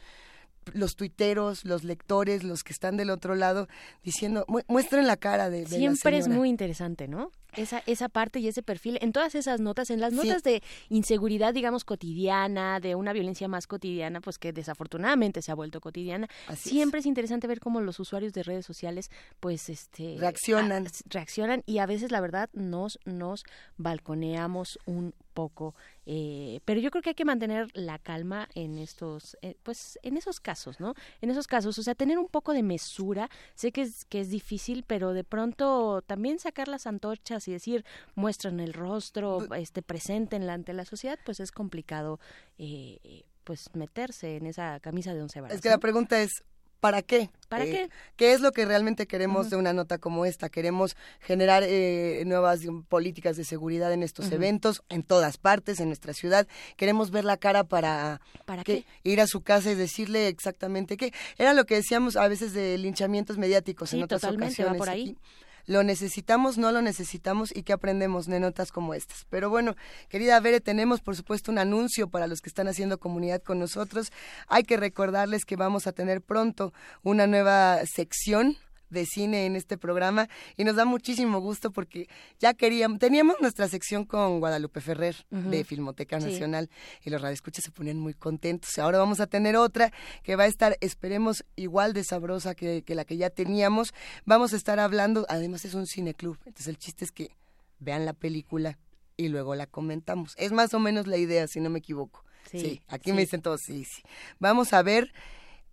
los 0.73 0.95
tuiteros, 0.95 1.65
los 1.65 1.83
lectores, 1.83 2.43
los 2.43 2.63
que 2.63 2.73
están 2.73 2.97
del 2.97 3.09
otro 3.09 3.35
lado, 3.35 3.67
diciendo, 4.03 4.45
"Mu- 4.47 4.61
muestren 4.67 5.07
la 5.07 5.17
cara 5.17 5.49
de, 5.49 5.57
de 5.59 5.63
la 5.63 5.77
Siempre 5.77 6.17
es 6.17 6.25
señora". 6.25 6.39
muy 6.39 6.49
interesante, 6.49 7.07
¿no? 7.07 7.31
Esa, 7.55 7.81
esa 7.85 8.09
parte 8.09 8.39
y 8.41 8.49
ese 8.49 8.61
perfil, 8.63 8.97
en 9.01 9.13
todas 9.13 9.33
esas 9.33 9.61
notas, 9.61 9.89
en 9.89 10.01
las 10.01 10.11
Sí. 10.11 10.17
notas 10.17 10.43
de 10.43 10.61
inseguridad, 10.89 11.53
digamos, 11.53 11.85
cotidiana, 11.85 12.81
de 12.81 12.95
una 12.95 13.13
violencia 13.13 13.47
más 13.47 13.65
cotidiana, 13.65 14.19
pues 14.19 14.37
que 14.37 14.51
desafortunadamente 14.51 15.41
se 15.41 15.51
ha 15.53 15.55
vuelto 15.55 15.79
cotidiana, 15.79 16.27
Así 16.47 16.71
siempre 16.71 16.99
es. 16.99 17.05
interesante 17.05 17.47
ver 17.47 17.61
cómo 17.61 17.79
los 17.79 17.97
usuarios 18.01 18.33
de 18.33 18.43
redes 18.43 18.65
sociales, 18.65 19.09
pues, 19.39 19.69
este... 19.69 20.17
Reaccionan. 20.19 20.87
a- 20.87 20.91
reaccionan 21.05 21.63
y 21.65 21.77
a 21.77 21.85
veces, 21.85 22.11
la 22.11 22.19
verdad, 22.19 22.49
nos, 22.53 22.99
nos 23.05 23.43
balconeamos 23.77 24.77
un 24.85 25.13
poco. 25.33 25.75
Eh, 26.05 26.59
pero 26.65 26.79
yo 26.79 26.91
creo 26.91 27.01
que 27.01 27.09
hay 27.09 27.15
que 27.15 27.25
mantener 27.25 27.69
la 27.73 27.97
calma 27.99 28.47
en 28.53 28.77
estos, 28.77 29.37
eh, 29.41 29.55
pues, 29.63 29.99
en 30.03 30.17
esos 30.17 30.39
casos, 30.39 30.79
¿no? 30.79 30.93
En 31.21 31.29
esos 31.29 31.47
casos, 31.47 31.77
o 31.79 31.83
sea, 31.83 31.95
tener 31.95 32.19
un 32.19 32.27
poco 32.27 32.53
de 32.53 32.63
mesura. 32.63 33.29
Sé 33.55 33.71
que 33.71 33.81
es, 33.81 34.05
que 34.05 34.19
es 34.19 34.29
difícil, 34.29 34.83
pero 34.85 35.13
de 35.13 35.23
pronto 35.23 36.03
también 36.05 36.39
sacar 36.39 36.67
las 36.67 36.85
antorchas 36.87 37.47
y 37.47 37.51
decir, 37.51 37.85
muestran 38.13 38.59
el 38.59 38.73
rostro, 38.73 39.53
este, 39.55 39.81
preséntenla 39.81 40.53
ante 40.53 40.73
la 40.73 40.85
sociedad, 40.85 41.17
pues 41.25 41.39
es 41.39 41.51
complicado, 41.51 42.19
eh, 42.57 43.23
pues, 43.43 43.69
meterse 43.73 44.37
en 44.37 44.45
esa 44.45 44.79
camisa 44.79 45.13
de 45.13 45.21
once 45.21 45.41
varas. 45.41 45.55
Es 45.55 45.61
que 45.61 45.69
la 45.69 45.79
pregunta 45.79 46.21
es, 46.21 46.43
¿para 46.79 47.01
qué? 47.01 47.29
¿Para 47.49 47.65
Eh, 47.65 47.69
qué? 47.71 47.89
¿Qué 48.15 48.33
es 48.33 48.41
lo 48.41 48.51
que 48.51 48.65
realmente 48.65 49.05
queremos 49.07 49.49
de 49.49 49.55
una 49.55 49.71
nota 49.73 49.97
como 49.97 50.25
esta? 50.25 50.49
Queremos 50.49 50.95
generar 51.19 51.63
eh, 51.65 52.23
nuevas 52.25 52.61
políticas 52.89 53.37
de 53.37 53.43
seguridad 53.45 53.93
en 53.93 54.03
estos 54.03 54.31
eventos, 54.31 54.81
en 54.89 55.03
todas 55.03 55.37
partes, 55.37 55.79
en 55.79 55.87
nuestra 55.87 56.13
ciudad. 56.13 56.47
Queremos 56.75 57.11
ver 57.11 57.23
la 57.25 57.37
cara 57.37 57.63
para, 57.63 58.19
¿Para 58.45 58.63
que- 58.63 58.83
ir 59.03 59.21
a 59.21 59.27
su 59.27 59.41
casa 59.41 59.71
y 59.71 59.75
decirle 59.75 60.27
exactamente 60.27 60.97
qué. 60.97 61.13
Era 61.37 61.53
lo 61.53 61.65
que 61.65 61.75
decíamos 61.75 62.15
a 62.17 62.27
veces 62.27 62.53
de 62.53 62.77
linchamientos 62.77 63.37
mediáticos 63.37 63.91
Sí, 63.91 63.97
en 63.97 64.03
otras 64.03 64.21
totalmente, 64.21 64.63
va 64.63 64.71
ocasiones. 64.71 64.77
por 64.79 64.89
ahí. 64.89 65.01
aquí. 65.03 65.17
Lo 65.65 65.83
necesitamos, 65.83 66.57
no 66.57 66.71
lo 66.71 66.81
necesitamos 66.81 67.55
y 67.55 67.63
qué 67.63 67.73
aprendemos 67.73 68.27
de 68.27 68.39
notas 68.39 68.71
como 68.71 68.93
estas. 68.93 69.25
Pero 69.29 69.49
bueno, 69.49 69.75
querida 70.09 70.39
Bere, 70.39 70.61
tenemos 70.61 71.01
por 71.01 71.15
supuesto 71.15 71.51
un 71.51 71.57
anuncio 71.57 72.07
para 72.07 72.27
los 72.27 72.41
que 72.41 72.49
están 72.49 72.67
haciendo 72.67 72.99
comunidad 72.99 73.41
con 73.41 73.59
nosotros. 73.59 74.11
Hay 74.47 74.63
que 74.63 74.77
recordarles 74.77 75.45
que 75.45 75.55
vamos 75.55 75.87
a 75.87 75.91
tener 75.91 76.21
pronto 76.21 76.73
una 77.03 77.27
nueva 77.27 77.85
sección 77.85 78.57
de 78.89 79.05
cine 79.05 79.45
en 79.45 79.55
este 79.55 79.77
programa 79.77 80.27
y 80.57 80.63
nos 80.63 80.75
da 80.75 80.85
muchísimo 80.85 81.39
gusto 81.39 81.71
porque 81.71 82.07
ya 82.39 82.53
queríamos, 82.53 82.99
teníamos 82.99 83.37
nuestra 83.41 83.67
sección 83.67 84.05
con 84.05 84.39
Guadalupe 84.39 84.81
Ferrer 84.81 85.15
de 85.29 85.63
Filmoteca 85.63 86.19
Sí. 86.19 86.27
Nacional 86.27 86.69
y 87.03 87.09
los 87.09 87.21
radioescuchas 87.21 87.63
se 87.65 87.71
ponían 87.71 87.99
muy 87.99 88.13
contentos. 88.13 88.77
Ahora 88.77 88.97
vamos 88.99 89.19
a 89.19 89.27
tener 89.27 89.55
otra 89.55 89.91
que 90.23 90.35
va 90.35 90.43
a 90.43 90.47
estar, 90.47 90.77
esperemos, 90.81 91.43
igual 91.55 91.93
de 91.93 92.03
sabrosa 92.03 92.55
que, 92.55 92.83
que 92.83 92.95
la 92.95 93.05
que 93.05 93.17
ya 93.17 93.29
teníamos. 93.29 93.93
Vamos 94.25 94.53
a 94.53 94.55
estar 94.55 94.79
hablando, 94.79 95.25
además 95.29 95.65
es 95.65 95.73
un 95.73 95.87
cineclub, 95.87 96.37
entonces 96.45 96.67
el 96.67 96.77
chiste 96.77 97.05
es 97.05 97.11
que 97.11 97.31
vean 97.79 98.05
la 98.05 98.13
película 98.13 98.77
y 99.17 99.29
luego 99.29 99.55
la 99.55 99.65
comentamos. 99.67 100.33
Es 100.37 100.51
más 100.51 100.73
o 100.73 100.79
menos 100.79 101.07
la 101.07 101.17
idea, 101.17 101.47
si 101.47 101.59
no 101.59 101.69
me 101.69 101.79
equivoco. 101.79 102.23
Sí, 102.51 102.81
aquí 102.87 103.09
sí. 103.09 103.15
me 103.15 103.21
dicen 103.21 103.41
todos, 103.41 103.61
sí, 103.61 103.85
sí. 103.85 104.01
Vamos 104.39 104.73
a 104.73 104.81
ver, 104.83 105.11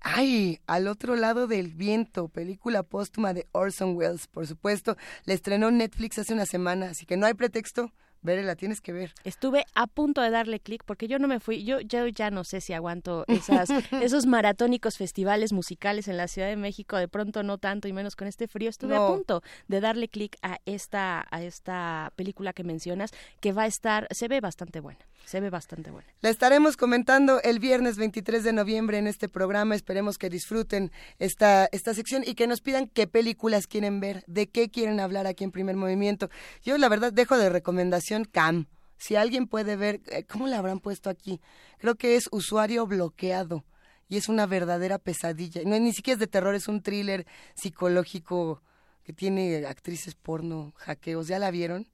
ay, 0.02 0.60
al 0.66 0.88
otro 0.88 1.16
lado 1.16 1.46
del 1.46 1.74
viento, 1.74 2.28
película 2.28 2.82
póstuma 2.82 3.32
de 3.34 3.46
Orson 3.52 3.96
Welles, 3.96 4.26
por 4.26 4.46
supuesto. 4.46 4.96
La 5.24 5.34
estrenó 5.34 5.70
Netflix 5.70 6.18
hace 6.18 6.32
una 6.34 6.46
semana, 6.46 6.90
así 6.90 7.06
que 7.06 7.16
no 7.16 7.26
hay 7.26 7.34
pretexto. 7.34 7.92
Veré, 8.24 8.44
la 8.44 8.54
tienes 8.54 8.80
que 8.80 8.92
ver. 8.92 9.12
Estuve 9.24 9.64
a 9.74 9.88
punto 9.88 10.20
de 10.20 10.30
darle 10.30 10.60
clic 10.60 10.84
porque 10.86 11.08
yo 11.08 11.18
no 11.18 11.26
me 11.26 11.40
fui, 11.40 11.64
yo, 11.64 11.80
yo 11.80 12.06
ya 12.06 12.30
no 12.30 12.44
sé 12.44 12.60
si 12.60 12.72
aguanto 12.72 13.24
esas, 13.26 13.68
esos 14.00 14.26
maratónicos 14.26 14.96
festivales 14.96 15.52
musicales 15.52 16.06
en 16.06 16.16
la 16.16 16.28
Ciudad 16.28 16.46
de 16.46 16.54
México, 16.54 16.96
de 16.98 17.08
pronto 17.08 17.42
no 17.42 17.58
tanto 17.58 17.88
y 17.88 17.92
menos 17.92 18.14
con 18.14 18.28
este 18.28 18.46
frío. 18.46 18.70
Estuve 18.70 18.94
No. 18.94 19.06
a 19.06 19.08
punto 19.12 19.42
de 19.66 19.80
darle 19.80 20.06
clic 20.06 20.36
a 20.42 20.58
esta, 20.66 21.26
a 21.32 21.42
esta 21.42 22.12
película 22.14 22.52
que 22.52 22.62
mencionas, 22.62 23.10
que 23.40 23.52
va 23.52 23.62
a 23.64 23.66
estar, 23.66 24.06
se 24.12 24.28
ve 24.28 24.40
bastante 24.40 24.78
buena, 24.78 25.00
se 25.24 25.40
ve 25.40 25.50
bastante 25.50 25.90
buena. 25.90 26.08
La 26.20 26.30
estaremos 26.30 26.76
comentando 26.76 27.40
el 27.42 27.58
viernes 27.58 27.96
23 27.96 28.44
de 28.44 28.52
noviembre 28.52 28.98
en 28.98 29.06
este 29.06 29.28
programa. 29.28 29.74
Esperemos 29.74 30.18
que 30.18 30.28
disfruten 30.28 30.92
esta, 31.18 31.68
esta 31.72 31.94
sección 31.94 32.22
y 32.26 32.34
que 32.34 32.46
nos 32.46 32.60
pidan 32.60 32.88
qué 32.88 33.06
películas 33.06 33.66
quieren 33.66 34.00
ver, 34.00 34.24
de 34.26 34.48
qué 34.48 34.70
quieren 34.70 35.00
hablar 35.00 35.26
aquí 35.26 35.44
en 35.44 35.52
Primer 35.52 35.76
Movimiento. 35.76 36.28
Yo, 36.62 36.76
la 36.78 36.88
verdad, 36.88 37.12
dejo 37.12 37.38
de 37.38 37.48
recomendación 37.48 38.24
Cam. 38.24 38.66
Si 38.98 39.16
alguien 39.16 39.48
puede 39.48 39.76
ver, 39.76 40.00
eh, 40.06 40.24
¿cómo 40.24 40.46
le 40.46 40.54
habrán 40.54 40.80
puesto 40.80 41.10
aquí? 41.10 41.40
Creo 41.78 41.96
que 41.96 42.16
es 42.16 42.28
usuario 42.30 42.86
bloqueado 42.86 43.64
y 44.08 44.16
es 44.16 44.28
una 44.28 44.46
verdadera 44.46 44.98
pesadilla. 44.98 45.62
No, 45.64 45.78
ni 45.78 45.92
siquiera 45.92 46.14
es 46.14 46.20
de 46.20 46.26
terror, 46.26 46.54
es 46.54 46.68
un 46.68 46.82
thriller 46.82 47.26
psicológico 47.54 48.62
que 49.02 49.12
tiene 49.12 49.66
actrices 49.66 50.14
porno, 50.14 50.72
hackeos. 50.76 51.26
¿Ya 51.26 51.38
la 51.38 51.50
vieron? 51.50 51.88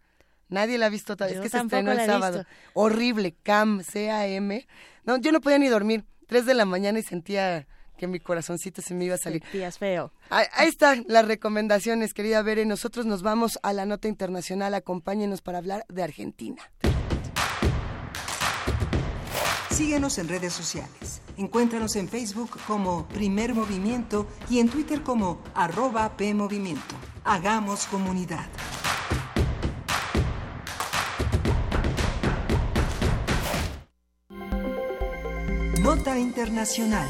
Nadie 0.49 0.79
la 0.79 0.87
ha 0.87 0.89
visto 0.89 1.17
todavía. 1.17 1.37
Yo 1.37 1.43
Es 1.43 1.51
que 1.51 1.59
se 1.59 1.63
estrenó 1.63 1.93
el 1.93 2.05
sábado. 2.07 2.39
visto. 2.39 2.53
Horrible, 2.75 3.35
Cam, 3.43 3.83
C-A-M. 3.83 4.67
No, 5.05 5.17
yo 5.19 5.33
no 5.33 5.41
podía 5.41 5.59
ni 5.59 5.69
dormir. 5.69 6.05
Tres 6.27 6.47
de 6.47 6.55
la 6.55 6.65
mañana 6.65 6.99
y 6.99 7.03
sentía 7.03 7.67
que 7.97 8.07
mi 8.07 8.21
corazoncito 8.21 8.81
se 8.81 8.95
me 8.95 9.05
iba 9.07 9.15
a 9.15 9.19
salir. 9.19 9.43
Sentías 9.43 9.79
feo. 9.79 10.13
Ahí, 10.31 10.47
ahí 10.53 10.69
están 10.69 11.05
las 11.09 11.27
recomendaciones, 11.27 12.15
querida 12.15 12.43
Bere. 12.43 12.65
Nosotros 12.65 13.07
nos 13.07 13.23
vamos 13.23 13.59
a 13.63 13.73
la 13.73 13.87
nota 13.87 14.09
internacional. 14.09 14.75
Acompáñenos 14.75 15.41
para 15.43 15.59
hablar 15.59 15.85
de 15.89 16.03
Argentina. 16.03 16.63
Síguenos 19.71 20.19
en 20.19 20.29
redes 20.29 20.53
sociales. 20.53 21.21
Encuéntranos 21.37 21.95
en 21.97 22.09
Facebook 22.09 22.51
como 22.67 23.07
Primer 23.09 23.55
Movimiento 23.55 24.27
y 24.51 24.59
en 24.59 24.69
Twitter 24.69 25.03
como 25.03 25.41
arroba 25.55 26.17
PMovimiento. 26.17 26.97
Hagamos 27.25 27.87
comunidad. 27.87 28.47
Nota 35.89 36.19
Internacional. 36.19 37.09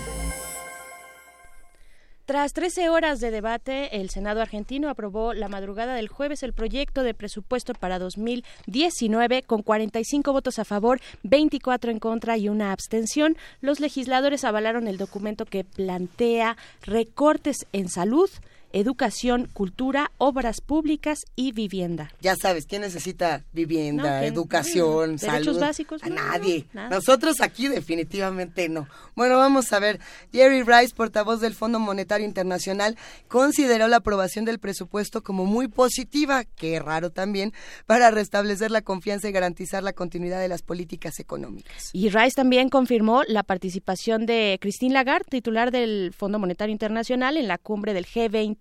Tras 2.26 2.52
13 2.52 2.90
horas 2.90 3.18
de 3.18 3.32
debate, 3.32 4.00
el 4.00 4.08
Senado 4.08 4.40
argentino 4.40 4.88
aprobó 4.88 5.34
la 5.34 5.48
madrugada 5.48 5.96
del 5.96 6.06
jueves 6.06 6.44
el 6.44 6.52
proyecto 6.52 7.02
de 7.02 7.12
presupuesto 7.12 7.72
para 7.74 7.98
2019 7.98 9.42
con 9.42 9.62
45 9.62 10.32
votos 10.32 10.60
a 10.60 10.64
favor, 10.64 11.00
24 11.24 11.90
en 11.90 11.98
contra 11.98 12.36
y 12.36 12.48
una 12.48 12.70
abstención. 12.70 13.36
Los 13.60 13.80
legisladores 13.80 14.44
avalaron 14.44 14.86
el 14.86 14.96
documento 14.96 15.44
que 15.44 15.64
plantea 15.64 16.56
recortes 16.82 17.66
en 17.72 17.88
salud, 17.88 18.30
educación, 18.72 19.48
cultura, 19.52 20.12
obras 20.18 20.60
públicas 20.60 21.24
y 21.36 21.52
vivienda. 21.52 22.10
Ya 22.20 22.36
sabes, 22.36 22.66
¿quién 22.66 22.82
necesita 22.82 23.44
vivienda, 23.52 24.24
educación, 24.24 25.12
no, 25.12 25.18
salud? 25.18 25.32
Derechos 25.32 25.60
básicos. 25.60 26.02
A 26.02 26.08
nadie. 26.08 26.66
Nosotros 26.90 27.40
aquí 27.40 27.68
definitivamente 27.68 28.68
no. 28.68 28.88
Bueno, 29.14 29.36
vamos 29.38 29.72
a 29.72 29.78
ver. 29.78 30.00
Jerry 30.32 30.62
Rice, 30.62 30.94
portavoz 30.94 31.40
del 31.40 31.54
Fondo 31.54 31.78
Monetario 31.78 32.26
Internacional, 32.26 32.96
consideró 33.28 33.88
la 33.88 33.98
aprobación 33.98 34.44
del 34.44 34.58
presupuesto 34.58 35.22
como 35.22 35.44
muy 35.44 35.68
positiva, 35.68 36.44
que 36.44 36.78
raro 36.78 37.10
también, 37.10 37.52
para 37.86 38.10
restablecer 38.10 38.70
la 38.70 38.82
confianza 38.82 39.28
y 39.28 39.32
garantizar 39.32 39.82
la 39.82 39.92
continuidad 39.92 40.40
de 40.40 40.48
las 40.48 40.62
políticas 40.62 41.18
económicas. 41.20 41.90
Y 41.92 42.10
Rice 42.10 42.36
también 42.36 42.68
confirmó 42.68 43.22
la 43.26 43.42
participación 43.42 44.26
de 44.26 44.58
Christine 44.60 44.94
Lagarde, 44.94 45.26
titular 45.30 45.70
del 45.70 46.12
Fondo 46.16 46.38
Monetario 46.38 46.72
Internacional, 46.72 47.36
en 47.36 47.48
la 47.48 47.58
cumbre 47.58 47.94
del 47.94 48.06
G20 48.06 48.57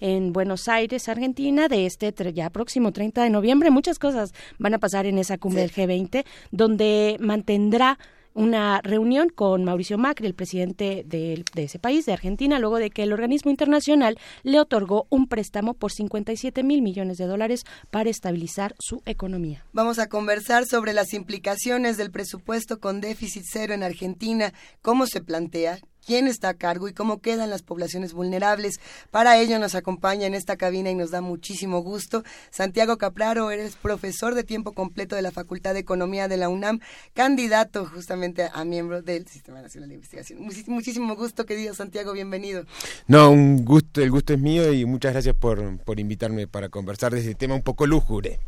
en 0.00 0.32
Buenos 0.32 0.68
Aires, 0.68 1.08
Argentina, 1.08 1.68
de 1.68 1.86
este 1.86 2.12
ya 2.32 2.50
próximo 2.50 2.92
30 2.92 3.24
de 3.24 3.30
noviembre. 3.30 3.70
Muchas 3.70 3.98
cosas 3.98 4.32
van 4.58 4.74
a 4.74 4.78
pasar 4.78 5.06
en 5.06 5.18
esa 5.18 5.38
cumbre 5.38 5.62
del 5.62 5.72
G20, 5.72 6.24
donde 6.50 7.16
mantendrá 7.20 7.98
una 8.34 8.80
reunión 8.82 9.28
con 9.28 9.64
Mauricio 9.64 9.98
Macri, 9.98 10.26
el 10.26 10.34
presidente 10.34 11.02
de, 11.06 11.44
de, 11.52 11.64
ese 11.64 11.78
país, 11.78 12.06
de 12.06 12.12
Argentina, 12.12 12.58
luego 12.58 12.78
de 12.78 12.90
que 12.90 13.02
el 13.02 13.12
organismo 13.12 13.50
internacional 13.50 14.18
le 14.42 14.60
otorgó 14.60 15.06
un 15.10 15.26
préstamo 15.26 15.74
por 15.74 15.92
57 15.92 16.62
mil 16.62 16.82
millones 16.82 17.18
de 17.18 17.26
dólares 17.26 17.64
para 17.90 18.10
estabilizar 18.10 18.74
su 18.78 19.02
economía. 19.04 19.64
Vamos 19.72 19.98
a 19.98 20.08
conversar 20.08 20.66
sobre 20.66 20.92
las 20.92 21.12
implicaciones 21.12 21.96
del 21.96 22.10
presupuesto 22.10 22.78
con 22.78 23.00
déficit 23.00 23.44
cero 23.50 23.74
en 23.74 23.82
Argentina, 23.82 24.52
cómo 24.80 25.06
se 25.06 25.20
plantea, 25.20 25.80
quién 26.04 26.26
está 26.26 26.50
a 26.50 26.54
cargo 26.54 26.88
y 26.88 26.92
cómo 26.92 27.20
quedan 27.20 27.50
las 27.50 27.62
poblaciones 27.62 28.12
vulnerables. 28.12 28.80
Para 29.10 29.38
ello 29.38 29.58
nos 29.58 29.74
acompaña 29.74 30.26
en 30.26 30.34
esta 30.34 30.56
cabina 30.56 30.90
y 30.90 30.94
nos 30.94 31.10
da 31.10 31.20
muchísimo 31.20 31.80
gusto 31.80 32.24
Santiago 32.50 32.98
Capraro, 32.98 33.50
eres 33.50 33.76
profesor 33.76 34.34
de 34.34 34.44
tiempo 34.44 34.72
completo 34.72 35.16
de 35.16 35.22
la 35.22 35.30
Facultad 35.30 35.74
de 35.74 35.80
Economía 35.80 36.28
de 36.28 36.36
la 36.36 36.48
UNAM, 36.48 36.80
candidato 37.14 37.86
justamente 37.86 38.48
a 38.52 38.64
miembro 38.64 39.02
del 39.02 39.26
Sistema 39.26 39.60
Nacional 39.62 39.88
de 39.88 39.96
Investigación. 39.96 40.40
Muchísimo, 40.66 41.16
gusto, 41.16 41.46
querido 41.46 41.74
Santiago, 41.74 42.12
bienvenido. 42.12 42.64
No, 43.06 43.30
un 43.30 43.64
gusto, 43.64 44.00
el 44.00 44.10
gusto 44.10 44.32
es 44.32 44.38
mío 44.38 44.72
y 44.72 44.84
muchas 44.84 45.12
gracias 45.12 45.34
por, 45.34 45.78
por 45.78 46.00
invitarme 46.00 46.46
para 46.46 46.68
conversar 46.68 47.12
de 47.12 47.20
este 47.20 47.34
tema 47.34 47.54
un 47.54 47.62
poco 47.62 47.86
lúgubre. 47.86 48.38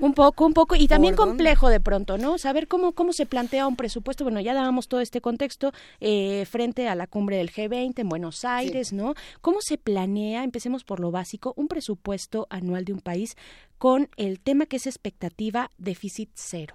Un 0.00 0.14
poco, 0.14 0.46
un 0.46 0.54
poco, 0.54 0.76
y 0.76 0.86
también 0.86 1.16
complejo 1.16 1.68
de 1.68 1.80
pronto, 1.80 2.18
¿no? 2.18 2.38
Saber 2.38 2.68
cómo, 2.68 2.92
cómo 2.92 3.12
se 3.12 3.26
plantea 3.26 3.66
un 3.66 3.74
presupuesto. 3.74 4.24
Bueno, 4.24 4.40
ya 4.40 4.54
dábamos 4.54 4.86
todo 4.86 5.00
este 5.00 5.20
contexto 5.20 5.72
eh, 6.00 6.46
frente 6.48 6.88
a 6.88 6.94
la 6.94 7.06
cumbre 7.06 7.36
del 7.36 7.50
G20 7.50 7.98
en 7.98 8.08
Buenos 8.08 8.44
Aires, 8.44 8.88
sí. 8.88 8.94
¿no? 8.94 9.14
¿Cómo 9.40 9.58
se 9.60 9.76
planea, 9.76 10.44
empecemos 10.44 10.84
por 10.84 11.00
lo 11.00 11.10
básico, 11.10 11.52
un 11.56 11.66
presupuesto 11.66 12.46
anual 12.50 12.84
de 12.84 12.92
un 12.92 13.00
país 13.00 13.36
con 13.76 14.08
el 14.16 14.38
tema 14.38 14.66
que 14.66 14.76
es 14.76 14.86
expectativa 14.86 15.72
déficit 15.78 16.30
cero? 16.34 16.74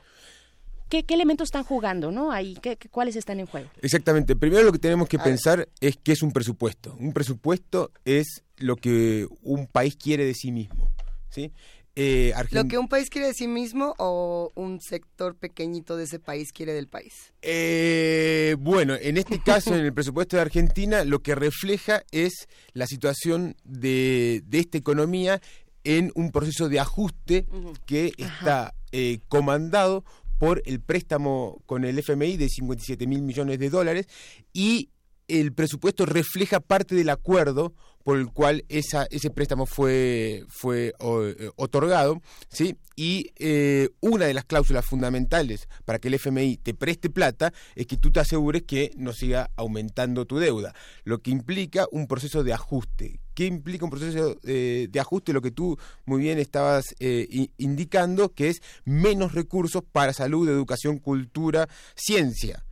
¿Qué, 0.89 1.03
qué 1.03 1.13
elementos 1.13 1.47
están 1.47 1.63
jugando, 1.63 2.11
no? 2.11 2.31
Ahí, 2.31 2.55
¿qué, 2.61 2.77
¿Cuáles 2.91 3.15
están 3.15 3.39
en 3.39 3.47
juego? 3.47 3.69
Exactamente. 3.81 4.35
Primero 4.35 4.63
lo 4.63 4.71
que 4.71 4.79
tenemos 4.79 5.07
que 5.07 5.17
a 5.17 5.23
pensar 5.23 5.59
ver. 5.59 5.69
es 5.79 5.97
qué 5.97 6.11
es 6.11 6.21
un 6.21 6.31
presupuesto. 6.31 6.95
Un 6.99 7.13
presupuesto 7.13 7.91
es 8.05 8.43
lo 8.57 8.75
que 8.75 9.27
un 9.41 9.65
país 9.67 9.95
quiere 9.95 10.25
de 10.25 10.33
sí 10.35 10.51
mismo, 10.51 10.91
¿sí? 11.29 11.51
Eh, 11.95 12.33
¿Lo 12.49 12.65
que 12.65 12.79
un 12.79 12.87
país 12.87 13.09
quiere 13.11 13.27
de 13.27 13.33
sí 13.35 13.47
mismo 13.47 13.93
o 13.99 14.51
un 14.55 14.81
sector 14.81 15.35
pequeñito 15.35 15.95
de 15.95 16.05
ese 16.05 16.19
país 16.19 16.51
quiere 16.51 16.73
del 16.73 16.87
país? 16.87 17.33
Eh, 17.43 18.55
bueno, 18.59 18.95
en 18.99 19.17
este 19.17 19.39
caso, 19.39 19.75
en 19.75 19.85
el 19.85 19.93
presupuesto 19.93 20.35
de 20.35 20.41
Argentina, 20.41 21.03
lo 21.03 21.19
que 21.19 21.35
refleja 21.35 22.03
es 22.11 22.47
la 22.73 22.87
situación 22.87 23.55
de, 23.63 24.41
de 24.47 24.59
esta 24.59 24.79
economía 24.79 25.39
en 25.83 26.11
un 26.15 26.31
proceso 26.31 26.67
de 26.67 26.79
ajuste 26.79 27.45
uh 27.51 27.55
-huh. 27.55 27.79
que 27.85 28.13
está 28.17 28.73
eh, 28.91 29.19
comandado 29.27 30.03
por 30.39 30.63
el 30.65 30.79
préstamo 30.79 31.61
con 31.65 31.85
el 31.85 31.99
FMI 31.99 32.37
de 32.37 32.49
57 32.49 33.05
mil 33.05 33.21
millones 33.21 33.59
de 33.59 33.69
dólares 33.69 34.07
y 34.51 34.89
el 35.27 35.53
presupuesto 35.53 36.05
refleja 36.05 36.59
parte 36.59 36.95
del 36.95 37.09
acuerdo 37.09 37.73
por 38.03 38.17
el 38.17 38.27
cual 38.27 38.65
ese 38.69 39.29
préstamo 39.33 39.65
fue, 39.65 40.43
fue 40.49 40.93
eh, 40.99 41.49
otorgado, 41.55 42.21
¿sí? 42.49 42.75
Y 42.95 43.31
eh, 43.37 43.89
una 44.01 44.25
de 44.25 44.33
las 44.33 44.45
cláusulas 44.45 44.85
fundamentales 44.85 45.67
para 45.85 45.99
que 45.99 46.09
el 46.09 46.15
FMI 46.15 46.57
te 46.57 46.73
preste 46.73 47.09
plata 47.09 47.53
es 47.75 47.87
que 47.87 47.97
tú 47.97 48.11
te 48.11 48.19
asegures 48.19 48.63
que 48.63 48.91
no 48.97 49.13
siga 49.13 49.49
aumentando 49.55 50.25
tu 50.25 50.37
deuda, 50.37 50.75
lo 51.03 51.19
que 51.19 51.31
implica 51.31 51.87
un 51.91 52.07
proceso 52.07 52.43
de 52.43 52.53
ajuste. 52.53 53.19
¿Qué 53.33 53.45
implica 53.45 53.85
un 53.85 53.89
proceso 53.89 54.35
de, 54.43 54.87
de 54.91 54.99
ajuste? 54.99 55.33
Lo 55.33 55.41
que 55.41 55.49
tú 55.49 55.79
muy 56.05 56.21
bien 56.21 56.37
estabas 56.37 56.93
eh, 56.99 57.47
indicando, 57.57 58.29
que 58.29 58.49
es 58.49 58.61
menos 58.85 59.33
recursos 59.33 59.81
para 59.91 60.13
salud, 60.13 60.47
educación, 60.47 60.99
cultura, 60.99 61.67
ciencia 61.95 62.63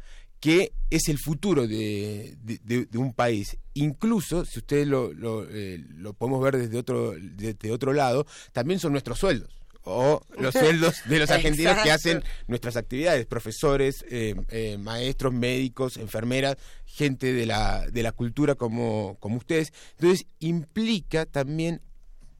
que 0.41 0.73
es 0.89 1.07
el 1.07 1.17
futuro 1.17 1.67
de, 1.67 2.35
de, 2.41 2.85
de, 2.85 2.97
un 2.97 3.13
país. 3.13 3.57
Incluso, 3.75 4.43
si 4.43 4.59
ustedes 4.59 4.87
lo, 4.87 5.13
lo, 5.13 5.47
eh, 5.49 5.81
lo 5.95 6.13
podemos 6.13 6.43
ver 6.43 6.57
desde 6.57 6.77
otro, 6.77 7.13
desde 7.17 7.71
otro 7.71 7.93
lado, 7.93 8.25
también 8.51 8.79
son 8.79 8.91
nuestros 8.91 9.19
sueldos 9.19 9.61
o 9.83 10.21
los 10.37 10.53
sueldos 10.59 10.95
de 11.05 11.19
los 11.19 11.29
argentinos 11.29 11.77
que 11.83 11.91
hacen 11.91 12.23
nuestras 12.47 12.75
actividades, 12.75 13.25
profesores, 13.25 14.05
eh, 14.09 14.35
eh, 14.49 14.77
maestros, 14.77 15.33
médicos, 15.33 15.97
enfermeras, 15.97 16.57
gente 16.85 17.33
de 17.33 17.45
la, 17.45 17.87
de 17.87 18.03
la 18.03 18.11
cultura 18.11 18.55
como, 18.55 19.17
como 19.19 19.37
ustedes. 19.37 19.73
Entonces, 19.99 20.25
implica 20.39 21.25
también 21.25 21.81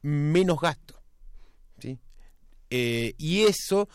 menos 0.02 0.60
gasto. 0.60 1.00
¿sí? 1.78 1.98
Eh, 2.70 3.14
y 3.18 3.42
eso 3.42 3.88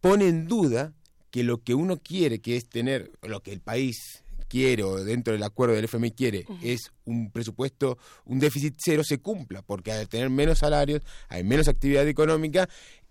pone 0.00 0.28
en 0.28 0.46
duda 0.46 0.92
que 1.30 1.44
lo 1.44 1.62
que 1.62 1.74
uno 1.74 1.98
quiere, 1.98 2.40
que 2.40 2.56
es 2.56 2.68
tener, 2.68 3.10
lo 3.22 3.40
que 3.40 3.52
el 3.52 3.60
país 3.60 4.22
quiere 4.48 4.82
o 4.82 5.02
dentro 5.04 5.32
del 5.32 5.42
acuerdo 5.42 5.74
del 5.74 5.84
FMI 5.84 6.10
quiere, 6.10 6.44
uh 6.48 6.52
-huh. 6.52 6.58
es 6.62 6.90
un 7.04 7.30
presupuesto, 7.30 7.98
un 8.24 8.40
déficit 8.40 8.74
cero 8.78 9.02
se 9.04 9.18
cumpla, 9.18 9.62
porque 9.62 9.92
al 9.92 10.08
tener 10.08 10.28
menos 10.28 10.58
salarios, 10.58 11.02
hay 11.28 11.44
menos 11.44 11.68
actividad 11.68 12.06
económica 12.08 12.68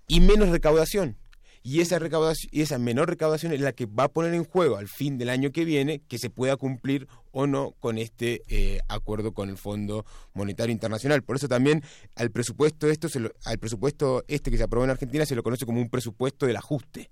y 0.07 0.19
menos 0.19 0.49
recaudación. 0.49 1.17
Y 1.61 1.81
esa 1.81 1.99
recaudación 1.99 2.49
y 2.53 2.61
esa 2.61 2.77
menor 2.77 3.09
recaudación 3.09 3.51
es 3.51 3.59
la 3.59 3.73
que 3.73 3.85
va 3.85 4.05
a 4.05 4.07
poner 4.07 4.33
en 4.33 4.45
juego 4.45 4.77
al 4.77 4.87
fin 4.87 5.17
del 5.17 5.29
año 5.29 5.51
que 5.51 5.65
viene 5.65 6.01
que 6.07 6.17
se 6.17 6.29
pueda 6.29 6.55
cumplir 6.55 7.07
o 7.31 7.47
no 7.47 7.75
con 7.79 7.97
este 7.97 8.41
eh, 8.47 8.79
acuerdo 8.87 9.33
con 9.33 9.49
el 9.49 9.57
Fondo 9.57 10.05
Monetario 10.33 10.71
Internacional. 10.71 11.21
Por 11.21 11.35
eso 11.35 11.47
también 11.49 11.83
al 12.15 12.31
presupuesto 12.31 12.89
esto 12.89 13.09
se 13.09 13.19
lo, 13.19 13.31
al 13.43 13.59
presupuesto 13.59 14.23
este 14.27 14.51
que 14.51 14.57
se 14.57 14.63
aprobó 14.63 14.85
en 14.85 14.91
Argentina 14.91 15.25
se 15.25 15.35
lo 15.35 15.43
conoce 15.43 15.65
como 15.65 15.81
un 15.81 15.89
presupuesto 15.89 16.45
del 16.45 16.55
ajuste. 16.55 17.09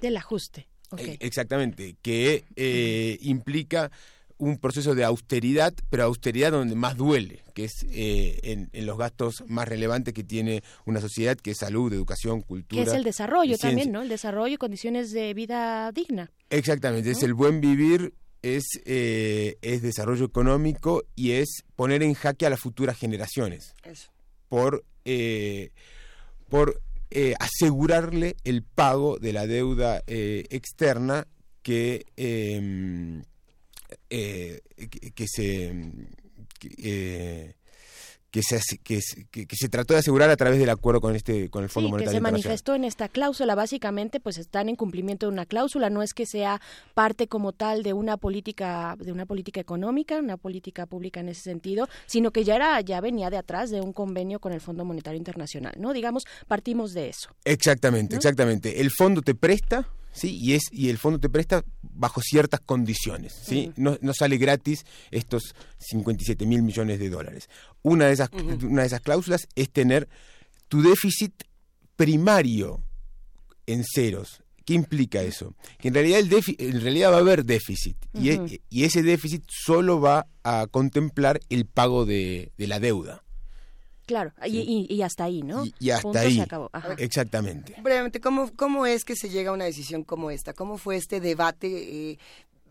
Del 0.00 0.16
ajuste. 0.16 0.68
Okay. 0.90 1.18
Exactamente, 1.20 1.96
que 2.00 2.44
eh, 2.56 3.18
implica 3.20 3.90
un 4.38 4.58
proceso 4.58 4.94
de 4.94 5.04
austeridad, 5.04 5.74
pero 5.90 6.04
austeridad 6.04 6.52
donde 6.52 6.76
más 6.76 6.96
duele, 6.96 7.42
que 7.54 7.64
es 7.64 7.84
eh, 7.90 8.38
en, 8.44 8.70
en, 8.72 8.86
los 8.86 8.96
gastos 8.96 9.44
más 9.48 9.68
relevantes 9.68 10.14
que 10.14 10.22
tiene 10.24 10.62
una 10.86 11.00
sociedad, 11.00 11.36
que 11.36 11.50
es 11.50 11.58
salud, 11.58 11.92
educación, 11.92 12.40
cultura. 12.42 12.84
Que 12.84 12.88
es 12.88 12.96
el 12.96 13.02
desarrollo 13.02 13.58
también, 13.58 13.92
¿no? 13.92 14.02
El 14.02 14.08
desarrollo 14.08 14.54
y 14.54 14.56
condiciones 14.56 15.10
de 15.10 15.34
vida 15.34 15.90
digna. 15.92 16.30
Exactamente, 16.50 17.10
¿no? 17.10 17.16
es 17.16 17.22
el 17.22 17.34
buen 17.34 17.60
vivir, 17.60 18.14
es, 18.42 18.64
eh, 18.86 19.58
es 19.60 19.82
desarrollo 19.82 20.26
económico 20.26 21.04
y 21.16 21.32
es 21.32 21.64
poner 21.74 22.02
en 22.02 22.14
jaque 22.14 22.46
a 22.46 22.50
las 22.50 22.60
futuras 22.60 22.96
generaciones. 22.96 23.74
Eso. 23.82 24.10
Por, 24.48 24.84
eh, 25.04 25.72
por 26.48 26.80
eh, 27.10 27.34
asegurarle 27.38 28.36
el 28.44 28.62
pago 28.62 29.18
de 29.18 29.32
la 29.32 29.46
deuda 29.46 30.02
eh, 30.06 30.44
externa 30.50 31.26
que, 31.62 32.06
eh, 32.16 33.22
que, 34.08 35.12
que, 35.14 35.26
se 35.26 35.74
que, 36.58 37.54
que 38.30 38.42
se, 38.42 38.60
que, 38.78 39.00
que, 39.30 39.46
que, 39.46 39.56
se 39.56 39.68
trató 39.68 39.94
de 39.94 40.00
asegurar 40.00 40.28
a 40.28 40.36
través 40.36 40.58
del 40.58 40.68
acuerdo 40.68 41.00
con 41.00 41.16
este 41.16 41.48
con 41.48 41.64
el 41.64 41.70
Fondo 41.70 41.88
sí, 41.88 41.92
Monetario 41.92 42.20
que 42.20 42.26
se 42.26 42.32
manifestó 42.32 42.74
en 42.74 42.84
esta 42.84 43.08
cláusula 43.08 43.54
básicamente 43.54 44.20
pues 44.20 44.36
están 44.36 44.68
en 44.68 44.76
cumplimiento 44.76 45.26
de 45.26 45.32
una 45.32 45.46
cláusula 45.46 45.88
no 45.88 46.02
es 46.02 46.12
que 46.12 46.26
sea 46.26 46.60
parte 46.94 47.26
como 47.26 47.52
tal 47.52 47.82
de 47.82 47.94
una 47.94 48.18
política 48.18 48.96
de 48.98 49.12
una 49.12 49.24
política 49.24 49.60
económica 49.60 50.18
una 50.18 50.36
política 50.36 50.86
pública 50.86 51.20
en 51.20 51.30
ese 51.30 51.42
sentido 51.42 51.88
sino 52.06 52.30
que 52.30 52.44
ya 52.44 52.56
era 52.56 52.80
ya 52.82 53.00
venía 53.00 53.30
de 53.30 53.38
atrás 53.38 53.70
de 53.70 53.80
un 53.80 53.92
convenio 53.92 54.40
con 54.40 54.52
el 54.52 54.60
Fondo 54.60 54.84
Monetario 54.84 55.16
Internacional 55.16 55.74
no 55.78 55.94
digamos 55.94 56.24
partimos 56.46 56.92
de 56.92 57.08
eso 57.08 57.30
exactamente 57.44 58.14
¿no? 58.14 58.18
exactamente 58.18 58.80
el 58.80 58.90
fondo 58.90 59.22
te 59.22 59.34
presta 59.34 59.88
¿sí? 60.12 60.36
Y, 60.36 60.54
es, 60.54 60.62
y 60.70 60.90
el 60.90 60.98
fondo 60.98 61.18
te 61.18 61.28
presta 61.28 61.64
bajo 61.82 62.20
ciertas 62.20 62.60
condiciones, 62.60 63.32
¿sí? 63.42 63.72
no, 63.76 63.98
no, 64.00 64.12
sale 64.14 64.36
gratis 64.36 64.84
estos 65.10 65.54
57 65.78 66.46
mil 66.46 66.62
millones 66.62 66.98
de 66.98 67.08
dólares. 67.08 67.48
Una 67.82 68.06
de, 68.06 68.12
esas, 68.12 68.30
una 68.62 68.82
de 68.82 68.86
esas 68.88 69.00
cláusulas 69.00 69.48
es 69.54 69.70
tener 69.70 70.08
tu 70.68 70.82
déficit 70.82 71.32
primario 71.96 72.82
en 73.66 73.84
ceros. 73.84 74.42
¿Qué 74.64 74.74
implica 74.74 75.22
eso? 75.22 75.54
Que 75.78 75.88
en 75.88 75.94
realidad, 75.94 76.20
el 76.20 76.30
en 76.58 76.80
realidad 76.82 77.12
va 77.12 77.16
a 77.16 77.20
haber 77.20 77.44
déficit 77.44 77.96
y, 78.12 78.30
e, 78.30 78.60
y, 78.68 78.84
ese 78.84 79.02
déficit 79.02 79.42
solo 79.48 79.98
va 79.98 80.26
a 80.44 80.66
contemplar 80.70 81.40
el 81.48 81.64
pago 81.64 82.04
de, 82.04 82.52
de 82.58 82.66
la 82.66 82.78
deuda. 82.78 83.24
Claro, 84.08 84.32
y, 84.46 84.86
y, 84.88 85.02
hasta 85.02 85.24
ahí, 85.24 85.42
¿no? 85.42 85.64
Y, 85.78 85.90
hasta 85.90 86.20
ahí. 86.20 86.42
Exactamente. 86.96 87.74
Brevemente, 87.82 88.22
¿cómo, 88.22 88.50
¿cómo 88.56 88.86
es 88.86 89.04
que 89.04 89.14
se 89.14 89.28
llega 89.28 89.50
a 89.50 89.52
una 89.52 89.66
decisión 89.66 90.02
como 90.02 90.30
esta? 90.30 90.54
¿Cómo 90.54 90.78
fue 90.78 90.96
este 90.96 91.20
debate 91.20 92.12
eh, 92.12 92.18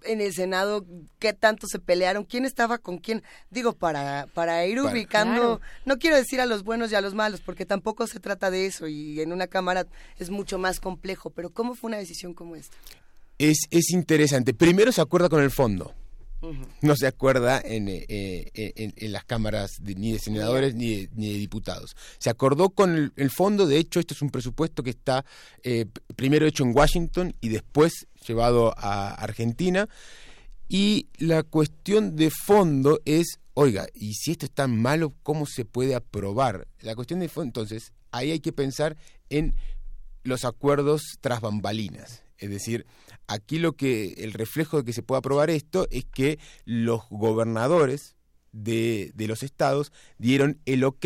en 0.03 0.21
el 0.21 0.33
Senado? 0.33 0.85
¿Qué 1.19 1.33
tanto 1.33 1.67
se 1.67 1.79
pelearon? 1.79 2.23
¿Quién 2.23 2.45
estaba 2.45 2.77
con 2.77 2.97
quién? 2.97 3.23
Digo, 3.49 3.73
para, 3.73 4.27
para 4.33 4.65
ir 4.65 4.79
ubicando, 4.81 5.61
no 5.85 5.97
quiero 5.97 6.15
decir 6.15 6.41
a 6.41 6.45
los 6.45 6.63
buenos 6.63 6.91
y 6.91 6.95
a 6.95 7.01
los 7.01 7.13
malos, 7.13 7.41
porque 7.41 7.65
tampoco 7.65 8.07
se 8.07 8.19
trata 8.19 8.51
de 8.51 8.65
eso 8.65 8.87
y 8.87 9.21
en 9.21 9.31
una 9.31 9.47
Cámara 9.47 9.85
es 10.17 10.29
mucho 10.29 10.57
más 10.57 10.79
complejo, 10.79 11.29
pero 11.29 11.49
¿cómo 11.49 11.75
fue 11.75 11.89
una 11.89 11.97
decisión 11.97 12.33
como 12.33 12.55
esta? 12.55 12.75
Es, 13.37 13.59
es 13.69 13.91
interesante. 13.91 14.53
Primero 14.53 14.91
se 14.91 15.01
acuerda 15.01 15.29
con 15.29 15.43
el 15.43 15.51
fondo. 15.51 15.93
No 16.81 16.95
se 16.95 17.07
acuerda 17.07 17.59
en, 17.63 17.87
eh, 17.87 18.05
en, 18.53 18.93
en, 18.95 19.11
las 19.11 19.25
cámaras 19.25 19.81
ni 19.81 20.11
de 20.11 20.19
senadores 20.19 20.75
ni 20.75 20.95
de, 20.95 21.09
ni 21.15 21.33
de, 21.33 21.39
diputados. 21.39 21.95
Se 22.19 22.29
acordó 22.29 22.69
con 22.69 23.11
el, 23.15 23.31
fondo, 23.31 23.65
de 23.65 23.79
hecho, 23.79 23.99
esto 23.99 24.13
es 24.13 24.21
un 24.21 24.29
presupuesto 24.29 24.83
que 24.83 24.91
está 24.91 25.25
eh, 25.63 25.87
primero 26.15 26.45
hecho 26.45 26.63
en 26.63 26.75
Washington 26.75 27.35
y 27.41 27.49
después 27.49 28.07
llevado 28.27 28.73
a 28.77 29.09
Argentina. 29.09 29.87
Y 30.69 31.07
la 31.17 31.43
cuestión 31.43 32.15
de 32.15 32.29
fondo 32.29 32.99
es, 33.05 33.39
oiga, 33.53 33.87
y 33.93 34.13
si 34.15 34.31
esto 34.31 34.45
es 34.45 34.51
tan 34.51 34.79
malo, 34.81 35.13
¿cómo 35.23 35.45
se 35.45 35.65
puede 35.65 35.95
aprobar? 35.95 36.67
La 36.81 36.95
cuestión 36.95 37.21
de 37.21 37.29
fondo, 37.29 37.47
entonces, 37.47 37.93
ahí 38.11 38.31
hay 38.31 38.39
que 38.39 38.51
pensar 38.51 38.97
en 39.29 39.55
los 40.23 40.43
acuerdos 40.43 41.17
tras 41.21 41.39
bambalinas. 41.39 42.23
Es 42.37 42.49
decir, 42.49 42.85
aquí 43.27 43.59
lo 43.59 43.73
que 43.73 44.13
el 44.17 44.33
reflejo 44.33 44.77
de 44.77 44.83
que 44.83 44.93
se 44.93 45.03
pueda 45.03 45.19
aprobar 45.19 45.49
esto 45.49 45.87
es 45.89 46.05
que 46.05 46.37
los 46.65 47.03
gobernadores 47.09 48.15
de, 48.51 49.11
de 49.15 49.27
los 49.27 49.43
estados 49.43 49.91
dieron 50.17 50.59
el 50.65 50.83
ok 50.83 51.05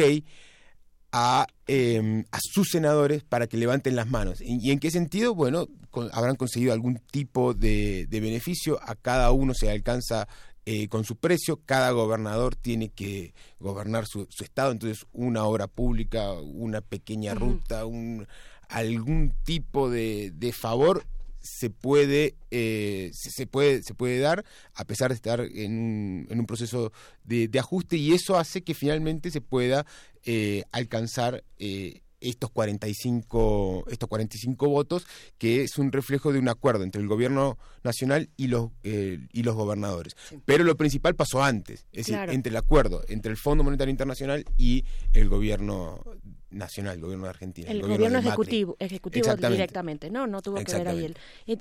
a, 1.12 1.48
eh, 1.68 2.24
a, 2.32 2.40
sus 2.42 2.70
senadores 2.70 3.24
para 3.24 3.48
que 3.48 3.58
levanten 3.58 3.96
las 3.96 4.10
manos. 4.10 4.40
¿Y, 4.42 4.72
en 4.72 4.80
qué 4.80 4.92
sentido? 4.92 5.36
Bueno, 5.36 5.68
con, 5.90 6.10
habrán 6.14 6.36
conseguido 6.36 6.74
algún 6.74 7.00
tipo 7.12 7.54
de, 7.54 8.08
de, 8.08 8.20
beneficio, 8.20 8.80
a 8.82 8.96
cada 8.96 9.32
uno 9.32 9.54
se 9.54 9.70
alcanza 9.70 10.28
eh, 10.66 10.88
con 10.88 11.04
su 11.04 11.16
precio, 11.16 11.60
cada 11.66 11.92
gobernador 11.92 12.56
tiene 12.56 12.90
que 12.90 13.34
gobernar 13.60 14.06
su, 14.06 14.28
su, 14.30 14.44
estado, 14.44 14.72
entonces 14.72 15.06
una 15.12 15.44
obra 15.46 15.68
pública, 15.68 16.34
una 16.34 16.82
pequeña 16.82 17.34
ruta, 17.34 17.86
un, 17.86 18.28
algún 18.70 19.34
tipo 19.44 19.90
de, 19.90 20.32
de 20.36 20.54
favor 20.54 21.04
se 21.42 21.72
puede, 21.72 22.36
eh, 22.52 23.10
se, 23.14 23.48
puede, 23.48 23.82
se 23.82 23.96
puede 23.96 24.20
dar 24.20 24.46
a 24.76 24.86
pesar 24.86 25.10
de 25.10 25.16
estar 25.16 25.42
en 25.42 25.72
un, 25.72 26.28
en 26.30 26.40
un 26.40 26.46
proceso 26.46 26.92
de, 27.24 27.48
de, 27.48 27.60
ajuste 27.60 27.98
y 27.98 28.14
eso 28.14 28.38
hace 28.38 28.62
que 28.62 28.76
finalmente 28.76 29.32
se 29.32 29.42
pueda 29.42 29.86
eh, 30.26 30.64
alcanzar 30.72 31.44
eh, 31.58 32.02
estos 32.20 32.52
45 32.52 33.86
estos 33.90 34.08
45 34.08 34.70
votos 34.70 35.08
que 35.38 35.64
es 35.64 35.78
un 35.78 35.92
reflejo 35.92 36.32
de 36.32 36.40
un 36.40 36.50
acuerdo 36.50 36.84
entre 36.84 37.02
el 37.02 37.08
gobierno 37.08 37.58
nacional 37.84 38.30
y 38.38 38.48
los 38.48 38.70
eh, 38.84 39.20
y 39.34 39.44
los 39.44 39.56
gobernadores 39.56 40.16
sí. 40.30 40.40
pero 40.46 40.64
lo 40.64 40.78
principal 40.78 41.16
pasó 41.16 41.44
antes 41.44 41.88
es 41.92 42.06
decir 42.06 42.20
entre 42.30 42.52
el 42.52 42.58
acuerdo 42.58 43.02
entre 43.08 43.32
el 43.32 43.38
Fondo 43.38 43.64
Monetario 43.64 43.90
Internacional 43.90 44.46
y 44.58 44.86
el 45.14 45.30
gobierno 45.30 46.04
nacional, 46.52 46.96
el 46.96 47.02
gobierno 47.02 47.26
de 47.26 47.30
Argentina. 47.30 47.70
El, 47.70 47.78
el 47.78 47.82
gobierno, 47.84 48.06
gobierno 48.06 48.20
ejecutivo, 48.20 48.76
ejecutivo 48.80 49.36
directamente, 49.36 50.10
¿no? 50.12 50.28
No 50.28 50.42
tuvo 50.42 50.58
que 50.64 50.74
ver 50.74 50.88
ahí. 50.88 51.14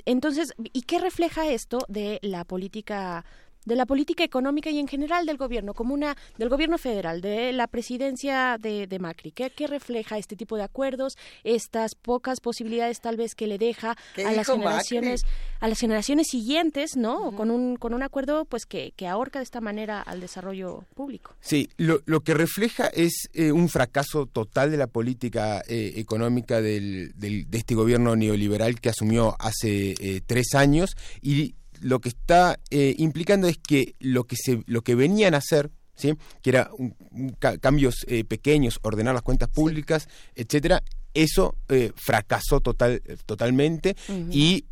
Entonces, 0.04 0.52
¿y 0.58 0.82
qué 0.82 0.98
refleja 0.98 1.48
esto 1.48 1.78
de 1.88 2.18
la 2.22 2.44
política 2.44 3.24
de 3.64 3.76
la 3.76 3.86
política 3.86 4.24
económica 4.24 4.70
y 4.70 4.78
en 4.78 4.88
general 4.88 5.26
del 5.26 5.36
gobierno, 5.36 5.74
como 5.74 5.94
una 5.94 6.16
del 6.38 6.48
gobierno 6.48 6.78
federal, 6.78 7.20
de 7.20 7.52
la 7.52 7.66
presidencia 7.66 8.56
de, 8.58 8.86
de 8.86 8.98
Macri. 8.98 9.32
¿Qué, 9.32 9.50
¿Qué, 9.50 9.66
refleja 9.66 10.18
este 10.18 10.36
tipo 10.36 10.56
de 10.56 10.64
acuerdos, 10.64 11.16
estas 11.44 11.94
pocas 11.94 12.40
posibilidades 12.40 13.00
tal 13.00 13.16
vez 13.16 13.34
que 13.34 13.46
le 13.46 13.58
deja 13.58 13.96
a 14.16 14.32
las 14.32 14.46
generaciones, 14.46 15.22
Macri? 15.24 15.38
a 15.60 15.68
las 15.68 15.78
generaciones 15.78 16.28
siguientes, 16.28 16.96
¿no? 16.96 17.20
Uh 17.20 17.32
-huh. 17.32 17.36
Con 17.36 17.50
un 17.50 17.76
con 17.76 17.94
un 17.94 18.02
acuerdo 18.02 18.44
pues 18.44 18.66
que, 18.66 18.92
que 18.96 19.06
ahorca 19.06 19.38
de 19.38 19.44
esta 19.44 19.60
manera 19.60 20.00
al 20.00 20.20
desarrollo 20.20 20.84
público. 20.94 21.34
Sí, 21.40 21.68
lo, 21.76 22.00
lo 22.06 22.20
que 22.20 22.34
refleja 22.34 22.88
es 22.88 23.28
eh, 23.32 23.52
un 23.52 23.68
fracaso 23.68 24.26
total 24.26 24.70
de 24.70 24.76
la 24.76 24.86
política 24.86 25.62
eh, 25.68 25.94
económica 25.96 26.60
del, 26.60 27.12
del, 27.16 27.50
de 27.50 27.58
este 27.58 27.74
gobierno 27.74 28.16
neoliberal 28.16 28.80
que 28.80 28.88
asumió 28.88 29.36
hace 29.38 29.94
eh, 29.98 30.20
tres 30.26 30.54
años 30.54 30.96
y 31.22 31.54
lo 31.80 32.00
que 32.00 32.10
está 32.10 32.58
eh, 32.70 32.94
implicando 32.98 33.48
es 33.48 33.58
que 33.58 33.94
lo 33.98 34.24
que 34.24 34.36
se 34.36 34.62
lo 34.66 34.82
que 34.82 34.94
venían 34.94 35.34
a 35.34 35.38
hacer 35.38 35.70
¿sí? 35.94 36.14
que 36.42 36.50
era 36.50 36.70
un, 36.78 36.94
un 37.10 37.30
ca 37.30 37.58
cambios 37.58 38.04
eh, 38.06 38.24
pequeños 38.24 38.78
ordenar 38.82 39.14
las 39.14 39.22
cuentas 39.22 39.48
públicas 39.48 40.08
sí. 40.34 40.42
etcétera 40.42 40.82
eso 41.14 41.56
eh, 41.68 41.92
fracasó 41.96 42.60
total 42.60 43.02
totalmente 43.26 43.96
uh 44.08 44.12
-huh. 44.12 44.28
y 44.32 44.66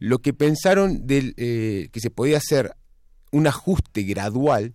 lo 0.00 0.18
que 0.18 0.32
pensaron 0.32 1.06
del 1.06 1.34
que 1.36 2.00
se 2.00 2.10
podía 2.10 2.38
hacer 2.38 2.72
un 3.30 3.46
ajuste 3.46 4.02
gradual 4.02 4.74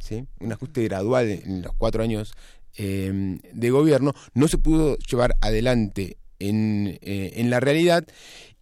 ¿sí? 0.00 0.24
un 0.40 0.52
ajuste 0.52 0.82
gradual 0.82 1.30
en 1.30 1.62
los 1.62 1.72
cuatro 1.76 2.02
años 2.02 2.32
de 2.76 3.70
gobierno 3.70 4.12
no 4.34 4.48
se 4.48 4.58
pudo 4.58 4.96
llevar 4.98 5.36
adelante 5.40 6.16
en, 6.40 6.98
en 7.00 7.50
la 7.50 7.60
realidad 7.60 8.04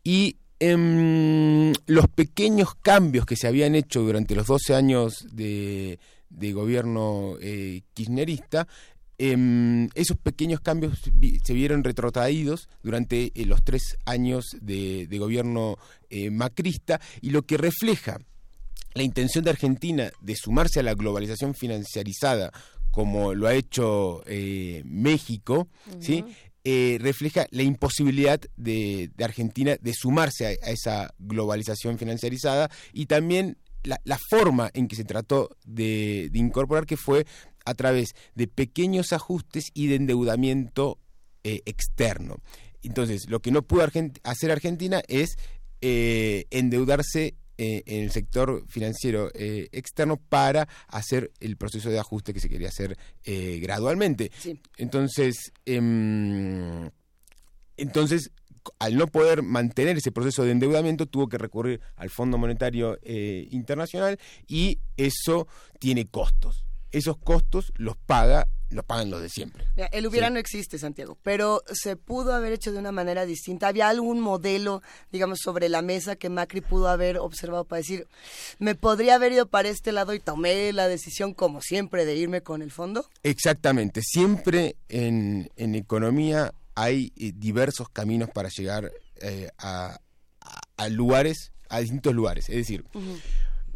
y 0.05 0.37
eh, 0.63 1.73
los 1.87 2.09
pequeños 2.09 2.75
cambios 2.81 3.27
que 3.27 3.37
se 3.37 3.49
habían 3.49 3.75
hecho 3.75 4.03
durante 4.03 4.35
los 4.35 4.47
12 4.47 4.75
años 4.75 5.27
de, 5.33 5.99
de 6.31 6.53
gobierno 6.53 7.37
eh, 7.41 7.83
kirchnerista, 7.95 8.67
eh, 9.25 9.89
esos 9.95 10.17
pequeños 10.17 10.61
cambios 10.61 10.99
se 11.45 11.55
vieron 11.55 11.85
retrotraídos 11.85 12.69
durante 12.83 13.31
eh, 13.35 13.47
los 13.47 13.63
tres 13.63 13.97
años 14.05 14.57
de, 14.61 15.07
gobierno 15.17 15.77
eh, 16.11 16.31
macrista 16.31 17.01
y 17.21 17.31
lo 17.31 17.43
que 17.43 17.57
refleja 17.57 18.19
la 18.95 19.05
intención 19.05 19.45
de 19.45 19.51
Argentina 19.51 20.11
de 20.21 20.35
sumarse 20.35 20.81
a 20.81 20.83
la 20.83 20.95
globalización 20.95 21.55
financiarizada 21.55 22.53
como 22.91 23.33
lo 23.33 23.47
ha 23.47 23.55
hecho 23.55 24.23
México. 24.85 25.69
¿sí? 26.01 26.25
Eh, 26.65 26.99
refleja 27.01 27.47
la 27.51 27.63
imposibilidad 27.63 28.41
de, 28.57 29.11
Argentina 29.23 29.77
de 29.81 29.93
sumarse 29.95 30.47
a, 30.47 30.71
esa 30.71 31.13
globalización 31.19 31.99
financiarizada 31.99 32.71
y 32.93 33.07
también 33.07 33.59
la, 33.83 34.19
forma 34.31 34.71
en 34.75 34.87
que 34.87 34.95
se 34.95 35.05
trató 35.05 35.57
de, 35.65 36.31
incorporar, 36.35 36.87
que 36.87 36.97
fue 36.97 37.27
a 37.65 37.75
través 37.75 38.15
de 38.35 38.47
pequeños 38.47 39.13
ajustes 39.13 39.71
y 39.75 39.89
de 39.89 39.97
endeudamiento 39.97 40.99
eh, 41.43 41.63
externo. 41.67 42.37
Entonces, 42.83 43.29
lo 43.29 43.41
que 43.41 43.51
no 43.51 43.63
pudo 43.63 43.85
hacer 44.23 44.51
Argentina 44.51 45.03
es 45.09 45.37
eh, 45.81 46.45
endeudarse 46.51 47.35
eh, 47.63 47.85
en 47.87 48.03
el 48.03 48.11
sector 48.11 48.65
financiero 48.67 49.31
eh, 49.35 49.69
externo 49.71 50.17
para 50.17 50.67
hacer 50.89 51.31
el 51.39 51.57
proceso 51.57 51.91
de 51.91 51.99
ajuste 52.01 52.35
que 52.35 52.41
se 52.41 52.49
quería 52.49 52.69
hacer 52.69 52.99
eh, 53.25 53.61
gradualmente. 53.63 54.33
Sí. 54.37 54.59
Entonces, 54.79 55.53
eh, 55.65 56.91
entonces, 57.77 58.33
al 58.81 58.97
no 58.97 59.07
poder 59.07 59.43
mantener 59.43 59.97
ese 59.97 60.11
proceso 60.11 60.45
de 60.45 60.51
endeudamiento, 60.51 61.07
tuvo 61.07 61.29
que 61.29 61.39
recurrir 61.39 61.81
al 61.95 62.11
Fondo 62.11 62.37
Monetario 62.37 62.99
Internacional 63.05 64.19
y 64.49 64.81
eso 64.97 65.47
tiene 65.79 66.07
costos. 66.07 66.65
Esos 66.93 67.17
costos 67.17 67.73
los 67.77 67.97
paga 67.97 68.47
lo 68.73 68.83
pagan 68.83 69.11
los 69.11 69.21
de 69.21 69.29
siempre. 69.29 69.67
El 69.93 70.07
hubiera 70.07 70.29
sí. 70.29 70.33
no 70.35 70.39
existe, 70.39 70.79
Santiago, 70.79 71.19
pero 71.23 71.63
se 71.73 71.97
pudo 71.97 72.35
haber 72.35 72.53
hecho 72.53 72.73
de 72.73 72.79
una 72.79 72.93
manera 72.93 73.27
distinta. 73.27 73.69
¿Había 73.69 73.89
algún 73.89 74.21
modelo, 74.21 74.83
digamos, 75.11 75.41
sobre 75.43 75.69
la 75.69 75.83
mesa 75.83 76.17
que 76.17 76.29
Macri 76.29 76.61
pudo 76.61 76.89
haber 76.89 77.19
observado 77.19 77.65
para 77.65 77.79
decir, 77.79 78.07
me 78.59 78.75
podría 78.75 79.17
haber 79.17 79.33
ido 79.33 79.47
para 79.47 79.69
este 79.69 79.93
lado 79.93 80.15
y 80.15 80.21
tomé 80.21 80.73
la 80.73 80.89
decisión, 80.89 81.35
como 81.35 81.61
siempre, 81.61 82.05
de 82.05 82.17
irme 82.17 82.43
con 82.43 82.63
el 82.63 82.71
fondo? 82.71 83.07
Exactamente. 83.23 84.01
Siempre 84.03 84.77
en, 84.89 85.51
en 85.57 85.75
economía 85.75 86.55
hay 86.75 87.13
eh, 87.17 87.33
diversos 87.35 87.89
caminos 87.89 88.31
para 88.31 88.49
llegar 88.49 88.91
eh, 89.21 89.51
a, 89.59 89.99
a, 90.41 90.61
a, 90.77 90.89
lugares, 90.89 91.53
a 91.69 91.81
distintos 91.81 92.15
lugares. 92.15 92.49
Es 92.49 92.57
decir, 92.57 92.85
uh 92.95 92.99
-huh. 93.01 93.21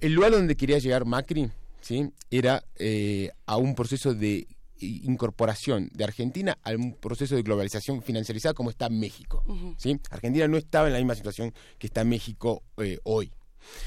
el 0.01 0.13
lugar 0.13 0.33
donde 0.33 0.57
quería 0.57 0.79
llegar 0.79 1.05
Macri, 1.05 1.51
¿sí? 1.87 2.11
Era 2.31 2.65
eh, 2.75 3.31
a 3.47 3.57
un 3.57 3.77
proceso 3.77 4.13
de 4.13 4.49
incorporación 4.79 5.89
de 5.95 6.05
Argentina 6.05 6.59
al 6.63 6.97
proceso 7.01 7.37
de 7.37 7.43
globalización 7.43 8.03
financiarizada 8.03 8.55
como 8.55 8.71
está 8.71 8.89
México. 8.91 9.45
¿sí? 9.79 9.99
Argentina 10.11 10.49
no 10.49 10.57
estaba 10.57 10.89
en 10.89 10.95
la 10.95 10.99
misma 10.99 11.15
situación 11.15 11.55
que 11.79 11.87
está 11.87 12.05
México 12.05 12.63
eh, 12.79 12.99
hoy. 13.05 13.33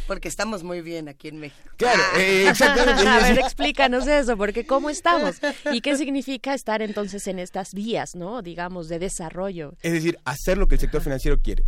Porque 0.07 0.27
estamos 0.27 0.63
muy 0.63 0.81
bien 0.81 1.09
aquí 1.09 1.27
en 1.27 1.39
México. 1.39 1.69
Claro, 1.77 2.01
eh, 2.17 2.47
exactamente. 2.49 3.07
A 3.07 3.19
ver, 3.19 3.39
explícanos 3.39 4.07
eso, 4.07 4.35
porque 4.35 4.65
¿cómo 4.65 4.89
estamos? 4.89 5.35
¿Y 5.71 5.81
qué 5.81 5.95
significa 5.97 6.53
estar 6.53 6.81
entonces 6.81 7.27
en 7.27 7.39
estas 7.39 7.73
vías, 7.73 8.15
¿no? 8.15 8.41
Digamos, 8.41 8.89
de 8.89 8.99
desarrollo. 8.99 9.75
Es 9.81 9.93
decir, 9.93 10.17
hacer 10.25 10.57
lo 10.57 10.67
que 10.67 10.75
el 10.75 10.81
sector 10.81 11.01
financiero 11.01 11.39
quiere. 11.39 11.65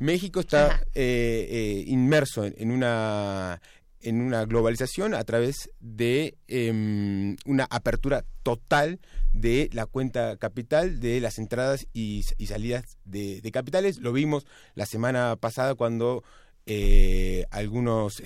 México 0.00 0.40
está 0.40 0.80
eh, 0.94 1.46
eh, 1.50 1.84
inmerso 1.86 2.44
en, 2.44 2.70
una 2.70 3.60
en 4.02 4.20
una 4.20 4.44
globalización 4.44 5.14
a 5.14 5.24
través 5.24 5.70
de 5.80 6.36
em, 6.48 7.36
una 7.44 7.66
apertura 7.70 8.24
total 8.42 9.00
de 9.32 9.70
la 9.72 9.86
cuenta 9.86 10.36
capital, 10.36 11.00
de 11.00 11.20
las 11.20 11.38
entradas 11.38 11.86
y, 11.92 12.24
salidas 12.46 12.98
de, 13.04 13.48
capitales. 13.52 13.98
Lo 13.98 14.12
vimos 14.12 14.46
la 14.74 14.86
semana 14.86 15.36
pasada 15.36 15.74
cuando 15.74 16.24
eh, 16.66 17.44
algunos 17.50 18.22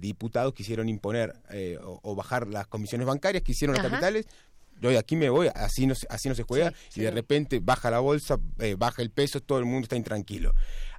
diputados 0.00 0.54
quisieron 0.54 0.88
imponer 0.88 1.34
o, 1.82 2.14
bajar 2.14 2.46
las 2.46 2.66
comisiones 2.66 3.06
bancarias, 3.06 3.42
que 3.42 3.52
hicieron 3.52 3.76
los 3.76 3.84
capitales, 3.84 4.26
yo 4.80 4.90
de 4.90 4.98
aquí 4.98 5.16
me 5.16 5.30
voy, 5.30 5.48
así 5.54 5.86
no, 5.86 5.94
así 6.08 6.28
no 6.28 6.34
se 6.34 6.42
juega, 6.42 6.72
y 6.94 7.00
de 7.00 7.10
repente 7.10 7.60
baja 7.60 7.90
la 7.90 8.00
bolsa, 8.00 8.38
eh, 8.58 8.76
baja 8.78 9.02
el 9.02 9.10
peso, 9.10 9.40
todo 9.40 9.58
el 9.58 9.64
mundo 9.64 9.84
está 9.84 9.96
intranquilo. 9.96 10.54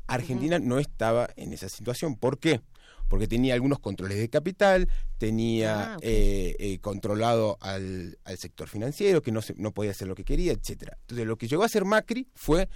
Argentina 0.07 0.57
no 0.57 0.79
estaba 0.79 1.29
en 1.35 1.53
esa 1.53 1.67
situación. 1.69 2.15
¿Por 2.15 2.39
qué? 2.39 2.61
Porque 3.07 3.27
tenía 3.27 3.53
algunos 3.53 3.79
controles 3.79 4.17
de 4.17 4.29
capital, 4.29 4.89
tenía 5.17 5.93
ah, 5.93 5.97
eh, 6.01 6.55
eh, 6.59 6.79
controlado 6.79 7.57
al, 7.61 8.17
al, 8.23 8.37
sector 8.37 8.67
financiero, 8.67 9.21
que 9.21 9.31
no, 9.31 9.41
se, 9.41 9.53
no 9.55 9.71
podía 9.71 9.91
hacer 9.91 10.07
lo 10.07 10.15
que 10.15 10.23
quería, 10.23 10.51
etcétera. 10.51 10.97
Entonces, 11.01 11.25
lo 11.25 11.37
que 11.37 11.47
llegó 11.47 11.63
a 11.63 11.67
hacer 11.67 11.85
Macri 11.85 12.27
fue 12.35 12.69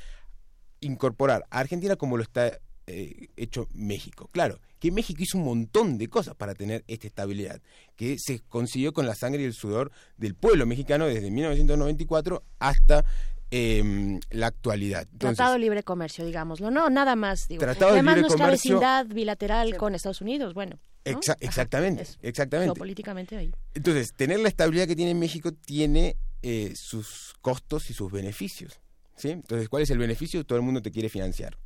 incorporar 0.80 1.46
a 1.50 1.60
Argentina 1.60 1.96
como 1.96 2.18
lo 2.18 2.24
está 2.24 2.60
hecho 2.88 3.70
México. 3.74 4.28
Claro, 4.34 4.60
que 4.82 4.92
México 4.92 5.22
hizo 5.22 5.38
un 5.38 5.46
montón 5.46 6.00
de 6.00 6.08
cosas 6.08 6.36
para 6.36 6.56
tener 6.56 6.84
esta 6.88 7.08
estabilidad, 7.08 7.62
que 7.96 8.18
se 8.20 8.40
consiguió 8.40 8.94
con 8.94 9.06
la 9.06 9.14
sangre 9.14 9.44
y 9.44 9.46
el 9.46 9.54
sudor 9.54 9.92
del 10.18 10.34
pueblo 10.34 10.66
mexicano 10.66 11.06
desde 11.06 11.30
1994 11.30 12.44
hasta 12.58 13.06
em, 13.52 14.20
la 14.30 14.48
actualidad. 14.48 15.08
tratado 15.18 15.54
de 15.54 15.60
libre 15.60 15.84
comercio, 15.84 16.26
digámoslo, 16.26 16.72
no, 16.72 16.90
nada 16.90 17.16
más. 17.16 17.48
Digo. 17.48 17.60
Tratado 17.60 17.92
Además, 17.92 18.16
de 18.16 18.22
libre 18.22 18.30
nuestra 18.30 18.50
vecindad 18.50 19.06
bilateral 19.06 19.78
con 19.78 19.94
Estados 19.94 20.22
Unidos, 20.22 20.54
bueno. 20.54 20.80
exactamente, 21.04 22.06
exactamente. 22.22 22.78
Políticamente 22.78 23.38
ahí. 23.38 23.52
Entonces, 23.74 24.14
tener 24.14 24.40
la 24.40 24.48
estabilidad 24.48 24.88
que 24.88 24.96
tiene 24.96 25.14
México 25.14 25.52
tiene 25.52 26.18
eh, 26.42 26.74
sus 26.76 27.36
costos 27.42 27.90
y 27.90 27.94
sus 27.94 28.12
beneficios. 28.12 28.80
¿sí? 29.16 29.30
Entonces, 29.30 29.70
¿cuál 29.70 29.84
es 29.84 29.90
el 29.92 30.00
beneficio? 30.00 30.44
Todo 30.44 30.58
el 30.58 30.64
mundo 30.64 30.82
te 30.82 30.92
quiere 30.92 31.10
financiar. 31.10 31.58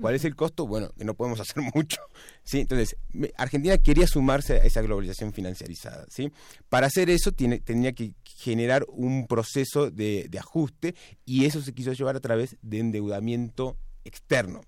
¿Cuál 0.00 0.14
es 0.14 0.24
el 0.24 0.36
costo? 0.36 0.66
Bueno, 0.66 0.90
que 0.96 1.04
no 1.04 1.14
podemos 1.14 1.40
hacer 1.40 1.62
mucho. 1.74 2.00
¿sí? 2.44 2.60
Entonces, 2.60 2.96
Argentina 3.36 3.78
quería 3.78 4.06
sumarse 4.06 4.54
a 4.54 4.64
esa 4.64 4.82
globalización 4.82 5.32
financiarizada. 5.32 6.06
¿sí? 6.08 6.30
Para 6.68 6.86
hacer 6.86 7.10
eso 7.10 7.32
tiene, 7.32 7.60
tenía 7.60 7.92
que 7.92 8.14
generar 8.24 8.86
un 8.88 9.26
proceso 9.26 9.90
de, 9.90 10.28
ajuste 10.38 10.94
y 11.26 11.44
eso 11.44 11.60
se 11.60 11.74
quiso 11.74 11.92
llevar 11.92 12.16
a 12.16 12.20
través 12.20 12.56
de 12.62 12.78
endeudamiento 12.78 13.76
externo. 14.04 14.62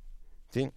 ¿sí? 0.50 0.70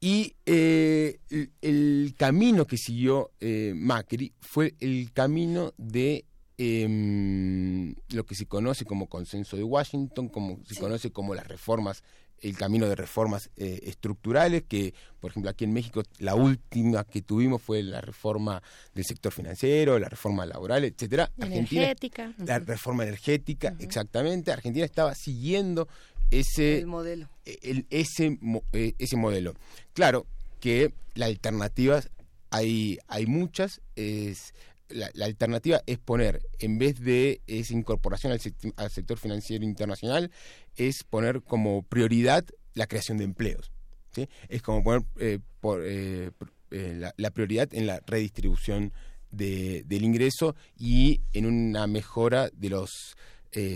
Y 0.00 0.34
eh, 0.46 1.18
el, 1.60 2.14
camino 2.16 2.66
que 2.66 2.76
siguió 2.76 3.32
eh, 3.40 3.72
Macri 3.74 4.32
fue 4.40 4.74
el 4.80 5.12
camino 5.12 5.72
de 5.76 6.24
em, 6.56 7.94
lo 8.10 8.24
que 8.24 8.34
se 8.34 8.46
conoce 8.46 8.84
como 8.84 9.08
consenso 9.08 9.56
de 9.56 9.64
Washington, 9.64 10.28
como 10.28 10.60
se 10.64 10.76
conoce 10.76 11.10
como 11.10 11.34
las 11.34 11.46
reformas 11.46 12.02
el 12.40 12.56
camino 12.56 12.88
de 12.88 12.94
reformas 12.94 13.50
eh, 13.56 13.80
estructurales, 13.84 14.62
que 14.68 14.94
por 15.20 15.30
ejemplo 15.30 15.50
aquí 15.50 15.64
en 15.64 15.72
México 15.72 16.02
la 16.18 16.34
última 16.34 17.04
que 17.04 17.22
tuvimos 17.22 17.62
fue 17.62 17.82
la 17.82 18.00
reforma 18.00 18.62
del 18.94 19.04
sector 19.04 19.32
financiero, 19.32 19.98
la 19.98 20.08
reforma 20.08 20.46
laboral, 20.46 20.84
etcétera. 20.84 21.30
Energética. 21.38 22.32
la 22.38 22.58
reforma 22.58 23.04
energética, 23.04 23.74
exactamente. 23.78 24.52
Argentina 24.52 24.84
estaba 24.84 25.14
siguiendo 25.14 25.88
ese 26.30 26.84
modelo. 26.86 27.28
E, 27.44 27.84
ese, 27.90 28.38
e, 28.72 28.94
ese 28.98 29.16
modelo. 29.16 29.54
Claro 29.94 30.26
que 30.60 30.92
las 31.14 31.28
alternativas 31.28 32.10
hay, 32.50 32.98
hay 33.08 33.26
muchas, 33.26 33.80
es 33.96 34.54
la, 34.90 35.10
alternativa 35.24 35.82
es 35.86 35.98
poner, 35.98 36.40
en 36.58 36.78
vez 36.78 37.00
de 37.00 37.40
esa 37.46 37.72
incorporación 37.72 38.32
al, 38.32 38.90
sector 38.90 39.18
financiero 39.18 39.64
internacional, 39.64 40.30
es 40.76 41.04
poner 41.04 41.42
como 41.42 41.82
prioridad 41.82 42.44
la 42.74 42.86
creación 42.86 43.18
de 43.18 43.24
empleos. 43.24 43.70
¿sí? 44.12 44.28
Es 44.48 44.62
como 44.62 44.82
poner 44.82 45.02
eh, 45.18 45.38
eh, 45.82 46.30
eh, 46.70 47.10
la, 47.16 47.30
prioridad 47.30 47.68
en 47.72 47.86
la 47.86 48.00
redistribución 48.06 48.92
del 49.30 50.04
ingreso 50.04 50.56
y 50.78 51.20
en 51.32 51.46
una 51.46 51.86
mejora 51.86 52.48
de 52.52 52.70
los 52.70 53.16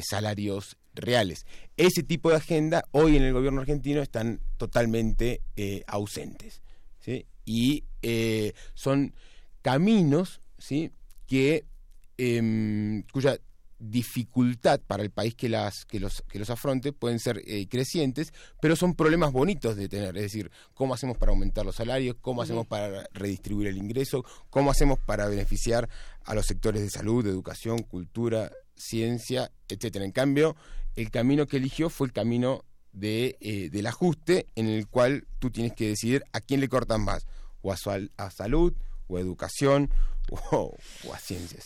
salarios 0.03 0.77
reales. 0.95 1.47
Ese 1.77 2.03
tipo 2.03 2.31
de 2.31 2.37
agenda 2.37 2.85
hoy 2.91 3.17
en 3.17 3.23
el 3.23 3.33
gobierno 3.33 3.61
argentino 3.61 4.01
están 4.01 4.41
totalmente 4.57 5.43
ausentes. 5.87 6.63
¿sí? 7.01 7.27
Y 7.45 7.85
son 8.75 9.15
caminos 9.61 10.41
¿sí? 10.63 10.93
Que 11.33 11.65
em, 12.19 13.05
cuya 13.11 13.39
dificultad 13.79 14.81
para 14.87 15.03
el 15.03 15.11
país 15.11 15.35
que 15.35 15.49
las 15.49 15.87
que 15.87 15.99
los 15.99 16.23
que 16.29 16.39
los 16.39 16.51
afronte 16.51 16.93
pueden 16.93 17.19
ser 17.19 17.43
eh, 17.47 17.67
crecientes 17.69 18.35
pero 18.61 18.77
son 18.77 18.95
problemas 18.95 19.33
bonitos 19.33 19.75
de 19.75 19.89
tener. 19.89 20.15
Es 20.19 20.25
decir 20.25 20.51
cómo 20.75 20.93
hacemos 20.93 21.17
para 21.17 21.33
aumentar 21.33 21.65
los 21.65 21.77
salarios 21.77 22.17
cómo 22.21 22.43
hacemos 22.43 22.67
para 22.67 23.09
redistribuir 23.15 23.69
el 23.69 23.79
ingreso 23.79 24.27
cómo 24.51 24.71
hacemos 24.71 24.99
para 24.99 25.27
beneficiar 25.27 25.89
a 26.27 26.35
los 26.35 26.45
sectores 26.45 26.83
de 26.83 26.91
salud 26.91 27.27
educación 27.27 27.79
cultura 27.79 28.53
ciencia 28.77 29.51
etcétera 29.71 30.05
en 30.05 30.13
cambio 30.13 30.55
el 30.97 31.11
camino 31.11 31.47
que 31.47 31.57
eligió 31.57 31.89
fue 31.89 32.09
el 32.09 32.13
camino 32.13 32.63
de, 32.93 33.39
eh, 33.41 33.71
del 33.71 33.87
ajuste 33.87 34.49
en 34.55 34.69
el 34.69 34.87
cual 34.87 35.27
tú 35.39 35.51
tienes 35.51 35.73
que 35.73 35.89
decidir 35.89 36.25
a 36.35 36.43
quién 36.43 36.61
le 36.61 36.69
cortan 36.69 37.03
más 37.03 37.27
o 37.63 37.73
a, 37.73 37.77
a 38.19 38.31
salud 38.31 38.75
o 39.09 39.17
a 39.17 39.21
educación 39.21 39.89
o, 40.31 40.77
a. 41.13 41.19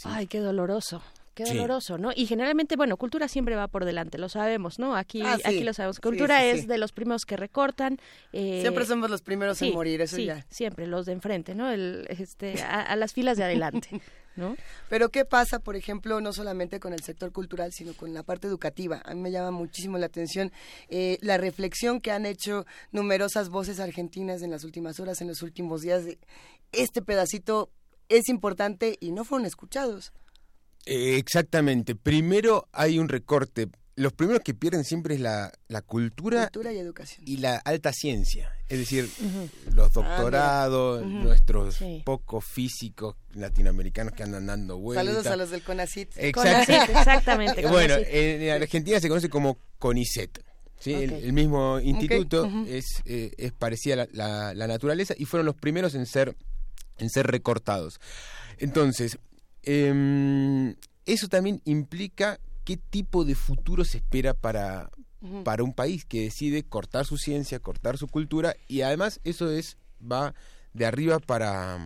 Ay, 0.04 0.26
qué 0.26 0.40
doloroso. 0.40 1.02
Qué 1.36 1.44
doloroso, 1.44 1.98
¿no? 1.98 2.12
Y 2.16 2.24
generalmente, 2.24 2.76
bueno, 2.76 2.96
cultura 2.96 3.28
siempre 3.28 3.56
va 3.56 3.68
por 3.68 3.84
delante, 3.84 4.16
lo 4.16 4.30
sabemos, 4.30 4.78
¿no? 4.78 4.96
Aquí, 4.96 5.20
ah, 5.22 5.36
aquí 5.44 5.64
lo 5.64 5.74
sabemos. 5.74 6.00
Cultura 6.00 6.42
es 6.42 6.66
de 6.66 6.78
los 6.78 6.92
primeros 6.92 7.26
que 7.26 7.36
recortan. 7.36 7.98
Eh, 8.32 8.60
siempre 8.62 8.86
somos 8.86 9.10
los 9.10 9.20
primeros 9.20 9.60
en 9.60 9.74
morir, 9.74 10.00
eso 10.00 10.16
ya. 10.16 10.46
Siempre, 10.48 10.86
los 10.86 11.04
de 11.04 11.12
enfrente, 11.12 11.54
¿no? 11.54 11.70
El, 11.70 12.06
este, 12.08 12.62
a, 12.62 12.96
las 12.96 13.12
filas 13.12 13.36
de 13.36 13.44
adelante. 13.44 14.00
¿No? 14.36 14.54
Pero 14.90 15.08
¿qué 15.08 15.24
pasa, 15.24 15.60
por 15.60 15.76
ejemplo, 15.76 16.20
no 16.20 16.34
solamente 16.34 16.78
con 16.78 16.92
el 16.92 17.02
sector 17.02 17.32
cultural, 17.32 17.72
sino 17.72 17.94
con 17.94 18.12
la 18.12 18.22
parte 18.22 18.46
educativa? 18.46 19.00
A 19.06 19.14
mí 19.14 19.20
me 19.20 19.30
llama 19.30 19.50
muchísimo 19.50 19.96
la 19.96 20.06
atención 20.06 20.52
eh, 20.90 21.16
la 21.22 21.38
reflexión 21.38 22.02
que 22.02 22.12
han 22.12 22.26
hecho 22.26 22.66
numerosas 22.92 23.48
voces 23.48 23.80
argentinas 23.80 24.42
en 24.42 24.50
las 24.50 24.62
últimas 24.64 25.00
horas, 25.00 25.22
en 25.22 25.28
los 25.28 25.40
últimos 25.40 25.80
días. 25.80 26.04
De 26.04 26.18
este 26.72 27.00
pedacito 27.00 27.70
es 28.08 28.28
importante 28.28 28.96
y 29.00 29.12
no 29.12 29.24
fueron 29.24 29.46
escuchados. 29.46 30.12
Eh, 30.86 31.16
exactamente. 31.16 31.94
Primero 31.94 32.68
hay 32.72 32.98
un 32.98 33.08
recorte. 33.08 33.68
Los 33.96 34.12
primeros 34.12 34.42
que 34.42 34.52
pierden 34.52 34.84
siempre 34.84 35.14
es 35.14 35.20
la, 35.20 35.50
la 35.68 35.80
cultura, 35.80 36.42
cultura 36.48 36.72
y 36.72 36.78
educación 36.78 37.24
y 37.26 37.38
la 37.38 37.56
alta 37.56 37.92
ciencia. 37.92 38.52
Es 38.68 38.78
decir, 38.78 39.08
los 39.72 39.88
ah, 39.88 39.90
doctorados, 39.94 41.06
nuestros 41.06 41.78
pocos 42.04 42.44
físicos 42.44 43.16
latinoamericanos 43.32 44.12
que 44.12 44.22
andan 44.22 44.46
dando 44.46 44.76
vueltas. 44.76 45.06
Saludos 45.06 45.26
a 45.26 45.36
los 45.36 45.50
del 45.50 45.62
CONACIT. 45.62 46.10
exactamente. 46.16 47.66
bueno, 47.66 47.94
en 47.98 48.50
Argentina 48.50 49.00
se 49.00 49.08
conoce 49.08 49.30
como 49.30 49.58
CONICET. 49.78 50.44
¿sí? 50.78 50.92
El, 50.92 51.32
mismo 51.32 51.80
instituto 51.80 52.50
es, 52.68 53.02
eh, 53.06 53.32
es 53.38 53.52
parecida 53.52 54.02
a 54.02 54.08
la, 54.12 54.54
la, 54.54 54.66
naturaleza 54.66 55.14
y 55.16 55.24
fueron 55.24 55.46
los 55.46 55.56
primeros 55.56 55.94
en 55.94 56.04
ser 56.04 56.36
en 56.98 57.10
ser 57.10 57.26
recortados. 57.26 58.00
Entonces, 58.58 59.18
em, 59.62 60.74
eso 61.04 61.28
también 61.28 61.60
implica 61.64 62.38
qué 62.64 62.76
tipo 62.76 63.24
de 63.24 63.34
futuro 63.34 63.84
se 63.84 63.98
espera 63.98 64.34
para, 64.34 64.90
para 65.44 65.62
un 65.62 65.72
país 65.72 66.04
que 66.04 66.22
decide 66.22 66.64
cortar 66.64 67.06
su 67.06 67.16
ciencia, 67.16 67.60
cortar 67.60 67.96
su 67.96 68.08
cultura 68.08 68.54
y 68.68 68.82
además 68.82 69.20
eso 69.24 69.50
es 69.50 69.76
va 70.00 70.34
de 70.72 70.86
arriba 70.86 71.18
para 71.20 71.78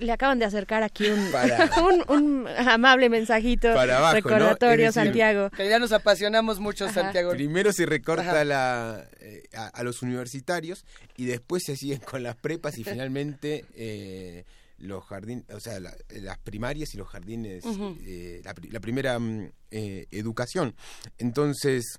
le 0.00 0.12
acaban 0.12 0.38
de 0.38 0.44
acercar 0.44 0.82
aquí 0.82 1.06
un, 1.08 1.30
un, 2.08 2.48
amable 2.48 3.08
mensajito 3.08 3.72
para 3.72 4.12
recordatorio, 4.12 4.90
Santiago. 4.92 5.50
Que 5.50 5.68
ya 5.68 5.78
nos 5.78 5.92
apasionamos 5.92 6.58
mucho, 6.58 6.88
Santiago. 6.88 7.30
Primero 7.32 7.72
se 7.72 7.86
recorta 7.86 8.44
la, 8.44 9.08
eh, 9.20 9.44
a, 9.52 9.82
los 9.82 10.02
universitarios 10.02 10.84
y 11.16 11.26
después 11.26 11.62
se 11.64 11.76
siguen 11.76 12.00
con 12.00 12.22
las 12.22 12.36
prepas 12.36 12.78
y 12.78 12.84
finalmente 12.90 13.64
eh, 13.74 14.44
los 14.78 15.04
jardines, 15.04 15.44
o 15.50 15.60
sea, 15.60 15.78
las 15.78 16.38
primarias 16.38 16.94
y 16.94 16.96
los 16.96 17.08
jardines, 17.08 17.64
eh, 18.04 18.40
la, 18.44 18.54
pri- 18.54 18.70
la 18.70 18.80
primera 18.80 19.18
mm, 19.18 19.52
eh, 19.70 20.06
educación. 20.10 20.74
Entonces, 21.18 21.98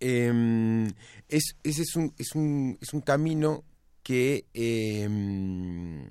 em, 0.00 0.86
es, 1.28 1.56
ese 1.62 1.82
es 1.82 1.96
un, 1.96 2.12
es 2.18 2.34
un, 2.34 2.78
es 2.80 2.92
un 2.92 3.00
camino 3.00 3.64
que, 4.02 4.44
em, 4.52 6.10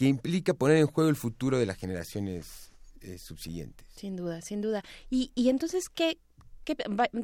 que 0.00 0.06
implica 0.06 0.54
poner 0.54 0.78
en 0.78 0.86
juego 0.86 1.10
el 1.10 1.14
futuro 1.16 1.58
de 1.58 1.66
las 1.66 1.76
generaciones 1.76 2.72
eh, 3.02 3.18
subsiguientes. 3.18 3.86
Sin 3.94 4.16
duda, 4.16 4.40
sin 4.40 4.62
duda. 4.62 4.82
Y, 5.10 5.30
y 5.34 5.50
entonces, 5.50 5.90
¿qué, 5.90 6.16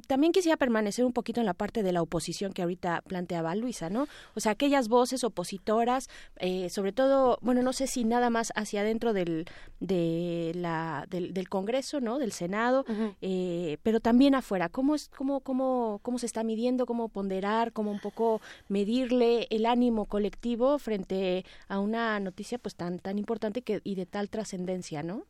también 0.06 0.32
quisiera 0.32 0.56
permanecer 0.56 1.04
un 1.04 1.12
poquito 1.12 1.40
en 1.40 1.46
la 1.46 1.54
parte 1.54 1.82
de 1.82 1.92
la 1.92 2.02
oposición 2.02 2.52
que 2.52 2.62
ahorita 2.62 3.02
planteaba 3.06 3.54
Luisa, 3.54 3.90
¿no? 3.90 4.08
O 4.34 4.40
sea, 4.40 4.52
aquellas 4.52 4.88
voces 4.88 5.24
opositoras, 5.24 6.08
eh, 6.38 6.68
sobre 6.70 6.92
todo, 6.92 7.38
bueno, 7.42 7.62
no 7.62 7.72
sé 7.72 7.86
si 7.86 8.04
nada 8.04 8.30
más 8.30 8.52
hacia 8.56 8.80
adentro 8.80 9.12
del, 9.12 9.46
de 9.80 10.52
la, 10.54 11.06
del, 11.08 11.34
del 11.34 11.48
Congreso, 11.48 12.00
¿no? 12.00 12.18
Del 12.18 12.32
Senado, 12.32 12.84
eh, 13.20 13.78
pero 13.82 14.00
también 14.00 14.34
afuera. 14.34 14.68
¿Cómo, 14.68 14.94
es, 14.94 15.08
cómo, 15.16 15.40
cómo, 15.40 16.00
¿Cómo 16.02 16.18
se 16.18 16.26
está 16.26 16.42
midiendo? 16.42 16.86
¿Cómo 16.86 17.08
ponderar? 17.08 17.72
¿Cómo 17.72 17.90
un 17.90 18.00
poco 18.00 18.40
medirle 18.68 19.46
el 19.50 19.66
ánimo 19.66 20.06
colectivo 20.06 20.78
frente 20.78 21.44
a 21.68 21.78
una 21.78 22.18
noticia 22.20 22.58
pues 22.58 22.74
tan, 22.74 22.98
tan 22.98 23.18
importante 23.18 23.62
que, 23.62 23.80
y 23.84 23.94
de 23.94 24.06
tal 24.06 24.28
trascendencia, 24.30 25.02
¿no? 25.02 25.24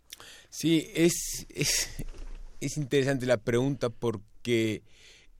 Sí, 0.48 0.90
es, 0.94 1.46
es, 1.50 1.88
es 2.60 2.76
interesante 2.76 3.26
la 3.26 3.36
pregunta 3.36 3.88
porque 3.90 4.82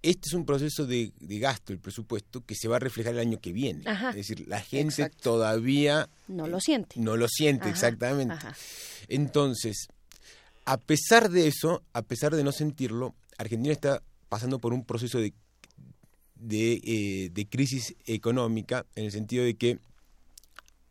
este 0.03 0.29
es 0.29 0.35
un 0.35 0.45
proceso 0.47 0.87
de, 0.87 1.13
de 1.19 1.39
gasto, 1.39 1.73
el 1.73 1.79
presupuesto, 1.79 2.45
que 2.45 2.55
se 2.55 2.69
va 2.69 2.77
a 2.77 2.81
reflejar 2.81 3.15
el 3.15 3.21
año 3.21 3.41
que 3.41 3.53
viene. 3.53 3.83
Ajá. 3.87 4.11
Es 4.11 4.17
decir, 4.17 4.47
la 4.47 4.61
gente 4.61 5.11
todavía 5.21 6.09
No 6.29 6.47
lo 6.47 6.61
siente. 6.61 7.01
no 7.01 7.17
lo 7.17 7.27
siente 7.29 7.65
Ajá, 7.65 7.71
exactamente. 7.71 8.35
ajá. 8.35 8.57
Entonces, 9.09 9.89
a 10.65 10.77
pesar 10.79 11.31
de 11.31 11.49
eso, 11.49 11.83
a 11.93 12.03
pesar 12.03 12.35
de 12.37 12.45
no 12.45 12.53
sentirlo, 12.53 13.15
Argentina 13.39 13.73
está 13.73 14.03
pasando 14.29 14.59
por 14.59 14.73
un 14.73 14.85
proceso 14.85 15.19
de, 15.19 15.33
de, 16.37 16.81
eh, 16.85 17.31
de 17.33 17.47
crisis 17.49 17.95
económica 18.07 18.87
en 18.95 19.05
el 19.07 19.13
sentido 19.13 19.45
de 19.45 19.55
que 19.55 19.79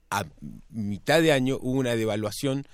a 0.09 0.25
mitad 0.69 1.21
de 1.21 1.31
año 1.31 1.57
hubo 1.61 1.79
una 1.79 1.95
devaluación 1.95 2.65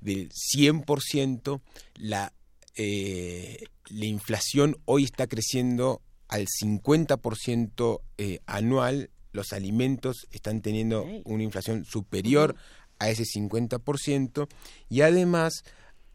del 0.00 0.30
100%, 0.30 1.60
la, 1.96 2.32
eh, 2.78 3.64
la 3.90 4.06
inflación 4.06 4.76
hoy 4.86 5.04
está 5.04 5.26
creciendo 5.26 6.00
al 6.28 6.46
50% 6.46 8.00
eh, 8.18 8.38
anual, 8.46 9.10
los 9.32 9.52
alimentos 9.52 10.26
están 10.30 10.62
teniendo 10.62 11.04
una 11.24 11.42
inflación 11.42 11.84
superior 11.84 12.56
a 12.98 13.10
ese 13.10 13.24
50% 13.24 14.48
y 14.88 15.00
además 15.02 15.62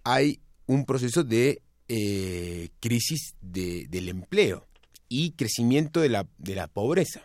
hay 0.04 0.40
un 0.66 0.86
proceso 0.86 1.24
de 1.24 1.62
eh, 1.90 2.70
crisis 2.80 3.36
de- 3.42 3.88
del 3.90 4.10
empleo 4.10 4.66
y 5.10 5.32
crecimiento 5.32 6.00
de 6.02 6.10
la, 6.10 6.28
de 6.38 6.56
la 6.56 6.68
pobreza. 6.68 7.22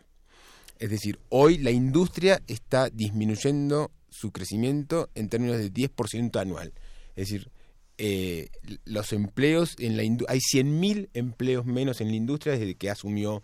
Es 0.78 0.90
decir, 0.90 1.19
hoy 1.28 1.59
la 1.59 1.70
industria 1.70 2.40
está 2.47 2.89
disminuyendo 2.90 3.90
su 4.10 4.31
crecimiento 4.31 5.10
en 5.15 5.28
términos 5.28 5.59
de 5.59 5.73
10% 5.73 6.40
anual. 6.40 6.73
Es 7.16 7.28
decir, 7.28 7.51
eh, 7.98 8.48
los 8.84 9.12
empleos 9.12 9.74
en 9.78 9.96
la 9.96 10.02
hay 10.02 10.38
100.000 10.38 11.10
empleos 11.14 11.66
menos 11.66 12.00
en 12.00 12.08
la 12.08 12.16
industria 12.16 12.56
desde 12.56 12.74
que 12.74 12.90
asumió 12.90 13.42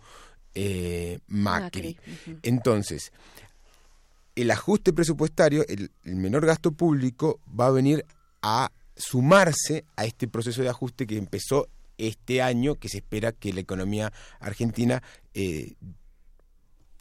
eh, 0.53 1.19
Macri. 1.27 1.97
Entonces, 2.41 3.11
el 4.35 4.51
ajuste 4.51 4.93
presupuestario, 4.93 5.65
el, 5.67 5.91
el 6.03 6.15
menor 6.15 6.45
gasto 6.45 6.71
público, 6.71 7.39
va 7.47 7.67
a 7.67 7.71
venir 7.71 8.05
a 8.41 8.71
sumarse 8.95 9.85
a 9.95 10.05
este 10.05 10.27
proceso 10.27 10.61
de 10.61 10.69
ajuste 10.69 11.05
que 11.05 11.17
empezó 11.17 11.67
este 11.97 12.41
año, 12.41 12.75
que 12.75 12.89
se 12.89 12.97
espera 12.97 13.31
que 13.31 13.53
la 13.53 13.61
economía 13.61 14.11
argentina 14.39 15.01
eh, 15.33 15.75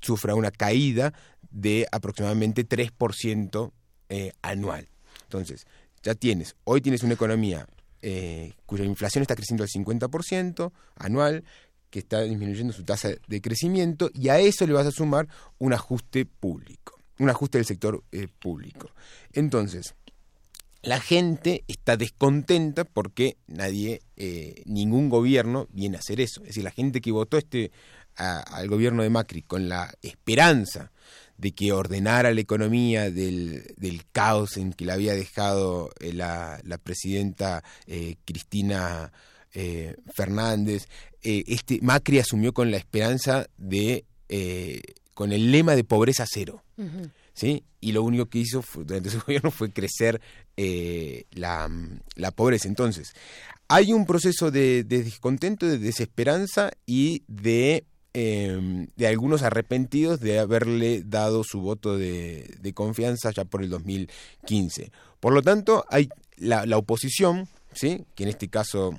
sufra 0.01 0.35
una 0.35 0.51
caída 0.51 1.14
de 1.51 1.86
aproximadamente 1.90 2.68
3% 2.68 3.72
eh, 4.09 4.32
anual. 4.43 4.89
Entonces, 5.22 5.66
ya 6.05 6.14
tienes, 6.14 6.55
hoy 6.64 6.81
tienes 6.81 7.02
una 7.02 7.14
economía 7.14 7.66
eh, 8.02 8.52
cuya 8.66 8.85
inflación 8.85 9.22
está 9.22 9.35
creciendo 9.35 9.64
al 9.64 9.70
50% 9.70 10.72
anual, 10.97 11.43
que 11.89 12.01
está 12.01 12.20
disminuyendo 12.20 12.72
su 12.72 12.85
tasa 12.85 13.09
de 13.26 13.40
crecimiento, 13.40 14.10
y 14.12 14.28
a 14.28 14.39
eso 14.39 14.66
le 14.66 14.74
vas 14.74 14.86
a 14.86 14.90
sumar 14.90 15.26
un 15.59 15.72
ajuste 15.72 16.26
público, 16.26 17.01
un 17.18 17.31
ajuste 17.31 17.59
del 17.59 17.64
sector 17.64 18.05
eh, 18.12 18.28
público. 18.39 18.90
Entonces, 19.32 19.94
la 20.82 21.01
gente 21.01 21.64
está 21.66 21.97
descontenta 21.97 22.85
porque 22.85 23.39
nadie, 23.47 24.02
eh, 24.16 24.62
ningún 24.66 25.09
gobierno 25.09 25.66
viene 25.72 25.97
a 25.97 26.01
hacer 26.01 26.20
eso. 26.20 26.43
Es 26.43 26.48
decir, 26.48 26.64
la 26.64 26.70
gente 26.70 27.01
que 27.01 27.10
votó 27.10 27.39
este 27.39 27.72
al 28.16 28.68
gobierno 28.68 29.02
de 29.02 29.10
Macri 29.10 29.43
con 29.43 29.68
la 29.68 29.93
esperanza 30.01 30.93
de 31.36 31.52
que 31.52 31.73
ordenara 31.73 32.32
la 32.32 32.40
economía 32.40 33.11
del, 33.11 33.74
del 33.77 34.02
caos 34.12 34.56
en 34.56 34.73
que 34.73 34.85
la 34.85 34.94
había 34.94 35.15
dejado 35.15 35.90
eh, 36.01 36.12
la, 36.12 36.61
la 36.65 36.78
presidenta 36.78 37.62
eh, 37.86 38.16
Cristina 38.24 39.12
eh, 39.52 39.97
Fernández, 40.15 40.86
eh, 41.23 41.44
este 41.47 41.78
Macri 41.82 42.19
asumió 42.19 42.52
con 42.52 42.70
la 42.70 42.77
esperanza 42.77 43.47
de, 43.56 44.05
con 45.15 45.32
el 45.32 45.51
lema 45.52 45.77
de 45.77 45.85
pobreza 45.85 46.24
cero. 46.28 46.62
¿sí? 47.35 47.65
Y 47.81 47.93
lo 47.93 48.02
único 48.02 48.27
que 48.27 48.39
hizo 48.39 48.62
fue- 48.62 48.85
durante 48.85 49.11
su 49.11 49.20
gobierno 49.27 49.51
fue 49.51 49.70
crecer 49.73 50.20
la, 50.56 51.69
la 52.16 52.31
pobreza. 52.31 52.69
Entonces, 52.69 53.12
hay 53.69 53.93
un 53.93 54.06
proceso 54.06 54.51
de, 54.51 54.85
de 54.85 55.02
descontento, 55.02 55.66
de 55.66 55.78
desesperanza 55.78 56.70
y 56.86 57.23
de, 57.28 57.85
eh, 58.15 58.86
de 58.97 59.07
algunos 59.07 59.43
arrepentidos 59.43 60.20
de 60.20 60.39
haberle 60.39 61.03
dado 61.05 61.45
su 61.45 61.61
voto 61.61 61.99
de, 61.99 62.55
de 62.61 62.73
confianza 62.73 63.31
ya 63.32 63.45
por 63.45 63.62
el 63.62 63.70
2015. 63.70 64.91
Por 65.20 65.32
lo 65.35 65.43
tanto, 65.43 65.85
hay 65.91 66.09
la, 66.36 66.65
la 66.66 66.78
oposición, 66.78 67.49
¿sí? 67.73 68.05
que 68.15 68.23
en 68.23 68.28
este 68.31 68.49
caso 68.49 68.99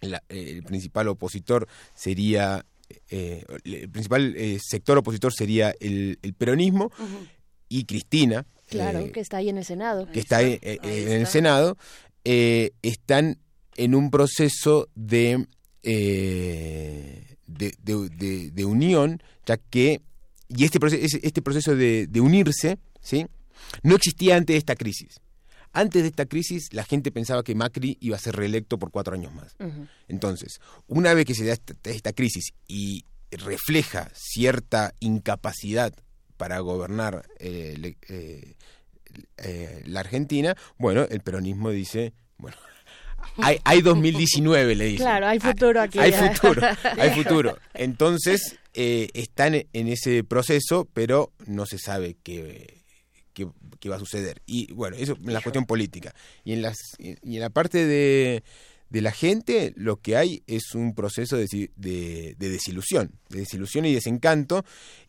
la- 0.00 0.22
eh, 0.28 0.50
el 0.50 0.62
principal 0.64 1.08
opositor 1.08 1.68
sería... 1.94 2.64
eh, 3.08 3.44
el 3.64 3.88
principal 3.90 4.34
eh, 4.36 4.58
sector 4.60 4.98
opositor 4.98 5.32
sería 5.32 5.74
el, 5.80 6.18
el 6.22 6.34
peronismo 6.34 6.90
y 7.68 7.84
Cristina, 7.84 8.44
Claro, 8.68 9.00
eh, 9.00 9.12
que 9.12 9.20
está 9.20 9.36
ahí 9.38 9.48
en 9.50 9.58
el 9.58 9.64
Senado. 9.64 10.10
que 10.10 10.18
está, 10.20 10.42
eh, 10.42 10.58
eh, 10.62 10.78
en 10.82 11.12
el 11.12 11.26
Senado, 11.26 11.76
eh, 12.24 12.72
están 12.82 13.38
en 13.76 13.94
un 13.94 14.10
proceso 14.10 14.88
de, 14.94 15.46
eh, 15.82 17.31
de, 17.52 18.50
de- 18.52 18.64
unión, 18.64 19.22
ya 19.46 19.56
que, 19.56 20.00
y 20.48 20.64
este 20.64 20.80
proceso, 20.80 21.18
este 21.22 21.42
proceso 21.42 21.74
de, 21.74 22.08
unirse, 22.20 22.78
¿sí? 23.00 23.26
no 23.82 23.96
existía 23.96 24.36
antes 24.36 24.54
de 24.54 24.58
esta 24.58 24.76
crisis. 24.76 25.20
Antes 25.74 26.02
de 26.02 26.08
esta 26.08 26.26
crisis, 26.26 26.68
la 26.72 26.84
gente 26.84 27.10
pensaba 27.10 27.42
que 27.42 27.54
Macri 27.54 27.96
iba 28.00 28.16
a 28.16 28.20
ser 28.20 28.36
reelecto 28.36 28.78
por 28.78 28.90
cuatro 28.90 29.14
años 29.14 29.32
más. 29.32 29.56
Entonces, 30.06 30.60
una 30.86 31.14
vez 31.14 31.24
que 31.24 31.34
se 31.34 31.46
da 31.46 31.54
esta, 31.54 31.74
esta 31.84 32.12
crisis 32.12 32.52
y 32.68 33.06
refleja 33.30 34.10
cierta 34.14 34.94
incapacidad 35.00 35.94
para 36.36 36.58
gobernar 36.58 37.24
eh, 37.38 37.94
eh, 38.08 38.54
eh, 39.38 39.82
la 39.86 40.00
Argentina, 40.00 40.56
bueno, 40.76 41.06
el 41.08 41.20
peronismo 41.20 41.70
dice, 41.70 42.12
bueno, 42.36 42.56
hay, 43.38 43.58
hay 43.64 43.82
2019, 43.82 44.74
le 44.74 44.84
dice. 44.84 45.02
Claro, 45.02 45.26
hay 45.26 45.40
futuro 45.40 45.80
aquí. 45.80 45.98
Hay 45.98 46.12
futuro, 46.12 46.62
hay 46.98 47.10
futuro. 47.10 47.58
Entonces, 47.74 48.58
eh, 48.74 49.08
están 49.14 49.54
en 49.54 49.88
ese 49.88 50.24
proceso, 50.24 50.88
pero 50.92 51.32
no 51.46 51.66
se 51.66 51.78
sabe 51.78 52.16
qué, 52.22 52.82
qué, 53.34 53.48
qué 53.80 53.88
va 53.88 53.96
a 53.96 54.00
suceder. 54.00 54.42
Y 54.46 54.72
bueno, 54.72 54.96
eso 54.96 55.16
en 55.22 55.32
la 55.32 55.40
cuestión 55.40 55.66
política. 55.66 56.14
Y 56.44 56.52
en, 56.52 56.62
las, 56.62 56.76
y 56.98 57.16
en 57.34 57.40
la 57.40 57.50
parte 57.50 57.86
de, 57.86 58.42
de 58.92 59.00
la 59.00 59.12
gente, 59.12 59.72
lo 59.76 59.96
que 59.96 60.16
hay 60.16 60.42
es 60.46 60.74
un 60.74 60.94
proceso 60.94 61.36
de, 61.36 61.46
de, 61.76 62.34
de 62.38 62.48
desilusión, 62.50 63.12
de 63.30 63.40
desilusión 63.40 63.86
y 63.86 63.94
desencanto, 63.94 64.64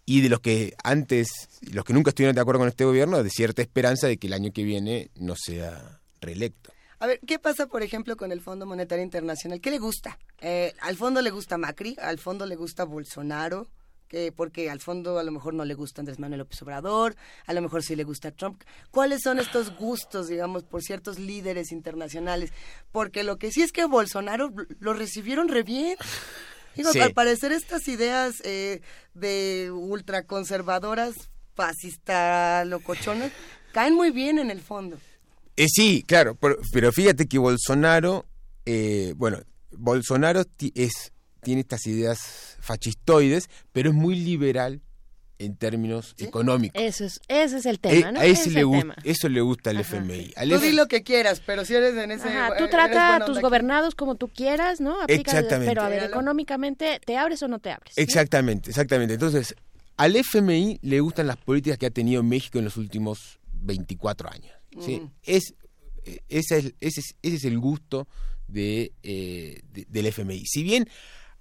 y 0.06 0.22
de 0.22 0.30
los 0.30 0.40
que 0.40 0.73
antes, 0.84 1.27
los 1.72 1.85
que 1.85 1.94
nunca 1.94 2.10
estuvieron 2.10 2.35
de 2.35 2.41
acuerdo 2.41 2.60
con 2.60 2.69
este 2.69 2.85
gobierno, 2.85 3.22
de 3.22 3.30
cierta 3.30 3.61
esperanza 3.61 4.07
de 4.07 4.18
que 4.18 4.27
el 4.27 4.34
año 4.34 4.52
que 4.52 4.64
viene 4.64 5.10
no 5.15 5.35
sea 5.38 5.99
reelecto. 6.22 6.72
A 7.03 7.07
ver, 7.07 7.19
¿qué 7.27 7.38
pasa, 7.38 7.67
por 7.67 7.84
ejemplo, 7.84 8.15
con 8.15 8.31
el 8.31 8.39
Fondo 8.39 8.65
Monetario 8.65 9.03
Internacional? 9.03 9.59
¿Qué 9.59 9.71
le 9.71 9.77
gusta? 9.77 10.17
Eh, 10.39 10.73
al 10.80 10.95
fondo 10.95 11.21
le 11.21 11.31
gusta 11.31 11.57
Macri, 11.57 11.97
al 12.01 12.17
fondo 12.17 12.45
le 12.45 12.55
gusta 12.55 12.85
Bolsonaro, 12.85 13.67
que 14.07 14.31
porque 14.31 14.69
al 14.69 14.80
fondo 14.80 15.19
a 15.19 15.23
lo 15.23 15.34
mejor 15.34 15.53
no 15.53 15.65
le 15.65 15.73
gusta 15.73 15.99
Andrés 15.99 16.17
Manuel 16.17 16.39
López 16.39 16.61
Obrador, 16.61 17.17
a 17.45 17.51
lo 17.51 17.61
mejor 17.61 17.84
sí 17.84 17.97
le 17.97 18.05
gusta 18.05 18.31
Trump. 18.31 18.63
¿Cuáles 18.89 19.21
son 19.21 19.38
estos 19.38 19.75
gustos, 19.75 20.30
digamos, 20.30 20.63
por 20.63 20.81
ciertos 20.81 21.19
líderes 21.19 21.73
internacionales? 21.73 22.53
Porque 22.93 23.25
lo 23.25 23.35
que 23.35 23.51
sí 23.51 23.63
es 23.63 23.73
que 23.73 23.84
Bolsonaro 23.84 24.53
lo 24.80 24.93
recibieron 24.93 25.49
re 25.49 25.63
bien. 25.63 25.97
Digo, 26.77 26.93
Sí. 26.93 27.01
al 27.01 27.11
parecer 27.11 27.51
estas 27.51 27.85
ideas 27.89 28.35
eh, 28.45 28.80
de 29.13 29.71
ultraconservadoras, 29.73 31.15
fascista, 31.53 32.63
locochonas, 32.63 33.34
caen 33.73 33.93
muy 33.93 34.11
bien 34.11 34.39
en 34.39 34.49
el 34.49 34.61
fondo. 34.61 34.97
Eh, 35.57 35.67
sí, 35.69 36.03
claro, 36.07 36.35
pero, 36.35 36.57
pero 36.71 36.91
fíjate 36.91 37.27
que 37.27 37.38
Bolsonaro, 37.38 38.25
eh, 38.65 39.13
bueno, 39.17 39.39
Bolsonaro 39.71 40.43
es, 40.75 41.11
tiene 41.43 41.61
estas 41.61 41.85
ideas 41.88 42.57
fascistoides, 42.59 43.49
pero 43.71 43.89
es 43.89 43.95
muy 43.95 44.15
liberal 44.15 44.81
en 45.39 45.55
términos 45.55 46.15
económicos. 46.19 46.81
Eso 46.81 47.03
es, 47.05 47.19
ese 47.27 47.57
es 47.57 47.65
el 47.65 47.75
Eh, 47.75 47.80
tema, 47.80 48.11
¿no? 48.13 48.19
a 48.19 48.25
ese 48.25 48.31
Ese 48.34 48.49
es 48.49 48.55
le 48.55 48.61
tema. 48.80 48.95
eso 49.03 49.30
le 49.30 49.41
gusta 49.41 49.71
al 49.71 49.80
FMI. 49.81 50.31
Al 50.38 50.49
Tú 50.49 50.55
F- 50.55 50.65
di 50.67 50.71
lo 50.73 50.88
que 50.88 51.03
quieras, 51.03 51.41
pero 51.45 51.65
si 51.65 51.75
eres 51.75 51.95
en 51.97 52.11
ese... 52.11 52.30
Ajá, 52.30 52.55
tú 52.57 52.67
trata 52.69 53.17
a 53.17 53.25
tus 53.25 53.39
gobernados 53.41 53.93
como 53.93 54.15
tú 54.15 54.30
quieras, 54.30 54.80
¿no? 54.80 55.01
Aplica- 55.01 55.31
Exactamente. 55.31 55.69
Pero 55.71 55.81
a 55.81 55.89
ver, 55.89 56.03
económicamente, 56.03 57.01
¿te 57.05 57.17
abres 57.17 57.43
o 57.43 57.47
no 57.47 57.59
te 57.59 57.71
abres? 57.71 57.93
¿sí? 57.95 58.01
Exactamente, 58.01 58.69
exactamente. 58.69 59.15
Entonces, 59.15 59.53
al 59.97 60.15
FMI 60.15 60.80
le 60.81 60.99
gustan 61.01 61.27
las 61.27 61.38
políticas 61.38 61.77
que 61.77 61.88
ha 61.88 61.91
tenido 61.91 62.23
México 62.23 62.57
en 62.59 62.65
los 62.65 62.77
últimos 62.77 63.39
24 63.53 64.31
años. 64.31 64.53
¿Sí? 64.79 65.01
Es, 65.23 65.53
esa 66.29 66.57
es- 66.57 66.73
ese, 66.79 66.99
es, 67.01 67.15
ese 67.21 67.35
es 67.35 67.43
el 67.45 67.59
gusto 67.59 68.07
de, 68.47 68.91
eh, 69.03 69.61
de- 69.71 69.85
del 69.89 70.05
FMI. 70.07 70.45
Si 70.45 70.63
bien 70.63 70.87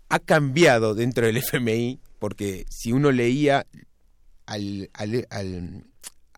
ha 0.08 0.18
cambiado 0.18 0.94
dentro 0.94 1.26
del 1.26 1.36
FMI, 1.38 2.00
porque 2.18 2.64
si 2.70 2.92
uno 2.92 3.10
leía 3.12 3.66
al, 4.46 4.90
al- 4.94 5.26
al- 5.30 5.84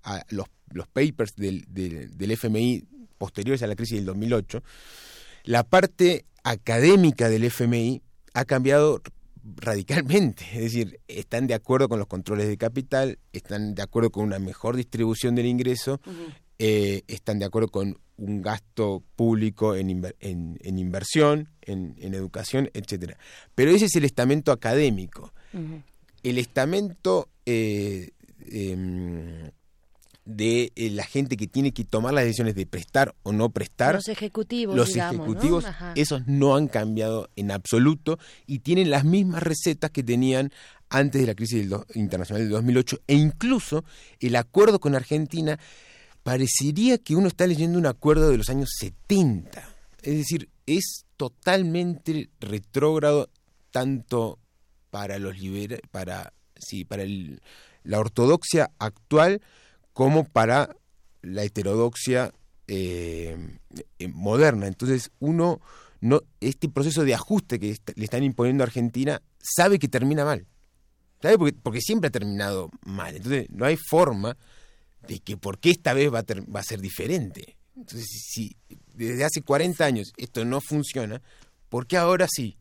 a 0.02 0.24
los, 0.30 0.46
los 0.70 0.86
papers 0.88 1.34
del, 1.36 1.64
del, 1.68 2.16
del 2.16 2.30
FMI 2.32 2.84
posteriores 3.18 3.62
a 3.62 3.66
la 3.66 3.76
crisis 3.76 3.96
del 3.96 4.06
2008, 4.06 4.62
la 5.44 5.62
parte 5.64 6.24
académica 6.42 7.28
del 7.28 7.44
FMI 7.44 8.02
ha 8.34 8.44
cambiado 8.44 9.02
radicalmente. 9.56 10.44
Es 10.54 10.60
decir, 10.60 11.00
están 11.08 11.46
de 11.46 11.54
acuerdo 11.54 11.88
con 11.88 11.98
los 11.98 12.08
controles 12.08 12.48
de 12.48 12.56
capital, 12.56 13.18
están 13.32 13.74
de 13.74 13.82
acuerdo 13.82 14.10
con 14.10 14.24
una 14.24 14.38
mejor 14.38 14.76
distribución 14.76 15.34
del 15.34 15.46
ingreso, 15.46 16.00
eh, 16.58 17.02
están 17.08 17.38
de 17.38 17.44
acuerdo 17.46 17.68
con 17.68 17.98
un 18.16 18.42
gasto 18.42 19.02
público 19.16 19.74
en, 19.74 19.88
inver- 19.88 20.14
en, 20.20 20.58
en 20.62 20.78
inversión, 20.78 21.48
en, 21.62 21.96
en 21.98 22.14
educación, 22.14 22.70
etcétera. 22.72 23.18
Pero 23.54 23.72
ese 23.72 23.86
es 23.86 23.96
el 23.96 24.04
estamento 24.04 24.52
académico. 24.52 25.32
El 26.22 26.38
estamento 26.38 27.28
eh, 27.46 28.10
em, 28.50 29.50
de 30.24 30.72
eh, 30.74 30.90
la 30.90 31.04
gente 31.04 31.36
que 31.36 31.46
tiene 31.46 31.72
que 31.72 31.84
tomar 31.84 32.14
las 32.14 32.24
decisiones 32.24 32.54
de 32.54 32.66
prestar 32.66 33.14
o 33.24 33.32
no 33.32 33.50
prestar. 33.50 33.94
Los 33.96 34.08
ejecutivos, 34.08 34.74
Los 34.74 34.96
ejecutivos, 34.96 35.64
esos 35.96 36.26
no 36.26 36.56
han 36.56 36.68
cambiado 36.68 37.28
en 37.36 37.50
absoluto 37.50 38.18
y 38.46 38.60
tienen 38.60 38.90
las 38.90 39.04
mismas 39.04 39.42
recetas 39.42 39.90
que 39.90 40.02
tenían 40.02 40.50
antes 40.88 41.20
de 41.20 41.26
la 41.26 41.34
crisis 41.34 41.68
internacional 41.94 42.42
del 42.42 42.50
2008 42.52 43.00
e 43.06 43.14
incluso 43.14 43.84
el 44.20 44.36
acuerdo 44.36 44.78
con 44.80 44.94
Argentina 44.94 45.58
parecería 46.24 46.98
que 46.98 47.14
uno 47.14 47.28
está 47.28 47.46
leyendo 47.46 47.78
un 47.78 47.86
acuerdo 47.86 48.30
de 48.30 48.38
los 48.38 48.48
años 48.48 48.70
70. 48.80 49.62
Es 50.02 50.16
decir, 50.16 50.48
es 50.66 51.04
totalmente 51.16 52.30
retrógrado 52.40 53.30
tanto 53.70 54.40
para 54.90 55.18
los 55.20 55.38
libera- 55.38 55.78
para 55.92 56.32
sí, 56.56 56.84
para 56.84 57.04
la 57.84 58.00
ortodoxia 58.00 58.70
actual 58.78 59.42
como 59.92 60.24
para 60.24 60.74
la 61.22 61.44
heterodoxia 61.44 62.32
eh, 62.66 63.36
eh, 63.98 64.08
moderna. 64.08 64.66
Entonces, 64.66 65.10
uno 65.20 65.60
no 66.00 66.22
este 66.40 66.68
proceso 66.68 67.04
de 67.04 67.14
ajuste 67.14 67.60
que 67.60 67.76
le 67.94 68.04
están 68.04 68.24
imponiendo 68.24 68.62
a 68.64 68.66
Argentina 68.66 69.20
sabe 69.38 69.78
que 69.78 69.88
termina 69.88 70.24
mal. 70.24 70.46
¿Sabe? 71.20 71.52
Porque 71.62 71.80
siempre 71.80 72.08
ha 72.08 72.10
terminado 72.10 72.70
mal. 72.84 73.16
Entonces, 73.16 73.46
no 73.50 73.64
hay 73.64 73.76
forma 73.76 74.36
de 75.06 75.20
que 75.20 75.36
por 75.36 75.58
qué 75.58 75.70
esta 75.70 75.94
vez 75.94 76.12
va 76.12 76.20
a, 76.20 76.24
va 76.54 76.60
a 76.60 76.64
ser 76.64 76.80
diferente. 76.80 77.56
Entonces, 77.76 78.06
si 78.08 78.48
si 78.48 78.78
desde 78.94 79.24
hace 79.24 79.42
40 79.42 79.84
años 79.84 80.12
esto 80.16 80.44
no 80.44 80.60
funciona, 80.60 81.20
¿por 81.68 81.86
qué 81.86 81.96
ahora 81.96 82.26
sí? 82.30 82.56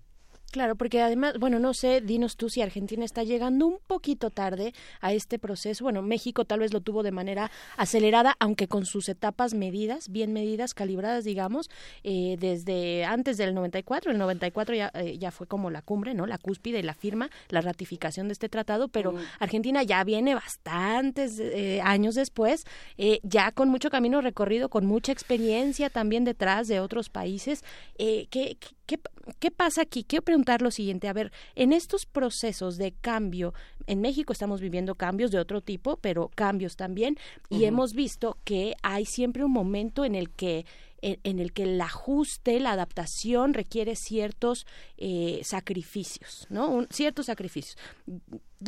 Claro, 0.53 0.75
porque 0.75 1.01
además, 1.01 1.39
bueno, 1.39 1.57
no 1.57 1.73
sé, 1.73 1.99
dinos 1.99 2.37
tú 2.37 2.47
si 2.47 2.61
Argentina 2.61 3.03
está 3.03 3.23
llegando 3.23 3.65
un 3.65 3.79
poquito 3.87 4.29
tarde 4.29 4.71
a 5.01 5.11
este 5.11 5.39
proceso. 5.39 5.83
Bueno, 5.83 6.03
México 6.03 6.45
tal 6.45 6.59
vez 6.59 6.71
lo 6.71 6.79
tuvo 6.79 7.01
de 7.01 7.09
manera 7.09 7.49
acelerada, 7.75 8.35
aunque 8.37 8.67
con 8.67 8.85
sus 8.85 9.09
etapas 9.09 9.55
medidas, 9.55 10.09
bien 10.09 10.31
medidas, 10.31 10.75
calibradas, 10.75 11.23
digamos, 11.23 11.71
eh, 12.03 12.37
desde 12.39 13.03
antes 13.03 13.37
del 13.37 13.55
94. 13.55 14.11
El 14.11 14.19
94 14.19 14.75
ya, 14.75 14.91
eh, 14.93 15.17
ya 15.17 15.31
fue 15.31 15.47
como 15.47 15.71
la 15.71 15.81
cumbre, 15.81 16.13
¿no? 16.13 16.27
La 16.27 16.37
cúspide, 16.37 16.83
la 16.83 16.93
firma, 16.93 17.31
la 17.49 17.61
ratificación 17.61 18.27
de 18.27 18.33
este 18.33 18.47
tratado, 18.47 18.89
pero 18.89 19.15
Argentina 19.39 19.81
ya 19.81 20.03
viene 20.03 20.35
bastantes 20.35 21.39
eh, 21.39 21.81
años 21.83 22.13
después, 22.13 22.65
eh, 22.99 23.21
ya 23.23 23.51
con 23.53 23.69
mucho 23.69 23.89
camino 23.89 24.21
recorrido, 24.21 24.69
con 24.69 24.85
mucha 24.85 25.11
experiencia 25.13 25.89
también 25.89 26.25
detrás 26.25 26.67
de 26.67 26.79
otros 26.79 27.09
países. 27.09 27.63
Eh, 27.97 28.27
¿qué, 28.29 28.55
qué, 28.59 28.73
qué, 28.85 28.99
qué 29.39 29.51
pasa 29.51 29.81
aquí? 29.81 30.03
Quiero 30.03 30.23
preguntar 30.23 30.61
lo 30.61 30.71
siguiente. 30.71 31.07
A 31.07 31.13
ver, 31.13 31.31
en 31.55 31.73
estos 31.73 32.05
procesos 32.05 32.77
de 32.77 32.91
cambio, 32.91 33.53
en 33.87 34.01
México 34.01 34.33
estamos 34.33 34.61
viviendo 34.61 34.95
cambios 34.95 35.31
de 35.31 35.39
otro 35.39 35.61
tipo, 35.61 35.97
pero 35.97 36.29
cambios 36.35 36.75
también, 36.75 37.17
y 37.49 37.65
hemos 37.65 37.93
visto 37.93 38.37
que 38.43 38.73
hay 38.83 39.05
siempre 39.05 39.43
un 39.43 39.51
momento 39.51 40.05
en 40.05 40.15
el 40.15 40.29
que 40.29 40.65
en, 41.03 41.19
en 41.23 41.39
el 41.39 41.53
que 41.53 41.63
el 41.63 41.79
ajuste, 41.81 42.59
la 42.59 42.71
adaptación 42.71 43.53
requiere 43.53 43.95
ciertos 43.95 44.65
eh, 44.97 45.41
sacrificios, 45.43 46.47
¿no? 46.49 46.69
Un- 46.69 46.87
ciertos 46.89 47.27
sacrificios. 47.27 47.77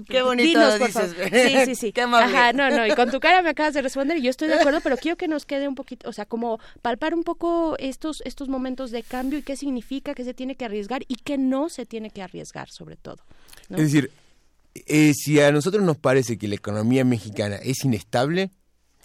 Qué 0.09 0.21
bonito 0.21 0.47
Dinos, 0.47 0.77
lo 0.79 0.85
dices. 0.87 1.15
Sí, 1.31 1.65
sí, 1.65 1.75
sí. 1.75 1.91
Qué. 1.93 2.01
Ajá, 2.01 2.51
no, 2.51 2.69
no, 2.69 2.85
y 2.85 2.91
con 2.95 3.09
tu 3.09 3.19
cara 3.21 3.41
me 3.41 3.49
acabas 3.49 3.73
de 3.73 3.81
responder 3.81 4.17
y 4.17 4.23
yo 4.23 4.29
estoy 4.29 4.49
de 4.49 4.55
acuerdo, 4.55 4.81
pero 4.81 4.97
quiero 4.97 5.15
que 5.15 5.27
nos 5.29 5.45
quede 5.45 5.67
un 5.67 5.75
poquito, 5.75 6.09
o 6.09 6.13
sea, 6.13 6.25
como 6.25 6.59
palpar 6.81 7.13
un 7.13 7.23
poco 7.23 7.75
estos, 7.79 8.21
estos 8.25 8.49
momentos 8.49 8.91
de 8.91 9.03
cambio 9.03 9.39
y 9.39 9.41
qué 9.41 9.55
significa, 9.55 10.13
qué 10.13 10.25
se 10.25 10.33
tiene 10.33 10.55
que 10.55 10.65
arriesgar 10.65 11.03
y 11.07 11.15
qué 11.15 11.37
no 11.37 11.69
se 11.69 11.85
tiene 11.85 12.09
que 12.09 12.21
arriesgar, 12.21 12.69
sobre 12.69 12.97
todo. 12.97 13.17
¿no? 13.69 13.77
Es 13.77 13.83
decir, 13.83 14.11
eh, 14.87 15.13
si 15.13 15.39
a 15.39 15.51
nosotros 15.53 15.81
nos 15.83 15.97
parece 15.97 16.37
que 16.37 16.49
la 16.49 16.55
economía 16.55 17.05
mexicana 17.05 17.55
es 17.55 17.85
inestable, 17.85 18.51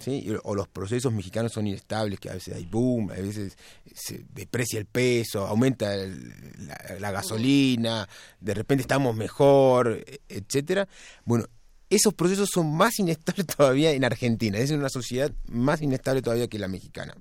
¿sí? 0.00 0.26
o 0.42 0.54
los 0.54 0.66
procesos 0.68 1.12
mexicanos 1.12 1.52
son 1.52 1.66
inestables, 1.66 2.18
que 2.18 2.30
a 2.30 2.34
veces 2.34 2.54
hay 2.56 2.64
boom, 2.66 3.10
a 3.10 3.14
veces 3.14 3.56
se 3.94 4.24
deprecia 4.34 4.78
el 4.78 4.86
peso, 4.86 5.46
aumenta 5.46 5.94
el- 5.94 6.32
la, 6.66 6.96
la 6.98 7.10
gasolina, 7.10 8.08
de 8.40 8.54
repente 8.54 8.82
estamos 8.82 9.14
mejor, 9.14 10.04
etcétera. 10.28 10.88
Bueno, 11.24 11.44
esos 11.88 12.14
procesos 12.14 12.48
son 12.52 12.72
más 12.74 12.98
inestables 12.98 13.46
todavía 13.56 13.92
en 13.92 14.04
Argentina, 14.04 14.58
es 14.58 14.70
una 14.70 14.88
sociedad 14.88 15.32
más 15.48 15.82
inestable 15.82 16.22
todavía 16.22 16.48
que 16.48 16.58
la 16.58 16.68
mexicana. 16.68 17.14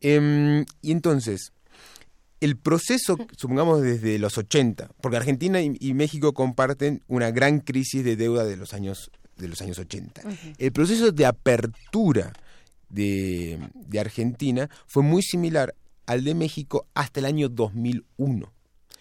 Em, 0.00 0.64
y 0.80 0.90
entonces, 0.92 1.52
el 2.40 2.56
proceso, 2.56 3.16
supongamos 3.36 3.82
desde 3.82 4.18
los 4.18 4.36
80, 4.36 4.90
porque 5.00 5.16
Argentina 5.16 5.62
y, 5.62 5.76
y 5.78 5.94
México 5.94 6.32
comparten 6.32 7.02
una 7.06 7.30
gran 7.30 7.60
crisis 7.60 8.04
de 8.04 8.16
deuda 8.16 8.44
de 8.44 8.56
los 8.56 8.74
años, 8.74 9.10
de 9.42 9.48
los 9.48 9.60
años 9.60 9.78
80. 9.78 10.22
El 10.58 10.72
proceso 10.72 11.12
de 11.12 11.26
apertura 11.26 12.32
de, 12.88 13.58
de 13.74 14.00
Argentina 14.00 14.70
fue 14.86 15.02
muy 15.02 15.22
similar 15.22 15.74
al 16.06 16.24
de 16.24 16.34
México 16.34 16.86
hasta 16.94 17.20
el 17.20 17.26
año 17.26 17.48
2001. 17.48 18.52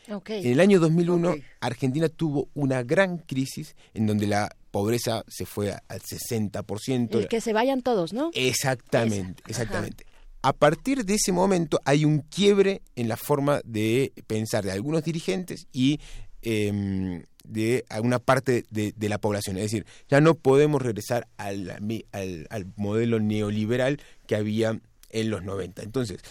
Ok. 0.09 0.30
En 0.31 0.51
el 0.51 0.59
año 0.59 0.80
2001, 0.80 1.35
Argentina 1.59 2.09
tuvo 2.09 2.49
una 2.53 2.84
gran 2.84 3.18
crisis 3.19 3.76
en 3.93 4.07
donde 4.07 4.27
la 4.27 4.55
pobreza 4.72 5.23
se 5.27 5.45
fue 5.45 5.72
al 5.72 6.01
60%. 6.01 7.15
El 7.15 7.27
que 7.27 7.41
se 7.41 7.53
vayan 7.53 7.81
todos, 7.81 8.13
¿no? 8.13 8.31
Exactamente, 8.34 9.43
exactamente. 9.47 10.05
A 10.41 10.53
partir 10.53 11.05
de 11.05 11.15
ese 11.15 11.31
momento 11.31 11.80
hay 11.85 12.03
un 12.03 12.19
quiebre 12.19 12.81
en 12.95 13.07
la 13.07 13.18
forma 13.18 13.61
de 13.63 14.11
pensar 14.26 14.63
de 14.63 14.72
algunos 14.72 15.03
dirigentes 15.03 15.68
y 15.72 15.99
em, 16.41 17.23
de 17.43 17.85
alguna 17.89 18.19
parte 18.19 18.65
de, 18.69 18.93
de 18.95 19.09
la 19.09 19.19
población. 19.19 19.57
Es 19.57 19.63
decir, 19.63 19.85
ya 20.09 20.22
no 20.22 20.35
podemos 20.35 20.81
regresar 20.81 21.27
al, 21.38 21.69
al- 21.72 22.73
modelo 22.76 23.19
neoliberal 23.19 23.99
que 24.27 24.35
había 24.35 24.80
en 25.09 25.30
los 25.30 25.43
90. 25.43 25.84
Entonces, 25.84 26.22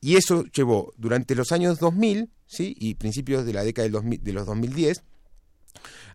y 0.00 0.16
eso 0.16 0.44
llevó 0.46 0.92
durante 0.96 1.34
los 1.34 1.52
años 1.52 1.78
2000 1.78 2.30
¿sí? 2.46 2.74
y 2.78 2.94
principios 2.94 3.44
de 3.46 3.52
la 3.52 3.64
década 3.64 3.84
del 3.84 3.92
2000 3.92 4.22
de 4.22 4.32
los 4.32 4.46
2010 4.46 5.02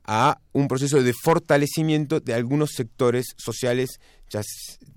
a 0.09 0.39
un 0.53 0.67
proceso 0.67 1.03
de 1.03 1.13
fortalecimiento 1.13 2.19
de 2.21 2.33
algunos 2.33 2.71
sectores 2.71 3.33
sociales, 3.37 3.99
ya 4.29 4.41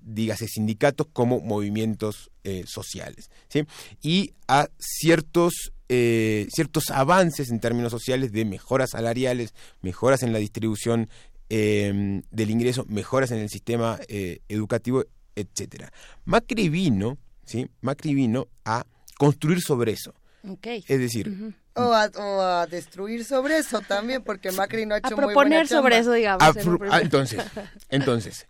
dígase 0.01 0.47
sindicatos 0.47 1.07
como 1.11 1.41
movimientos 1.41 2.31
eh, 2.43 2.63
sociales, 2.65 3.29
¿sí? 3.49 3.63
y 4.01 4.33
a 4.47 4.69
ciertos, 4.79 5.73
eh, 5.93 6.47
ciertos 6.49 6.89
avances 6.89 7.51
en 7.51 7.59
términos 7.59 7.91
sociales 7.91 8.31
de 8.31 8.45
mejoras 8.45 8.91
salariales, 8.91 9.53
mejoras 9.81 10.23
en 10.23 10.31
la 10.31 10.39
distribución 10.39 11.09
eh, 11.49 12.21
del 12.31 12.49
ingreso, 12.49 12.85
mejoras 12.87 13.31
en 13.31 13.39
el 13.39 13.49
sistema 13.49 13.99
eh, 14.07 14.39
educativo, 14.47 15.03
etcétera. 15.35 15.91
Macri 16.23 16.69
vino, 16.69 17.17
¿sí? 17.45 17.67
Macri 17.81 18.13
vino 18.13 18.47
a 18.63 18.85
construir 19.17 19.59
sobre 19.59 19.91
eso. 19.91 20.13
Ok. 20.47 20.65
Es 20.87 20.97
decir, 20.97 21.53
O 21.73 21.93
a, 21.93 22.09
o 22.15 22.41
a 22.41 22.67
destruir 22.67 23.25
sobre 23.25 23.57
eso 23.57 23.81
también, 23.81 24.23
porque 24.23 24.53
Macri 24.53 24.85
no 24.85 24.95
ha 24.95 24.99
hecho 24.99 25.09
muy 25.09 25.33
buena 25.33 25.33
proponer 25.33 25.67
sobre 25.67 25.97
eso, 25.97 26.13
digamos. 26.13 26.41
Ah, 26.41 26.53
en 26.55 26.89
ah, 26.89 27.01
entonces, 27.01 27.43
entonces, 27.89 28.47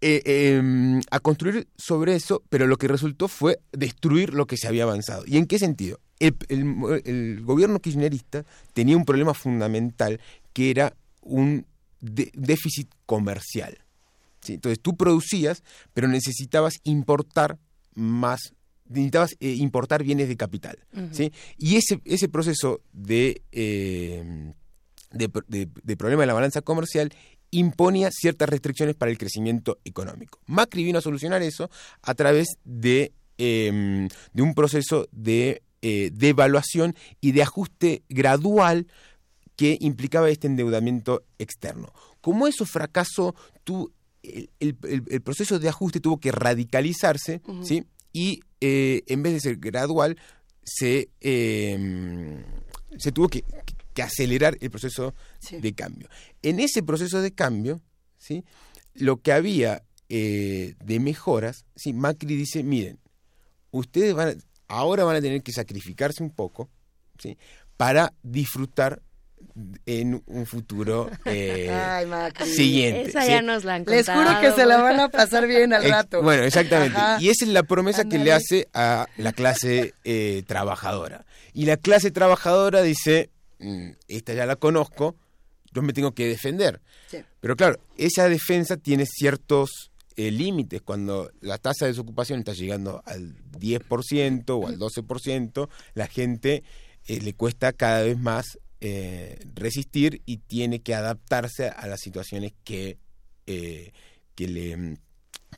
eh, 0.00 0.22
em, 0.24 1.00
a 1.10 1.18
construir 1.18 1.66
sobre 1.76 2.14
eso, 2.14 2.44
pero 2.50 2.68
lo 2.68 2.76
que 2.76 2.86
resultó 2.86 3.26
fue 3.26 3.58
destruir 3.72 4.32
lo 4.32 4.46
que 4.46 4.56
se 4.56 4.68
había 4.68 4.84
avanzado. 4.84 5.24
¿Y 5.26 5.38
en 5.38 5.46
qué 5.46 5.58
sentido? 5.58 5.98
El, 6.18 7.42
gobierno 7.42 7.80
kirchnerista 7.80 8.44
tenía 8.72 8.96
un 8.96 9.04
problema 9.04 9.34
fundamental 9.34 10.20
que 10.52 10.70
era 10.70 10.94
un 11.22 11.66
déficit 12.00 12.88
comercial. 13.04 13.78
Entonces 14.48 14.80
tú 14.80 14.96
producías, 14.96 15.64
pero 15.92 16.08
necesitabas 16.08 16.74
importar 16.84 17.58
más, 17.94 18.54
necesitabas 18.88 19.36
eh, 19.40 19.54
importar 19.54 20.04
bienes 20.04 20.28
de 20.28 20.36
capital. 20.36 20.78
¿sí? 21.12 21.32
Y 21.58 21.76
ese, 21.76 22.00
ese 22.04 22.28
proceso 22.28 22.80
de, 22.92 23.42
em, 23.50 24.52
de, 25.10 25.68
de 25.82 25.96
problema 25.96 26.22
de 26.22 26.26
la 26.28 26.34
balanza 26.34 26.62
comercial 26.62 27.12
imponía 27.50 28.10
ciertas 28.10 28.48
restricciones 28.48 28.94
para 28.94 29.10
el 29.10 29.18
crecimiento 29.18 29.78
económico. 29.84 30.40
Macri 30.46 30.84
vino 30.84 30.98
a 30.98 31.02
solucionar 31.02 31.42
eso 31.42 31.70
a 32.02 32.14
través 32.14 32.58
de, 32.64 33.12
em, 33.38 34.08
de 34.32 34.42
un 34.42 34.54
proceso 34.54 35.08
de 35.12 35.62
eh, 35.88 36.10
devaluación 36.12 36.96
y 37.20 37.30
de 37.30 37.42
ajuste 37.42 38.02
gradual 38.08 38.88
que 39.54 39.78
implicaba 39.80 40.28
este 40.30 40.48
endeudamiento 40.48 41.22
externo. 41.38 41.92
Como 42.20 42.48
eso 42.48 42.66
fracasó, 42.66 43.36
tú, 43.62 43.92
el, 44.58 44.74
proceso 45.22 45.60
de 45.60 45.68
ajuste 45.68 46.00
tuvo 46.00 46.18
que 46.18 46.32
radicalizarse, 46.32 47.40
¿sí? 47.62 47.84
Y 48.12 48.40
eh, 48.60 49.04
en 49.06 49.22
vez 49.22 49.34
de 49.34 49.40
ser 49.40 49.56
gradual, 49.58 50.16
se, 50.64 51.08
em, 51.20 52.42
se 52.98 53.12
tuvo 53.12 53.28
que, 53.28 53.44
que 53.94 54.02
acelerar 54.02 54.58
el 54.60 54.70
proceso 54.70 55.14
de 55.52 55.72
cambio. 55.72 56.08
En 56.42 56.58
ese 56.58 56.82
proceso 56.82 57.22
de 57.22 57.32
cambio, 57.32 57.80
¿sí? 58.18 58.42
lo 58.94 59.18
que 59.18 59.30
había 59.30 59.84
eh, 60.08 60.74
de 60.84 60.98
mejoras, 60.98 61.64
¿sí? 61.76 61.92
Macri 61.92 62.34
dice, 62.34 62.64
miren, 62.64 62.98
ustedes 63.70 64.14
van 64.14 64.42
ahora 64.68 65.04
van 65.04 65.16
a 65.16 65.20
tener 65.20 65.42
que 65.42 65.52
sacrificarse 65.52 66.22
un 66.22 66.30
poco 66.30 66.68
¿sí? 67.18 67.36
para 67.76 68.12
disfrutar 68.22 69.02
en 69.84 70.22
un 70.26 70.46
futuro 70.46 71.10
eh, 71.24 71.70
siguiente. 72.44 73.10
Esa 73.10 73.26
ya 73.26 73.42
nos 73.42 73.64
la 73.64 73.74
han 73.74 73.84
Les 73.86 74.08
juro 74.08 74.40
que 74.40 74.52
se 74.52 74.66
la 74.66 74.78
van 74.78 75.00
a 75.00 75.08
pasar 75.08 75.46
bien 75.46 75.72
al 75.72 75.84
rato. 75.84 76.22
bueno, 76.22 76.42
exactamente. 76.42 76.98
Y 77.20 77.28
esa 77.28 77.44
es 77.44 77.50
la 77.50 77.62
promesa 77.62 78.04
que 78.04 78.18
le 78.18 78.32
hace 78.32 78.68
a 78.72 79.06
la 79.16 79.32
clase 79.32 79.94
eh, 80.04 80.42
trabajadora. 80.46 81.26
Y 81.52 81.66
la 81.66 81.76
clase 81.76 82.10
trabajadora 82.10 82.82
dice, 82.82 83.30
Mm, 83.58 83.90
esta 84.08 84.34
ya 84.34 84.46
la 84.46 84.56
conozco, 84.56 85.16
yo 85.72 85.82
me 85.82 85.92
tengo 85.92 86.12
que 86.12 86.26
defender. 86.26 86.80
Pero 87.40 87.56
claro, 87.56 87.78
esa 87.96 88.28
defensa 88.28 88.76
tiene 88.76 89.06
ciertos 89.06 89.90
eh, 90.16 90.30
límites. 90.30 90.82
Cuando 90.82 91.30
la 91.40 91.58
tasa 91.58 91.84
de 91.84 91.92
desocupación 91.92 92.38
está 92.38 92.52
llegando 92.52 93.02
al 93.04 93.36
10% 93.52 94.44
o 94.50 94.66
al 94.66 94.78
12%, 94.78 95.68
la 95.94 96.06
gente 96.06 96.64
eh, 97.06 97.20
le 97.20 97.34
cuesta 97.34 97.72
cada 97.72 98.02
vez 98.02 98.18
más 98.18 98.58
eh, 98.80 99.38
resistir 99.54 100.22
y 100.26 100.38
tiene 100.38 100.80
que 100.80 100.94
adaptarse 100.94 101.68
a 101.68 101.86
las 101.86 102.00
situaciones 102.00 102.52
que, 102.64 102.98
que 103.44 103.92
le 104.48 104.98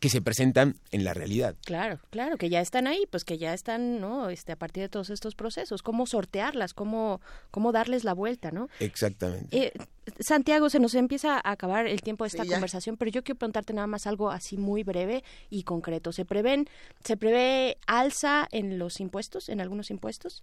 que 0.01 0.09
se 0.09 0.23
presentan 0.23 0.77
en 0.93 1.05
la 1.05 1.13
realidad. 1.13 1.57
Claro, 1.65 1.99
claro, 2.11 2.37
que 2.37 2.49
ya 2.49 2.61
están 2.61 2.87
ahí, 2.87 3.05
pues 3.11 3.25
que 3.25 3.39
ya 3.39 3.53
están, 3.53 4.01
¿no? 4.01 4.31
Este, 4.31 4.53
a 4.53 4.57
partir 4.57 4.83
de 4.83 4.89
todos 4.89 5.11
estos 5.11 5.35
procesos, 5.35 5.83
cómo 5.83 6.07
sortearlas, 6.07 6.73
cómo, 6.73 7.21
cómo 7.51 7.73
darles 7.73 8.05
la 8.05 8.15
vuelta, 8.15 8.51
¿no? 8.51 8.69
Exactamente. 8.79 9.57
Eh, 9.57 9.73
Santiago, 10.21 10.71
se 10.71 10.79
nos 10.79 10.95
empieza 10.95 11.37
a 11.37 11.51
acabar 11.51 11.87
el 11.87 12.01
tiempo 12.01 12.25
de 12.25 12.29
esta 12.29 12.45
conversación, 12.45 12.97
pero 12.97 13.11
yo 13.11 13.25
quiero 13.25 13.39
preguntarte 13.39 13.73
nada 13.73 13.87
más 13.87 14.07
algo 14.07 14.31
así 14.31 14.57
muy 14.57 14.85
breve 14.85 15.25
y 15.51 15.65
concreto. 15.65 16.13
¿Se 16.13 16.25
prevén, 16.25 16.69
se 17.05 17.17
prevé 17.17 17.79
alza 17.87 18.47
en 18.53 18.79
los 18.79 19.01
impuestos, 19.01 19.49
en 19.49 19.61
algunos 19.61 19.91
impuestos, 19.91 20.43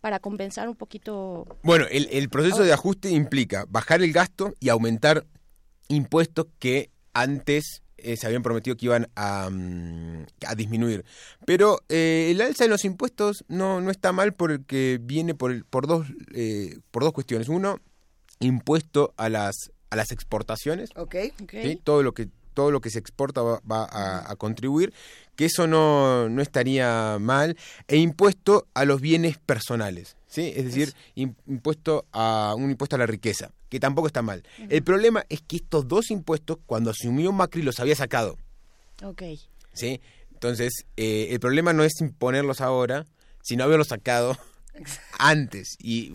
para 0.00 0.20
compensar 0.20 0.68
un 0.68 0.76
poquito? 0.76 1.46
Bueno, 1.62 1.86
el, 1.90 2.08
el 2.10 2.28
proceso 2.30 2.62
de 2.62 2.72
ajuste 2.72 3.10
implica 3.10 3.66
bajar 3.68 4.02
el 4.02 4.12
gasto 4.12 4.54
y 4.60 4.68
aumentar 4.68 5.26
impuestos 5.88 6.46
que 6.58 6.90
antes 7.12 7.81
eh, 8.02 8.16
se 8.16 8.26
habían 8.26 8.42
prometido 8.42 8.76
que 8.76 8.86
iban 8.86 9.08
a, 9.14 9.48
mm, 9.50 10.26
a 10.46 10.54
disminuir. 10.54 11.04
Pero 11.46 11.80
eh, 11.88 12.28
el 12.30 12.40
alza 12.40 12.64
en 12.64 12.70
los 12.70 12.84
impuestos 12.84 13.44
no, 13.48 13.80
no 13.80 13.90
está 13.90 14.12
mal 14.12 14.34
porque 14.34 14.98
viene 15.02 15.34
por, 15.34 15.64
por, 15.66 15.86
dos, 15.86 16.06
eh, 16.34 16.78
por 16.90 17.02
dos 17.02 17.12
cuestiones. 17.12 17.48
Uno, 17.48 17.80
impuesto 18.40 19.14
a 19.16 19.28
las, 19.28 19.72
a 19.90 19.96
las 19.96 20.12
exportaciones. 20.12 20.90
Okay. 20.96 21.32
Todo 21.82 22.02
lo 22.02 22.12
que 22.12 22.28
todo 22.54 22.70
lo 22.70 22.80
que 22.80 22.90
se 22.90 22.98
exporta 22.98 23.42
va, 23.42 23.60
a, 23.68 24.36
contribuir, 24.36 24.92
que 25.36 25.46
eso 25.46 25.66
no, 25.66 26.28
no, 26.28 26.42
estaría 26.42 27.18
mal, 27.20 27.56
e 27.88 27.96
impuesto 27.96 28.66
a 28.74 28.84
los 28.84 29.00
bienes 29.00 29.38
personales, 29.38 30.16
¿sí? 30.26 30.52
es 30.54 30.64
decir, 30.64 30.94
impuesto 31.14 32.06
a 32.12 32.54
un 32.56 32.70
impuesto 32.70 32.96
a 32.96 32.98
la 32.98 33.06
riqueza 33.06 33.50
que 33.72 33.80
tampoco 33.80 34.06
está 34.06 34.20
mal. 34.20 34.42
El 34.68 34.82
problema 34.82 35.24
es 35.30 35.40
que 35.40 35.56
estos 35.56 35.88
dos 35.88 36.10
impuestos, 36.10 36.58
cuando 36.66 36.90
asumió 36.90 37.32
Macri, 37.32 37.62
los 37.62 37.80
había 37.80 37.96
sacado. 37.96 38.36
Ok. 39.02 39.22
¿Sí? 39.72 39.98
Entonces, 40.30 40.84
eh, 40.98 41.28
el 41.30 41.40
problema 41.40 41.72
no 41.72 41.82
es 41.82 41.98
imponerlos 42.02 42.60
ahora, 42.60 43.06
sino 43.42 43.64
haberlos 43.64 43.88
sacado 43.88 44.36
antes. 45.18 45.76
Y, 45.78 46.12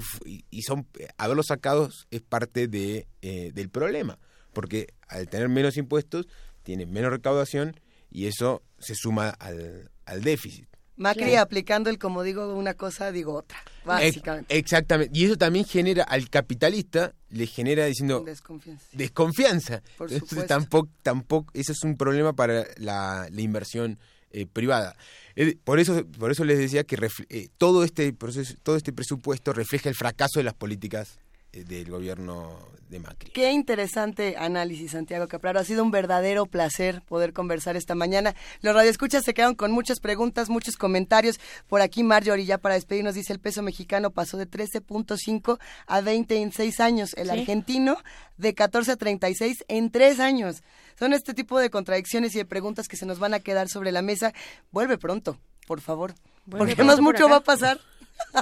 y, 0.51 0.61
son 0.61 0.85
haberlos 1.18 1.47
sacado 1.47 1.89
es 2.11 2.22
parte 2.22 2.68
de, 2.68 3.07
eh, 3.22 3.51
del 3.55 3.69
problema. 3.69 4.19
Porque 4.57 4.88
al 5.07 5.29
tener 5.29 5.49
menos 5.49 5.77
impuestos, 5.77 6.27
tiene 6.63 6.88
menos 6.88 7.11
recaudación 7.11 7.79
y 8.09 8.25
eso 8.25 8.63
se 8.79 8.95
suma 8.95 9.29
al, 9.29 9.91
al 10.07 10.23
déficit. 10.23 10.67
Macri 10.95 11.35
aplicando 11.35 11.91
el 11.91 11.99
como 11.99 12.23
digo 12.23 12.55
una 12.55 12.73
cosa, 12.73 13.11
digo 13.11 13.35
otra, 13.35 13.59
básicamente. 13.85 14.57
exactamente. 14.57 15.15
Y 15.15 15.25
eso 15.25 15.38
también 15.38 15.63
genera 15.63 16.05
al 16.05 16.31
capitalista, 16.31 17.13
le 17.29 17.45
genera 17.45 17.85
diciendo... 17.85 18.23
Desconfianza. 18.25 18.88
Desconfianza. 18.93 19.84
Por 19.95 20.11
Entonces, 20.11 20.47
tampoco, 20.47 20.89
tampoco, 21.03 21.51
eso 21.53 21.73
es 21.73 21.84
un 21.84 21.95
problema 21.95 22.34
para 22.34 22.65
la, 22.77 23.29
inversión 23.38 23.99
eh, 24.31 24.47
privada. 24.47 24.95
Eh, 25.35 25.55
por 25.63 25.79
eso, 25.79 26.03
por 26.17 26.31
eso 26.31 26.43
les 26.45 26.57
decía 26.57 26.84
que 26.84 26.97
eh, 27.29 27.49
todo 27.59 27.84
este 27.84 28.11
proceso, 28.11 28.55
todo 28.63 28.75
este 28.75 28.91
presupuesto 28.91 29.53
refleja 29.53 29.89
el 29.89 29.95
fracaso 29.95 30.39
de 30.39 30.45
las 30.45 30.55
políticas 30.55 31.19
del 31.52 31.90
gobierno 31.90 32.57
de 32.90 32.99
Macri. 32.99 33.32
Qué 33.32 33.52
interesante 33.52 34.36
análisis, 34.38 34.91
Santiago 34.91 35.28
Capraro. 35.28 35.60
Ha 35.60 35.64
sido 35.64 35.84
un 35.84 35.91
verdadero 35.91 36.45
placer 36.45 37.02
poder 37.02 37.34
conversar 37.34 37.76
esta 37.76 37.95
mañana. 37.95 38.36
Los 38.61 38.74
radioescuchas 38.74 39.24
se 39.24 39.34
quedan 39.34 39.56
con 39.56 39.72
muchas 39.72 39.99
preguntas, 39.99 40.49
muchos 40.49 40.78
comentarios. 40.78 41.40
Por 41.68 41.82
aquí, 41.82 42.03
Marjorie, 42.03 42.45
ya 42.45 42.57
para 42.57 42.76
despedirnos, 42.76 43.15
dice 43.15 43.34
el 43.34 43.40
peso 43.40 43.61
mexicano 43.61 44.11
pasó 44.11 44.38
de 44.38 44.49
13.5 44.49 45.60
a 45.88 46.02
20 46.02 46.41
en 46.41 46.52
seis 46.52 46.80
años. 46.80 47.14
El 47.15 47.30
argentino 47.30 47.98
de 48.38 48.53
14 48.53 48.91
a 48.91 48.95
36 48.95 49.65
en 49.68 49.91
tres 49.91 50.19
años. 50.19 50.64
Son 50.98 51.14
este 51.14 51.34
tipo 51.34 51.60
de 51.60 51.69
contradicciones 51.69 52.36
y 52.36 52.40
de 52.40 52.45
preguntas 52.45 52.88
que 52.88 52.98
se 52.98 53.06
nos 53.06 53.19
van 53.19 53.34
a 53.34 53.40
quedar 53.40 53.68
sobre 53.68 53.91
la 53.91 54.02
mesa. 54.02 54.34
Vuelve 54.72 54.98
pronto, 54.98 55.38
por 55.68 55.82
favor. 55.82 56.14
porque 56.49 56.84
más 56.84 57.02
mucho 57.02 57.28
va 57.28 57.38
a 57.38 57.44
pasar. 57.44 57.80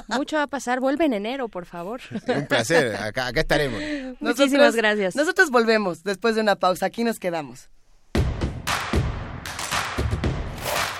Mucho 0.08 0.36
va 0.36 0.44
a 0.44 0.46
pasar. 0.46 0.80
Vuelve 0.80 1.04
en 1.06 1.12
enero, 1.14 1.48
por 1.48 1.66
favor. 1.66 2.00
Un 2.28 2.46
placer. 2.46 2.96
Acá, 2.96 3.30
estaremos. 3.34 3.80
Muchísimas 4.20 4.74
gracias. 4.74 5.16
Nosotros 5.16 5.50
volvemos 5.50 6.02
después 6.02 6.34
de 6.34 6.40
una 6.42 6.56
pausa. 6.56 6.86
Aquí 6.86 7.04
nos 7.04 7.18
quedamos. 7.18 7.70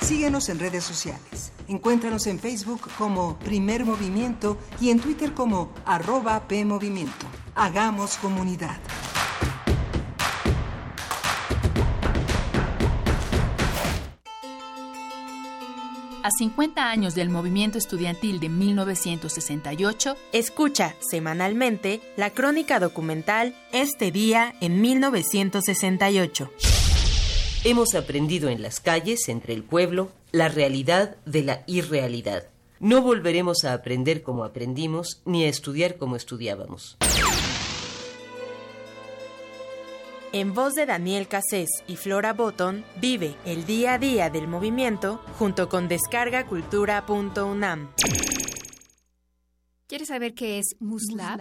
Síguenos 0.00 0.48
en 0.48 0.60
redes 0.60 0.84
sociales. 0.84 1.52
Encuéntranos 1.66 2.28
en 2.28 2.38
Facebook 2.38 2.88
como 2.96 3.38
Primer 3.40 3.84
Movimiento 3.84 4.56
y 4.80 4.90
en 4.90 5.00
Twitter 5.00 5.32
como 5.34 5.74
arroba 5.84 6.46
PMovimiento. 6.46 7.26
Hagamos 7.56 8.16
comunidad. 8.18 8.78
A 16.27 16.31
50 16.32 16.90
años 16.90 17.15
del 17.15 17.31
movimiento 17.31 17.78
estudiantil 17.78 18.40
de 18.40 18.48
1968, 18.48 20.16
escucha 20.32 20.97
semanalmente 20.98 22.01
la 22.16 22.31
crónica 22.31 22.81
documental 22.81 23.55
Este 23.70 24.11
día 24.11 24.53
en 24.61 24.81
1968. 24.81 26.51
Hemos 27.62 27.94
aprendido 27.94 28.48
en 28.48 28.61
las 28.61 28.81
calles, 28.81 29.28
entre 29.28 29.55
el 29.55 29.62
pueblo, 29.62 30.11
la 30.32 30.48
realidad 30.48 31.15
de 31.27 31.44
la 31.44 31.62
irrealidad. 31.69 32.48
No 32.81 33.03
volveremos 33.03 33.62
a 33.62 33.73
aprender 33.73 34.24
como 34.24 34.43
aprendimos 34.43 35.23
ni 35.24 35.44
a 35.44 35.48
estudiar 35.48 35.97
como 35.97 36.16
estudiábamos. 36.16 36.97
En 40.32 40.55
voz 40.55 40.74
de 40.74 40.86
Daniel 40.86 41.28
Cassés 41.28 41.69
y 41.86 41.97
Flora 41.97 42.32
Botton, 42.32 42.85
vive 43.01 43.36
el 43.44 43.65
día 43.65 43.94
a 43.94 43.98
día 43.98 44.28
del 44.28 44.48
movimiento 44.48 45.23
junto 45.39 45.69
con 45.69 45.89
descargacultura.unam. 45.89 47.93
¿Quieres 49.86 50.09
saber 50.09 50.35
qué 50.35 50.59
es 50.59 50.74
Muslab? 50.81 51.40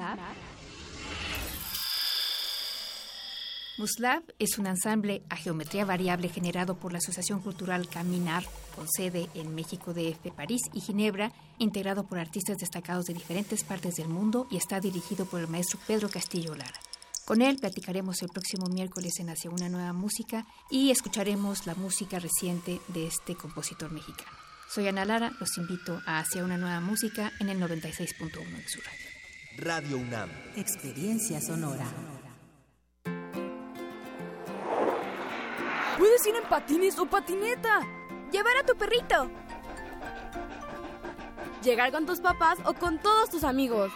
Muslav 3.78 4.24
es 4.40 4.58
un 4.58 4.68
ensamble 4.68 5.24
a 5.30 5.36
geometría 5.36 5.84
variable 5.84 6.30
generado 6.30 6.76
por 6.76 6.94
la 6.94 7.00
Asociación 7.00 7.42
Cultural 7.42 7.90
Caminar, 7.90 8.46
con 8.76 8.88
sede 8.88 9.28
en 9.34 9.54
México 9.54 9.94
DF, 9.94 10.32
París 10.34 10.62
y 10.74 10.80
Ginebra, 10.80 11.34
integrado 11.58 12.08
por 12.08 12.20
artistas 12.20 12.58
destacados 12.58 13.06
de 13.06 13.16
diferentes 13.16 13.66
partes 13.66 13.96
del 13.96 14.08
mundo 14.08 14.48
y 14.50 14.58
está 14.58 14.80
dirigido 14.80 15.26
por 15.26 15.42
el 15.42 15.48
maestro 15.48 15.80
Pedro 15.88 16.08
Castillo 16.08 16.56
Lara. 16.56 16.80
Con 17.26 17.42
él 17.42 17.58
platicaremos 17.58 18.22
el 18.22 18.30
próximo 18.30 18.68
miércoles 18.68 19.20
en 19.20 19.32
Hacia 19.32 19.50
una 19.50 19.68
nueva 19.68 19.94
música 19.94 20.46
y 20.70 20.92
escucharemos 20.92 21.66
la 21.66 21.74
música 21.74 22.20
reciente 22.20 22.80
de 22.90 23.08
este 23.08 23.36
compositor 23.36 23.92
mexicano. 23.92 24.30
Soy 24.70 24.88
Ana 24.88 25.06
Lara, 25.06 25.32
los 25.40 25.58
invito 25.58 26.00
a 26.06 26.20
Hacia 26.20 26.44
una 26.44 26.58
nueva 26.58 26.80
música 26.82 27.32
en 27.40 27.50
el 27.50 27.60
96.1 27.60 28.30
de 28.30 28.68
su 28.68 28.80
radio. 28.80 29.08
Radio 29.58 29.98
UNAM. 29.98 30.30
Experiencia 30.56 31.42
sonora. 31.42 31.88
Puedes 35.98 36.28
ir 36.28 36.36
en 36.36 36.48
patines 36.48 37.00
o 37.00 37.08
patineta. 37.08 37.80
Llevar 38.32 38.58
a 38.58 38.66
tu 38.68 38.78
perrito. 38.78 39.32
Llegar 41.64 41.92
con 41.92 42.06
tus 42.06 42.20
papás 42.20 42.60
o 42.66 42.74
con 42.76 43.00
todos 43.00 43.32
tus 43.32 43.44
amigos. 43.44 43.92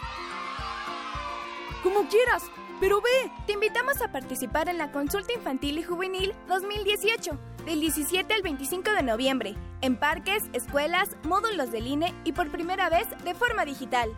Como 1.84 2.08
quieras, 2.08 2.42
pero 2.80 3.00
ve. 3.00 3.30
Te 3.46 3.52
invitamos 3.52 4.00
a 4.00 4.10
participar 4.10 4.68
en 4.68 4.78
la 4.78 4.90
Consulta 4.90 5.32
Infantil 5.32 5.78
y 5.78 5.82
Juvenil 5.82 6.34
2018, 6.48 7.38
del 7.66 7.80
17 7.80 8.32
al 8.32 8.42
25 8.42 8.90
de 8.90 9.02
noviembre, 9.02 9.54
en 9.82 9.96
parques, 9.96 10.44
escuelas, 10.54 11.10
módulos 11.22 11.70
del 11.70 11.86
INE 11.86 12.14
y 12.24 12.32
por 12.32 12.50
primera 12.50 12.88
vez 12.88 13.06
de 13.22 13.34
forma 13.34 13.64
digital. 13.64 14.10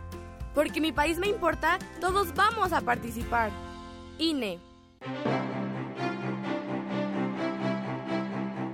Porque 0.55 0.81
mi 0.81 0.93
país 0.93 1.19
me 1.19 1.29
importa, 1.29 1.79
todos 2.01 2.33
vamos 2.35 2.73
a 2.73 2.81
participar. 2.81 3.51
INE. 4.19 4.61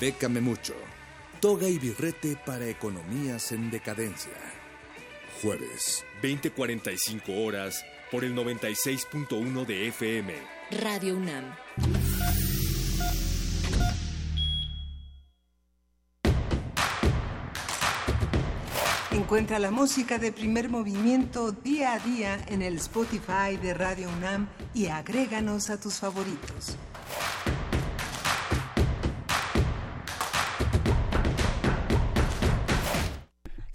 Bécame 0.00 0.40
mucho. 0.40 0.74
Toga 1.40 1.68
y 1.68 1.78
birrete 1.78 2.36
para 2.46 2.68
economías 2.68 3.50
en 3.50 3.70
decadencia. 3.70 4.32
Jueves. 5.42 6.04
20:45 6.22 7.44
horas 7.44 7.84
por 8.10 8.24
el 8.24 8.34
96.1 8.34 9.64
de 9.66 9.88
FM. 9.88 10.34
Radio 10.70 11.16
UNAM. 11.16 11.44
Encuentra 19.10 19.58
la 19.58 19.70
música 19.70 20.18
de 20.18 20.30
primer 20.32 20.68
movimiento 20.68 21.52
día 21.52 21.94
a 21.94 21.98
día 21.98 22.38
en 22.48 22.62
el 22.62 22.76
Spotify 22.76 23.56
de 23.60 23.74
Radio 23.74 24.08
UNAM 24.10 24.48
y 24.74 24.86
agréganos 24.86 25.70
a 25.70 25.80
tus 25.80 25.94
favoritos. 25.94 26.76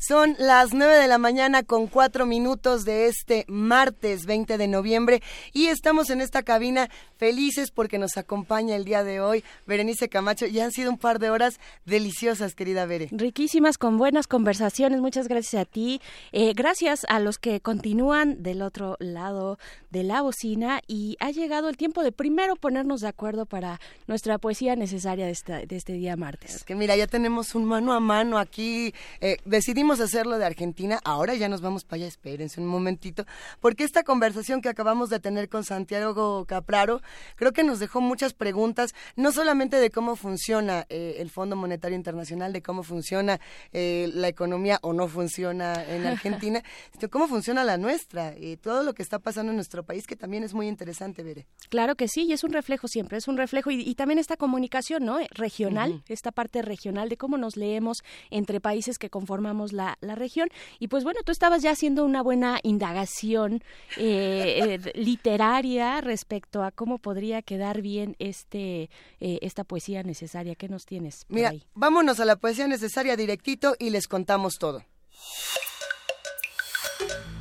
Son 0.06 0.36
las 0.38 0.74
9 0.74 0.98
de 0.98 1.08
la 1.08 1.18
mañana 1.18 1.64
con 1.64 1.88
cuatro 1.88 2.26
minutos 2.26 2.84
de 2.84 3.08
este 3.08 3.46
martes 3.48 4.26
20 4.26 4.58
de 4.58 4.68
noviembre 4.68 5.24
y 5.54 5.68
estamos 5.68 6.10
en 6.10 6.20
esta 6.20 6.44
cabina 6.44 6.90
felices 7.16 7.72
porque 7.72 7.98
nos 7.98 8.18
acompaña 8.18 8.76
el 8.76 8.84
día 8.84 9.06
de 9.06 9.22
hoy 9.22 9.46
Berenice 9.66 10.10
Camacho 10.10 10.46
y 10.46 10.60
han 10.60 10.74
sido 10.74 10.92
un 10.92 10.98
par 10.98 11.20
de 11.20 11.30
horas 11.30 11.58
deliciosas, 11.86 12.54
querida 12.54 12.86
Bere. 12.86 13.08
Riquísimas, 13.14 13.78
con 13.78 13.98
buenas 13.98 14.28
conversaciones. 14.28 15.00
Muchas 15.00 15.30
gracias 15.30 15.62
a 15.62 15.64
ti. 15.64 16.02
Eh, 16.34 16.52
gracias 16.54 17.06
a 17.08 17.20
los 17.20 17.38
que 17.38 17.62
continúan 17.62 18.44
del 18.44 18.62
otro 18.62 18.98
lado 19.00 19.58
de 19.90 20.04
la 20.04 20.22
bocina 20.22 20.82
y 20.86 21.16
ha 21.22 21.32
llegado 21.32 21.70
el 21.70 21.78
tiempo 21.78 22.04
de 22.04 22.12
primero 22.12 22.58
ponernos 22.58 23.00
de 23.00 23.08
acuerdo 23.08 23.46
para 23.46 23.80
nuestra 24.08 24.38
poesía 24.38 24.76
necesaria 24.76 25.28
de, 25.28 25.32
esta, 25.32 25.60
de 25.60 25.76
este 25.78 25.94
día 25.94 26.18
martes. 26.18 26.56
Es 26.56 26.64
que 26.66 26.76
mira, 26.76 26.98
ya 26.98 27.08
tenemos 27.08 27.56
un 27.56 27.64
mano 27.64 27.94
a 27.94 28.02
mano 28.02 28.38
aquí. 28.38 28.94
Eh, 29.22 29.38
decidimos 29.46 29.93
hacerlo 30.00 30.38
de 30.38 30.46
Argentina, 30.46 31.00
ahora 31.04 31.36
ya 31.36 31.50
nos 31.50 31.62
vamos 31.62 31.84
para 31.84 31.98
allá, 31.98 32.08
espérense 32.08 32.62
un 32.62 32.68
momentito, 32.68 33.26
porque 33.60 33.84
esta 33.84 34.04
conversación 34.04 34.62
que 34.62 34.70
acabamos 34.70 35.10
de 35.10 35.20
tener 35.20 35.50
con 35.50 35.64
Santiago 35.64 36.46
Capraro, 36.46 37.02
creo 37.36 37.52
que 37.52 37.64
nos 37.64 37.80
dejó 37.80 38.02
muchas 38.02 38.34
preguntas, 38.34 38.94
no 39.16 39.32
solamente 39.32 39.78
de 39.78 39.90
cómo 39.90 40.16
funciona 40.16 40.86
eh, 40.90 41.16
el 41.20 41.30
Fondo 41.30 41.56
Monetario 41.56 41.96
Internacional, 41.96 42.54
de 42.54 42.62
cómo 42.62 42.84
funciona 42.84 43.40
eh, 43.72 44.10
la 44.14 44.28
economía 44.28 44.80
o 44.82 44.94
no 44.94 45.08
funciona 45.08 45.74
en 45.84 46.06
Argentina, 46.08 46.64
sino 46.94 47.10
cómo 47.10 47.28
funciona 47.28 47.64
la 47.64 47.78
nuestra, 47.78 48.38
y 48.38 48.58
todo 48.58 48.84
lo 48.84 48.94
que 48.94 49.04
está 49.04 49.20
pasando 49.20 49.52
en 49.52 49.58
nuestro 49.58 49.84
país, 49.84 50.08
que 50.08 50.16
también 50.16 50.44
es 50.44 50.54
muy 50.54 50.68
interesante, 50.68 51.24
ver. 51.24 51.46
Claro 51.70 51.96
que 51.96 52.08
sí, 52.08 52.24
y 52.24 52.34
es 52.34 52.44
un 52.44 52.52
reflejo 52.52 52.88
siempre, 52.88 53.18
es 53.18 53.28
un 53.28 53.38
reflejo, 53.38 53.72
y, 53.72 53.96
también 53.96 54.20
esta 54.20 54.38
comunicación, 54.38 55.06
¿no? 55.06 55.20
Regional, 55.32 56.04
esta 56.08 56.32
parte 56.32 56.62
regional 56.62 57.10
de 57.10 57.18
cómo 57.18 57.38
nos 57.38 57.58
leemos 57.58 58.04
entre 58.30 58.60
países 58.60 58.98
que 58.98 59.10
conformamos 59.10 59.74
la 59.74 59.83
la, 60.02 60.16
región. 60.16 60.50
Y 60.80 60.88
pues 60.88 61.04
bueno, 61.04 61.20
tú 61.26 61.32
estabas 61.32 61.62
ya 61.62 61.72
haciendo 61.72 62.06
una 62.06 62.22
buena 62.22 62.60
indagación 62.64 63.64
eh, 63.98 64.80
eh, 64.86 64.92
literaria 64.96 66.02
respecto 66.02 66.64
a 66.64 66.72
cómo 66.72 67.00
podría 67.00 67.42
quedar 67.42 67.82
bien 67.82 68.16
este 68.20 68.90
eh, 69.20 69.40
esta 69.42 69.64
poesía 69.64 70.04
necesaria. 70.04 70.56
¿Qué 70.56 70.70
nos 70.70 70.86
tienes? 70.86 71.26
Mira, 71.30 71.54
vámonos 71.74 72.20
a 72.20 72.26
la 72.26 72.36
poesía 72.36 72.68
necesaria 72.68 73.16
directito 73.16 73.76
y 73.80 73.90
les 73.90 74.08
contamos 74.08 74.56
todo. 74.60 74.84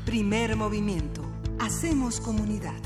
Primer 0.04 0.56
movimiento. 0.56 1.22
Hacemos 1.60 2.20
comunidad. 2.20 2.80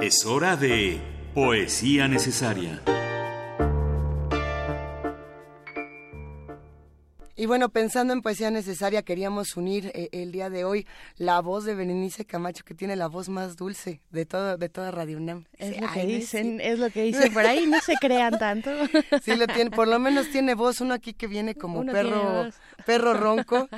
Es 0.00 0.24
hora 0.26 0.56
de 0.56 1.00
poesía 1.34 2.08
necesaria. 2.08 2.82
Y 7.44 7.46
bueno, 7.46 7.68
pensando 7.68 8.14
en 8.14 8.22
poesía 8.22 8.50
necesaria, 8.50 9.02
queríamos 9.02 9.58
unir 9.58 9.92
eh, 9.92 10.08
el 10.12 10.32
día 10.32 10.48
de 10.48 10.64
hoy 10.64 10.86
la 11.18 11.40
voz 11.40 11.66
de 11.66 11.74
Berenice 11.74 12.24
Camacho, 12.24 12.64
que 12.64 12.72
tiene 12.72 12.96
la 12.96 13.06
voz 13.06 13.28
más 13.28 13.54
dulce 13.56 14.00
de 14.10 14.24
todo, 14.24 14.56
de 14.56 14.70
toda 14.70 14.90
Radio 14.90 15.18
UNAM. 15.18 15.44
Es 15.58 15.78
lo 15.78 15.92
que 15.92 16.06
dicen, 16.06 16.58
es 16.62 16.78
lo 16.78 16.88
que 16.88 17.02
dicen 17.02 17.34
por 17.34 17.44
ahí, 17.44 17.66
no 17.66 17.78
se 17.82 17.96
crean 18.00 18.38
tanto. 18.38 18.70
Sí 19.22 19.36
lo 19.36 19.46
tiene, 19.46 19.70
por 19.70 19.88
lo 19.88 19.98
menos 19.98 20.30
tiene 20.30 20.54
voz, 20.54 20.80
uno 20.80 20.94
aquí 20.94 21.12
que 21.12 21.26
viene 21.26 21.54
como 21.54 21.84
perro, 21.84 22.48
perro 22.86 23.12
ronco. 23.12 23.68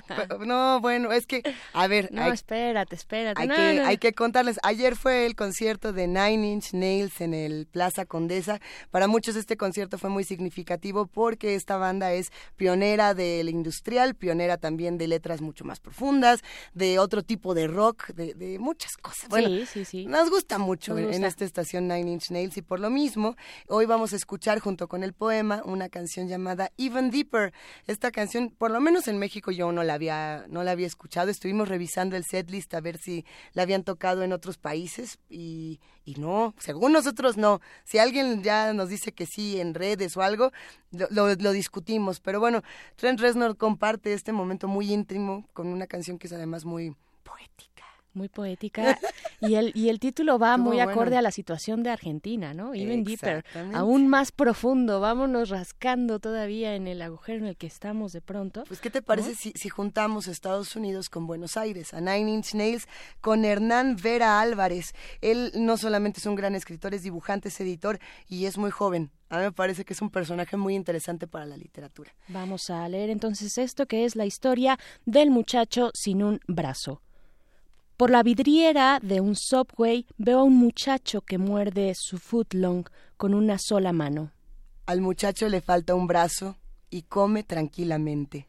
No, 0.47 0.81
bueno, 0.81 1.11
es 1.11 1.27
que, 1.27 1.43
a 1.73 1.89
ver. 1.89 2.13
No, 2.13 2.33
espérate, 2.33 2.95
espérate. 2.95 3.43
Hay, 3.43 3.49
que, 3.49 3.81
hay 3.81 3.99
que 3.99 4.13
contarles, 4.13 4.61
ayer 4.63 4.95
fue 4.95 5.27
el 5.27 5.35
concierto 5.35 5.93
de 5.93 6.07
Nine 6.07 6.53
Inch 6.53 6.73
Nails 6.73 7.21
en 7.21 7.35
el 7.35 7.67
Plaza 7.67 8.07
Condesa. 8.07 8.61
Para 8.93 9.09
muchos 9.09 9.35
este 9.35 9.57
concierto 9.57 9.99
fue 9.99 10.11
muy 10.11 10.23
significativo 10.23 11.07
porque 11.07 11.57
esta 11.57 11.77
banda 11.77 12.13
es 12.13 12.31
pionera 12.57 13.13
del 13.13 13.56
industrial, 13.57 14.15
pionera 14.15 14.59
también 14.59 14.99
de 14.99 15.09
letras 15.09 15.41
mucho 15.41 15.65
más 15.65 15.81
profundas, 15.81 16.43
de 16.75 16.99
otro 16.99 17.23
tipo 17.23 17.55
de 17.55 17.67
rock, 17.67 18.09
de, 18.15 18.59
muchas 18.59 18.97
cosas. 18.97 19.29
Bueno, 19.29 19.49
sí, 19.49 19.67
sí, 19.67 19.85
sí. 19.85 20.07
Nos 20.07 20.31
gusta 20.31 20.59
mucho 20.59 20.97
en 20.97 21.25
esta 21.25 21.45
estación 21.45 21.89
Nine 21.89 22.13
Inch 22.13 22.31
Nails 22.31 22.57
y 22.57 22.63
por 22.63 22.81
lo 22.81 22.91
mismo, 22.91 23.37
hoy 23.69 23.87
vamos 23.87 24.13
a 24.13 24.17
escuchar 24.17 24.61
junto 24.61 24.89
con 24.89 25.03
el 25.03 25.13
poema 25.13 25.63
una 25.65 25.89
canción 25.89 26.29
llamada 26.29 26.71
Even 26.77 27.11
Deeper. 27.11 27.53
Esta 27.87 28.11
canción, 28.11 28.51
por 28.51 28.71
lo 28.71 28.81
menos 28.81 29.09
en 29.09 29.19
México 29.19 29.51
yo 29.51 29.73
no 29.73 29.83
la 29.83 29.95
había, 29.95 30.47
no 30.49 30.63
la 30.63 30.73
había 30.73 30.87
escuchado. 30.87 31.31
Estuvimos 31.31 31.69
revisando 31.69 32.17
el 32.17 32.25
setlist 32.25 32.75
a 32.75 32.81
ver 32.81 32.99
si 32.99 33.25
la 33.53 33.63
habían 33.63 33.83
tocado 33.83 34.23
en 34.23 34.33
otros 34.33 34.59
países 34.59 35.19
y, 35.29 35.81
y 36.07 36.15
no, 36.15 36.55
según 36.59 36.93
nosotros 36.93 37.37
no. 37.37 37.61
Si 37.85 37.99
alguien 37.99 38.43
ya 38.45 38.73
nos 38.73 38.89
dice 38.89 39.13
que 39.13 39.27
sí 39.27 39.61
en 39.61 39.75
redes 39.75 40.17
o 40.17 40.23
algo, 40.23 40.53
lo, 40.93 41.35
lo, 41.35 41.53
discutimos. 41.53 42.21
Pero 42.21 42.39
bueno, 42.39 42.63
Trent 42.95 43.19
Reznor 43.19 43.57
comparte 43.57 44.13
este 44.13 44.33
momento 44.33 44.69
muy 44.69 44.93
íntimo 44.93 45.49
con 45.53 45.67
una 45.67 45.89
canción 45.89 46.19
que 46.19 46.29
es 46.29 46.33
además 46.33 46.65
muy 46.65 46.95
poética 47.25 47.76
muy 48.17 48.29
poética 48.29 48.99
y 49.41 49.55
el 49.55 49.73
y 49.75 49.89
el 49.91 50.01
título 50.01 50.39
va 50.39 50.57
muy 50.57 50.81
acorde 50.81 51.17
a 51.17 51.23
la 51.23 51.31
situación 51.31 51.83
de 51.83 51.91
Argentina, 51.91 52.55
¿no? 52.55 52.75
Even 52.75 53.05
deeper, 53.05 53.45
aún 53.75 54.09
más 54.09 54.33
profundo, 54.33 55.01
vámonos 55.01 55.51
rascando 55.51 56.19
todavía 56.19 56.75
en 56.75 56.89
el 56.89 57.03
agujero 57.03 57.39
en 57.39 57.47
el 57.47 57.57
que 57.57 57.67
estamos 57.67 58.13
de 58.13 58.21
pronto. 58.21 58.65
Pues 58.67 58.81
qué 58.81 58.91
te 58.91 59.03
parece 59.03 59.35
si, 59.35 59.53
si 59.53 59.69
juntamos 59.69 60.27
Estados 60.27 60.75
Unidos 60.75 61.09
con 61.11 61.27
Buenos 61.27 61.57
Aires, 61.57 61.95
a 61.95 62.01
Nine 62.01 62.31
Inch 62.31 62.55
Nails 62.55 62.89
con 63.21 63.45
Hernán 63.45 63.97
Vera 63.97 64.41
Álvarez. 64.41 64.95
Él 65.21 65.53
no 65.55 65.77
solamente 65.77 66.21
es 66.21 66.27
un 66.27 66.35
gran 66.35 66.55
escritor, 66.55 66.95
es 66.95 67.03
dibujante, 67.03 67.49
es 67.49 67.61
editor 67.61 67.99
y 68.29 68.47
es 68.47 68.59
muy 68.59 68.71
joven. 68.71 69.11
A 69.29 69.39
mí 69.39 69.45
me 69.45 69.53
parece 69.53 69.85
que 69.85 69.93
es 69.93 70.03
un 70.03 70.11
personaje 70.11 70.57
muy 70.57 70.75
interesante 70.75 71.27
para 71.27 71.47
la 71.47 71.57
literatura. 71.57 72.15
Vamos 72.29 72.71
a 72.71 72.89
leer 72.89 73.11
entonces 73.11 73.59
esto 73.59 73.87
que 73.87 74.05
es 74.05 74.15
la 74.15 74.25
historia 74.25 74.79
del 75.05 75.31
muchacho 75.31 75.91
sin 75.95 76.23
un 76.23 76.41
brazo. 76.47 77.03
Por 77.97 78.11
la 78.11 78.23
vidriera 78.23 79.01
de 79.03 79.23
un 79.23 79.35
subway 79.35 80.05
veo 80.19 80.41
a 80.41 80.43
un 80.43 80.55
muchacho 80.55 81.23
que 81.23 81.39
muerde 81.39 81.95
su 81.95 82.19
footlong 82.19 82.85
con 83.17 83.33
una 83.33 83.57
sola 83.59 83.91
mano. 83.95 84.33
Al 84.85 85.01
muchacho 85.01 85.49
le 85.49 85.63
falta 85.63 85.95
un 85.95 86.07
brazo 86.07 86.59
y 86.91 87.03
come 87.03 87.43
tranquilamente. 87.43 88.49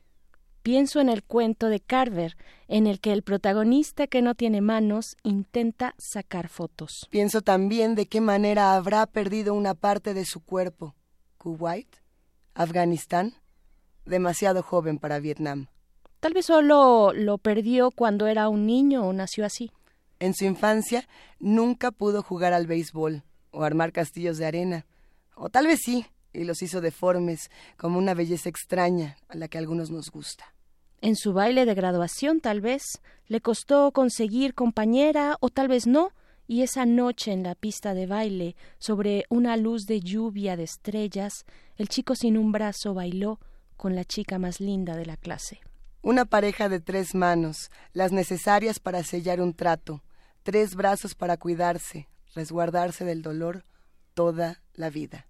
Pienso 0.63 0.99
en 0.99 1.07
el 1.07 1.23
cuento 1.23 1.69
de 1.69 1.79
Carver, 1.79 2.35
en 2.67 2.87
el 2.87 2.99
que 2.99 3.13
el 3.13 3.23
protagonista 3.23 4.05
que 4.07 4.21
no 4.21 4.35
tiene 4.35 4.59
manos 4.59 5.15
intenta 5.23 5.95
sacar 5.97 6.49
fotos. 6.49 7.07
Pienso 7.09 7.41
también 7.41 7.95
de 7.95 8.05
qué 8.07 8.19
manera 8.19 8.75
habrá 8.75 9.05
perdido 9.05 9.53
una 9.53 9.75
parte 9.75 10.13
de 10.13 10.25
su 10.25 10.41
cuerpo. 10.41 10.93
Kuwait, 11.37 11.87
Afganistán, 12.53 13.35
demasiado 14.05 14.61
joven 14.61 14.99
para 14.99 15.19
Vietnam. 15.19 15.67
Tal 16.19 16.33
vez 16.33 16.47
solo 16.47 17.13
lo 17.13 17.37
perdió 17.37 17.91
cuando 17.91 18.27
era 18.27 18.49
un 18.49 18.65
niño 18.65 19.05
o 19.05 19.13
nació 19.13 19.45
así. 19.45 19.71
En 20.19 20.33
su 20.33 20.45
infancia 20.45 21.07
nunca 21.39 21.91
pudo 21.91 22.23
jugar 22.23 22.53
al 22.53 22.65
béisbol 22.65 23.23
o 23.51 23.63
armar 23.63 23.91
castillos 23.91 24.37
de 24.37 24.45
arena. 24.45 24.85
O 25.35 25.49
tal 25.49 25.67
vez 25.67 25.81
sí, 25.83 26.05
y 26.33 26.43
los 26.43 26.61
hizo 26.61 26.81
deformes, 26.81 27.51
como 27.77 27.99
una 27.99 28.15
belleza 28.15 28.49
extraña 28.49 29.17
a 29.27 29.37
la 29.37 29.47
que 29.47 29.57
a 29.57 29.61
algunos 29.61 29.91
nos 29.91 30.09
gusta. 30.09 30.53
En 31.01 31.15
su 31.15 31.33
baile 31.33 31.65
de 31.65 31.75
graduación 31.75 32.39
tal 32.39 32.61
vez 32.61 32.83
le 33.27 33.41
costó 33.41 33.91
conseguir 33.91 34.55
compañera 34.55 35.37
o 35.39 35.49
tal 35.49 35.67
vez 35.67 35.85
no, 35.85 36.11
y 36.47 36.63
esa 36.63 36.85
noche 36.85 37.31
en 37.31 37.43
la 37.43 37.53
pista 37.53 37.93
de 37.93 38.07
baile, 38.07 38.55
sobre 38.79 39.25
una 39.29 39.57
luz 39.57 39.85
de 39.85 39.99
lluvia 39.99 40.55
de 40.55 40.63
estrellas, 40.63 41.45
el 41.75 41.89
chico 41.89 42.15
sin 42.15 42.37
un 42.37 42.51
brazo 42.51 42.95
bailó 42.95 43.39
con 43.75 43.95
la 43.95 44.05
chica 44.05 44.39
más 44.39 44.59
linda 44.59 44.95
de 44.95 45.05
la 45.05 45.17
clase. 45.17 45.59
Una 46.01 46.25
pareja 46.25 46.69
de 46.69 46.79
tres 46.79 47.15
manos, 47.15 47.71
las 47.91 48.11
necesarias 48.11 48.79
para 48.79 49.03
sellar 49.03 49.41
un 49.41 49.53
trato, 49.53 50.03
tres 50.43 50.75
brazos 50.75 51.15
para 51.15 51.37
cuidarse, 51.37 52.07
resguardarse 52.35 53.03
del 53.03 53.21
dolor 53.21 53.65
toda 54.13 54.61
la 54.73 54.89
vida. 54.89 55.27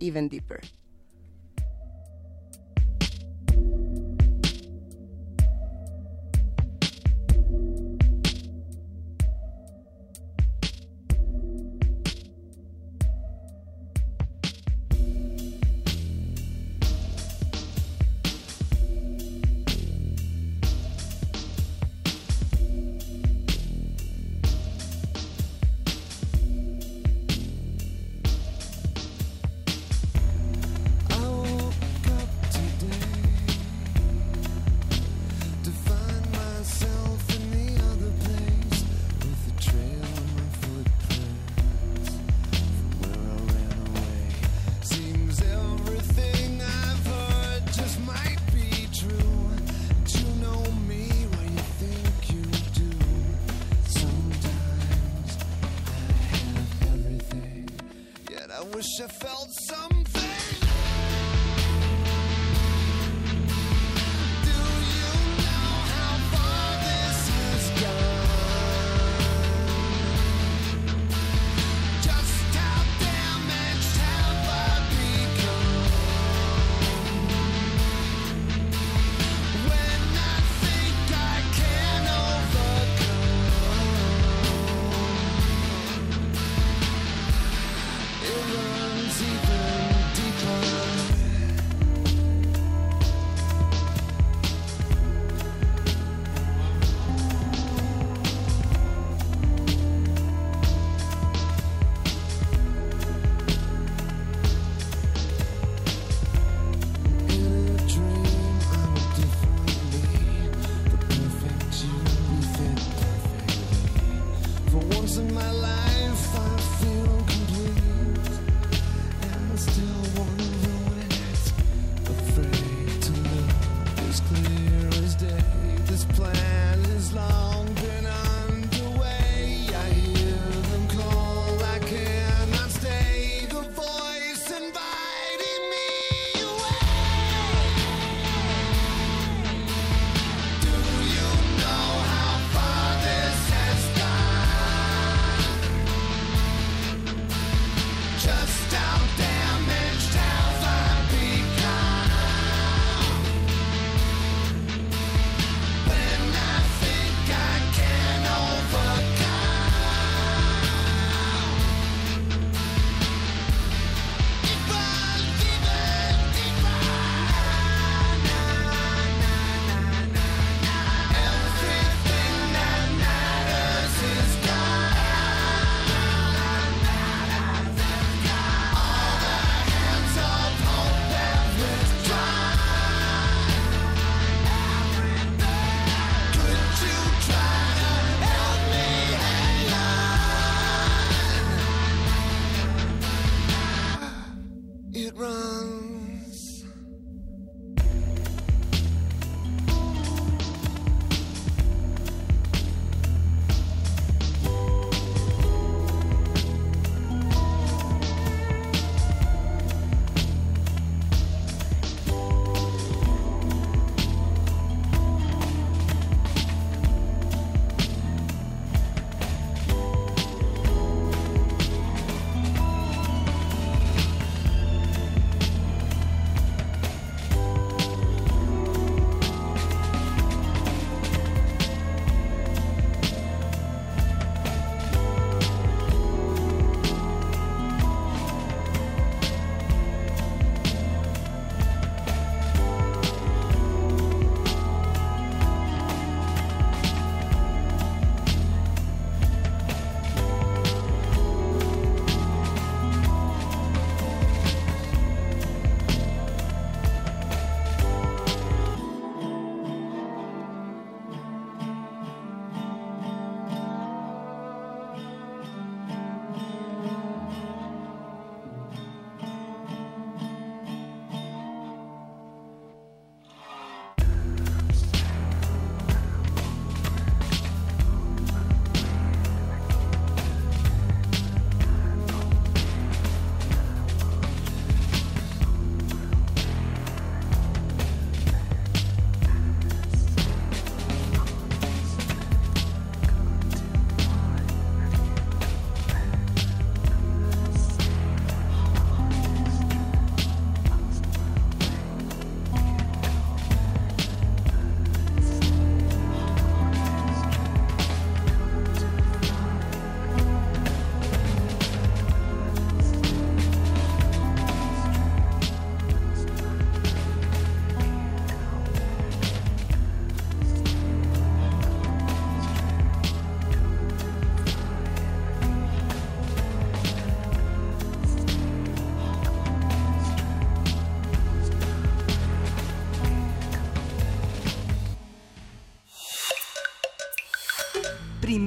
Even 0.00 0.28
deeper. 0.28 0.60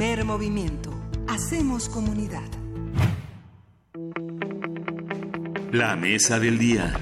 Primer 0.01 0.25
movimiento. 0.25 0.89
Hacemos 1.27 1.87
comunidad. 1.87 2.49
La 5.71 5.95
mesa 5.95 6.39
del 6.39 6.57
día. 6.57 6.99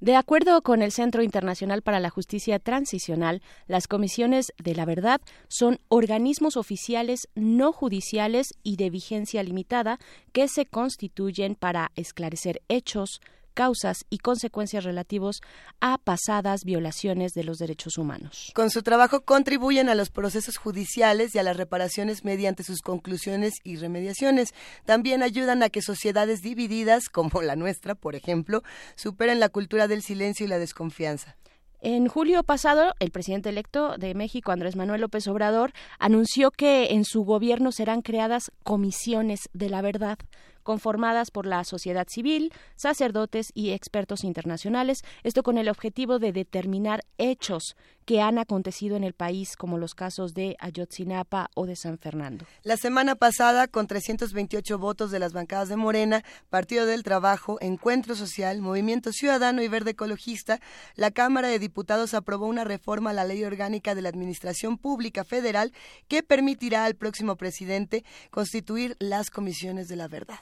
De 0.00 0.16
acuerdo 0.16 0.60
con 0.60 0.82
el 0.82 0.92
Centro 0.92 1.22
Internacional 1.22 1.80
para 1.80 1.98
la 1.98 2.10
Justicia 2.10 2.58
Transicional, 2.58 3.40
las 3.66 3.88
comisiones 3.88 4.52
de 4.62 4.74
la 4.74 4.84
verdad 4.84 5.22
son 5.48 5.80
organismos 5.88 6.58
oficiales 6.58 7.26
no 7.34 7.72
judiciales 7.72 8.52
y 8.62 8.76
de 8.76 8.90
vigencia 8.90 9.42
limitada 9.42 9.98
que 10.32 10.46
se 10.46 10.66
constituyen 10.66 11.54
para 11.54 11.90
esclarecer 11.96 12.60
hechos, 12.68 13.22
causas 13.52 14.04
y 14.10 14.18
consecuencias 14.18 14.84
relativos 14.84 15.40
a 15.80 15.98
pasadas 15.98 16.64
violaciones 16.64 17.32
de 17.32 17.44
los 17.44 17.58
derechos 17.58 17.98
humanos. 17.98 18.52
Con 18.54 18.70
su 18.70 18.82
trabajo 18.82 19.22
contribuyen 19.22 19.88
a 19.88 19.94
los 19.94 20.10
procesos 20.10 20.56
judiciales 20.56 21.34
y 21.34 21.38
a 21.38 21.42
las 21.42 21.56
reparaciones 21.56 22.24
mediante 22.24 22.62
sus 22.64 22.80
conclusiones 22.80 23.54
y 23.64 23.76
remediaciones. 23.76 24.54
También 24.84 25.22
ayudan 25.22 25.62
a 25.62 25.70
que 25.70 25.82
sociedades 25.82 26.40
divididas, 26.40 27.08
como 27.12 27.42
la 27.42 27.56
nuestra, 27.56 27.94
por 27.94 28.14
ejemplo, 28.14 28.62
superen 28.96 29.40
la 29.40 29.48
cultura 29.48 29.88
del 29.88 30.02
silencio 30.02 30.46
y 30.46 30.48
la 30.48 30.58
desconfianza. 30.58 31.36
En 31.84 32.06
julio 32.06 32.44
pasado, 32.44 32.94
el 33.00 33.10
presidente 33.10 33.48
electo 33.48 33.96
de 33.98 34.14
México, 34.14 34.52
Andrés 34.52 34.76
Manuel 34.76 35.00
López 35.00 35.26
Obrador, 35.26 35.72
anunció 35.98 36.52
que 36.52 36.92
en 36.92 37.04
su 37.04 37.24
gobierno 37.24 37.72
serán 37.72 38.02
creadas 38.02 38.52
comisiones 38.62 39.48
de 39.52 39.68
la 39.68 39.82
verdad 39.82 40.16
conformadas 40.62 41.30
por 41.30 41.46
la 41.46 41.64
sociedad 41.64 42.06
civil, 42.08 42.52
sacerdotes 42.76 43.50
y 43.54 43.70
expertos 43.70 44.24
internacionales, 44.24 45.02
esto 45.22 45.42
con 45.42 45.58
el 45.58 45.68
objetivo 45.68 46.18
de 46.18 46.32
determinar 46.32 47.04
hechos 47.18 47.76
que 48.04 48.20
han 48.20 48.38
acontecido 48.38 48.96
en 48.96 49.04
el 49.04 49.12
país, 49.12 49.56
como 49.56 49.78
los 49.78 49.94
casos 49.94 50.34
de 50.34 50.56
Ayotzinapa 50.58 51.50
o 51.54 51.66
de 51.66 51.76
San 51.76 51.98
Fernando. 51.98 52.44
La 52.62 52.76
semana 52.76 53.14
pasada, 53.14 53.68
con 53.68 53.86
328 53.86 54.78
votos 54.78 55.10
de 55.10 55.18
las 55.18 55.32
bancadas 55.32 55.68
de 55.68 55.76
Morena, 55.76 56.24
Partido 56.50 56.86
del 56.86 57.02
Trabajo, 57.02 57.58
Encuentro 57.60 58.14
Social, 58.14 58.60
Movimiento 58.60 59.12
Ciudadano 59.12 59.62
y 59.62 59.68
Verde 59.68 59.92
Ecologista, 59.92 60.60
la 60.96 61.10
Cámara 61.10 61.48
de 61.48 61.58
Diputados 61.58 62.14
aprobó 62.14 62.46
una 62.46 62.64
reforma 62.64 63.10
a 63.10 63.14
la 63.14 63.24
Ley 63.24 63.44
Orgánica 63.44 63.94
de 63.94 64.02
la 64.02 64.08
Administración 64.08 64.78
Pública 64.78 65.24
Federal 65.24 65.72
que 66.08 66.22
permitirá 66.22 66.84
al 66.84 66.94
próximo 66.94 67.36
presidente 67.36 68.04
constituir 68.30 68.96
las 68.98 69.30
comisiones 69.30 69.88
de 69.88 69.96
la 69.96 70.08
verdad. 70.08 70.40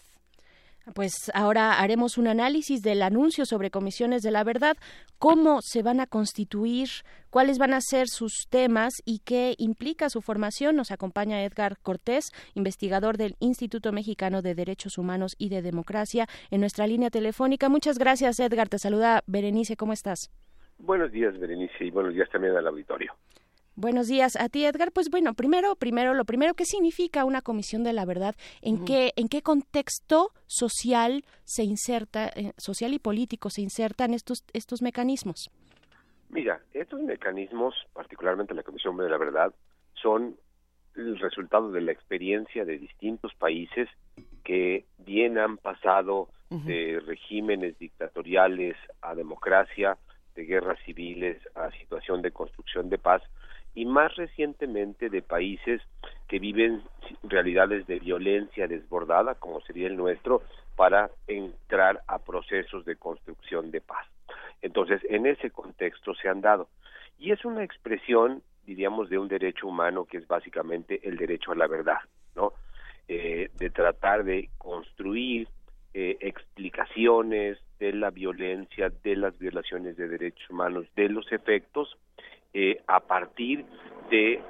Pues 0.95 1.31
ahora 1.35 1.79
haremos 1.81 2.19
un 2.19 2.27
análisis 2.27 2.83
del 2.83 3.03
anuncio 3.03 3.45
sobre 3.45 3.71
comisiones 3.71 4.23
de 4.23 4.31
la 4.31 4.45
verdad, 4.45 4.77
cómo 5.19 5.61
se 5.63 5.83
van 5.83 6.01
a 6.01 6.07
constituir, 6.07 6.89
cuáles 7.29 7.59
van 7.59 7.75
a 7.75 7.81
ser 7.81 8.09
sus 8.09 8.47
temas 8.49 8.95
y 9.05 9.21
qué 9.21 9.55
implica 9.59 10.09
su 10.09 10.21
formación. 10.21 10.77
Nos 10.77 10.91
acompaña 10.91 11.45
Edgar 11.45 11.79
Cortés, 11.79 12.31
investigador 12.55 13.19
del 13.19 13.37
Instituto 13.41 13.93
Mexicano 13.93 14.43
de 14.43 14.55
Derechos 14.55 14.99
Humanos 14.99 15.35
y 15.39 15.51
de 15.51 15.63
Democracia, 15.63 16.27
en 16.51 16.61
nuestra 16.61 16.87
línea 16.87 17.11
telefónica. 17.11 17.69
Muchas 17.69 17.99
gracias, 17.99 18.41
Edgar. 18.41 18.69
Te 18.69 18.79
saluda 18.79 19.23
Berenice. 19.27 19.77
¿Cómo 19.77 19.93
estás? 19.93 20.31
Buenos 20.79 21.13
días, 21.13 21.39
Berenice, 21.39 21.85
y 21.85 21.91
buenos 21.91 22.15
días 22.15 22.29
también 22.31 22.57
al 22.57 22.67
auditorio. 22.67 23.15
Buenos 23.81 24.09
días 24.09 24.37
a 24.37 24.51
ti, 24.51 24.67
Edgar. 24.67 24.93
Pues 24.93 25.09
bueno, 25.09 25.33
primero, 25.33 25.75
primero, 25.75 26.13
lo 26.13 26.27
primero, 26.27 26.53
¿qué 26.53 26.67
significa 26.67 27.25
una 27.25 27.41
comisión 27.41 27.83
de 27.83 27.95
la 27.95 28.05
verdad? 28.05 28.35
¿En 28.61 28.85
qué, 28.85 29.15
en 29.17 29.27
qué 29.31 29.41
contexto 29.41 30.33
social 30.47 31.25
se 31.45 31.65
inserta, 31.65 32.29
eh, 32.37 32.53
social 32.59 32.93
y 32.93 32.99
político 32.99 33.49
se 33.49 33.63
insertan 33.63 34.13
estos, 34.13 34.45
estos 34.53 34.83
mecanismos? 34.83 35.51
Mira, 36.29 36.61
estos 36.75 37.01
mecanismos, 37.01 37.75
particularmente 37.95 38.53
la 38.53 38.65
Comisión 38.65 38.99
de 38.99 39.09
la 39.09 39.17
Verdad, 39.17 39.55
son 39.95 40.37
el 40.95 41.19
resultado 41.19 41.73
de 41.73 41.81
la 41.81 41.93
experiencia 41.93 42.67
de 42.67 42.77
distintos 42.77 43.33
países 43.37 43.89
que 44.45 44.85
bien 44.99 45.39
han 45.39 45.57
pasado 45.57 46.29
de 46.51 47.01
regímenes 47.07 47.79
dictatoriales 47.79 48.77
a 49.01 49.15
democracia, 49.15 49.97
de 50.35 50.45
guerras 50.45 50.79
civiles 50.85 51.41
a 51.55 51.71
situación 51.71 52.21
de 52.21 52.31
construcción 52.31 52.91
de 52.91 52.99
paz, 52.99 53.23
y 53.75 53.85
más 53.85 54.15
recientemente 54.17 55.09
de 55.11 55.23
países 55.23 55.81
que 56.29 56.39
viven 56.39 56.83
realidades 57.23 57.87
de 57.87 57.99
violencia 57.99 58.67
desbordada, 58.67 59.35
como 59.35 59.61
sería 59.63 59.87
el 59.87 59.97
nuestro, 59.97 60.43
para 60.77 61.11
entrar 61.27 62.03
a 62.07 62.19
procesos 62.19 62.85
de 62.85 62.97
construcción 62.97 63.71
de 63.71 63.81
paz. 63.81 64.07
Entonces, 64.63 65.01
en 65.09 65.27
ese 65.27 65.51
contexto 65.51 66.15
se 66.15 66.29
han 66.29 66.41
dado. 66.41 66.69
Y 67.19 67.33
es 67.33 67.45
una 67.45 67.65
expresión, 67.65 68.43
diríamos, 68.65 69.11
de 69.11 69.19
un 69.19 69.29
derecho 69.29 69.69
humano 69.69 70.05
que 70.05 70.19
es 70.19 70.27
básicamente 70.27 71.01
el 71.07 71.17
derecho 71.17 71.53
a 71.53 71.57
la 71.57 71.67
verdad, 71.67 71.99
¿no? 72.35 72.53
Eh, 73.09 73.51
de 73.59 73.71
tratar 73.71 74.25
de 74.25 74.51
construir 74.57 75.49
eh, 75.93 76.17
explicaciones 76.21 77.59
de 77.81 77.93
la 77.93 78.11
violencia, 78.11 78.91
de 79.03 79.17
las 79.17 79.37
violaciones 79.39 79.97
de 79.97 80.07
derechos 80.07 80.49
humanos, 80.49 80.87
de 80.95 81.09
los 81.09 81.31
efectos 81.33 81.97
eh, 82.53 82.83
a 82.87 83.01
partir 83.01 83.65
de 84.11 84.41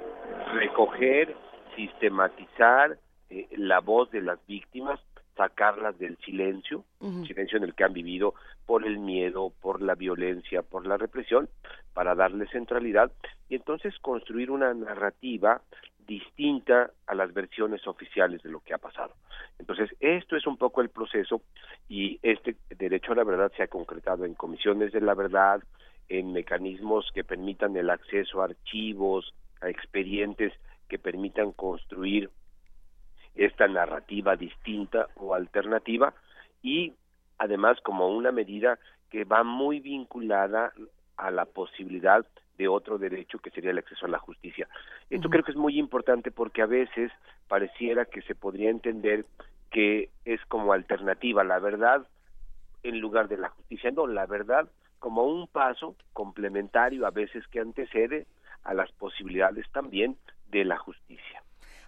recoger, 0.53 1.35
sistematizar 1.75 2.97
eh, 3.29 3.47
la 3.57 3.79
voz 3.79 4.11
de 4.11 4.21
las 4.21 4.39
víctimas, 4.47 4.99
sacarlas 5.35 5.97
del 5.97 6.17
silencio, 6.17 6.83
silencio 7.25 7.57
en 7.57 7.63
el 7.63 7.73
que 7.73 7.83
han 7.83 7.93
vivido 7.93 8.33
por 8.65 8.85
el 8.85 8.99
miedo, 8.99 9.51
por 9.61 9.81
la 9.81 9.95
violencia, 9.95 10.61
por 10.61 10.85
la 10.85 10.97
represión, 10.97 11.49
para 11.93 12.15
darle 12.15 12.47
centralidad 12.47 13.11
y 13.49 13.55
entonces 13.55 13.97
construir 13.99 14.51
una 14.51 14.73
narrativa 14.73 15.61
distinta 16.05 16.91
a 17.07 17.15
las 17.15 17.33
versiones 17.33 17.87
oficiales 17.87 18.43
de 18.43 18.49
lo 18.49 18.59
que 18.59 18.73
ha 18.73 18.77
pasado. 18.77 19.13
Entonces, 19.59 19.89
esto 19.99 20.35
es 20.35 20.45
un 20.45 20.57
poco 20.57 20.81
el 20.81 20.89
proceso 20.89 21.41
y 21.87 22.19
este 22.21 22.57
derecho 22.77 23.13
a 23.13 23.15
la 23.15 23.23
verdad 23.23 23.51
se 23.55 23.63
ha 23.63 23.67
concretado 23.67 24.25
en 24.25 24.33
comisiones 24.33 24.91
de 24.91 25.01
la 25.01 25.13
verdad, 25.13 25.61
en 26.09 26.33
mecanismos 26.33 27.09
que 27.13 27.23
permitan 27.23 27.75
el 27.77 27.89
acceso 27.89 28.41
a 28.41 28.45
archivos, 28.45 29.33
a 29.61 29.69
expedientes 29.69 30.53
que 30.87 30.99
permitan 30.99 31.51
construir 31.51 32.29
esta 33.35 33.67
narrativa 33.67 34.35
distinta 34.35 35.07
o 35.15 35.33
alternativa 35.33 36.13
y 36.61 36.93
además 37.37 37.79
como 37.81 38.09
una 38.09 38.31
medida 38.31 38.77
que 39.09 39.23
va 39.23 39.43
muy 39.43 39.79
vinculada 39.79 40.73
a 41.17 41.31
la 41.31 41.45
posibilidad 41.45 42.25
de 42.57 42.67
otro 42.67 42.97
derecho 42.97 43.39
que 43.39 43.49
sería 43.51 43.71
el 43.71 43.77
acceso 43.77 44.05
a 44.05 44.09
la 44.09 44.19
justicia. 44.19 44.67
Esto 45.09 45.29
creo 45.29 45.43
que 45.43 45.51
es 45.51 45.57
muy 45.57 45.79
importante 45.79 46.31
porque 46.31 46.61
a 46.61 46.67
veces 46.67 47.11
pareciera 47.47 48.05
que 48.05 48.21
se 48.21 48.35
podría 48.35 48.69
entender 48.69 49.25
que 49.71 50.09
es 50.25 50.43
como 50.45 50.73
alternativa 50.73 51.43
la 51.43 51.59
verdad 51.59 52.07
en 52.83 52.99
lugar 52.99 53.27
de 53.27 53.37
la 53.37 53.49
justicia. 53.49 53.91
No, 53.91 54.07
la 54.07 54.25
verdad 54.25 54.69
como 55.01 55.23
un 55.23 55.47
paso 55.47 55.95
complementario 56.13 57.05
a 57.05 57.11
veces 57.11 57.43
que 57.47 57.59
antecede 57.59 58.27
a 58.63 58.73
las 58.75 58.89
posibilidades 58.93 59.65
también 59.73 60.15
de 60.51 60.63
la 60.63 60.77
justicia. 60.77 61.43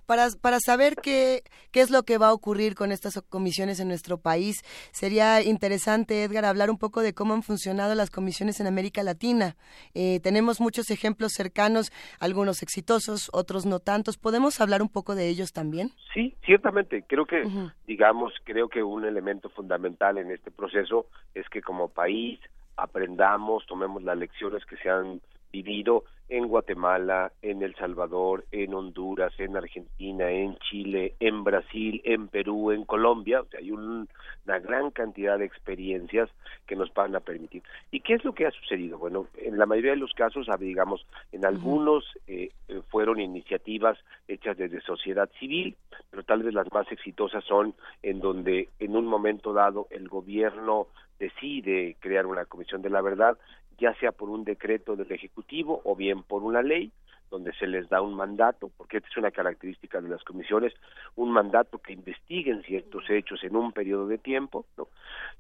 Para, 0.07 0.27
para 0.41 0.60
saber 0.60 0.95
qué, 1.02 1.44
qué 1.72 1.80
es 1.80 1.91
lo 1.91 2.03
que 2.03 2.18
va 2.18 2.30
a 2.30 2.34
ocurrir 2.34 2.76
con 2.76 2.91
estas 2.91 3.22
comisiones 3.30 3.80
en 3.80 3.88
nuestro 3.88 4.18
país, 4.18 4.61
sería 4.91 5.41
interesante, 5.44 6.23
Edgar, 6.23 6.44
hablar 6.44 6.69
un 6.69 6.77
poco 6.77 7.02
de 7.02 7.14
cómo 7.14 7.35
han 7.35 7.44
funcionado 7.44 7.95
las 7.95 8.10
comisiones 8.10 8.60
en 8.60 8.68
América 8.68 9.03
Latina. 9.03 9.56
Eh, 9.94 10.19
tenemos 10.22 10.60
muchos 10.60 10.90
ejemplos 10.90 11.34
cercanos, 11.34 11.91
algunos 12.19 12.64
exitosos, 12.64 13.30
otros 13.31 13.65
no 13.65 13.80
tantos. 13.80 14.18
¿Podemos 14.18 14.60
hablar 14.60 14.81
un 14.81 14.90
poco 14.90 15.15
de 15.15 15.30
ellos 15.30 15.53
también? 15.53 15.91
Sí, 16.14 16.35
ciertamente. 16.45 17.06
Creo 17.07 17.26
que, 17.26 17.44
digamos, 17.88 18.34
creo 18.44 18.68
que 18.68 18.84
un 18.84 19.06
elemento 19.06 19.49
fundamental 19.49 20.18
en 20.18 20.31
este 20.31 20.52
proceso 20.52 21.06
es 21.34 21.48
que 21.48 21.61
como 21.61 21.88
país 21.88 22.40
aprendamos, 22.78 23.66
tomemos 23.66 24.04
las 24.04 24.18
lecciones 24.18 24.66
que 24.66 24.78
se 24.78 24.90
han 24.90 25.22
vivido 25.52 26.04
en 26.30 26.48
Guatemala, 26.48 27.32
en 27.44 27.62
El 27.62 27.76
Salvador, 27.76 28.45
en 28.52 28.74
Honduras, 28.74 29.32
en 29.38 29.56
Argentina, 29.56 30.32
en 30.32 30.58
Chile, 30.58 31.14
en 31.20 31.44
Brasil, 31.44 32.02
en 32.06 32.28
Perú, 32.28 32.72
en 32.72 32.86
Colombia. 32.86 33.41
O 33.41 33.45
sea, 33.45 33.60
hay 33.60 33.70
una 33.72 34.60
gran 34.60 34.90
cantidad 34.90 35.38
de 35.38 35.45
experiencias 35.45 36.30
que 36.66 36.76
nos 36.76 36.91
van 36.94 37.16
a 37.16 37.20
permitir. 37.20 37.62
¿Y 37.91 38.00
qué 38.00 38.16
es 38.16 38.26
lo 38.26 38.34
que 38.34 38.48
ha 38.48 38.52
sucedido? 38.52 38.98
Bueno, 38.98 39.28
en 39.38 39.60
la 39.60 39.68
mayoría 39.68 39.91
de 39.91 39.98
los 39.98 40.14
casos, 40.14 40.48
digamos, 40.60 41.06
en 41.32 41.45
algunos 41.45 42.06
eh, 42.28 42.52
eh, 42.68 42.82
fueron 42.90 43.20
iniciativas 43.20 44.00
hechas 44.28 44.58
desde 44.58 44.82
sociedad 44.82 45.30
civil, 45.40 45.76
pero 46.10 46.24
tal 46.24 46.41
vez 46.41 46.54
las 46.54 46.72
más 46.74 46.91
exitosas 46.91 47.44
son 47.44 47.76
en 48.02 48.20
donde 48.20 48.70
en 48.80 48.95
un 48.95 49.06
momento 49.06 49.54
dado 49.54 49.88
el 49.91 50.08
gobierno 50.08 50.88
decide 51.24 51.95
crear 52.00 52.26
una 52.26 52.45
comisión 52.45 52.82
de 52.82 52.90
la 52.90 53.02
verdad, 53.02 53.38
ya 53.78 53.94
sea 53.95 54.12
por 54.12 54.30
un 54.30 54.44
decreto 54.44 54.95
del 54.95 55.12
Ejecutivo 55.12 55.82
o 55.86 55.95
bien 55.95 56.24
por 56.24 56.44
una 56.44 56.62
ley, 56.62 56.91
donde 57.30 57.54
se 57.54 57.66
les 57.66 57.90
da 57.90 58.02
un 58.02 58.14
mandato, 58.14 58.70
porque 58.78 58.98
esta 58.98 59.10
es 59.10 59.18
una 59.18 59.32
característica 59.32 60.02
de 60.02 60.10
las 60.10 60.24
comisiones, 60.24 60.74
un 61.16 61.32
mandato 61.32 61.80
que 61.80 61.94
investiguen 61.94 62.62
ciertos 62.64 63.10
hechos 63.10 63.44
en 63.44 63.56
un 63.56 63.72
periodo 63.72 64.06
de 64.08 64.18
tiempo. 64.18 64.66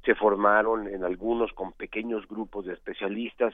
Se 0.03 0.15
formaron 0.15 0.87
en 0.87 1.03
algunos 1.03 1.51
con 1.53 1.73
pequeños 1.73 2.27
grupos 2.27 2.65
de 2.65 2.73
especialistas, 2.73 3.53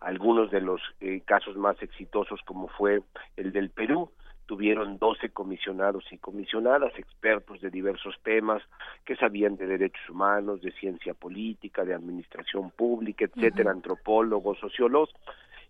algunos 0.00 0.50
de 0.50 0.60
los 0.60 0.80
eh, 1.00 1.22
casos 1.24 1.56
más 1.56 1.82
exitosos 1.82 2.40
como 2.44 2.68
fue 2.68 3.02
el 3.36 3.50
del 3.50 3.70
Perú, 3.70 4.10
tuvieron 4.46 4.98
12 4.98 5.30
comisionados 5.30 6.04
y 6.10 6.18
comisionadas, 6.18 6.92
expertos 6.98 7.60
de 7.60 7.70
diversos 7.70 8.14
temas 8.22 8.62
que 9.04 9.16
sabían 9.16 9.56
de 9.56 9.66
derechos 9.66 10.08
humanos, 10.10 10.60
de 10.60 10.72
ciencia 10.72 11.14
política, 11.14 11.84
de 11.84 11.94
administración 11.94 12.70
pública, 12.70 13.24
etcétera, 13.24 13.70
antropólogos, 13.70 14.58
sociólogos, 14.58 15.10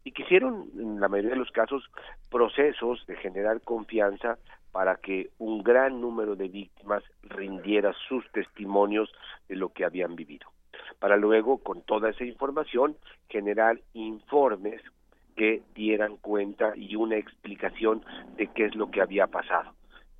y 0.04 0.12
que 0.12 0.22
hicieron 0.22 0.70
en 0.76 1.00
la 1.00 1.08
mayoría 1.08 1.32
de 1.32 1.36
los 1.36 1.50
casos 1.52 1.84
procesos 2.30 3.04
de 3.06 3.16
generar 3.16 3.60
confianza 3.60 4.38
para 4.72 4.96
que 4.96 5.30
un 5.38 5.62
gran 5.62 6.00
número 6.00 6.34
de 6.34 6.48
víctimas 6.48 7.04
rindiera 7.22 7.92
sus 8.08 8.28
testimonios 8.32 9.12
de 9.48 9.56
lo 9.56 9.68
que 9.68 9.84
habían 9.84 10.16
vivido, 10.16 10.48
para 10.98 11.16
luego 11.16 11.58
con 11.58 11.82
toda 11.82 12.10
esa 12.10 12.24
información 12.24 12.96
generar 13.28 13.78
informes 13.92 14.82
que 15.36 15.62
dieran 15.74 16.16
cuenta 16.16 16.72
y 16.76 16.96
una 16.96 17.16
explicación 17.16 18.04
de 18.36 18.48
qué 18.48 18.66
es 18.66 18.74
lo 18.74 18.90
que 18.90 19.00
había 19.00 19.26
pasado 19.26 19.72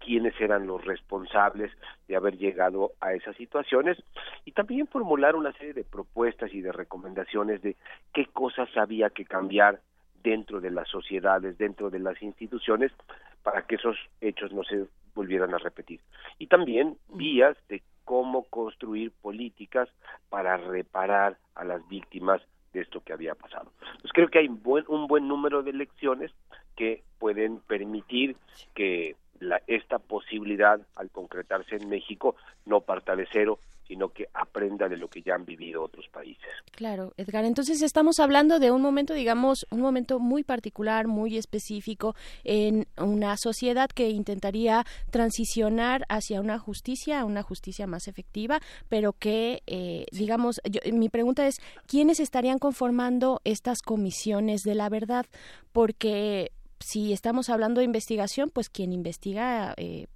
quiénes 0.05 0.39
eran 0.41 0.67
los 0.67 0.85
responsables 0.85 1.71
de 2.09 2.17
haber 2.17 2.37
llegado 2.37 2.93
a 3.01 3.15
esas 3.15 3.37
situaciones 3.37 4.03
y 4.45 4.53
también 4.53 4.87
formular 4.89 5.37
una 5.37 5.53
serie 5.53 5.73
de 5.73 5.85
propuestas 5.85 6.53
y 6.53 6.61
de 6.61 6.73
recomendaciones 6.73 7.63
de 7.63 7.77
qué 8.13 8.27
cosas 8.27 8.69
había 8.77 9.11
que 9.11 9.25
cambiar 9.25 9.81
dentro 10.23 10.61
de 10.61 10.71
las 10.71 10.89
sociedades, 10.89 11.59
dentro 11.59 11.91
de 11.91 11.99
las 11.99 12.21
instituciones, 12.23 12.93
para 13.43 13.63
que 13.63 13.77
esos 13.77 13.97
hechos 14.21 14.53
no 14.53 14.63
se 14.63 14.87
volvieran 15.15 15.53
a 15.55 15.59
repetir. 15.59 16.01
Y 16.39 16.47
también 16.47 16.97
vías 17.09 17.57
de 17.69 17.83
cómo 18.05 18.45
construir 18.45 19.13
políticas 19.21 19.89
para 20.29 20.57
reparar 20.57 21.39
a 21.55 21.65
las 21.65 21.87
víctimas 21.89 22.41
de 22.73 22.81
esto 22.81 23.01
que 23.01 23.13
había 23.13 23.35
pasado. 23.35 23.73
Pues 24.01 24.13
creo 24.13 24.29
que 24.29 24.39
hay 24.39 24.49
buen, 24.49 24.85
un 24.89 25.07
buen 25.07 25.29
número 25.29 25.63
de 25.63 25.73
lecciones 25.73 26.33
que 26.77 27.03
pueden 27.19 27.59
permitir 27.61 28.37
que 28.75 29.17
la, 29.41 29.61
esta 29.67 29.99
posibilidad, 29.99 30.81
al 30.97 31.11
concretarse 31.11 31.77
en 31.77 31.89
México, 31.89 32.37
no 32.65 32.81
parta 32.81 33.17
de 33.17 33.27
cero, 33.31 33.59
sino 33.93 34.09
que 34.09 34.27
aprenda 34.33 34.89
de 34.89 34.97
lo 34.97 35.09
que 35.09 35.21
ya 35.21 35.35
han 35.35 35.45
vivido 35.45 35.83
otros 35.83 36.09
países. 36.09 36.49
Claro, 36.71 37.13
Edgar. 37.19 37.45
Entonces 37.45 37.83
estamos 37.83 38.21
hablando 38.21 38.59
de 38.59 38.71
un 38.71 38.81
momento, 38.81 39.13
digamos, 39.13 39.67
un 39.71 39.83
momento 39.83 40.19
muy 40.19 40.45
particular, 40.45 41.09
muy 41.09 41.37
específico 41.37 42.17
en 42.43 42.87
una 42.97 43.37
sociedad 43.37 43.91
que 43.91 44.09
intentaría 44.09 44.87
transicionar 45.11 46.07
hacia 46.09 46.41
una 46.41 46.59
justicia, 46.59 47.27
una 47.27 47.43
justicia 47.43 47.87
más 47.87 48.09
efectiva, 48.09 48.61
pero 48.89 49.13
que, 49.13 49.63
eh, 49.67 50.07
digamos, 50.11 50.63
mi 50.91 51.11
pregunta 51.11 51.47
es, 51.47 51.57
¿quiénes 51.87 52.19
estarían 52.19 52.59
conformando 52.59 53.43
estas 53.45 53.83
comisiones 53.83 54.63
de 54.63 54.75
la 54.75 54.89
verdad? 54.89 55.27
Porque 55.75 56.51
si 56.83 57.13
estamos 57.13 57.49
hablando 57.49 57.81
de 57.81 57.85
investigación, 57.85 58.51
pues 58.51 58.69
quien 58.69 58.93
investiga, 58.93 59.75
eh, 59.77 60.07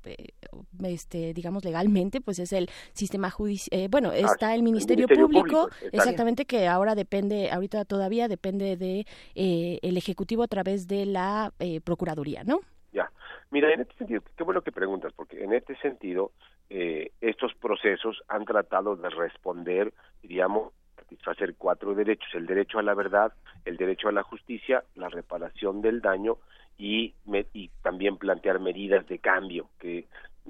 este, 0.85 1.33
digamos 1.35 1.65
legalmente, 1.65 2.21
pues 2.21 2.39
es 2.39 2.53
el 2.53 2.69
sistema 2.93 3.31
judicial. 3.31 3.81
Eh, 3.81 3.89
bueno, 3.91 4.11
ah, 4.11 4.17
está 4.17 4.55
el 4.55 4.63
Ministerio, 4.63 5.09
Público, 5.09 5.69
exactamente 5.93 6.45
que 6.45 6.67
ahora 6.67 6.95
depende, 6.95 7.51
ahorita 7.51 7.85
todavía 7.85 8.29
depende 8.29 8.77
de 8.77 9.07
eh, 9.35 9.79
el 9.83 9.97
ejecutivo 9.97 10.43
a 10.43 10.49
través 10.49 10.87
de 10.89 11.07
la 11.07 11.53
procuraduría, 11.85 12.45
¿no? 12.45 12.61
Ya, 12.93 13.11
mira, 13.51 13.73
en 13.73 13.81
este 13.83 13.95
sentido, 13.95 14.23
qué 14.37 14.45
bueno 14.45 14.63
que 14.63 14.73
preguntas, 14.73 15.13
porque 15.15 15.43
en 15.43 15.53
este 15.53 15.77
sentido 15.79 16.33
estos 16.69 17.55
procesos 17.55 18.23
han 18.29 18.45
tratado 18.45 18.97
de 18.97 19.09
responder, 19.11 19.93
diríamos, 20.23 20.73
satisfacer 21.07 21.55
cuatro 21.57 21.95
derechos, 21.95 22.29
el 22.35 22.47
derecho 22.47 22.79
a 22.79 22.83
la 22.83 22.95
verdad, 22.95 23.33
el 23.65 23.77
derecho 23.77 24.09
a 24.09 24.13
la 24.13 24.23
justicia, 24.23 24.83
la 24.97 25.09
reparación 25.09 25.81
del 25.81 26.01
daño 26.01 26.39
y, 26.79 27.15
y 27.55 27.71
también 27.83 28.17
plantear 28.17 28.59
medidas 28.59 29.07
de 29.07 29.19
cambio 29.19 29.69
que 29.79 30.07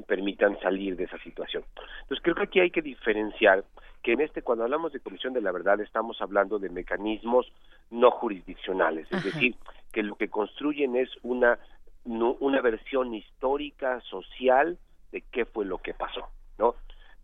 permitan 0.06 0.58
salir 0.60 0.96
de 0.96 1.04
esa 1.04 1.18
situación. 1.18 1.64
Entonces 2.02 2.22
creo 2.22 2.34
que 2.34 2.42
aquí 2.42 2.60
hay 2.60 2.70
que 2.70 2.82
diferenciar 2.82 3.64
que 4.02 4.12
en 4.12 4.20
este 4.20 4.42
cuando 4.42 4.64
hablamos 4.64 4.92
de 4.92 5.00
comisión 5.00 5.32
de 5.32 5.40
la 5.40 5.52
verdad 5.52 5.80
estamos 5.80 6.20
hablando 6.20 6.58
de 6.58 6.68
mecanismos 6.70 7.50
no 7.90 8.10
jurisdiccionales, 8.10 9.10
es 9.10 9.24
decir, 9.24 9.56
que 9.92 10.02
lo 10.02 10.16
que 10.16 10.28
construyen 10.28 10.96
es 10.96 11.10
una 11.22 11.58
una 12.04 12.60
versión 12.60 13.14
histórica 13.14 14.00
social 14.02 14.78
de 15.10 15.22
qué 15.22 15.44
fue 15.44 15.64
lo 15.64 15.78
que 15.78 15.92
pasó. 15.92 16.28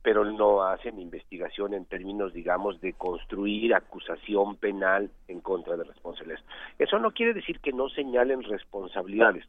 Pero 0.02 0.24
no 0.24 0.62
hacen 0.62 0.98
investigación 0.98 1.74
en 1.74 1.84
términos, 1.84 2.32
digamos, 2.32 2.80
de 2.80 2.92
construir 2.92 3.74
acusación 3.74 4.56
penal 4.56 5.10
en 5.28 5.40
contra 5.40 5.76
de 5.76 5.84
responsables. 5.84 6.40
Eso 6.78 6.98
no 6.98 7.12
quiere 7.12 7.34
decir 7.34 7.60
que 7.60 7.72
no 7.72 7.88
señalen 7.88 8.42
responsabilidades. 8.42 9.44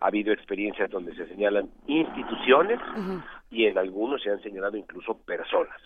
Ha 0.00 0.06
habido 0.06 0.32
experiencias 0.32 0.90
donde 0.90 1.14
se 1.16 1.26
señalan 1.26 1.70
instituciones 1.86 2.78
y 3.50 3.66
en 3.66 3.78
algunos 3.78 4.22
se 4.22 4.30
han 4.30 4.42
señalado 4.42 4.76
incluso 4.76 5.18
personas. 5.18 5.80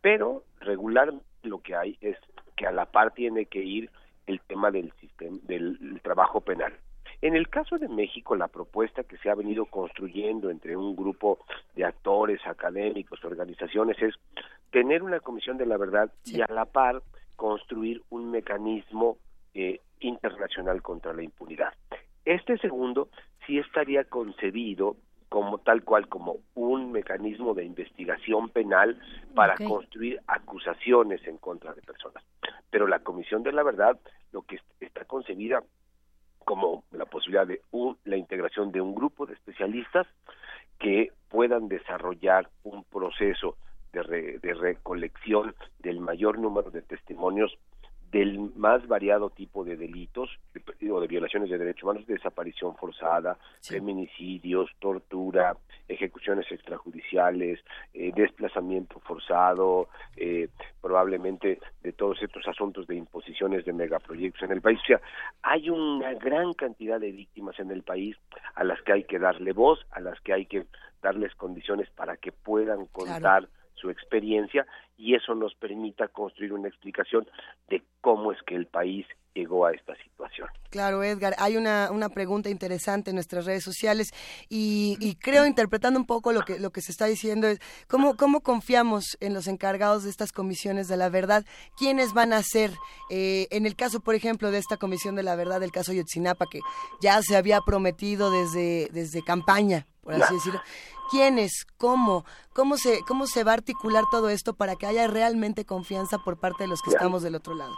Pero 0.00 0.44
regular 0.60 1.12
lo 1.42 1.58
que 1.60 1.74
hay 1.74 1.98
es 2.00 2.16
que 2.56 2.66
a 2.66 2.72
la 2.72 2.86
par 2.86 3.12
tiene 3.12 3.46
que 3.46 3.62
ir 3.62 3.90
el 4.26 4.40
tema 4.40 4.70
del 4.70 4.92
sistema 5.00 5.38
del 5.42 6.00
trabajo 6.02 6.40
penal. 6.40 6.72
En 7.20 7.34
el 7.34 7.48
caso 7.48 7.78
de 7.78 7.88
México, 7.88 8.36
la 8.36 8.46
propuesta 8.46 9.02
que 9.02 9.16
se 9.18 9.28
ha 9.28 9.34
venido 9.34 9.66
construyendo 9.66 10.50
entre 10.50 10.76
un 10.76 10.94
grupo 10.94 11.40
de 11.74 11.84
actores, 11.84 12.40
académicos, 12.46 13.24
organizaciones, 13.24 14.00
es 14.00 14.14
tener 14.70 15.02
una 15.02 15.18
comisión 15.18 15.56
de 15.58 15.66
la 15.66 15.76
verdad 15.76 16.12
y 16.24 16.40
a 16.42 16.46
la 16.48 16.64
par 16.64 17.02
construir 17.34 18.02
un 18.10 18.30
mecanismo 18.30 19.18
eh, 19.54 19.80
internacional 20.00 20.80
contra 20.80 21.12
la 21.12 21.24
impunidad. 21.24 21.72
Este 22.24 22.56
segundo 22.58 23.08
sí 23.46 23.58
estaría 23.58 24.04
concebido 24.04 24.96
como 25.28 25.58
tal 25.58 25.82
cual 25.82 26.08
como 26.08 26.36
un 26.54 26.92
mecanismo 26.92 27.54
de 27.54 27.64
investigación 27.64 28.48
penal 28.48 29.00
para 29.34 29.56
construir 29.56 30.20
acusaciones 30.26 31.26
en 31.26 31.38
contra 31.38 31.74
de 31.74 31.82
personas. 31.82 32.24
Pero 32.70 32.86
la 32.86 33.00
Comisión 33.00 33.42
de 33.42 33.52
la 33.52 33.62
Verdad 33.62 33.98
lo 34.32 34.42
que 34.42 34.60
está 34.80 35.04
concebida 35.04 35.62
como 36.48 36.84
la 36.92 37.04
posibilidad 37.04 37.46
de 37.46 37.60
la 38.04 38.16
integración 38.16 38.72
de 38.72 38.80
un 38.80 38.94
grupo 38.94 39.26
de 39.26 39.34
especialistas 39.34 40.06
que 40.78 41.12
puedan 41.28 41.68
desarrollar 41.68 42.48
un 42.64 42.84
proceso 42.84 43.58
de, 43.92 44.38
de 44.38 44.54
recolección 44.54 45.54
del 45.80 46.00
mayor 46.00 46.38
número 46.38 46.70
de 46.70 46.80
testimonios 46.80 47.54
del 48.10 48.38
más 48.56 48.86
variado 48.86 49.30
tipo 49.30 49.64
de 49.64 49.76
delitos 49.76 50.30
o 50.90 51.00
de 51.00 51.06
violaciones 51.06 51.50
de 51.50 51.58
derechos 51.58 51.84
humanos, 51.84 52.06
desaparición 52.06 52.74
forzada, 52.76 53.36
feminicidios, 53.62 54.70
tortura, 54.78 55.56
ejecuciones 55.88 56.50
extrajudiciales, 56.50 57.60
eh, 57.92 58.12
desplazamiento 58.14 59.00
forzado, 59.00 59.88
eh, 60.16 60.48
probablemente 60.80 61.60
de 61.82 61.92
todos 61.92 62.22
estos 62.22 62.46
asuntos 62.48 62.86
de 62.86 62.96
imposiciones 62.96 63.64
de 63.64 63.72
megaproyectos 63.72 64.42
en 64.42 64.52
el 64.52 64.60
país. 64.60 64.78
O 64.82 64.86
sea, 64.86 65.00
hay 65.42 65.68
una 65.68 66.14
gran 66.14 66.54
cantidad 66.54 67.00
de 67.00 67.12
víctimas 67.12 67.58
en 67.58 67.70
el 67.70 67.82
país 67.82 68.16
a 68.54 68.64
las 68.64 68.80
que 68.82 68.92
hay 68.92 69.04
que 69.04 69.18
darle 69.18 69.52
voz, 69.52 69.84
a 69.90 70.00
las 70.00 70.20
que 70.20 70.32
hay 70.32 70.46
que 70.46 70.66
darles 71.02 71.34
condiciones 71.34 71.88
para 71.90 72.16
que 72.16 72.32
puedan 72.32 72.86
contar 72.86 73.48
su 73.80 73.90
experiencia 73.90 74.66
y 74.96 75.14
eso 75.14 75.34
nos 75.34 75.54
permita 75.54 76.08
construir 76.08 76.52
una 76.52 76.68
explicación 76.68 77.26
de 77.68 77.82
cómo 78.00 78.32
es 78.32 78.42
que 78.42 78.56
el 78.56 78.66
país 78.66 79.06
llegó 79.34 79.66
a 79.66 79.72
esta 79.72 79.94
situación. 80.02 80.48
Claro, 80.70 81.02
Edgar, 81.04 81.34
hay 81.38 81.56
una, 81.56 81.90
una 81.92 82.08
pregunta 82.08 82.50
interesante 82.50 83.10
en 83.10 83.14
nuestras 83.14 83.44
redes 83.46 83.62
sociales 83.62 84.08
y, 84.48 85.16
creo, 85.20 85.46
interpretando 85.46 85.98
un 86.00 86.06
poco 86.06 86.32
lo 86.32 86.42
que, 86.42 86.58
lo 86.58 86.70
que 86.70 86.80
se 86.80 86.90
está 86.90 87.06
diciendo, 87.06 87.46
es 87.46 87.60
cómo, 87.86 88.16
cómo 88.16 88.40
confiamos 88.40 89.16
en 89.20 89.34
los 89.34 89.46
encargados 89.46 90.02
de 90.02 90.10
estas 90.10 90.32
comisiones 90.32 90.88
de 90.88 90.96
la 90.96 91.08
verdad, 91.08 91.44
quiénes 91.76 92.12
van 92.12 92.32
a 92.32 92.42
ser, 92.42 92.72
eh, 93.10 93.46
en 93.50 93.66
el 93.66 93.76
caso, 93.76 94.00
por 94.00 94.16
ejemplo, 94.16 94.50
de 94.50 94.58
esta 94.58 94.76
comisión 94.76 95.14
de 95.14 95.22
la 95.22 95.36
verdad, 95.36 95.60
del 95.60 95.70
caso 95.70 95.92
Yotzinapa, 95.92 96.46
que 96.50 96.60
ya 97.00 97.22
se 97.22 97.36
había 97.36 97.60
prometido 97.60 98.32
desde, 98.32 98.88
desde 98.90 99.22
campaña, 99.22 99.86
por 100.02 100.14
así 100.14 100.34
decirlo. 100.34 100.60
¿Quiénes? 101.10 101.66
¿Cómo? 101.78 102.24
¿Cómo 102.54 102.76
se, 102.76 103.00
¿Cómo 103.06 103.26
se 103.26 103.44
va 103.44 103.52
a 103.52 103.54
articular 103.54 104.04
todo 104.10 104.28
esto 104.28 104.54
para 104.54 104.76
que 104.76 104.86
haya 104.86 105.06
realmente 105.06 105.64
confianza 105.64 106.18
por 106.18 106.38
parte 106.38 106.64
de 106.64 106.68
los 106.68 106.82
que 106.82 106.90
estamos 106.90 107.22
del 107.22 107.34
otro 107.34 107.54
lado? 107.54 107.74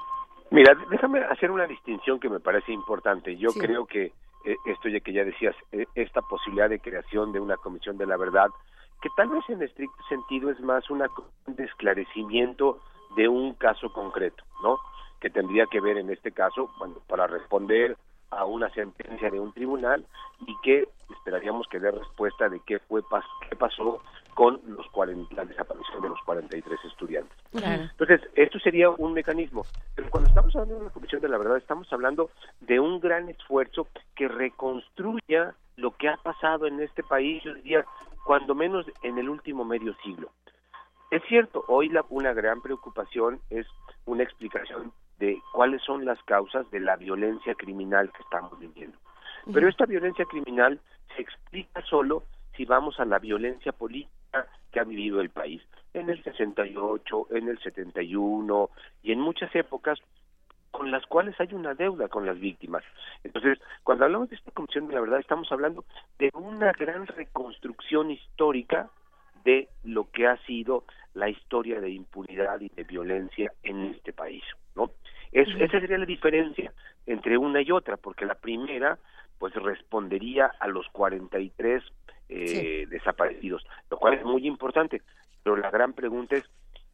Mira, 0.50 0.74
déjame 0.90 1.20
hacer 1.24 1.50
una 1.50 1.66
distinción 1.66 2.18
que 2.18 2.28
me 2.28 2.40
parece 2.40 2.72
importante. 2.72 3.36
Yo 3.36 3.50
creo 3.50 3.86
que 3.86 4.12
eh, 4.44 4.56
esto 4.66 4.88
ya 4.88 5.00
que 5.00 5.12
ya 5.12 5.24
decías, 5.24 5.54
eh, 5.72 5.86
esta 5.94 6.22
posibilidad 6.22 6.68
de 6.68 6.80
creación 6.80 7.30
de 7.32 7.40
una 7.40 7.56
comisión 7.56 7.96
de 7.98 8.06
la 8.06 8.16
verdad, 8.16 8.48
que 9.00 9.08
tal 9.16 9.28
vez 9.28 9.44
en 9.48 9.62
estricto 9.62 10.02
sentido 10.08 10.50
es 10.50 10.60
más 10.60 10.90
una, 10.90 11.06
un 11.46 11.60
esclarecimiento 11.60 12.80
de 13.16 13.28
un 13.28 13.54
caso 13.54 13.92
concreto, 13.92 14.44
¿no? 14.62 14.78
Que 15.20 15.30
tendría 15.30 15.66
que 15.66 15.80
ver 15.80 15.98
en 15.98 16.10
este 16.10 16.32
caso, 16.32 16.70
bueno, 16.78 16.96
para 17.06 17.26
responder 17.26 17.96
a 18.30 18.44
una 18.44 18.70
sentencia 18.70 19.30
de 19.30 19.40
un 19.40 19.52
tribunal 19.52 20.04
y 20.46 20.56
que 20.62 20.88
esperaríamos 21.10 21.66
que 21.68 21.80
dé 21.80 21.90
respuesta 21.90 22.48
de 22.48 22.60
qué 22.66 22.78
fue 22.78 23.02
qué 23.48 23.56
pasó 23.56 24.00
con 24.34 24.60
los 24.66 24.86
la 25.32 25.44
desaparición 25.44 26.02
de 26.02 26.08
los 26.08 26.20
43 26.22 26.78
estudiantes. 26.84 27.36
Entonces, 27.52 28.20
esto 28.34 28.58
sería 28.60 28.90
un 28.90 29.12
mecanismo, 29.12 29.66
pero 29.94 30.08
cuando 30.10 30.28
estamos 30.28 30.54
hablando 30.54 30.78
de 30.78 30.84
la 30.84 30.90
Comisión 30.90 31.20
de 31.20 31.28
la 31.28 31.38
Verdad, 31.38 31.56
estamos 31.56 31.92
hablando 31.92 32.30
de 32.60 32.80
un 32.80 33.00
gran 33.00 33.28
esfuerzo 33.28 33.88
que 34.14 34.28
reconstruya 34.28 35.54
lo 35.76 35.96
que 35.96 36.08
ha 36.08 36.16
pasado 36.16 36.66
en 36.66 36.80
este 36.80 37.02
país, 37.02 37.42
yo 37.42 37.54
diría, 37.54 37.84
cuando 38.24 38.54
menos 38.54 38.86
en 39.02 39.18
el 39.18 39.28
último 39.28 39.64
medio 39.64 39.94
siglo. 40.04 40.30
Es 41.10 41.22
cierto, 41.28 41.64
hoy 41.66 41.88
la, 41.88 42.04
una 42.08 42.32
gran 42.32 42.60
preocupación 42.62 43.40
es 43.50 43.66
una 44.06 44.22
explicación 44.22 44.92
de 45.20 45.40
cuáles 45.52 45.82
son 45.82 46.04
las 46.04 46.20
causas 46.24 46.68
de 46.70 46.80
la 46.80 46.96
violencia 46.96 47.54
criminal 47.54 48.10
que 48.10 48.22
estamos 48.22 48.58
viviendo. 48.58 48.98
Pero 49.52 49.68
esta 49.68 49.86
violencia 49.86 50.24
criminal 50.24 50.80
se 51.14 51.22
explica 51.22 51.82
solo 51.82 52.24
si 52.56 52.64
vamos 52.64 52.98
a 52.98 53.04
la 53.04 53.18
violencia 53.18 53.72
política 53.72 54.46
que 54.72 54.80
ha 54.80 54.84
vivido 54.84 55.20
el 55.20 55.30
país 55.30 55.62
en 55.94 56.08
el 56.08 56.22
68, 56.22 57.28
en 57.30 57.48
el 57.48 57.58
71 57.58 58.70
y 59.02 59.12
en 59.12 59.20
muchas 59.20 59.54
épocas 59.54 59.98
con 60.70 60.90
las 60.90 61.04
cuales 61.06 61.38
hay 61.40 61.52
una 61.52 61.74
deuda 61.74 62.08
con 62.08 62.24
las 62.24 62.38
víctimas. 62.38 62.82
Entonces, 63.24 63.58
cuando 63.82 64.04
hablamos 64.04 64.30
de 64.30 64.36
esta 64.36 64.52
Comisión 64.52 64.88
de 64.88 64.94
la 64.94 65.00
Verdad, 65.00 65.20
estamos 65.20 65.50
hablando 65.52 65.84
de 66.18 66.30
una 66.32 66.72
gran 66.72 67.06
reconstrucción 67.06 68.10
histórica 68.10 68.88
de 69.44 69.68
lo 69.84 70.10
que 70.10 70.26
ha 70.26 70.36
sido 70.46 70.84
la 71.14 71.28
historia 71.28 71.80
de 71.80 71.90
impunidad 71.90 72.60
y 72.60 72.68
de 72.68 72.84
violencia 72.84 73.52
en 73.62 73.86
este 73.86 74.12
país, 74.12 74.42
¿no? 74.74 74.92
Esa 75.32 75.80
sería 75.80 75.98
la 75.98 76.06
diferencia 76.06 76.72
entre 77.06 77.38
una 77.38 77.62
y 77.62 77.70
otra, 77.70 77.96
porque 77.96 78.26
la 78.26 78.34
primera, 78.34 78.98
pues 79.38 79.54
respondería 79.54 80.50
a 80.58 80.66
los 80.66 80.88
43 80.88 81.82
eh, 82.28 82.86
desaparecidos, 82.88 83.64
lo 83.90 83.98
cual 83.98 84.14
es 84.14 84.24
muy 84.24 84.46
importante. 84.46 85.02
Pero 85.42 85.56
la 85.56 85.70
gran 85.70 85.92
pregunta 85.92 86.36
es, 86.36 86.44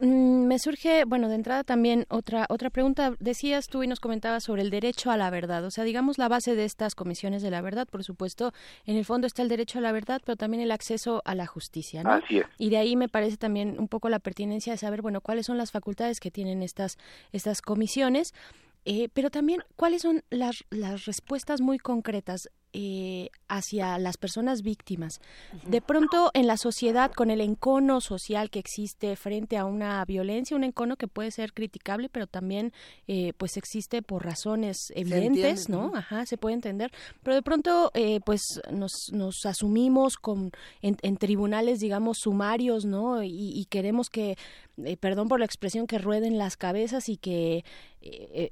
Mm, 0.00 0.46
me 0.46 0.58
surge, 0.58 1.04
bueno, 1.04 1.28
de 1.28 1.36
entrada 1.36 1.62
también 1.62 2.06
otra 2.08 2.46
otra 2.48 2.70
pregunta. 2.70 3.14
Decías 3.20 3.68
tú 3.68 3.82
y 3.82 3.86
nos 3.86 4.00
comentabas 4.00 4.44
sobre 4.44 4.62
el 4.62 4.70
derecho 4.70 5.10
a 5.10 5.16
la 5.16 5.30
verdad. 5.30 5.64
O 5.64 5.70
sea, 5.70 5.84
digamos 5.84 6.18
la 6.18 6.28
base 6.28 6.56
de 6.56 6.64
estas 6.64 6.94
comisiones 6.94 7.42
de 7.42 7.50
la 7.50 7.60
verdad, 7.60 7.86
por 7.86 8.02
supuesto, 8.02 8.52
en 8.86 8.96
el 8.96 9.04
fondo 9.04 9.26
está 9.26 9.42
el 9.42 9.48
derecho 9.48 9.78
a 9.78 9.82
la 9.82 9.92
verdad, 9.92 10.20
pero 10.24 10.36
también 10.36 10.62
el 10.62 10.72
acceso 10.72 11.22
a 11.24 11.34
la 11.34 11.46
justicia, 11.46 12.02
¿no? 12.02 12.10
Así 12.12 12.38
es. 12.38 12.46
Y 12.58 12.70
de 12.70 12.78
ahí 12.78 12.96
me 12.96 13.08
parece 13.08 13.36
también 13.36 13.76
un 13.78 13.88
poco 13.88 14.08
la 14.08 14.18
pertinencia 14.18 14.72
de 14.72 14.78
saber, 14.78 15.00
bueno, 15.00 15.20
cuáles 15.20 15.46
son 15.46 15.58
las 15.58 15.70
facultades 15.70 16.18
que 16.18 16.30
tienen 16.30 16.62
estas 16.62 16.98
estas 17.32 17.62
comisiones. 17.62 18.34
Eh, 18.86 19.08
pero 19.14 19.30
también, 19.30 19.62
¿cuáles 19.76 20.02
son 20.02 20.24
las, 20.28 20.64
las 20.68 21.06
respuestas 21.06 21.62
muy 21.62 21.78
concretas 21.78 22.50
eh, 22.76 23.30
hacia 23.48 23.98
las 23.98 24.16
personas 24.16 24.62
víctimas. 24.62 25.20
De 25.64 25.80
pronto 25.80 26.32
en 26.34 26.48
la 26.48 26.56
sociedad, 26.56 27.12
con 27.12 27.30
el 27.30 27.40
encono 27.40 28.00
social 28.00 28.50
que 28.50 28.58
existe 28.58 29.14
frente 29.14 29.56
a 29.56 29.64
una 29.64 30.04
violencia, 30.04 30.56
un 30.56 30.64
encono 30.64 30.96
que 30.96 31.06
puede 31.06 31.30
ser 31.30 31.52
criticable, 31.52 32.08
pero 32.08 32.26
también 32.26 32.72
eh, 33.06 33.32
pues 33.38 33.56
existe 33.56 34.02
por 34.02 34.24
razones 34.24 34.92
evidentes, 34.96 35.68
¿no? 35.68 35.92
Ajá, 35.94 36.26
se 36.26 36.36
puede 36.36 36.54
entender. 36.54 36.90
Pero 37.22 37.36
de 37.36 37.42
pronto 37.42 37.92
eh, 37.94 38.18
pues 38.26 38.60
nos, 38.72 39.12
nos 39.12 39.46
asumimos 39.46 40.16
con, 40.16 40.50
en, 40.82 41.16
tribunales, 41.16 41.78
digamos, 41.78 42.18
sumarios, 42.18 42.84
¿no? 42.84 43.22
Y, 43.22 43.66
queremos 43.70 44.10
que, 44.10 44.36
perdón 45.00 45.28
por 45.28 45.38
la 45.38 45.46
expresión, 45.46 45.86
que 45.86 45.98
rueden 45.98 46.38
las 46.38 46.56
cabezas 46.56 47.08
y 47.08 47.16
que 47.16 47.64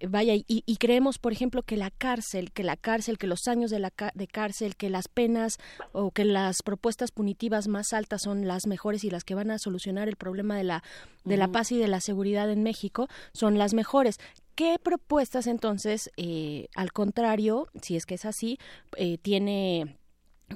vaya, 0.09 0.35
y, 0.35 0.45
y, 0.47 0.77
creemos, 0.77 1.19
por 1.19 1.33
ejemplo, 1.33 1.63
que 1.63 1.77
la 1.77 1.91
cárcel, 1.91 2.53
que 2.53 2.65
la 2.65 2.77
cárcel, 2.77 3.19
que 3.19 3.27
los 3.27 3.49
años 3.49 3.71
de 3.71 3.81
la, 3.81 3.93
de 4.15 4.27
cárcel, 4.27 4.77
que 4.77 4.89
las 4.89 5.09
penas 5.09 5.59
o 5.93 6.11
que 6.11 6.25
las 6.25 6.63
propuestas 6.63 7.11
punitivas 7.11 7.69
más 7.69 7.93
altas 7.93 8.23
son 8.23 8.47
las 8.47 8.67
mejores 8.67 9.05
y 9.05 9.11
las 9.11 9.25
que 9.25 9.35
van 9.35 9.51
a 9.51 9.59
solucionar 9.59 10.09
el 10.09 10.17
problema 10.17 10.57
de 10.57 10.65
la, 10.65 10.83
de 11.25 11.37
la 11.37 11.49
paz 11.49 11.73
y 11.73 11.79
de 11.79 11.89
la 11.89 12.01
seguridad 12.01 12.51
en 12.51 12.63
México 12.63 13.09
son 13.33 13.59
las 13.59 13.75
mejores. 13.75 14.19
¿Qué 14.55 14.79
propuestas 14.83 15.47
entonces, 15.47 16.11
eh, 16.17 16.69
al 16.75 16.93
contrario, 16.93 17.69
si 17.81 17.97
es 17.97 18.05
que 18.05 18.15
es 18.15 18.27
así, 18.27 18.59
eh, 18.97 19.17
tiene 19.19 19.97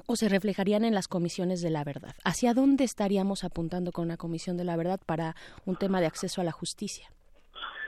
o 0.05 0.15
se 0.15 0.29
reflejarían 0.29 0.85
en 0.85 0.93
las 0.93 1.07
comisiones 1.07 1.61
de 1.61 1.69
la 1.69 1.83
verdad? 1.83 2.15
¿Hacia 2.23 2.53
dónde 2.53 2.83
estaríamos 2.83 3.43
apuntando 3.43 3.91
con 3.91 4.05
una 4.05 4.17
comisión 4.17 4.57
de 4.57 4.63
la 4.63 4.75
verdad 4.75 4.99
para 5.05 5.35
un 5.65 5.75
tema 5.75 5.99
de 5.99 6.07
acceso 6.07 6.41
a 6.41 6.43
la 6.43 6.51
justicia? 6.51 7.09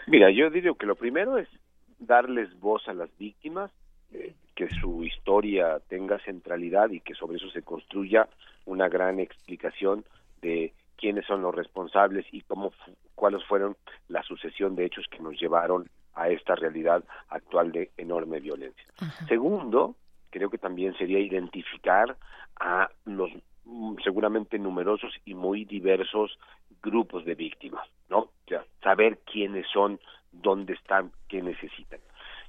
Mira, 0.07 0.31
yo 0.31 0.49
diría 0.49 0.71
que 0.79 0.85
lo 0.85 0.95
primero 0.95 1.37
es 1.37 1.47
darles 1.99 2.57
voz 2.59 2.87
a 2.87 2.93
las 2.93 3.09
víctimas, 3.17 3.71
eh, 4.11 4.33
que 4.55 4.69
su 4.81 5.03
historia 5.03 5.79
tenga 5.87 6.19
centralidad 6.19 6.89
y 6.89 6.99
que 7.01 7.13
sobre 7.13 7.37
eso 7.37 7.49
se 7.51 7.61
construya 7.61 8.27
una 8.65 8.89
gran 8.89 9.19
explicación 9.19 10.03
de 10.41 10.73
quiénes 10.97 11.25
son 11.25 11.41
los 11.41 11.55
responsables 11.55 12.25
y 12.31 12.41
cómo 12.41 12.73
cuáles 13.15 13.43
fueron 13.45 13.77
la 14.07 14.23
sucesión 14.23 14.75
de 14.75 14.85
hechos 14.85 15.05
que 15.09 15.19
nos 15.19 15.39
llevaron 15.39 15.89
a 16.13 16.29
esta 16.29 16.55
realidad 16.55 17.03
actual 17.29 17.71
de 17.71 17.91
enorme 17.97 18.39
violencia. 18.39 18.85
Segundo, 19.27 19.95
creo 20.29 20.49
que 20.49 20.57
también 20.57 20.93
sería 20.97 21.19
identificar 21.19 22.17
a 22.59 22.89
los 23.05 23.29
mm, 23.65 23.95
seguramente 24.03 24.59
numerosos 24.59 25.13
y 25.25 25.33
muy 25.33 25.65
diversos 25.65 26.37
grupos 26.81 27.25
de 27.25 27.35
víctimas, 27.35 27.87
¿no? 28.09 28.19
O 28.19 28.31
sea, 28.47 28.63
saber 28.81 29.19
quiénes 29.19 29.65
son, 29.71 29.99
dónde 30.31 30.73
están, 30.73 31.11
qué 31.27 31.41
necesitan. 31.41 31.99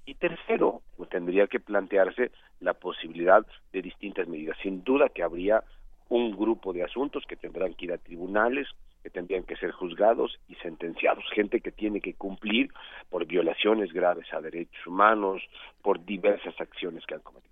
Y 0.07 0.15
tercero, 0.15 0.83
pues, 0.97 1.09
tendría 1.11 1.47
que 1.47 1.61
plantearse 1.61 2.31
la 2.61 2.75
posibilidad 2.75 3.47
de 3.73 3.83
distintas 3.83 4.29
medidas. 4.29 4.57
Sin 4.63 4.83
duda 4.83 5.09
que 5.09 5.23
habría 5.23 5.63
un 6.09 6.33
grupo 6.33 6.73
de 6.73 6.83
asuntos 6.83 7.25
que 7.27 7.37
tendrán 7.37 7.75
que 7.75 7.87
ir 7.87 7.93
a 7.93 7.99
tribunales, 7.99 8.69
que 9.03 9.11
tendrían 9.11 9.45
que 9.45 9.57
ser 9.57 9.71
juzgados 9.71 10.39
y 10.49 10.57
sentenciados, 10.57 11.25
gente 11.33 11.61
que 11.61 11.73
tiene 11.73 12.01
que 12.01 12.15
cumplir 12.15 12.71
por 13.09 13.25
violaciones 13.27 13.93
graves 13.93 14.27
a 14.33 14.41
derechos 14.41 14.87
humanos, 14.87 15.43
por 15.83 16.05
diversas 16.05 16.61
acciones 16.61 17.07
que 17.07 17.15
han 17.15 17.21
cometido. 17.21 17.50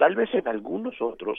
Tal 0.00 0.14
vez 0.14 0.32
en 0.32 0.48
algunos 0.48 0.98
otros 1.02 1.38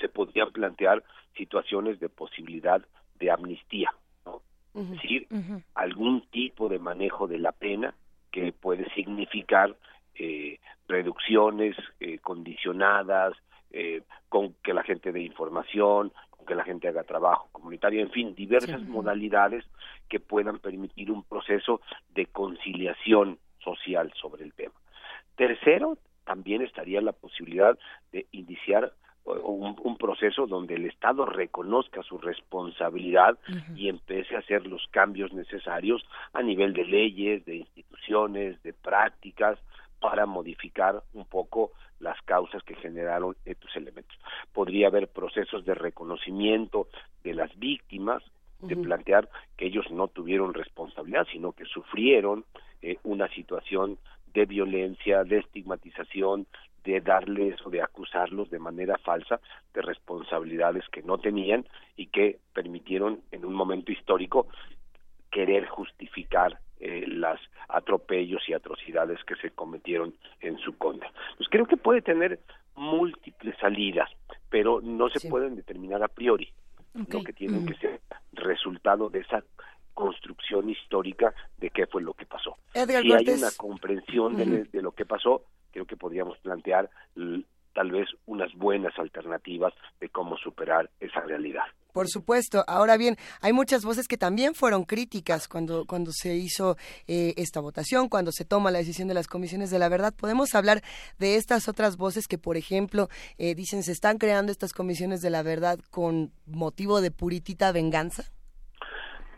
se 0.00 0.08
podrían 0.08 0.50
plantear 0.50 1.04
situaciones 1.36 2.00
de 2.00 2.08
posibilidad 2.08 2.84
de 3.14 3.30
amnistía, 3.30 3.94
¿no? 4.26 4.42
es 4.74 4.90
decir, 4.90 5.28
algún 5.76 6.22
tipo 6.32 6.68
de 6.68 6.80
manejo 6.80 7.28
de 7.28 7.38
la 7.38 7.52
pena 7.52 7.94
que 8.32 8.52
puede 8.52 8.92
significar 8.94 9.76
eh, 10.16 10.58
reducciones 10.88 11.76
eh, 12.00 12.18
condicionadas, 12.18 13.34
eh, 13.70 14.02
con 14.28 14.54
que 14.64 14.74
la 14.74 14.82
gente 14.82 15.12
dé 15.12 15.20
información, 15.20 16.12
con 16.30 16.46
que 16.46 16.56
la 16.56 16.64
gente 16.64 16.88
haga 16.88 17.04
trabajo 17.04 17.50
comunitario, 17.52 18.00
en 18.00 18.10
fin, 18.10 18.34
diversas 18.34 18.82
modalidades 18.82 19.64
que 20.08 20.18
puedan 20.18 20.58
permitir 20.58 21.12
un 21.12 21.22
proceso 21.22 21.80
de 22.16 22.26
conciliación 22.26 23.38
social 23.60 24.12
sobre 24.20 24.42
el 24.42 24.54
tema. 24.54 24.74
Tercero, 25.36 25.98
también 26.30 26.62
estaría 26.62 27.00
la 27.00 27.10
posibilidad 27.10 27.76
de 28.12 28.24
iniciar 28.30 28.92
un, 29.24 29.74
un, 29.82 29.96
proceso 29.96 30.46
donde 30.46 30.76
el 30.76 30.86
Estado 30.86 31.26
reconozca 31.26 32.04
su 32.04 32.18
responsabilidad 32.18 33.36
y 33.74 33.88
empiece 33.88 34.36
a 34.36 34.38
hacer 34.38 34.64
los 34.64 34.86
cambios 34.92 35.32
necesarios 35.32 36.06
a 36.32 36.40
nivel 36.40 36.72
de 36.72 36.84
leyes, 36.84 37.44
de 37.46 37.56
instituciones, 37.56 38.62
de 38.62 38.72
prácticas, 38.72 39.58
para 40.00 40.24
modificar 40.24 41.02
un 41.14 41.24
poco 41.24 41.72
las 41.98 42.22
causas 42.22 42.62
que 42.62 42.76
generaron 42.76 43.34
estos 43.44 43.74
elementos. 43.74 44.16
Podría 44.52 44.86
haber 44.86 45.08
procesos 45.08 45.64
de 45.64 45.74
reconocimiento 45.74 46.86
de 47.24 47.34
las 47.34 47.50
víctimas, 47.58 48.22
de 48.60 48.76
plantear 48.76 49.28
que 49.56 49.66
ellos 49.66 49.90
no 49.90 50.06
tuvieron 50.06 50.54
responsabilidad, 50.54 51.26
sino 51.32 51.52
que 51.52 51.64
sufrieron 51.64 52.44
eh, 52.82 52.98
una 53.02 53.28
situación 53.34 53.98
de 54.32 54.46
violencia, 54.46 55.24
de 55.24 55.38
estigmatización, 55.38 56.46
de 56.84 57.00
darles 57.00 57.54
o 57.64 57.70
de 57.70 57.82
acusarlos 57.82 58.50
de 58.50 58.58
manera 58.58 58.96
falsa 58.98 59.40
de 59.74 59.82
responsabilidades 59.82 60.84
que 60.90 61.02
no 61.02 61.18
tenían 61.18 61.66
y 61.96 62.06
que 62.06 62.38
permitieron 62.54 63.20
en 63.30 63.44
un 63.44 63.54
momento 63.54 63.92
histórico 63.92 64.46
querer 65.30 65.66
justificar 65.66 66.58
eh, 66.80 67.04
las 67.06 67.38
atropellos 67.68 68.48
y 68.48 68.54
atrocidades 68.54 69.22
que 69.24 69.36
se 69.36 69.50
cometieron 69.50 70.14
en 70.40 70.58
su 70.58 70.76
contra. 70.78 71.12
Pues 71.36 71.48
creo 71.50 71.66
que 71.66 71.76
puede 71.76 72.02
tener 72.02 72.40
múltiples 72.74 73.56
salidas, 73.58 74.08
pero 74.48 74.80
no 74.80 75.10
se 75.10 75.28
pueden 75.28 75.56
determinar 75.56 76.02
a 76.02 76.08
priori. 76.08 76.50
Lo 76.94 77.22
que 77.22 77.32
tienen 77.32 77.66
que 77.66 77.74
ser 77.74 78.00
resultado 78.32 79.10
de 79.10 79.20
esa 79.20 79.44
construcción 79.94 80.68
histórica 80.70 81.34
de 81.58 81.70
qué 81.70 81.86
fue 81.86 82.02
lo 82.02 82.14
que 82.14 82.26
pasó. 82.26 82.56
si 82.72 82.80
hay 82.80 83.28
una 83.28 83.50
comprensión 83.56 84.36
de, 84.36 84.82
lo 84.82 84.92
que 84.92 85.04
pasó, 85.04 85.44
creo 85.72 85.86
que 85.86 85.96
podríamos 85.96 86.38
plantear 86.38 86.90
tal 87.74 87.90
vez 87.90 88.08
unas 88.26 88.52
buenas 88.54 88.98
alternativas 88.98 89.72
de 90.00 90.08
cómo 90.08 90.36
superar 90.36 90.90
esa 91.00 91.20
realidad. 91.20 91.64
Por 91.92 92.08
supuesto. 92.08 92.64
Ahora 92.68 92.96
bien, 92.96 93.16
hay 93.40 93.52
muchas 93.52 93.84
voces 93.84 94.06
que 94.06 94.16
también 94.16 94.54
fueron 94.54 94.84
críticas 94.84 95.48
cuando, 95.48 95.86
cuando 95.86 96.12
se 96.12 96.36
hizo 96.36 96.76
eh, 97.06 97.34
esta 97.36 97.60
votación, 97.60 98.08
cuando 98.08 98.30
se 98.32 98.44
toma 98.44 98.70
la 98.70 98.78
decisión 98.78 99.08
de 99.08 99.14
las 99.14 99.26
comisiones 99.26 99.70
de 99.70 99.78
la 99.78 99.88
verdad. 99.88 100.14
¿Podemos 100.14 100.54
hablar 100.54 100.82
de 101.18 101.36
estas 101.36 101.68
otras 101.68 101.96
voces 101.96 102.28
que, 102.28 102.38
por 102.38 102.56
ejemplo, 102.56 103.08
eh, 103.38 103.54
dicen 103.54 103.82
se 103.82 103.92
están 103.92 104.18
creando 104.18 104.52
estas 104.52 104.72
comisiones 104.72 105.20
de 105.20 105.30
la 105.30 105.42
verdad 105.42 105.80
con 105.90 106.32
motivo 106.46 107.00
de 107.00 107.10
puritita 107.10 107.72
venganza? 107.72 108.24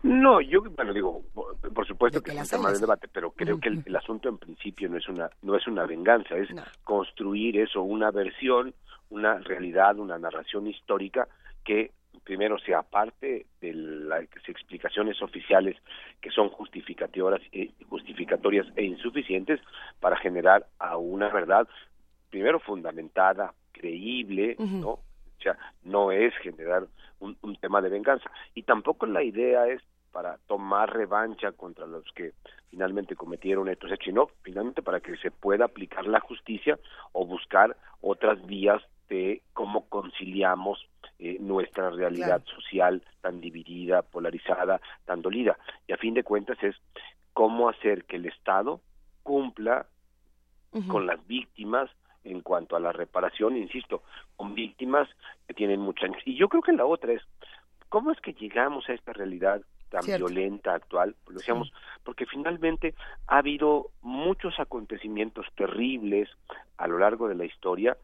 No, 0.02 0.40
yo, 0.40 0.62
bueno, 0.62 0.92
digo, 0.92 1.22
por, 1.32 1.86
supuesto 1.86 2.20
que, 2.20 2.32
es 2.32 2.36
un 2.36 2.58
tema 2.58 2.72
de 2.72 2.80
debate, 2.80 3.06
pero 3.06 3.30
creo 3.30 3.60
que 3.60 3.68
el, 3.68 3.96
asunto 3.96 4.28
en 4.28 4.38
principio 4.38 4.88
no 4.88 4.96
es 4.96 5.08
una, 5.08 5.30
no 5.42 5.56
es 5.56 5.66
una 5.68 5.86
venganza, 5.86 6.36
es 6.36 6.48
construir 6.82 7.58
eso, 7.58 7.82
una 7.82 8.10
versión, 8.10 8.74
una 9.10 9.38
realidad, 9.38 9.98
una 9.98 10.18
narración 10.18 10.66
histórica 10.66 11.28
que 11.64 11.92
primero 12.24 12.58
sea 12.58 12.82
parte 12.82 13.46
de 13.60 13.74
las 13.74 14.24
explicaciones 14.48 15.22
oficiales 15.22 15.76
que 16.20 16.30
son 16.30 16.48
justificatorias, 16.48 17.40
eh, 17.52 17.70
justificatorias 17.88 18.66
e 18.74 18.84
insuficientes 18.84 19.60
para 20.00 20.16
generar 20.16 20.66
a 20.80 20.96
una 20.96 21.28
verdad 21.28 21.68
primero 22.30 22.58
fundamentada, 22.58 23.54
creíble, 23.72 24.56
¿no? 24.58 24.90
O 24.90 25.42
sea, 25.42 25.56
no 25.84 26.12
es 26.12 26.34
generar 26.36 26.86
un, 27.18 27.36
un, 27.42 27.56
tema 27.56 27.80
de 27.82 27.88
venganza. 27.88 28.30
Y 28.54 28.62
tampoco 28.62 29.06
la 29.06 29.22
idea 29.22 29.66
es 29.66 29.82
para 30.12 30.38
tomar 30.46 30.94
revancha 30.94 31.52
contra 31.52 31.86
los 31.86 32.04
que 32.12 32.32
finalmente 32.70 33.16
cometieron 33.16 33.68
estos 33.68 33.90
hechos, 33.90 34.06
sino 34.06 34.28
finalmente 34.42 34.82
para 34.82 35.00
que 35.00 35.16
se 35.16 35.30
pueda 35.30 35.64
aplicar 35.64 36.06
la 36.06 36.20
justicia 36.20 36.78
o 37.12 37.26
buscar 37.26 37.76
otras 38.00 38.44
vías 38.46 38.82
de 39.08 39.42
cómo 39.52 39.88
conciliamos 39.88 40.86
eh, 41.18 41.36
nuestra 41.40 41.90
realidad 41.90 42.42
social 42.46 43.02
tan 43.20 43.40
dividida, 43.40 44.02
polarizada, 44.02 44.80
tan 45.04 45.22
dolida. 45.22 45.58
Y 45.86 45.92
a 45.92 45.96
fin 45.96 46.14
de 46.14 46.24
cuentas 46.24 46.56
es 46.62 46.76
cómo 47.32 47.68
hacer 47.68 48.04
que 48.04 48.16
el 48.16 48.26
Estado 48.26 48.80
cumpla 49.22 49.86
con 50.88 51.06
las 51.06 51.24
víctimas 51.26 51.90
en 52.24 52.40
cuanto 52.40 52.76
a 52.76 52.80
la 52.80 52.92
reparación, 52.92 53.56
insisto, 53.56 54.02
con 54.36 54.54
víctimas 54.54 55.08
que 55.46 55.54
tienen 55.54 55.80
mucha... 55.80 56.06
Y 56.24 56.36
yo 56.36 56.48
creo 56.48 56.62
que 56.62 56.72
la 56.72 56.86
otra 56.86 57.12
es, 57.12 57.22
¿cómo 57.88 58.10
es 58.10 58.20
que 58.20 58.32
llegamos 58.32 58.88
a 58.88 58.94
esta 58.94 59.12
realidad 59.12 59.62
tan 59.92 60.06
violenta 60.06 60.74
actual, 60.74 61.14
lo 61.28 61.34
decíamos, 61.34 61.70
porque 62.02 62.24
finalmente 62.24 62.94
ha 63.26 63.38
habido 63.38 63.90
muchos 64.00 64.58
acontecimientos 64.58 65.46
terribles 65.54 66.30
a 66.78 66.88
lo 66.88 66.98
largo 66.98 67.28
de 67.28 67.34
la 67.34 67.44
historia, 67.44 67.96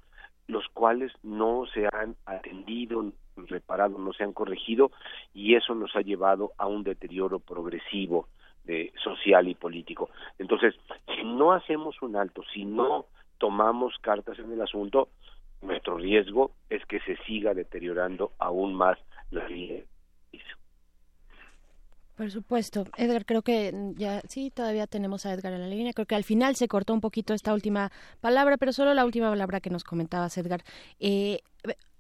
los 0.47 0.69
cuales 0.69 1.13
no 1.23 1.65
se 1.73 1.87
han 1.87 2.15
atendido, 2.27 3.13
reparado, 3.37 3.99
no 3.99 4.13
se 4.13 4.25
han 4.25 4.35
corregido, 4.35 4.91
y 5.33 5.55
eso 5.55 5.75
nos 5.75 5.97
ha 5.97 6.03
llevado 6.03 6.53
a 6.59 6.67
un 6.67 6.85
deterioro 6.85 7.39
progresivo 7.39 8.29
de, 8.65 8.93
social 9.03 9.49
y 9.49 9.55
político. 9.55 10.11
Entonces, 10.39 10.75
si 11.17 11.25
no 11.25 11.53
hacemos 11.53 12.01
un 12.03 12.17
alto, 12.17 12.43
si 12.53 12.67
no 12.67 13.07
tomamos 13.39 13.97
cartas 14.03 14.39
en 14.39 14.53
el 14.53 14.61
asunto, 14.61 15.09
nuestro 15.63 15.97
riesgo 15.97 16.53
es 16.69 16.85
que 16.85 17.01
se 17.01 17.17
siga 17.25 17.55
deteriorando 17.55 18.33
aún 18.39 18.75
más 18.75 18.99
la 19.31 19.47
vida 19.47 19.81
por 22.19 22.33
supuesto. 22.33 22.85
Edgar, 22.97 23.25
creo 23.25 23.43
que 23.43 23.73
ya 23.97 24.23
sí, 24.29 24.51
todavía 24.51 24.89
tenemos 24.89 25.25
a 25.25 25.33
Edgar 25.33 25.53
en 25.53 25.61
la 25.61 25.69
línea. 25.69 25.93
Creo 25.93 26.05
que 26.05 26.17
al 26.17 26.25
final 26.25 26.57
se 26.57 26.67
cortó 26.67 26.93
un 26.93 27.01
poquito 27.01 27.33
esta 27.33 27.55
última 27.55 27.93
palabra, 28.21 28.57
pero 28.57 28.73
solo 28.73 28.93
la 28.93 29.05
última 29.05 29.31
palabra 29.31 29.61
que 29.61 29.71
nos 29.71 29.85
comentabas, 29.85 30.37
Edgar. 30.37 30.65
Eh, 30.99 31.43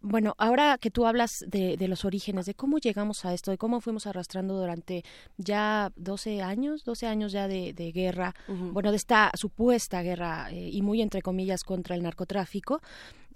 bueno, 0.00 0.34
ahora 0.36 0.76
que 0.78 0.90
tú 0.90 1.06
hablas 1.06 1.44
de, 1.46 1.76
los 1.86 2.04
orígenes, 2.04 2.46
de 2.46 2.54
cómo 2.54 2.78
llegamos 2.78 3.24
a 3.24 3.32
esto, 3.32 3.52
de 3.52 3.58
cómo 3.58 3.80
fuimos 3.80 4.08
arrastrando 4.08 4.58
durante 4.58 5.04
ya 5.36 5.92
12 5.94 6.42
años, 6.42 6.84
12 6.84 7.06
años 7.06 7.30
ya 7.30 7.46
de, 7.46 7.92
guerra, 7.94 8.34
bueno, 8.48 8.90
de 8.90 8.96
esta 8.96 9.30
supuesta 9.34 10.02
guerra 10.02 10.50
eh, 10.50 10.68
y 10.72 10.82
muy 10.82 11.00
entre 11.00 11.22
comillas 11.22 11.62
contra 11.62 11.94
el 11.94 12.02
narcotráfico, 12.02 12.80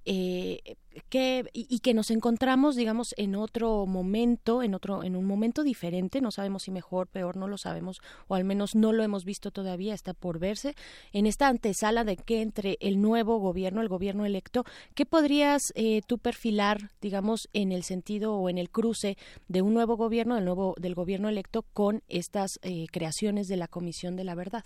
eh, 0.05 0.77
que, 1.09 1.45
y, 1.53 1.79
que 1.81 1.95
nos 1.95 2.11
encontramos, 2.11 2.77
digamos, 2.77 3.15
en 3.17 3.35
otro 3.35 3.87
momento, 3.87 4.63
en 4.63 4.75
otro, 4.75 5.05
en 5.05 5.17
un 5.17 5.25
momento 5.25 5.63
diferente, 5.63 6.21
no 6.21 6.31
sabemos 6.31 6.65
si 6.65 6.71
mejor, 6.71 7.07
peor, 7.07 7.37
no 7.37 7.49
lo 7.49 7.57
sabemos, 7.57 8.01
o 8.29 8.35
al 8.35 8.45
menos 8.45 8.75
no 8.75 8.93
lo 8.93 9.03
hemos 9.03 9.25
visto 9.25 9.51
todavía, 9.51 9.95
está 9.95 10.13
por 10.13 10.39
verse, 10.39 10.75
en 11.13 11.27
esta 11.27 11.49
antesala 11.49 12.05
de 12.05 12.17
que 12.17 12.43
entre 12.43 12.77
el 12.81 13.01
nuevo 13.01 13.39
gobierno, 13.39 13.81
el 13.81 13.89
gobierno 13.89 14.27
electo, 14.27 14.65
¿qué 14.95 15.07
podrías 15.07 15.63
eh, 15.75 16.01
tú 16.07 16.19
perfilar, 16.19 16.91
digamos, 17.01 17.49
en 17.53 17.73
el 17.73 17.85
sentido 17.85 18.35
o 18.35 18.49
en 18.51 18.59
el 18.59 18.71
cruce 18.71 19.17
de 19.49 19.63
un 19.63 19.75
nuevo 19.75 19.97
gobierno, 19.97 20.35
del 20.35 20.45
nuevo, 20.45 20.75
del 20.79 20.95
gobierno 20.95 21.29
electo 21.29 21.63
con 21.73 22.03
estas 22.09 22.59
eh, 22.63 22.87
creaciones 22.91 23.47
de 23.49 23.57
la 23.57 23.69
Comisión 23.69 24.17
de 24.17 24.25
la 24.25 24.35
Verdad? 24.35 24.65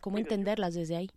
¿Cómo 0.00 0.18
entenderlas 0.18 0.74
desde 0.74 0.96
ahí? 0.96 1.10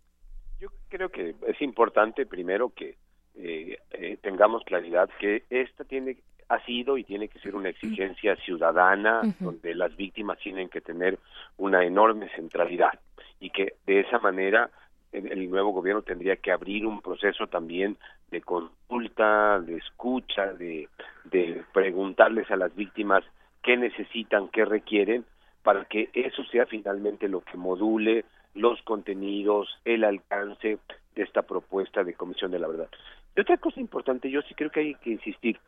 Yo 0.60 0.68
creo 0.88 1.08
que 1.08 1.34
es 1.48 1.60
importante 1.60 2.26
primero 2.26 2.70
que 2.70 2.96
eh, 3.36 3.78
eh, 3.92 4.18
tengamos 4.20 4.64
claridad 4.64 5.08
que 5.18 5.44
esta 5.50 5.84
tiene 5.84 6.16
ha 6.48 6.62
sido 6.66 6.98
y 6.98 7.04
tiene 7.04 7.28
que 7.28 7.38
ser 7.38 7.54
una 7.54 7.70
exigencia 7.70 8.36
ciudadana 8.36 9.22
donde 9.40 9.74
las 9.74 9.96
víctimas 9.96 10.38
tienen 10.38 10.68
que 10.68 10.82
tener 10.82 11.18
una 11.56 11.82
enorme 11.82 12.28
centralidad 12.36 12.92
y 13.40 13.48
que 13.48 13.74
de 13.86 14.00
esa 14.00 14.18
manera 14.18 14.70
el 15.12 15.50
nuevo 15.50 15.72
gobierno 15.72 16.02
tendría 16.02 16.36
que 16.36 16.52
abrir 16.52 16.86
un 16.86 17.00
proceso 17.00 17.46
también 17.46 17.96
de 18.30 18.42
consulta, 18.42 19.60
de 19.60 19.76
escucha, 19.76 20.52
de, 20.52 20.88
de 21.24 21.62
preguntarles 21.72 22.50
a 22.50 22.56
las 22.56 22.74
víctimas 22.74 23.24
qué 23.62 23.76
necesitan, 23.76 24.48
qué 24.48 24.64
requieren, 24.64 25.24
para 25.62 25.84
que 25.84 26.10
eso 26.12 26.44
sea 26.44 26.66
finalmente 26.66 27.28
lo 27.28 27.42
que 27.42 27.56
module 27.56 28.24
los 28.54 28.82
contenidos, 28.82 29.68
el 29.84 30.04
alcance 30.04 30.78
de 31.14 31.22
esta 31.22 31.42
propuesta 31.42 32.04
de 32.04 32.14
Comisión 32.14 32.50
de 32.50 32.58
la 32.58 32.68
Verdad. 32.68 32.88
Y 33.36 33.40
otra 33.40 33.56
cosa 33.56 33.80
importante, 33.80 34.30
yo 34.30 34.42
sí 34.42 34.54
creo 34.54 34.70
que 34.70 34.80
hay 34.80 34.94
que 34.96 35.10
insistir, 35.10 35.58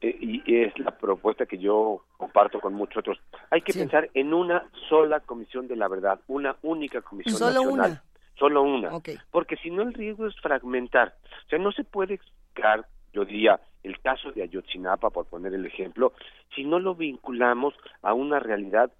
eh, 0.00 0.16
y 0.20 0.54
es 0.54 0.78
la 0.78 0.92
propuesta 0.92 1.46
que 1.46 1.58
yo 1.58 2.04
comparto 2.16 2.60
con 2.60 2.74
muchos 2.74 2.98
otros, 2.98 3.18
hay 3.50 3.62
que 3.62 3.72
pensar 3.72 4.10
en 4.14 4.32
una 4.32 4.68
sola 4.88 5.20
comisión 5.20 5.66
de 5.66 5.76
la 5.76 5.88
verdad, 5.88 6.20
una 6.28 6.56
única 6.62 7.00
comisión 7.02 7.36
¿Solo 7.36 7.62
nacional. 7.62 7.90
Una? 7.90 8.02
Solo 8.38 8.62
una. 8.62 8.90
Porque 9.32 9.56
si 9.56 9.70
no 9.70 9.82
el 9.82 9.94
riesgo 9.94 10.26
es 10.26 10.36
fragmentar. 10.40 11.16
O 11.46 11.48
sea, 11.48 11.58
no 11.58 11.72
se 11.72 11.82
puede 11.82 12.14
explicar, 12.14 12.86
yo 13.12 13.24
diría, 13.24 13.60
el 13.82 13.98
caso 14.00 14.30
de 14.30 14.42
Ayotzinapa, 14.42 15.10
por 15.10 15.26
poner 15.26 15.54
el 15.54 15.66
ejemplo, 15.66 16.12
si 16.54 16.64
no 16.64 16.78
lo 16.78 16.94
vinculamos 16.94 17.74
a 18.02 18.14
una 18.14 18.38
realidad 18.38 18.92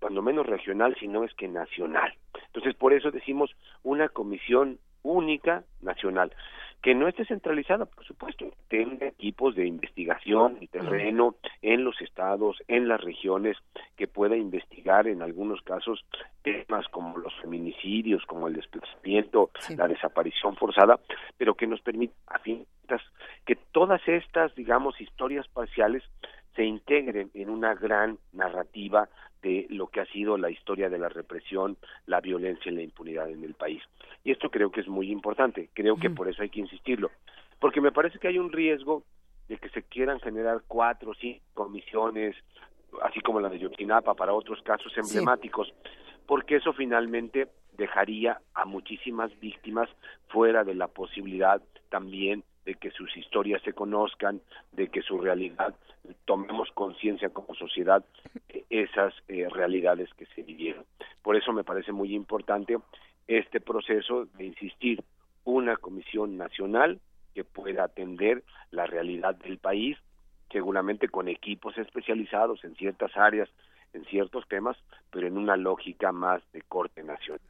cuando 0.00 0.22
menos 0.22 0.46
regional, 0.46 0.96
si 0.98 1.08
no 1.08 1.24
es 1.24 1.34
que 1.34 1.48
nacional. 1.48 2.14
Entonces, 2.46 2.74
por 2.74 2.94
eso 2.94 3.10
decimos 3.10 3.50
una 3.82 4.08
comisión 4.08 4.78
única 5.02 5.64
nacional. 5.82 6.32
Que 6.82 6.94
no 6.94 7.08
esté 7.08 7.24
centralizada, 7.26 7.84
por 7.84 8.04
supuesto, 8.04 8.46
tenga 8.68 9.06
equipos 9.06 9.54
de 9.54 9.66
investigación 9.66 10.58
en 10.60 10.68
terreno, 10.68 11.34
en 11.60 11.84
los 11.84 12.00
estados, 12.00 12.56
en 12.68 12.88
las 12.88 13.00
regiones, 13.00 13.56
que 13.96 14.06
pueda 14.06 14.36
investigar 14.36 15.06
en 15.06 15.20
algunos 15.22 15.60
casos 15.62 16.04
temas 16.42 16.88
como 16.88 17.18
los 17.18 17.34
feminicidios, 17.40 18.24
como 18.24 18.48
el 18.48 18.54
desplazamiento, 18.54 19.50
la 19.76 19.88
desaparición 19.88 20.56
forzada, 20.56 20.98
pero 21.36 21.54
que 21.54 21.66
nos 21.66 21.80
permita, 21.82 22.14
a 22.26 22.38
fin 22.38 22.66
que 23.46 23.56
todas 23.72 24.00
estas, 24.08 24.54
digamos, 24.54 25.00
historias 25.00 25.46
parciales 25.48 26.02
se 26.60 26.66
integren 26.66 27.30
en 27.32 27.48
una 27.48 27.74
gran 27.74 28.18
narrativa 28.34 29.08
de 29.40 29.66
lo 29.70 29.86
que 29.86 30.00
ha 30.00 30.04
sido 30.04 30.36
la 30.36 30.50
historia 30.50 30.90
de 30.90 30.98
la 30.98 31.08
represión, 31.08 31.78
la 32.04 32.20
violencia 32.20 32.70
y 32.70 32.74
la 32.74 32.82
impunidad 32.82 33.30
en 33.30 33.42
el 33.44 33.54
país. 33.54 33.82
Y 34.24 34.30
esto 34.30 34.50
creo 34.50 34.70
que 34.70 34.82
es 34.82 34.86
muy 34.86 35.10
importante, 35.10 35.70
creo 35.72 35.96
que 35.96 36.10
por 36.10 36.28
eso 36.28 36.42
hay 36.42 36.50
que 36.50 36.60
insistirlo, 36.60 37.10
porque 37.60 37.80
me 37.80 37.92
parece 37.92 38.18
que 38.18 38.28
hay 38.28 38.38
un 38.38 38.52
riesgo 38.52 39.04
de 39.48 39.56
que 39.56 39.70
se 39.70 39.84
quieran 39.84 40.20
generar 40.20 40.60
cuatro 40.68 41.12
o 41.12 41.14
cinco 41.14 41.40
comisiones, 41.54 42.36
así 43.04 43.20
como 43.20 43.40
la 43.40 43.48
de 43.48 43.58
Yotinapa, 43.58 44.12
para 44.12 44.34
otros 44.34 44.60
casos 44.60 44.92
emblemáticos, 44.98 45.72
porque 46.26 46.56
eso 46.56 46.74
finalmente 46.74 47.48
dejaría 47.72 48.38
a 48.52 48.66
muchísimas 48.66 49.30
víctimas 49.40 49.88
fuera 50.28 50.62
de 50.62 50.74
la 50.74 50.88
posibilidad 50.88 51.62
también 51.88 52.44
de 52.64 52.74
que 52.74 52.90
sus 52.90 53.16
historias 53.16 53.62
se 53.62 53.72
conozcan, 53.72 54.40
de 54.72 54.88
que 54.88 55.02
su 55.02 55.18
realidad, 55.18 55.74
tomemos 56.24 56.70
conciencia 56.72 57.30
como 57.30 57.54
sociedad 57.54 58.04
esas 58.68 59.14
eh, 59.28 59.48
realidades 59.50 60.12
que 60.14 60.26
se 60.26 60.42
vivieron. 60.42 60.84
Por 61.22 61.36
eso 61.36 61.52
me 61.52 61.64
parece 61.64 61.92
muy 61.92 62.14
importante 62.14 62.76
este 63.26 63.60
proceso 63.60 64.26
de 64.36 64.46
insistir 64.46 65.02
una 65.44 65.76
comisión 65.76 66.36
nacional 66.36 67.00
que 67.34 67.44
pueda 67.44 67.84
atender 67.84 68.42
la 68.70 68.86
realidad 68.86 69.34
del 69.36 69.58
país, 69.58 69.96
seguramente 70.50 71.08
con 71.08 71.28
equipos 71.28 71.76
especializados 71.78 72.64
en 72.64 72.74
ciertas 72.76 73.16
áreas, 73.16 73.48
en 73.92 74.04
ciertos 74.06 74.46
temas, 74.48 74.76
pero 75.10 75.26
en 75.26 75.36
una 75.36 75.56
lógica 75.56 76.12
más 76.12 76.42
de 76.52 76.62
corte 76.62 77.02
nacional. 77.02 77.40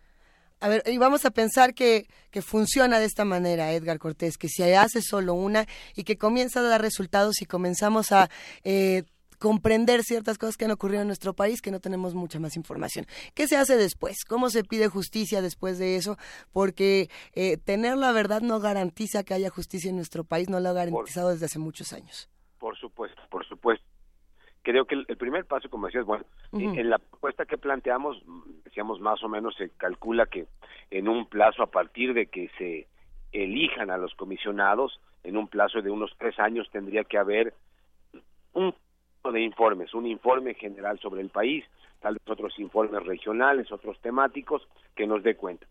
A 0.61 0.69
ver, 0.69 0.83
y 0.87 0.99
vamos 0.99 1.25
a 1.25 1.31
pensar 1.31 1.73
que, 1.73 2.07
que 2.31 2.43
funciona 2.43 2.99
de 2.99 3.07
esta 3.07 3.25
manera, 3.25 3.73
Edgar 3.73 3.99
Cortés, 3.99 4.37
que 4.37 4.49
si 4.49 4.63
hace 4.63 5.01
solo 5.01 5.33
una 5.33 5.67
y 5.97 6.05
que 6.05 6.19
comienza 6.19 6.61
a 6.61 6.63
dar 6.63 6.83
resultados 6.83 7.41
y 7.41 7.47
comenzamos 7.47 8.13
a 8.13 8.29
eh, 8.63 9.05
comprender 9.39 10.03
ciertas 10.03 10.37
cosas 10.37 10.59
que 10.59 10.67
han 10.67 10.71
ocurrido 10.71 11.01
en 11.01 11.07
nuestro 11.07 11.33
país 11.33 11.63
que 11.63 11.71
no 11.71 11.81
tenemos 11.81 12.15
mucha 12.15 12.39
más 12.39 12.57
información. 12.57 13.07
¿Qué 13.35 13.49
se 13.49 13.57
hace 13.57 13.79
después? 13.79 14.25
¿Cómo 14.29 14.51
se 14.51 14.63
pide 14.63 14.89
justicia 14.89 15.41
después 15.41 15.79
de 15.79 15.97
eso? 15.97 16.19
Porque 16.53 17.09
eh, 17.33 17.57
tener 17.57 17.97
la 17.97 18.13
verdad 18.13 18.43
no 18.43 18.61
garantiza 18.61 19.25
que 19.25 19.33
haya 19.33 19.49
justicia 19.49 19.89
en 19.89 19.97
nuestro 19.97 20.25
país, 20.25 20.51
no 20.51 20.61
lo 20.61 20.69
ha 20.69 20.75
garantizado 20.75 21.31
desde 21.31 21.47
hace 21.47 21.59
muchos 21.59 21.95
años. 21.95 22.29
Por 22.59 22.79
supuesto, 22.79 23.23
por 23.31 23.47
supuesto 23.49 23.90
creo 24.63 24.85
que 24.85 24.95
el, 24.95 25.17
primer 25.17 25.45
paso, 25.47 25.71
como 25.71 25.87
decías, 25.87 26.05
bueno, 26.05 26.25
en 26.53 26.91
la 26.91 26.99
propuesta 26.99 27.47
que 27.47 27.59
planteamos, 27.59 28.23
decíamos 28.65 29.01
más 29.01 29.23
o 29.23 29.29
menos 29.29 29.55
se 29.57 29.71
calcula 29.71 30.27
que 30.27 30.47
en 30.91 31.09
un 31.09 31.27
plazo 31.27 31.63
a 31.63 31.71
partir 31.71 32.15
de 32.15 32.27
que 32.27 32.51
se 32.59 32.87
elijan 33.33 33.91
a 33.91 33.99
los 33.99 34.15
comisionados, 34.15 35.01
en 35.23 35.37
un 35.37 35.49
plazo 35.49 35.83
de 35.83 35.91
unos 35.91 36.15
tres 36.19 36.39
años 36.39 36.69
tendría 36.71 37.05
que 37.05 37.19
haber 37.19 37.55
un 38.53 38.75
de 39.31 39.43
informes, 39.43 39.93
un 39.93 40.07
informe 40.07 40.55
general 40.55 40.99
sobre 40.99 41.21
el 41.21 41.29
país, 41.29 41.65
tal 42.01 42.15
vez 42.15 42.23
otros 42.27 42.59
informes 42.59 43.05
regionales, 43.05 43.71
otros 43.71 44.01
temáticos 44.01 44.67
que 44.97 45.07
nos 45.07 45.23
dé 45.23 45.37
cuenta. 45.37 45.67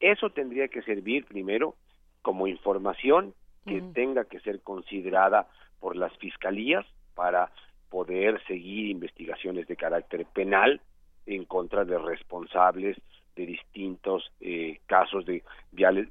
Eso 0.00 0.30
tendría 0.30 0.68
que 0.68 0.82
servir 0.82 1.26
primero 1.26 1.74
como 2.22 2.46
información 2.46 3.34
que 3.66 3.80
tenga 3.94 4.24
que 4.24 4.40
ser 4.40 4.60
considerada 4.60 5.48
por 5.80 5.96
las 5.96 6.14
fiscalías 6.18 6.84
para 7.14 7.50
poder 7.90 8.42
seguir 8.46 8.90
investigaciones 8.90 9.66
de 9.66 9.76
carácter 9.76 10.26
penal 10.26 10.80
en 11.26 11.44
contra 11.44 11.84
de 11.84 11.98
responsables 11.98 12.96
de 13.36 13.46
distintos 13.46 14.30
eh, 14.40 14.80
casos 14.86 15.24
de 15.26 15.42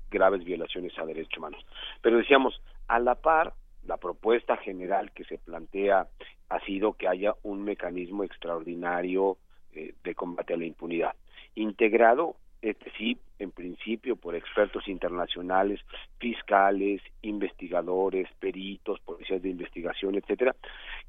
graves 0.10 0.44
violaciones 0.44 0.98
a 0.98 1.06
derechos 1.06 1.38
humanos. 1.38 1.66
Pero 2.02 2.18
decíamos, 2.18 2.62
a 2.88 3.00
la 3.00 3.16
par, 3.16 3.54
la 3.86 3.98
propuesta 3.98 4.58
general 4.58 5.12
que 5.12 5.24
se 5.26 5.38
plantea 5.38 6.08
ha 6.50 6.60
sido 6.62 6.94
que 6.94 7.08
haya 7.08 7.34
un 7.44 7.64
mecanismo 7.64 8.24
extraordinario 8.24 9.38
eh, 9.74 9.94
de 10.04 10.16
combate 10.16 10.54
a 10.54 10.58
la 10.58 10.66
impunidad, 10.66 11.16
integrado 11.56 12.36
este 12.64 12.92
sí, 12.98 13.18
en 13.40 13.52
principio, 13.52 14.16
por 14.16 14.36
expertos 14.36 14.88
internacionales, 14.88 15.82
fiscales, 16.18 17.02
investigadores, 17.22 18.30
peritos, 18.40 19.02
policías 19.02 19.42
de 19.42 19.50
investigación, 19.50 20.16
etcétera, 20.16 20.56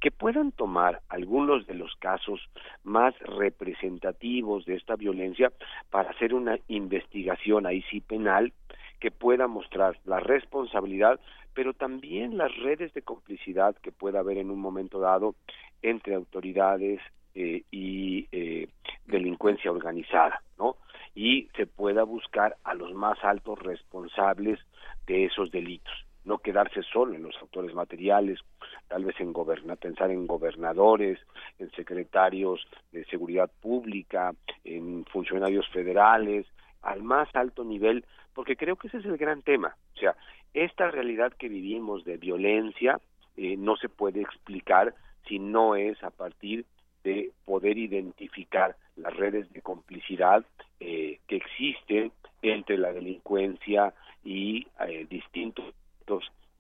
que 0.00 0.10
puedan 0.10 0.50
tomar 0.50 1.00
algunos 1.08 1.66
de 1.66 1.74
los 1.74 1.94
casos 1.96 2.40
más 2.82 3.16
representativos 3.20 4.64
de 4.64 4.74
esta 4.74 4.96
violencia 4.96 5.52
para 5.90 6.10
hacer 6.10 6.34
una 6.34 6.58
investigación 6.66 7.66
ahí 7.66 7.82
sí 7.88 8.00
penal 8.00 8.52
que 8.98 9.12
pueda 9.12 9.46
mostrar 9.46 9.98
la 10.06 10.18
responsabilidad, 10.18 11.20
pero 11.54 11.72
también 11.72 12.36
las 12.36 12.54
redes 12.56 12.92
de 12.94 13.02
complicidad 13.02 13.76
que 13.76 13.92
pueda 13.92 14.20
haber 14.20 14.38
en 14.38 14.50
un 14.50 14.58
momento 14.58 14.98
dado 14.98 15.36
entre 15.82 16.14
autoridades 16.14 17.00
eh, 17.36 17.62
y 17.70 18.26
eh, 18.32 18.68
delincuencia 19.06 19.70
organizada, 19.70 20.42
¿no? 20.58 20.76
Y 21.14 21.48
se 21.56 21.66
pueda 21.66 22.02
buscar 22.04 22.56
a 22.64 22.74
los 22.74 22.92
más 22.94 23.22
altos 23.22 23.58
responsables 23.60 24.58
de 25.06 25.26
esos 25.26 25.50
delitos 25.50 25.94
no 26.24 26.38
quedarse 26.38 26.82
solo 26.82 27.14
en 27.14 27.22
los 27.22 27.36
autores 27.40 27.74
materiales, 27.74 28.40
tal 28.88 29.04
vez 29.04 29.18
en 29.20 29.32
goberna, 29.32 29.76
pensar 29.76 30.10
en 30.10 30.26
gobernadores, 30.26 31.18
en 31.58 31.70
secretarios 31.72 32.66
de 32.92 33.04
seguridad 33.06 33.50
pública, 33.60 34.34
en 34.64 35.04
funcionarios 35.06 35.68
federales, 35.68 36.46
al 36.82 37.02
más 37.02 37.28
alto 37.34 37.64
nivel, 37.64 38.04
porque 38.32 38.56
creo 38.56 38.76
que 38.76 38.88
ese 38.88 38.98
es 38.98 39.04
el 39.04 39.16
gran 39.16 39.42
tema. 39.42 39.76
O 39.94 39.98
sea, 39.98 40.16
esta 40.54 40.90
realidad 40.90 41.32
que 41.32 41.48
vivimos 41.48 42.04
de 42.04 42.16
violencia 42.16 43.00
eh, 43.36 43.56
no 43.56 43.76
se 43.76 43.88
puede 43.88 44.20
explicar 44.20 44.94
si 45.28 45.38
no 45.38 45.76
es 45.76 46.02
a 46.02 46.10
partir 46.10 46.64
de 47.02 47.32
poder 47.44 47.76
identificar 47.76 48.76
las 48.96 49.14
redes 49.14 49.52
de 49.52 49.62
complicidad 49.62 50.44
eh, 50.80 51.18
que 51.26 51.36
existen 51.36 52.12
entre 52.42 52.78
la 52.78 52.92
delincuencia 52.92 53.94
y 54.24 54.66
eh, 54.86 55.06
distintos 55.08 55.72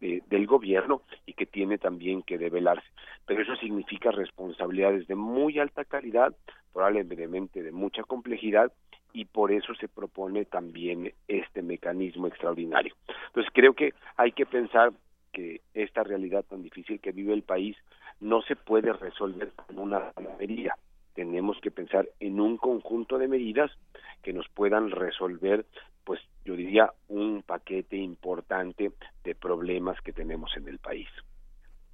eh, 0.00 0.22
del 0.28 0.46
gobierno 0.46 1.02
y 1.26 1.34
que 1.34 1.46
tiene 1.46 1.78
también 1.78 2.22
que 2.22 2.38
develarse. 2.38 2.86
Pero 3.26 3.42
eso 3.42 3.56
significa 3.56 4.10
responsabilidades 4.10 5.06
de 5.06 5.14
muy 5.14 5.58
alta 5.58 5.84
calidad, 5.84 6.34
probablemente 6.72 7.62
de 7.62 7.72
mucha 7.72 8.02
complejidad 8.02 8.72
y 9.12 9.26
por 9.26 9.52
eso 9.52 9.74
se 9.76 9.88
propone 9.88 10.44
también 10.44 11.12
este 11.28 11.62
mecanismo 11.62 12.26
extraordinario. 12.26 12.94
Entonces 13.28 13.52
creo 13.54 13.74
que 13.74 13.94
hay 14.16 14.32
que 14.32 14.44
pensar 14.44 14.92
que 15.32 15.60
esta 15.72 16.02
realidad 16.02 16.44
tan 16.44 16.62
difícil 16.62 17.00
que 17.00 17.12
vive 17.12 17.32
el 17.32 17.42
país 17.42 17.76
no 18.20 18.42
se 18.42 18.56
puede 18.56 18.92
resolver 18.92 19.52
con 19.52 19.78
una 19.78 20.12
medida. 20.38 20.76
Tenemos 21.14 21.60
que 21.60 21.70
pensar 21.70 22.08
en 22.20 22.40
un 22.40 22.56
conjunto 22.56 23.18
de 23.18 23.28
medidas 23.28 23.70
que 24.22 24.32
nos 24.32 24.48
puedan 24.48 24.90
resolver, 24.90 25.64
pues 26.04 26.20
yo 26.44 26.56
diría, 26.56 26.92
un 27.08 27.42
paquete 27.42 27.96
importante 27.96 28.92
de 29.22 29.34
problemas 29.34 30.00
que 30.02 30.12
tenemos 30.12 30.56
en 30.56 30.68
el 30.68 30.78
país. 30.78 31.08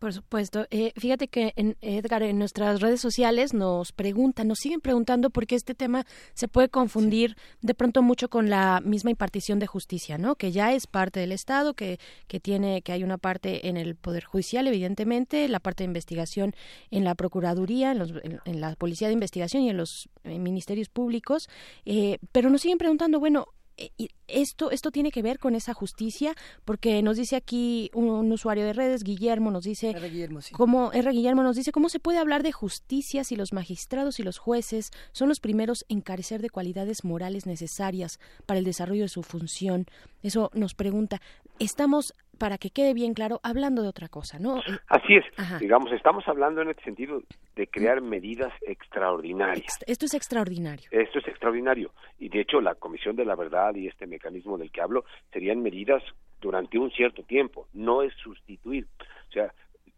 Por 0.00 0.14
supuesto. 0.14 0.66
Eh, 0.70 0.94
fíjate 0.96 1.28
que 1.28 1.52
en 1.56 1.76
Edgar, 1.82 2.22
en 2.22 2.38
nuestras 2.38 2.80
redes 2.80 3.02
sociales 3.02 3.52
nos 3.52 3.92
preguntan, 3.92 4.48
nos 4.48 4.60
siguen 4.60 4.80
preguntando 4.80 5.28
por 5.28 5.46
qué 5.46 5.56
este 5.56 5.74
tema 5.74 6.06
se 6.32 6.48
puede 6.48 6.70
confundir 6.70 7.36
de 7.60 7.74
pronto 7.74 8.00
mucho 8.00 8.30
con 8.30 8.48
la 8.48 8.80
misma 8.82 9.10
impartición 9.10 9.58
de 9.58 9.66
justicia, 9.66 10.16
¿no? 10.16 10.36
Que 10.36 10.52
ya 10.52 10.72
es 10.72 10.86
parte 10.86 11.20
del 11.20 11.32
Estado, 11.32 11.74
que, 11.74 12.00
que 12.28 12.40
tiene, 12.40 12.80
que 12.80 12.92
hay 12.92 13.04
una 13.04 13.18
parte 13.18 13.68
en 13.68 13.76
el 13.76 13.94
Poder 13.94 14.24
Judicial, 14.24 14.66
evidentemente, 14.66 15.46
la 15.48 15.60
parte 15.60 15.84
de 15.84 15.88
investigación 15.88 16.54
en 16.90 17.04
la 17.04 17.14
Procuraduría, 17.14 17.92
en, 17.92 18.60
la 18.62 18.76
Policía 18.76 19.08
de 19.08 19.12
Investigación 19.12 19.64
y 19.64 19.68
en 19.68 19.76
los 19.76 20.08
eh, 20.24 20.38
ministerios 20.38 20.88
públicos. 20.88 21.50
Eh, 21.84 22.16
pero 22.32 22.48
nos 22.48 22.62
siguen 22.62 22.78
preguntando, 22.78 23.20
bueno, 23.20 23.48
esto, 24.28 24.70
esto 24.70 24.90
tiene 24.90 25.10
que 25.10 25.22
ver 25.22 25.38
con 25.38 25.54
esa 25.54 25.74
justicia, 25.74 26.34
porque 26.64 27.02
nos 27.02 27.16
dice 27.16 27.36
aquí 27.36 27.90
un, 27.94 28.30
usuario 28.30 28.64
de 28.64 28.72
redes, 28.72 29.02
Guillermo, 29.02 29.50
nos 29.50 29.64
dice, 29.64 29.90
R. 29.90 30.08
Guillermo, 30.08 30.40
cómo, 30.52 30.92
R. 30.92 31.10
Guillermo 31.10 31.42
nos 31.42 31.56
dice, 31.56 31.72
¿cómo 31.72 31.88
se 31.88 32.00
puede 32.00 32.18
hablar 32.18 32.42
de 32.42 32.52
justicia 32.52 33.24
si 33.24 33.36
los 33.36 33.52
magistrados 33.52 34.20
y 34.20 34.22
los 34.22 34.38
jueces 34.38 34.90
son 35.12 35.28
los 35.28 35.40
primeros 35.40 35.84
en 35.88 36.00
carecer 36.00 36.42
de 36.42 36.50
cualidades 36.50 37.04
morales 37.04 37.46
necesarias 37.46 38.18
para 38.46 38.58
el 38.58 38.64
desarrollo 38.64 39.02
de 39.02 39.08
su 39.08 39.22
función? 39.22 39.86
Eso 40.22 40.50
nos 40.54 40.74
pregunta, 40.74 41.20
¿estamos 41.58 42.14
para 42.40 42.56
que 42.56 42.70
quede 42.70 42.94
bien 42.94 43.12
claro, 43.12 43.38
hablando 43.42 43.82
de 43.82 43.88
otra 43.88 44.08
cosa, 44.08 44.38
¿no? 44.38 44.60
Eh, 44.60 44.78
Así 44.88 45.14
es. 45.14 45.60
Digamos, 45.60 45.92
estamos 45.92 46.26
hablando 46.26 46.62
en 46.62 46.70
este 46.70 46.82
sentido 46.84 47.22
de 47.54 47.66
crear 47.66 48.00
medidas 48.00 48.50
extraordinarias. 48.62 49.78
Esto 49.86 50.06
es 50.06 50.14
extraordinario. 50.14 50.88
Esto 50.90 51.18
es 51.18 51.28
extraordinario. 51.28 51.92
Y 52.18 52.30
de 52.30 52.40
hecho, 52.40 52.62
la 52.62 52.74
Comisión 52.76 53.14
de 53.14 53.26
la 53.26 53.36
Verdad 53.36 53.74
y 53.74 53.88
este 53.88 54.06
mecanismo 54.06 54.56
del 54.56 54.72
que 54.72 54.80
hablo 54.80 55.04
serían 55.30 55.62
medidas 55.62 56.02
durante 56.40 56.78
un 56.78 56.90
cierto 56.92 57.22
tiempo, 57.24 57.68
no 57.74 58.00
es 58.00 58.14
sustituir. 58.14 58.86
O 59.28 59.32
sea, 59.32 59.52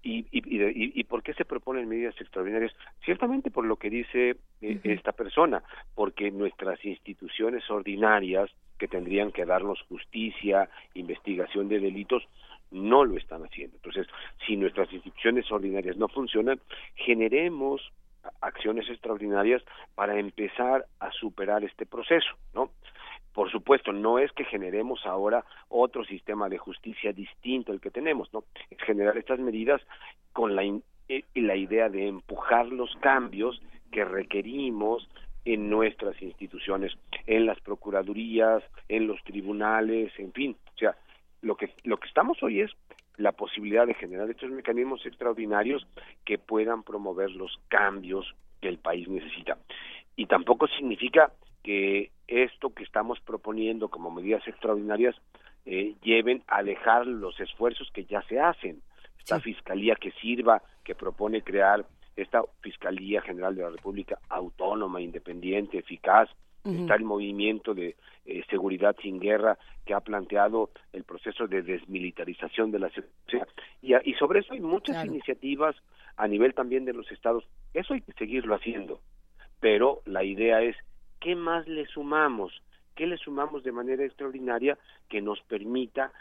¿Y, 0.04 0.26
y, 0.32 0.42
y, 0.42 1.00
y, 1.00 1.04
por 1.04 1.22
qué 1.22 1.32
se 1.34 1.44
proponen 1.44 1.88
medidas 1.88 2.20
extraordinarias? 2.20 2.72
Ciertamente 3.04 3.52
por 3.52 3.64
lo 3.64 3.76
que 3.76 3.88
dice 3.88 4.30
eh, 4.60 4.80
esta 4.82 5.12
persona, 5.12 5.62
porque 5.94 6.32
nuestras 6.32 6.84
instituciones 6.84 7.62
ordinarias 7.70 8.50
que 8.82 8.88
tendrían 8.88 9.30
que 9.30 9.44
darnos 9.44 9.80
justicia, 9.82 10.68
investigación 10.94 11.68
de 11.68 11.78
delitos, 11.78 12.26
no 12.72 13.04
lo 13.04 13.16
están 13.16 13.44
haciendo. 13.44 13.76
Entonces, 13.76 14.08
si 14.44 14.56
nuestras 14.56 14.92
instituciones 14.92 15.48
ordinarias 15.52 15.96
no 15.96 16.08
funcionan, 16.08 16.58
generemos 16.96 17.80
acciones 18.40 18.88
extraordinarias 18.88 19.62
para 19.94 20.18
empezar 20.18 20.86
a 20.98 21.12
superar 21.12 21.62
este 21.62 21.86
proceso, 21.86 22.34
¿no? 22.54 22.72
Por 23.32 23.52
supuesto, 23.52 23.92
no 23.92 24.18
es 24.18 24.32
que 24.32 24.44
generemos 24.46 25.06
ahora 25.06 25.44
otro 25.68 26.04
sistema 26.04 26.48
de 26.48 26.58
justicia 26.58 27.12
distinto 27.12 27.70
al 27.70 27.80
que 27.80 27.92
tenemos, 27.92 28.34
¿no? 28.34 28.42
Es 28.68 28.78
generar 28.82 29.16
estas 29.16 29.38
medidas 29.38 29.80
con 30.32 30.56
la, 30.56 30.64
eh, 31.08 31.22
la 31.36 31.54
idea 31.54 31.88
de 31.88 32.08
empujar 32.08 32.66
los 32.66 32.92
cambios 32.96 33.62
que 33.92 34.04
requerimos 34.04 35.08
en 35.44 35.68
nuestras 35.68 36.20
instituciones, 36.22 36.92
en 37.26 37.46
las 37.46 37.60
procuradurías, 37.60 38.62
en 38.88 39.06
los 39.06 39.22
tribunales, 39.24 40.12
en 40.18 40.32
fin, 40.32 40.56
o 40.74 40.78
sea, 40.78 40.96
lo 41.40 41.56
que 41.56 41.70
lo 41.84 41.96
que 41.96 42.08
estamos 42.08 42.40
hoy 42.42 42.60
es 42.60 42.70
la 43.16 43.32
posibilidad 43.32 43.86
de 43.86 43.94
generar 43.94 44.30
estos 44.30 44.50
mecanismos 44.50 45.04
extraordinarios 45.04 45.86
que 46.24 46.38
puedan 46.38 46.82
promover 46.82 47.30
los 47.30 47.58
cambios 47.68 48.34
que 48.60 48.68
el 48.68 48.78
país 48.78 49.08
necesita. 49.08 49.58
Y 50.16 50.26
tampoco 50.26 50.66
significa 50.68 51.32
que 51.62 52.10
esto 52.26 52.72
que 52.72 52.84
estamos 52.84 53.20
proponiendo 53.20 53.88
como 53.88 54.10
medidas 54.10 54.46
extraordinarias 54.46 55.14
eh, 55.64 55.94
lleven 56.02 56.42
a 56.48 56.62
dejar 56.62 57.06
los 57.06 57.38
esfuerzos 57.40 57.90
que 57.92 58.04
ya 58.04 58.22
se 58.22 58.40
hacen. 58.40 58.82
Esta 59.18 59.40
fiscalía 59.40 59.94
que 59.94 60.10
sirva, 60.12 60.62
que 60.84 60.94
propone 60.94 61.42
crear 61.42 61.84
esta 62.16 62.42
Fiscalía 62.60 63.23
General 63.23 63.55
de 63.55 63.62
la 63.62 63.70
República 63.70 64.18
autónoma, 64.28 65.00
independiente, 65.00 65.78
eficaz, 65.78 66.28
está 66.65 66.94
el 66.94 67.02
movimiento 67.02 67.74
de 67.74 67.97
eh, 68.24 68.44
seguridad 68.49 68.94
sin 69.02 69.18
guerra 69.18 69.58
que 69.84 69.94
ha 69.94 70.00
planteado 70.00 70.70
el 70.92 71.02
proceso 71.02 71.49
de 71.49 71.62
desmilitarización 71.62 72.70
de 72.70 72.78
la 72.78 72.89
seguridad 72.91 73.49
y, 73.81 73.94
y 74.08 74.15
sobre 74.15 74.41
eso 74.41 74.52
hay 74.52 74.60
muchas 74.60 75.05
iniciativas 75.05 75.74
a 76.16 76.28
nivel 76.28 76.55
también 76.55 76.84
de 76.84 76.92
los 76.92 77.10
estados. 77.10 77.44
Eso 77.74 77.94
hay 77.94 78.02
que 78.02 78.12
seguirlo 78.12 78.55
haciendo. 78.55 79.00
Pero 79.58 80.02
la 80.07 80.23
idea 80.23 80.62
es 80.62 80.76
¿qué 81.20 81.34
más 81.34 81.66
le 81.66 81.86
sumamos? 81.86 82.62
¿Qué 82.94 83.07
le 83.07 83.16
sumamos 83.16 83.62
de 83.62 83.73
manera 83.73 84.05
extraordinaria 84.05 84.78
que 85.08 85.23
nos 85.23 85.41
permita 85.42 86.12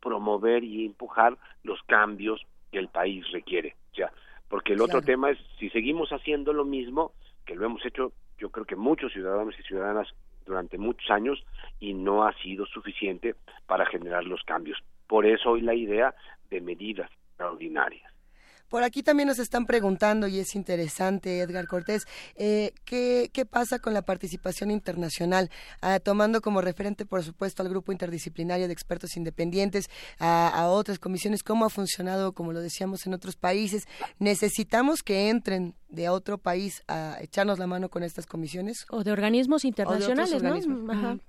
promover 0.00 0.64
y 0.64 0.84
empujar 0.84 1.38
los 1.62 1.80
cambios 1.84 2.44
que 2.72 2.78
el 2.78 2.88
país 2.88 3.24
requiere? 3.30 3.76
O 3.92 3.94
sea, 3.94 4.12
porque 4.52 4.74
el 4.74 4.82
otro 4.82 5.00
tema 5.00 5.30
es, 5.30 5.38
si 5.58 5.70
seguimos 5.70 6.10
haciendo 6.10 6.52
lo 6.52 6.66
mismo, 6.66 7.12
que 7.46 7.54
lo 7.54 7.64
hemos 7.64 7.86
hecho 7.86 8.12
yo 8.36 8.50
creo 8.50 8.66
que 8.66 8.76
muchos 8.76 9.10
ciudadanos 9.10 9.54
y 9.58 9.62
ciudadanas 9.62 10.08
durante 10.44 10.76
muchos 10.76 11.10
años 11.10 11.42
y 11.80 11.94
no 11.94 12.26
ha 12.26 12.34
sido 12.42 12.66
suficiente 12.66 13.34
para 13.66 13.86
generar 13.86 14.24
los 14.24 14.42
cambios. 14.42 14.78
Por 15.06 15.24
eso 15.24 15.52
hoy 15.52 15.62
la 15.62 15.72
idea 15.72 16.14
de 16.50 16.60
medidas 16.60 17.10
extraordinarias. 17.30 18.11
Por 18.72 18.84
aquí 18.84 19.02
también 19.02 19.26
nos 19.26 19.38
están 19.38 19.66
preguntando, 19.66 20.26
y 20.28 20.38
es 20.38 20.54
interesante, 20.54 21.40
Edgar 21.40 21.66
Cortés, 21.66 22.06
eh, 22.36 22.72
¿qué, 22.86 23.28
¿qué, 23.30 23.44
pasa 23.44 23.78
con 23.78 23.92
la 23.92 24.00
participación 24.00 24.70
internacional? 24.70 25.50
Ah, 25.82 26.00
tomando 26.00 26.40
como 26.40 26.62
referente, 26.62 27.04
por 27.04 27.22
supuesto, 27.22 27.62
al 27.62 27.68
grupo 27.68 27.92
interdisciplinario 27.92 28.68
de 28.68 28.72
expertos 28.72 29.14
independientes, 29.18 29.90
a, 30.18 30.48
a, 30.48 30.70
otras 30.70 30.98
comisiones, 30.98 31.42
¿cómo 31.42 31.66
ha 31.66 31.68
funcionado, 31.68 32.32
como 32.32 32.54
lo 32.54 32.62
decíamos, 32.62 33.06
en 33.06 33.12
otros 33.12 33.36
países? 33.36 33.84
¿Necesitamos 34.18 35.02
que 35.02 35.28
entren 35.28 35.74
de 35.90 36.08
otro 36.08 36.38
país 36.38 36.82
a 36.88 37.18
echarnos 37.20 37.58
la 37.58 37.66
mano 37.66 37.90
con 37.90 38.02
estas 38.02 38.24
comisiones? 38.24 38.86
O 38.88 39.04
de 39.04 39.12
organismos 39.12 39.66
internacionales, 39.66 40.42
¿no? 40.42 41.20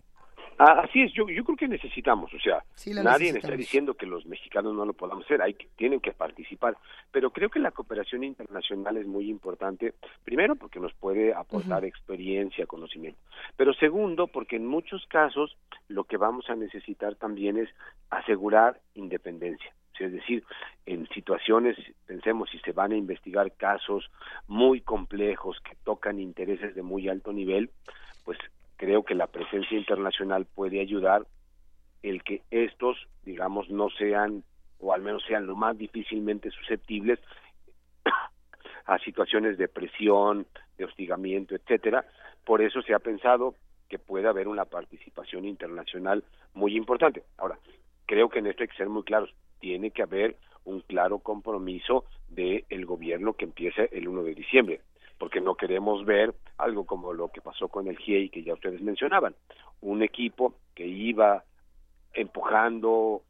Así 0.58 1.02
es, 1.02 1.14
yo, 1.14 1.28
yo 1.30 1.44
creo 1.44 1.58
que 1.58 1.68
necesitamos, 1.68 2.34
o 2.34 2.40
sea, 2.40 2.64
nadie 3.04 3.30
está 3.30 3.52
diciendo 3.52 3.94
que 3.94 4.06
los 4.06 4.26
mexicanos 4.26 4.74
no 4.74 4.86
lo 4.86 4.94
podamos 4.94 5.26
hacer, 5.26 5.42
hay 5.42 5.54
que, 5.54 5.68
tienen 5.76 6.00
que 6.00 6.12
participar, 6.12 6.78
pero 7.12 7.32
creo 7.32 7.50
que 7.50 7.60
la 7.60 7.72
cooperación 7.72 8.24
internacional 8.24 8.98
es 8.98 9.08
muy 9.08 9.30
importante, 9.30 9.94
primero 10.24 10.56
porque 10.56 10.80
nos 10.80 10.94
puede 10.94 11.34
aportar 11.34 11.86
experiencia, 11.86 12.66
conocimiento, 12.66 13.20
pero 13.58 13.74
segundo 13.74 14.28
porque 14.28 14.56
en 14.56 14.66
muchos 14.66 15.06
casos 15.08 15.58
lo 15.88 16.04
que 16.06 16.18
vamos 16.18 16.50
a 16.50 16.56
necesitar 16.56 17.16
también 17.16 17.58
es 17.58 17.70
asegurar 18.10 18.80
independencia. 18.96 19.74
Es 20.00 20.12
decir, 20.12 20.44
en 20.86 21.08
situaciones, 21.10 21.78
pensemos, 22.06 22.50
si 22.50 22.60
se 22.60 22.72
van 22.72 22.92
a 22.92 22.98
investigar 22.98 23.52
casos 23.54 24.10
muy 24.48 24.82
complejos 24.82 25.60
que 25.62 25.76
tocan 25.84 26.20
intereses 26.20 26.76
de 26.76 26.82
muy 26.82 27.08
alto 27.08 27.32
nivel, 27.32 27.70
pues 28.26 28.38
creo 28.84 29.04
que 29.04 29.16
la 29.16 29.28
presencia 29.28 29.78
internacional 29.78 30.46
puede 30.46 30.82
ayudar 30.82 31.26
el 32.02 32.22
que 32.22 32.42
estos, 32.52 32.98
digamos, 33.24 33.70
no 33.70 33.90
sean, 33.90 34.44
o 34.78 34.92
al 34.92 35.02
menos 35.02 35.24
sean 35.26 35.48
lo 35.48 35.56
más 35.56 35.78
difícilmente 35.78 36.52
susceptibles 36.52 37.18
a 38.86 39.00
situaciones 39.00 39.58
de 39.58 39.70
presión, 39.70 40.46
de 40.78 40.84
hostigamiento, 40.84 41.56
etcétera. 41.56 42.06
Por 42.44 42.62
eso 42.62 42.82
se 42.82 42.94
ha 42.94 43.00
pensado 43.00 43.56
que 43.88 44.00
puede 44.00 44.28
haber 44.28 44.50
una 44.50 44.66
participación 44.66 45.46
internacional 45.46 46.26
muy 46.54 46.76
importante. 46.76 47.24
Ahora, 47.38 47.58
creo 48.06 48.28
que 48.28 48.40
en 48.40 48.48
esto 48.48 48.64
hay 48.64 48.68
que 48.68 48.76
ser 48.76 48.90
muy 48.90 49.04
claros. 49.04 49.34
Tiene 49.62 49.92
que 49.92 50.04
haber 50.04 50.36
un 50.66 50.82
claro 50.82 51.20
compromiso 51.20 52.04
del 52.28 52.66
el 52.70 52.86
gobierno 52.86 53.32
que 53.32 53.46
empiece 53.46 53.88
el 53.94 54.10
1 54.10 54.24
de 54.24 54.36
diciembre 54.36 54.82
porque 55.24 55.40
no 55.40 55.56
queremos 55.56 56.04
ver 56.04 56.36
algo 56.58 56.86
como 56.86 57.14
lo 57.14 57.30
que 57.30 57.40
pasó 57.40 57.70
con 57.70 57.88
el 57.88 57.98
GIEI 57.98 58.28
que 58.28 58.44
ya 58.44 58.56
ustedes 58.56 58.82
mencionaban, 58.82 59.34
un 59.80 60.04
equipo 60.04 60.56
que 60.76 60.86
iba 60.86 61.46
empujando 62.12 63.22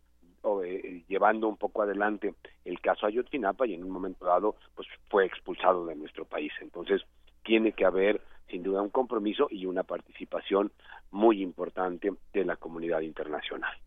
o 0.41 0.63
eh, 0.63 1.03
llevando 1.07 1.47
un 1.47 1.55
poco 1.55 1.83
adelante 1.83 2.33
el 2.65 2.81
caso 2.81 3.05
Ayotzinapa 3.05 3.67
y 3.67 3.75
en 3.75 3.83
un 3.83 3.91
momento 3.91 4.25
dado 4.25 4.55
pues 4.73 4.88
fue 5.07 5.27
expulsado 5.27 5.85
de 5.85 5.93
nuestro 5.93 6.25
país. 6.25 6.51
Entonces 6.61 7.03
tiene 7.43 7.73
que 7.73 7.85
haber 7.85 8.22
sin 8.49 8.63
duda 8.63 8.81
un 8.81 8.89
compromiso 8.89 9.45
y 9.51 9.67
una 9.67 9.83
participación 9.83 10.72
muy 11.11 11.43
importante 11.43 12.11
de 12.33 12.43
la 12.43 12.55
comunidad 12.55 13.01
internacional. 13.01 13.77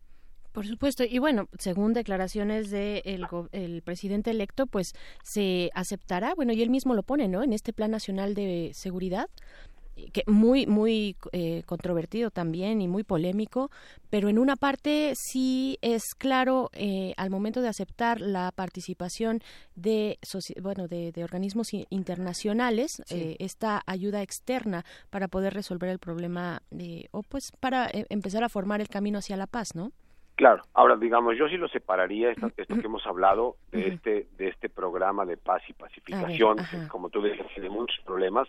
Por 0.57 0.65
supuesto, 0.65 1.03
y 1.03 1.19
bueno, 1.19 1.49
según 1.59 1.93
declaraciones 1.93 2.71
del 2.71 3.27
el 3.51 3.83
presidente 3.83 4.31
electo, 4.31 4.65
pues 4.65 4.93
se 5.21 5.69
aceptará, 5.75 6.33
bueno, 6.33 6.51
y 6.51 6.63
él 6.63 6.71
mismo 6.71 6.95
lo 6.95 7.03
pone, 7.03 7.27
¿no? 7.27 7.43
En 7.43 7.53
este 7.53 7.73
Plan 7.73 7.91
Nacional 7.91 8.33
de 8.33 8.71
Seguridad, 8.73 9.29
que 10.13 10.23
muy 10.25 10.65
muy 10.65 11.15
eh, 11.31 11.61
controvertido 11.67 12.31
también 12.31 12.81
y 12.81 12.87
muy 12.87 13.03
polémico. 13.03 13.69
Pero 14.09 14.29
en 14.29 14.39
una 14.39 14.55
parte 14.55 15.13
sí 15.15 15.77
es 15.83 16.15
claro 16.17 16.71
eh, 16.73 17.13
al 17.17 17.29
momento 17.29 17.61
de 17.61 17.67
aceptar 17.67 18.19
la 18.19 18.51
participación 18.51 19.43
de 19.75 20.17
bueno 20.59 20.87
de, 20.87 21.13
organismos 21.23 21.67
internacionales 21.91 23.03
eh, 23.11 23.35
esta 23.37 23.83
ayuda 23.85 24.23
externa 24.23 24.85
para 25.11 25.27
poder 25.27 25.53
resolver 25.53 25.91
el 25.91 25.99
problema 25.99 26.63
o 27.11 27.21
pues 27.21 27.51
para 27.59 27.91
empezar 28.09 28.43
a 28.43 28.49
formar 28.49 28.81
el 28.81 28.89
camino 28.89 29.19
hacia 29.19 29.37
la 29.37 29.45
paz 29.45 29.75
no 29.75 29.91
Claro, 30.37 30.61
ahora 30.75 30.95
digamos, 30.95 31.35
yo 31.35 31.49
sí 31.49 31.57
lo 31.57 31.67
separaría 31.67 32.29
esto, 32.29 32.51
esto 32.57 32.75
que 32.75 32.85
hemos 32.85 33.03
hablado 33.07 33.55
de 33.71 33.87
este 33.87 34.27
de 34.37 34.49
este 34.49 34.69
programa 34.69 35.25
de 35.25 35.35
paz 35.35 35.63
y 35.67 35.73
pacificación, 35.73 36.57
como 36.89 37.09
tú 37.09 37.23
dices, 37.23 37.47
tiene 37.55 37.71
muchos 37.71 37.99
problemas, 38.05 38.47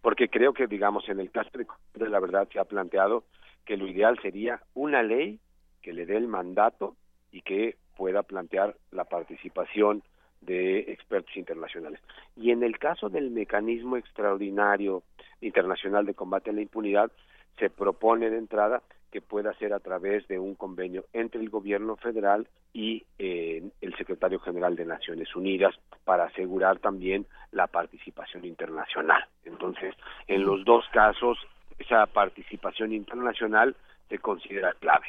porque 0.00 0.28
creo 0.28 0.52
que 0.52 0.66
digamos 0.66 1.08
en 1.08 1.20
el 1.20 1.30
caso 1.30 1.50
de 1.94 2.08
la 2.08 2.18
verdad 2.18 2.48
se 2.52 2.58
ha 2.58 2.64
planteado 2.64 3.22
que 3.64 3.76
lo 3.76 3.86
ideal 3.86 4.18
sería 4.20 4.62
una 4.74 5.04
ley 5.04 5.38
que 5.80 5.92
le 5.92 6.06
dé 6.06 6.16
el 6.16 6.26
mandato 6.26 6.96
y 7.30 7.42
que 7.42 7.76
pueda 7.96 8.24
plantear 8.24 8.74
la 8.90 9.04
participación 9.04 10.02
de 10.40 10.80
expertos 10.90 11.36
internacionales. 11.36 12.00
Y 12.34 12.50
en 12.50 12.64
el 12.64 12.80
caso 12.80 13.08
del 13.08 13.30
mecanismo 13.30 13.96
extraordinario 13.96 15.04
internacional 15.40 16.04
de 16.04 16.14
combate 16.14 16.50
a 16.50 16.52
la 16.52 16.62
impunidad, 16.62 17.12
se 17.60 17.70
propone 17.70 18.28
de 18.28 18.38
entrada 18.38 18.82
que 19.12 19.20
pueda 19.20 19.52
ser 19.54 19.74
a 19.74 19.78
través 19.78 20.26
de 20.26 20.38
un 20.38 20.54
convenio 20.54 21.04
entre 21.12 21.40
el 21.40 21.50
gobierno 21.50 21.96
federal 21.96 22.48
y 22.72 23.04
eh, 23.18 23.62
el 23.82 23.96
secretario 23.96 24.40
general 24.40 24.74
de 24.74 24.86
Naciones 24.86 25.36
Unidas 25.36 25.74
para 26.04 26.24
asegurar 26.24 26.78
también 26.78 27.26
la 27.52 27.66
participación 27.66 28.46
internacional. 28.46 29.22
Entonces, 29.44 29.94
en 30.26 30.44
los 30.44 30.64
dos 30.64 30.84
casos, 30.92 31.38
esa 31.78 32.06
participación 32.06 32.92
internacional 32.92 33.76
se 34.08 34.18
considera 34.18 34.72
clave. 34.80 35.06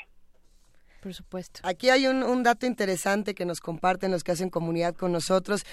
Por 1.01 1.14
supuesto. 1.14 1.61
Aquí 1.64 1.90
hay 1.90 2.07
un, 2.07 2.23
un, 2.23 2.43
dato 2.43 2.65
interesante 2.65 3.33
que 3.33 3.45
nos 3.45 3.59
comparten 3.59 4.11
los 4.11 4.23
que 4.23 4.32
hacen 4.33 4.49
comunidad 4.49 4.95
con 4.95 5.11
nosotros. 5.11 5.64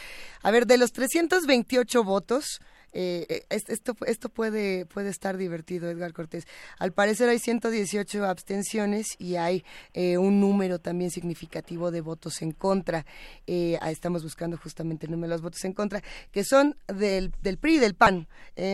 A 0.43 0.51
ver, 0.51 0.67
de 0.67 0.79
los 0.79 0.93
328 0.93 2.03
votos, 2.05 2.61
eh, 2.93 3.27
eh 3.29 3.47
esto, 3.51 3.97
esto 4.07 4.29
puede, 4.29 4.87
puede 4.87 5.11
estar 5.11 5.37
divertido, 5.37 5.91
Edgar 5.91 6.13
Cortés. 6.13 6.47
Al 6.79 6.93
parecer 6.93 7.29
hay 7.29 7.39
118 7.39 8.25
abstenciones 8.25 9.17
y 9.19 9.37
hay 9.37 9.65
eh, 9.93 10.19
un 10.19 10.41
número 10.41 10.79
también 10.79 11.11
significativo 11.11 11.91
de 11.91 12.01
votos 12.01 12.43
en 12.43 12.53
contra. 12.53 13.07
Eh, 13.47 13.79
estamos 13.87 14.23
buscando 14.23 14.57
justamente 14.57 15.07
el 15.07 15.13
número 15.13 15.31
de 15.31 15.35
los 15.37 15.43
votos 15.43 15.65
en 15.65 15.73
contra, 15.73 16.03
que 16.31 16.45
son 16.45 16.77
del, 16.87 17.33
del 17.43 17.59
PRI 17.59 17.77
y 17.77 17.79
del 17.79 17.95
PAN. 17.95 18.29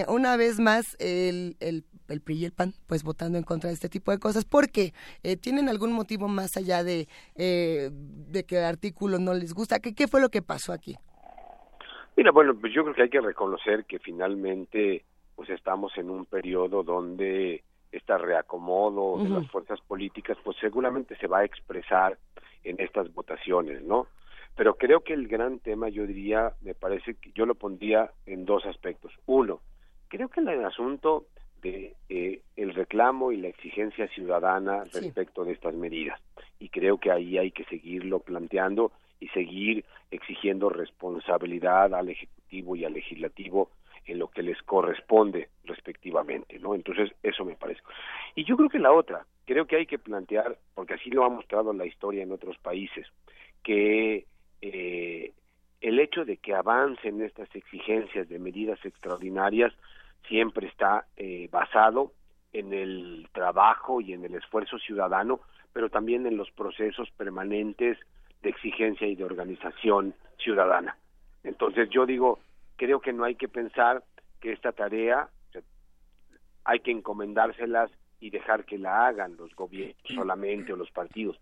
una 0.08 0.36
vez 0.36 0.58
más, 0.58 0.96
el, 0.98 1.56
el, 1.60 1.84
el, 2.08 2.20
PRI 2.20 2.36
y 2.36 2.44
el 2.44 2.52
PAN, 2.52 2.74
pues 2.86 3.02
votando 3.02 3.38
en 3.38 3.44
contra 3.44 3.68
de 3.68 3.74
este 3.74 3.88
tipo 3.88 4.10
de 4.10 4.18
cosas, 4.18 4.44
porque 4.44 4.94
tienen 5.40 5.68
algún 5.68 5.92
motivo 5.92 6.28
más 6.28 6.56
allá 6.56 6.84
de, 6.84 7.08
de 7.36 8.44
que 8.46 8.58
el 8.58 8.64
artículo 8.64 9.18
no 9.18 9.34
les 9.34 9.52
gusta. 9.52 9.80
¿Qué, 9.80 9.94
¿Qué 9.94 10.08
fue 10.08 10.20
lo 10.20 10.30
que 10.30 10.42
pasó 10.42 10.72
aquí? 10.72 10.96
Mira, 12.16 12.30
bueno, 12.30 12.54
pues 12.58 12.72
yo 12.72 12.82
creo 12.82 12.94
que 12.94 13.02
hay 13.02 13.10
que 13.10 13.20
reconocer 13.20 13.84
que 13.84 13.98
finalmente 13.98 15.04
pues 15.34 15.50
estamos 15.50 15.96
en 15.98 16.08
un 16.08 16.24
periodo 16.24 16.82
donde 16.82 17.62
este 17.92 18.18
reacomodo 18.18 19.22
de 19.22 19.28
las 19.28 19.50
fuerzas 19.50 19.80
políticas 19.82 20.38
pues 20.42 20.56
seguramente 20.58 21.16
se 21.16 21.26
va 21.26 21.40
a 21.40 21.44
expresar 21.44 22.16
en 22.64 22.80
estas 22.80 23.12
votaciones, 23.12 23.82
¿no? 23.82 24.06
Pero 24.56 24.76
creo 24.76 25.00
que 25.00 25.12
el 25.12 25.28
gran 25.28 25.58
tema 25.58 25.90
yo 25.90 26.06
diría, 26.06 26.54
me 26.62 26.74
parece 26.74 27.14
que 27.16 27.30
yo 27.32 27.44
lo 27.44 27.54
pondría 27.54 28.10
en 28.24 28.46
dos 28.46 28.64
aspectos. 28.64 29.12
Uno, 29.26 29.60
creo 30.08 30.28
que 30.30 30.40
el 30.40 30.64
asunto 30.64 31.26
de 31.60 31.94
eh, 32.08 32.40
el 32.56 32.74
reclamo 32.74 33.32
y 33.32 33.36
la 33.36 33.48
exigencia 33.48 34.08
ciudadana 34.08 34.84
respecto 34.84 35.44
de 35.44 35.52
estas 35.52 35.74
medidas 35.74 36.18
y 36.58 36.70
creo 36.70 36.98
que 36.98 37.10
ahí 37.10 37.36
hay 37.36 37.50
que 37.50 37.64
seguirlo 37.64 38.20
planteando 38.20 38.92
y 39.20 39.28
seguir 39.28 39.84
exigiendo 40.10 40.68
responsabilidad 40.68 41.94
al 41.94 42.10
Ejecutivo 42.10 42.76
y 42.76 42.84
al 42.84 42.94
Legislativo 42.94 43.70
en 44.06 44.18
lo 44.18 44.28
que 44.28 44.42
les 44.42 44.60
corresponde 44.62 45.48
respectivamente, 45.64 46.58
¿no? 46.60 46.74
Entonces, 46.74 47.10
eso 47.22 47.44
me 47.44 47.56
parece. 47.56 47.80
Y 48.34 48.44
yo 48.44 48.56
creo 48.56 48.68
que 48.68 48.78
la 48.78 48.92
otra, 48.92 49.26
creo 49.44 49.66
que 49.66 49.76
hay 49.76 49.86
que 49.86 49.98
plantear, 49.98 50.56
porque 50.74 50.94
así 50.94 51.10
lo 51.10 51.24
ha 51.24 51.28
mostrado 51.28 51.72
la 51.72 51.86
historia 51.86 52.22
en 52.22 52.32
otros 52.32 52.56
países, 52.58 53.06
que 53.64 54.26
eh, 54.62 55.32
el 55.80 55.98
hecho 55.98 56.24
de 56.24 56.36
que 56.36 56.54
avancen 56.54 57.20
estas 57.20 57.52
exigencias 57.54 58.28
de 58.28 58.38
medidas 58.38 58.78
extraordinarias 58.84 59.72
siempre 60.28 60.68
está 60.68 61.06
eh, 61.16 61.48
basado 61.50 62.12
en 62.52 62.72
el 62.72 63.28
trabajo 63.32 64.00
y 64.00 64.12
en 64.12 64.24
el 64.24 64.34
esfuerzo 64.34 64.78
ciudadano, 64.78 65.40
pero 65.72 65.90
también 65.90 66.26
en 66.26 66.36
los 66.36 66.50
procesos 66.52 67.10
permanentes 67.10 67.98
de 68.46 68.50
exigencia 68.50 69.08
y 69.08 69.16
de 69.16 69.24
organización 69.24 70.14
ciudadana. 70.38 70.96
Entonces 71.42 71.90
yo 71.90 72.06
digo, 72.06 72.38
creo 72.76 73.00
que 73.00 73.12
no 73.12 73.24
hay 73.24 73.34
que 73.34 73.48
pensar 73.48 74.04
que 74.40 74.52
esta 74.52 74.70
tarea 74.70 75.28
hay 76.64 76.78
que 76.78 76.92
encomendárselas 76.92 77.90
y 78.20 78.30
dejar 78.30 78.64
que 78.64 78.78
la 78.78 79.08
hagan 79.08 79.36
los 79.36 79.52
gobiernos 79.56 79.96
solamente 80.14 80.72
o 80.72 80.76
los 80.76 80.92
partidos. 80.92 81.36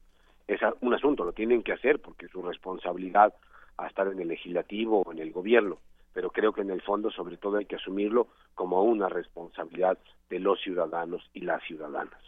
Es 0.48 0.60
un 0.80 0.94
asunto, 0.94 1.24
lo 1.24 1.32
tienen 1.34 1.62
que 1.62 1.72
hacer 1.72 2.00
porque 2.00 2.24
es 2.24 2.32
su 2.32 2.40
responsabilidad 2.40 3.34
a 3.76 3.86
estar 3.86 4.08
en 4.08 4.18
el 4.18 4.28
legislativo 4.28 5.02
o 5.02 5.12
en 5.12 5.18
el 5.18 5.30
gobierno, 5.30 5.76
pero 6.14 6.30
creo 6.30 6.54
que 6.54 6.62
en 6.62 6.70
el 6.70 6.80
fondo 6.80 7.10
sobre 7.10 7.36
todo 7.36 7.58
hay 7.58 7.66
que 7.66 7.76
asumirlo 7.76 8.28
como 8.54 8.82
una 8.82 9.10
responsabilidad 9.10 9.98
de 10.30 10.38
los 10.38 10.58
ciudadanos 10.62 11.22
y 11.34 11.40
las 11.40 11.62
ciudadanas. 11.64 12.20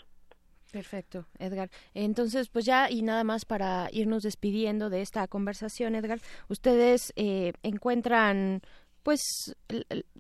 Perfecto, 0.73 1.27
Edgar. 1.39 1.71
Entonces, 1.95 2.49
pues 2.49 2.65
ya 2.65 2.91
y 2.91 3.03
nada 3.03 3.25
más 3.25 3.45
para 3.45 3.89
irnos 3.93 4.23
despidiendo 4.23 4.91
de 4.91 5.01
esta 5.01 5.27
conversación, 5.29 5.95
Edgar, 5.95 6.21
ustedes 6.49 7.13
eh, 7.17 7.53
encuentran 7.63 8.63
pues 9.07 9.55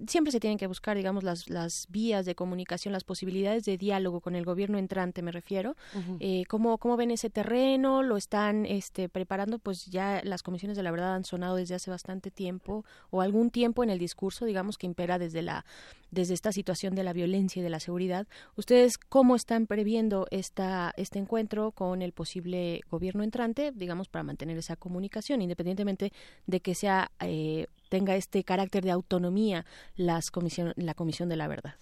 siempre 0.06 0.30
se 0.30 0.38
tienen 0.38 0.58
que 0.58 0.68
buscar, 0.68 0.96
digamos, 0.96 1.24
las, 1.24 1.50
las 1.50 1.88
vías 1.88 2.24
de 2.24 2.36
comunicación, 2.36 2.92
las 2.92 3.02
posibilidades 3.02 3.64
de 3.64 3.76
diálogo 3.76 4.20
con 4.20 4.36
el 4.36 4.44
gobierno 4.44 4.78
entrante, 4.78 5.22
me 5.22 5.32
refiero. 5.32 5.74
eh, 6.20 6.44
¿cómo, 6.46 6.78
¿Cómo 6.78 6.96
ven 6.96 7.10
ese 7.10 7.28
terreno? 7.28 8.04
¿Lo 8.04 8.16
están 8.16 8.64
este, 8.64 9.08
preparando? 9.08 9.58
Pues 9.58 9.86
ya 9.86 10.20
las 10.22 10.44
comisiones 10.44 10.76
de 10.76 10.84
la 10.84 10.92
verdad 10.92 11.16
han 11.16 11.24
sonado 11.24 11.56
desde 11.56 11.74
hace 11.74 11.90
bastante 11.90 12.30
tiempo 12.30 12.84
o 13.10 13.22
algún 13.22 13.50
tiempo 13.50 13.82
en 13.82 13.90
el 13.90 13.98
discurso, 13.98 14.44
digamos, 14.44 14.78
que 14.78 14.86
impera 14.86 15.18
desde, 15.18 15.42
la, 15.42 15.64
desde 16.12 16.34
esta 16.34 16.52
situación 16.52 16.94
de 16.94 17.02
la 17.02 17.12
violencia 17.12 17.58
y 17.58 17.64
de 17.64 17.70
la 17.70 17.80
seguridad. 17.80 18.28
¿Ustedes 18.54 18.98
cómo 18.98 19.34
están 19.34 19.66
previendo 19.66 20.28
esta, 20.30 20.94
este 20.96 21.18
encuentro 21.18 21.72
con 21.72 22.02
el 22.02 22.12
posible 22.12 22.82
gobierno 22.88 23.24
entrante, 23.24 23.72
digamos, 23.74 24.08
para 24.08 24.22
mantener 24.22 24.56
esa 24.58 24.76
comunicación, 24.76 25.42
independientemente 25.42 26.12
de 26.46 26.60
que 26.60 26.76
sea 26.76 27.10
eh, 27.18 27.66
tenga 27.88 28.16
este 28.16 28.44
carácter 28.44 28.84
de 28.84 28.90
autonomía 28.90 29.64
las 29.96 30.30
comisión, 30.30 30.72
la 30.76 30.94
Comisión 30.94 31.28
de 31.28 31.36
la 31.36 31.48
Verdad? 31.48 31.74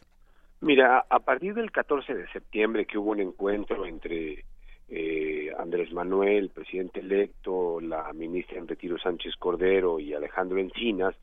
Mira, 0.60 1.04
a 1.08 1.20
partir 1.20 1.54
del 1.54 1.70
14 1.70 2.14
de 2.14 2.28
septiembre 2.28 2.86
que 2.86 2.96
hubo 2.96 3.10
un 3.10 3.20
encuentro 3.20 3.84
entre 3.84 4.44
eh, 4.88 5.52
Andrés 5.58 5.92
Manuel, 5.92 6.50
presidente 6.50 7.00
electo, 7.00 7.80
la 7.80 8.12
ministra 8.12 8.58
en 8.58 8.68
retiro 8.68 8.98
Sánchez 8.98 9.34
Cordero 9.38 10.00
y 10.00 10.14
Alejandro 10.14 10.58
Encinas, 10.58 11.14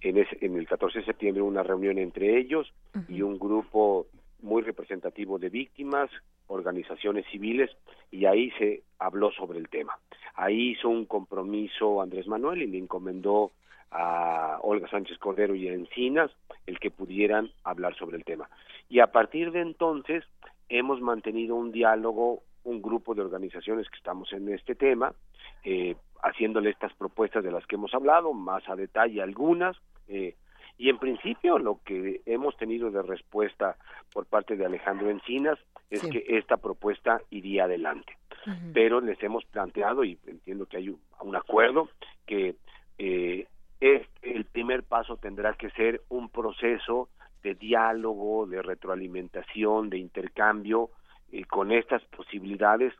en, 0.00 0.16
ese, 0.16 0.38
en 0.40 0.56
el 0.56 0.66
14 0.66 1.00
de 1.00 1.04
septiembre 1.04 1.42
hubo 1.42 1.50
una 1.50 1.62
reunión 1.62 1.98
entre 1.98 2.38
ellos 2.38 2.72
y 3.08 3.20
un 3.20 3.38
grupo 3.38 4.06
muy 4.40 4.62
representativo 4.62 5.38
de 5.38 5.50
víctimas, 5.50 6.10
organizaciones 6.46 7.26
civiles, 7.30 7.70
y 8.10 8.24
ahí 8.26 8.50
se 8.52 8.82
habló 8.98 9.32
sobre 9.32 9.58
el 9.58 9.68
tema. 9.68 9.98
Ahí 10.34 10.72
hizo 10.72 10.88
un 10.88 11.04
compromiso 11.04 12.00
Andrés 12.00 12.26
Manuel 12.26 12.62
y 12.62 12.66
le 12.68 12.78
encomendó 12.78 13.52
a 13.90 14.58
Olga 14.62 14.88
Sánchez 14.88 15.18
Cordero 15.18 15.54
y 15.54 15.68
a 15.68 15.74
Encinas 15.74 16.30
el 16.66 16.78
que 16.78 16.90
pudieran 16.90 17.50
hablar 17.64 17.96
sobre 17.96 18.16
el 18.16 18.24
tema. 18.24 18.48
Y 18.88 19.00
a 19.00 19.08
partir 19.08 19.52
de 19.52 19.60
entonces 19.60 20.24
hemos 20.68 21.00
mantenido 21.00 21.54
un 21.54 21.72
diálogo, 21.72 22.42
un 22.64 22.82
grupo 22.82 23.14
de 23.14 23.22
organizaciones 23.22 23.88
que 23.88 23.96
estamos 23.96 24.32
en 24.32 24.52
este 24.52 24.74
tema, 24.74 25.14
eh, 25.64 25.96
haciéndole 26.22 26.70
estas 26.70 26.92
propuestas 26.94 27.44
de 27.44 27.52
las 27.52 27.66
que 27.66 27.76
hemos 27.76 27.94
hablado, 27.94 28.32
más 28.32 28.68
a 28.68 28.76
detalle 28.76 29.22
algunas, 29.22 29.76
eh, 30.08 30.34
y 30.78 30.90
en 30.90 30.98
principio 30.98 31.58
lo 31.58 31.80
que 31.84 32.20
hemos 32.26 32.56
tenido 32.56 32.90
de 32.90 33.02
respuesta 33.02 33.76
por 34.12 34.26
parte 34.26 34.56
de 34.56 34.66
Alejandro 34.66 35.08
Encinas 35.08 35.58
es 35.90 36.02
que 36.02 36.24
esta 36.28 36.58
propuesta 36.58 37.20
iría 37.30 37.64
adelante. 37.64 38.16
Pero 38.72 39.00
les 39.00 39.20
hemos 39.22 39.44
planteado, 39.46 40.04
y 40.04 40.18
entiendo 40.26 40.66
que 40.66 40.76
hay 40.76 40.88
un, 40.88 41.36
acuerdo, 41.36 41.88
que 42.26 42.54
eh, 42.98 43.46
el 43.80 44.44
primer 44.46 44.84
paso 44.84 45.16
tendrá 45.16 45.54
que 45.54 45.70
ser 45.70 46.02
un 46.08 46.28
proceso 46.30 47.08
de 47.42 47.54
diálogo, 47.54 48.46
de 48.46 48.62
retroalimentación, 48.62 49.90
de 49.90 49.98
intercambio 49.98 50.90
eh, 51.30 51.44
con 51.44 51.72
estas 51.72 52.02
posibilidades 52.06 52.92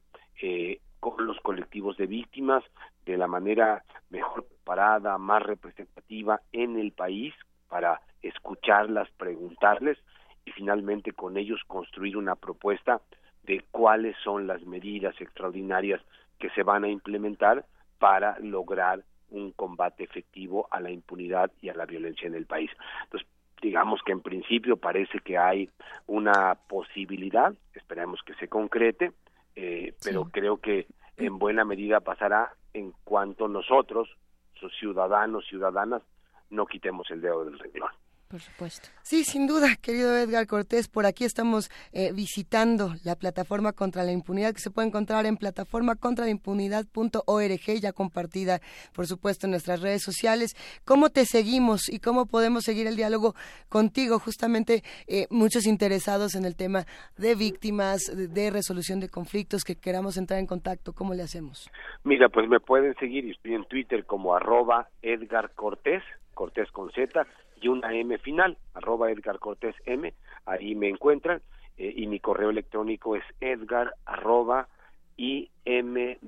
eh, 0.42 0.80
con 1.00 1.26
los 1.26 1.38
colectivos 1.40 1.96
de 1.96 2.06
víctimas 2.06 2.62
de 3.04 3.16
la 3.16 3.26
manera 3.26 3.84
mejor 4.10 4.44
preparada, 4.44 5.18
más 5.18 5.42
representativa 5.42 6.40
en 6.52 6.78
el 6.78 6.92
país 6.92 7.34
para 7.68 8.00
escucharlas, 8.22 9.08
preguntarles 9.12 9.98
y 10.44 10.52
finalmente 10.52 11.12
con 11.12 11.36
ellos 11.36 11.60
construir 11.66 12.16
una 12.16 12.34
propuesta 12.34 13.00
de 13.44 13.64
cuáles 13.70 14.16
son 14.22 14.46
las 14.46 14.62
medidas 14.66 15.14
extraordinarias 15.20 16.00
que 16.38 16.50
se 16.50 16.62
van 16.62 16.84
a 16.84 16.88
implementar 16.88 17.64
para 17.98 18.38
lograr 18.40 19.04
un 19.30 19.52
combate 19.52 20.04
efectivo 20.04 20.68
a 20.70 20.80
la 20.80 20.90
impunidad 20.90 21.50
y 21.60 21.68
a 21.68 21.74
la 21.74 21.86
violencia 21.86 22.26
en 22.26 22.34
el 22.34 22.46
país. 22.46 22.70
Entonces, 23.04 23.28
digamos 23.60 24.00
que 24.04 24.12
en 24.12 24.20
principio 24.20 24.76
parece 24.76 25.18
que 25.20 25.38
hay 25.38 25.70
una 26.06 26.54
posibilidad, 26.54 27.54
esperemos 27.74 28.20
que 28.24 28.34
se 28.34 28.48
concrete, 28.48 29.12
eh, 29.54 29.94
pero 30.02 30.24
creo 30.26 30.58
que 30.58 30.86
en 31.16 31.38
buena 31.38 31.64
medida 31.64 32.00
pasará 32.00 32.52
en 32.74 32.92
cuanto 33.04 33.48
nosotros, 33.48 34.08
sus 34.54 34.74
ciudadanos, 34.78 35.46
ciudadanas, 35.46 36.02
no 36.50 36.66
quitemos 36.66 37.10
el 37.10 37.20
dedo 37.20 37.44
del 37.44 37.58
renglón. 37.58 37.90
Por 38.28 38.40
supuesto. 38.40 38.88
Sí, 39.02 39.22
sin 39.22 39.46
duda, 39.46 39.76
querido 39.80 40.16
Edgar 40.16 40.48
Cortés, 40.48 40.88
por 40.88 41.06
aquí 41.06 41.24
estamos 41.24 41.70
eh, 41.92 42.10
visitando 42.12 42.94
la 43.04 43.14
plataforma 43.14 43.72
contra 43.72 44.02
la 44.02 44.10
impunidad 44.10 44.52
que 44.52 44.58
se 44.58 44.72
puede 44.72 44.88
encontrar 44.88 45.26
en 45.26 45.36
plataforma 45.36 45.94
contra 45.94 46.24
la 46.24 46.32
impunidad.org, 46.32 47.80
ya 47.80 47.92
compartida, 47.92 48.58
por 48.92 49.06
supuesto, 49.06 49.46
en 49.46 49.52
nuestras 49.52 49.80
redes 49.80 50.02
sociales. 50.02 50.56
¿Cómo 50.84 51.10
te 51.10 51.24
seguimos 51.24 51.88
y 51.88 52.00
cómo 52.00 52.26
podemos 52.26 52.64
seguir 52.64 52.88
el 52.88 52.96
diálogo 52.96 53.36
contigo? 53.68 54.18
Justamente 54.18 54.82
eh, 55.06 55.28
muchos 55.30 55.64
interesados 55.64 56.34
en 56.34 56.44
el 56.44 56.56
tema 56.56 56.84
de 57.16 57.36
víctimas, 57.36 58.00
de, 58.12 58.50
resolución 58.50 58.98
de 58.98 59.08
conflictos, 59.08 59.62
que 59.62 59.76
queramos 59.76 60.16
entrar 60.16 60.40
en 60.40 60.46
contacto, 60.46 60.92
¿cómo 60.92 61.14
le 61.14 61.22
hacemos? 61.22 61.70
Mira, 62.02 62.28
pues 62.28 62.48
me 62.48 62.58
pueden 62.58 62.96
seguir, 62.96 63.24
y 63.24 63.30
estoy 63.30 63.54
en 63.54 63.64
Twitter 63.66 64.04
como 64.04 64.34
arroba 64.34 64.88
Edgar 65.00 65.52
Cortés, 65.54 66.02
Cortés 66.34 66.70
con 66.72 66.90
Z, 66.90 67.24
y 67.60 67.68
una 67.68 67.94
M 67.94 68.16
final, 68.18 68.58
arroba 68.74 69.10
Edgar 69.10 69.38
Cortés 69.38 69.74
M, 69.86 70.12
ahí 70.44 70.74
me 70.74 70.88
encuentran, 70.88 71.40
eh, 71.76 71.92
y 71.96 72.06
mi 72.06 72.20
correo 72.20 72.50
electrónico 72.50 73.16
es 73.16 73.24
edgar 73.40 73.94
arroba 74.04 74.68
imdhd.org. 75.16 76.20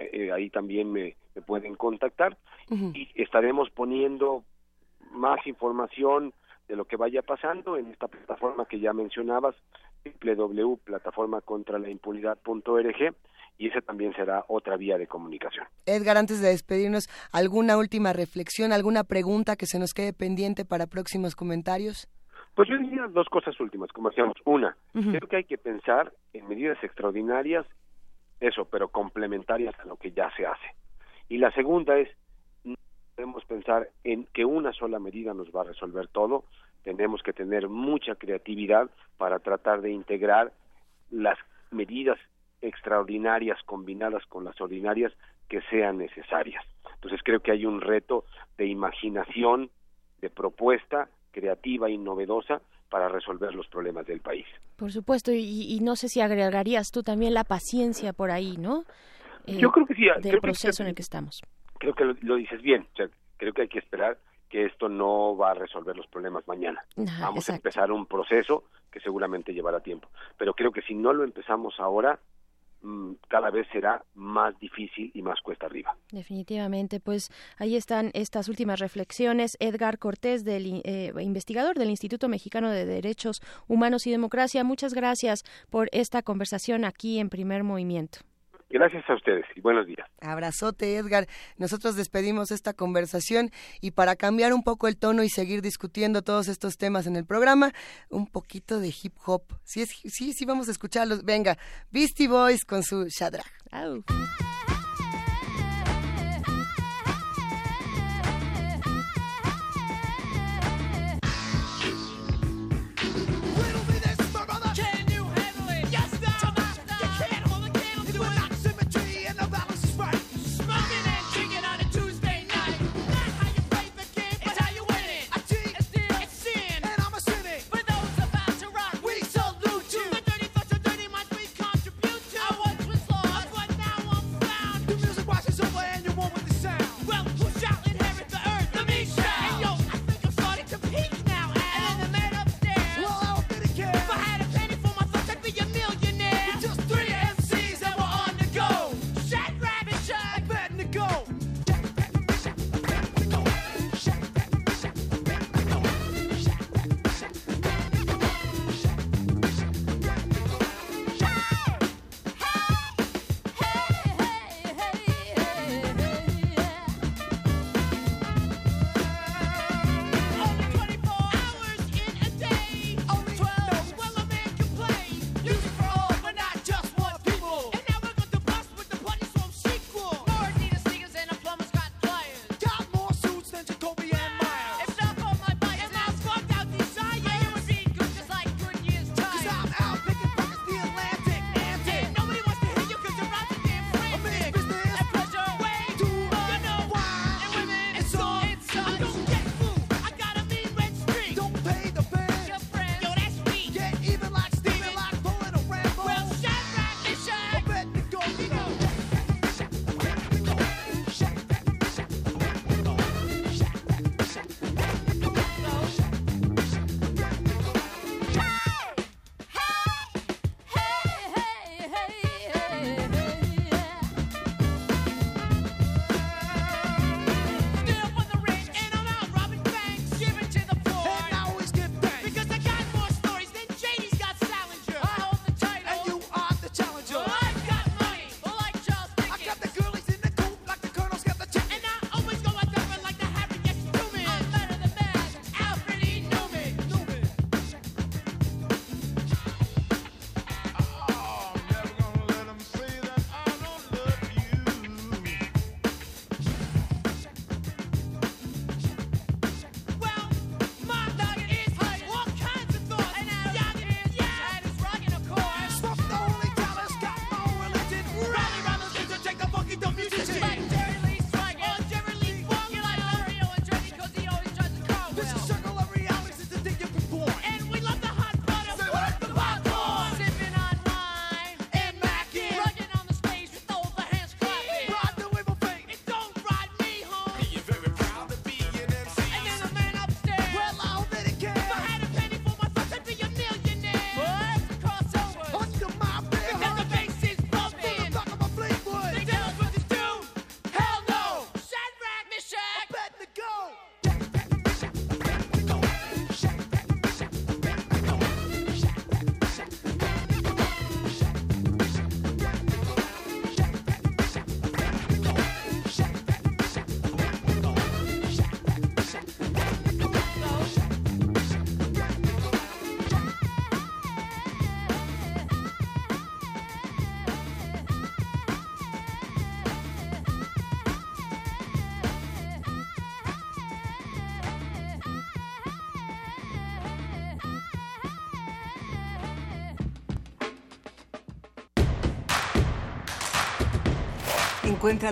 Eh, 0.00 0.32
ahí 0.32 0.50
también 0.50 0.92
me, 0.92 1.14
pueden 1.46 1.76
contactar 1.76 2.36
y 2.70 3.08
estaremos 3.14 3.70
poniendo 3.70 4.42
más 5.12 5.46
información 5.46 6.34
de 6.66 6.74
lo 6.74 6.86
que 6.86 6.96
vaya 6.96 7.22
pasando 7.22 7.76
en 7.76 7.92
esta 7.92 8.08
plataforma 8.08 8.66
que 8.66 8.80
ya 8.80 8.92
mencionabas, 8.92 9.54
www.plataformacontralaimpunidad.org 10.20 13.14
y 13.58 13.68
esa 13.68 13.80
también 13.80 14.12
será 14.14 14.44
otra 14.48 14.76
vía 14.76 14.98
de 14.98 15.06
comunicación. 15.06 15.66
Edgar, 15.86 16.16
antes 16.16 16.40
de 16.40 16.48
despedirnos, 16.48 17.08
¿alguna 17.32 17.76
última 17.76 18.12
reflexión, 18.12 18.72
alguna 18.72 19.04
pregunta 19.04 19.56
que 19.56 19.66
se 19.66 19.78
nos 19.78 19.94
quede 19.94 20.12
pendiente 20.12 20.64
para 20.64 20.86
próximos 20.86 21.34
comentarios? 21.34 22.08
Pues 22.54 22.68
yo 22.68 22.78
diría 22.78 23.06
dos 23.08 23.28
cosas 23.28 23.58
últimas, 23.60 23.90
como 23.92 24.08
decíamos. 24.08 24.34
Una, 24.44 24.76
creo 24.92 25.28
que 25.28 25.36
hay 25.36 25.44
que 25.44 25.58
pensar 25.58 26.12
en 26.32 26.48
medidas 26.48 26.82
extraordinarias, 26.82 27.66
eso, 28.40 28.64
pero 28.64 28.88
complementarias 28.88 29.78
a 29.80 29.84
lo 29.84 29.96
que 29.96 30.12
ya 30.12 30.30
se 30.36 30.46
hace. 30.46 30.66
Y 31.28 31.38
la 31.38 31.50
segunda 31.52 31.98
es, 31.98 32.08
no 32.64 32.74
podemos 33.14 33.44
pensar 33.44 33.90
en 34.04 34.26
que 34.32 34.44
una 34.44 34.72
sola 34.72 34.98
medida 34.98 35.34
nos 35.34 35.48
va 35.48 35.62
a 35.62 35.64
resolver 35.64 36.08
todo, 36.08 36.44
tenemos 36.82 37.22
que 37.22 37.32
tener 37.32 37.68
mucha 37.68 38.14
creatividad 38.14 38.90
para 39.18 39.38
tratar 39.38 39.80
de 39.80 39.90
integrar 39.90 40.52
las 41.10 41.36
medidas 41.70 42.18
extraordinarias 42.60 43.62
combinadas 43.64 44.24
con 44.26 44.44
las 44.44 44.60
ordinarias 44.60 45.12
que 45.48 45.60
sean 45.70 45.98
necesarias. 45.98 46.64
Entonces 46.94 47.20
creo 47.22 47.40
que 47.40 47.52
hay 47.52 47.66
un 47.66 47.80
reto 47.80 48.24
de 48.56 48.66
imaginación, 48.66 49.70
de 50.20 50.30
propuesta 50.30 51.08
creativa 51.30 51.90
y 51.90 51.98
novedosa 51.98 52.60
para 52.88 53.08
resolver 53.08 53.54
los 53.54 53.66
problemas 53.68 54.06
del 54.06 54.20
país. 54.20 54.46
Por 54.76 54.92
supuesto, 54.92 55.32
y, 55.32 55.78
no 55.82 55.96
sé 55.96 56.08
si 56.08 56.20
agregarías 56.20 56.90
tú 56.90 57.02
también 57.02 57.34
la 57.34 57.44
paciencia 57.44 58.12
por 58.12 58.30
ahí, 58.30 58.56
¿no? 58.56 58.84
Eh, 59.46 59.58
Yo 59.58 59.70
creo 59.70 59.86
que 59.86 59.94
sí. 59.94 60.06
Del 60.22 60.40
proceso 60.40 60.82
en 60.82 60.90
el 60.90 60.94
que 60.94 61.02
estamos. 61.02 61.42
Creo 61.78 61.94
que 61.94 62.04
lo, 62.22 62.36
dices 62.36 62.62
bien. 62.62 62.86
creo 63.36 63.52
que 63.52 63.62
hay 63.62 63.68
que 63.68 63.78
esperar 63.78 64.18
que 64.48 64.64
esto 64.64 64.88
no 64.88 65.36
va 65.36 65.50
a 65.50 65.54
resolver 65.54 65.96
los 65.96 66.06
problemas 66.06 66.46
mañana. 66.46 66.82
Vamos 67.20 67.50
a 67.50 67.56
empezar 67.56 67.90
un 67.90 68.06
proceso 68.06 68.64
que 68.90 69.00
seguramente 69.00 69.52
llevará 69.52 69.80
tiempo. 69.80 70.08
Pero 70.38 70.54
creo 70.54 70.72
que 70.72 70.82
si 70.82 70.94
no 70.94 71.12
lo 71.12 71.24
empezamos 71.24 71.74
ahora, 71.78 72.18
cada 73.28 73.50
vez 73.50 73.66
será 73.72 74.04
más 74.14 74.58
difícil 74.58 75.10
y 75.14 75.22
más 75.22 75.40
cuesta 75.40 75.66
arriba. 75.66 75.96
Definitivamente, 76.12 77.00
pues 77.00 77.30
ahí 77.58 77.76
están 77.76 78.10
estas 78.14 78.48
últimas 78.48 78.80
reflexiones. 78.80 79.56
Edgar 79.60 79.98
Cortés, 79.98 80.44
del, 80.44 80.82
eh, 80.84 81.12
investigador 81.20 81.78
del 81.78 81.90
Instituto 81.90 82.28
Mexicano 82.28 82.70
de 82.70 82.84
Derechos 82.84 83.42
Humanos 83.68 84.06
y 84.06 84.10
Democracia, 84.10 84.64
muchas 84.64 84.94
gracias 84.94 85.44
por 85.70 85.88
esta 85.92 86.22
conversación 86.22 86.84
aquí 86.84 87.18
en 87.18 87.28
Primer 87.28 87.64
Movimiento. 87.64 88.20
Gracias 88.68 89.08
a 89.08 89.14
ustedes 89.14 89.44
y 89.54 89.60
buenos 89.60 89.86
días. 89.86 90.08
Abrazote, 90.20 90.96
Edgar. 90.96 91.26
Nosotros 91.56 91.94
despedimos 91.96 92.50
esta 92.50 92.72
conversación 92.74 93.50
y 93.80 93.92
para 93.92 94.16
cambiar 94.16 94.52
un 94.52 94.62
poco 94.62 94.88
el 94.88 94.96
tono 94.96 95.22
y 95.22 95.28
seguir 95.28 95.62
discutiendo 95.62 96.22
todos 96.22 96.48
estos 96.48 96.76
temas 96.76 97.06
en 97.06 97.16
el 97.16 97.24
programa, 97.24 97.72
un 98.08 98.26
poquito 98.26 98.80
de 98.80 98.88
hip 98.88 99.14
hop. 99.24 99.42
Sí, 99.64 99.86
sí, 99.86 100.32
sí, 100.32 100.44
vamos 100.44 100.68
a 100.68 100.72
escucharlos. 100.72 101.24
Venga, 101.24 101.56
Beastie 101.90 102.28
Boys 102.28 102.64
con 102.64 102.82
su 102.82 103.06
Shadrach. 103.06 103.46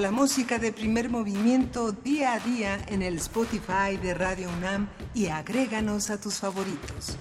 La 0.00 0.10
música 0.10 0.58
de 0.58 0.72
primer 0.72 1.08
movimiento 1.08 1.92
día 1.92 2.34
a 2.34 2.40
día 2.40 2.84
en 2.88 3.00
el 3.00 3.16
Spotify 3.18 3.96
de 4.02 4.12
Radio 4.12 4.48
UNAM 4.58 4.88
y 5.14 5.28
agréganos 5.28 6.10
a 6.10 6.20
tus 6.20 6.40
favoritos. 6.40 7.16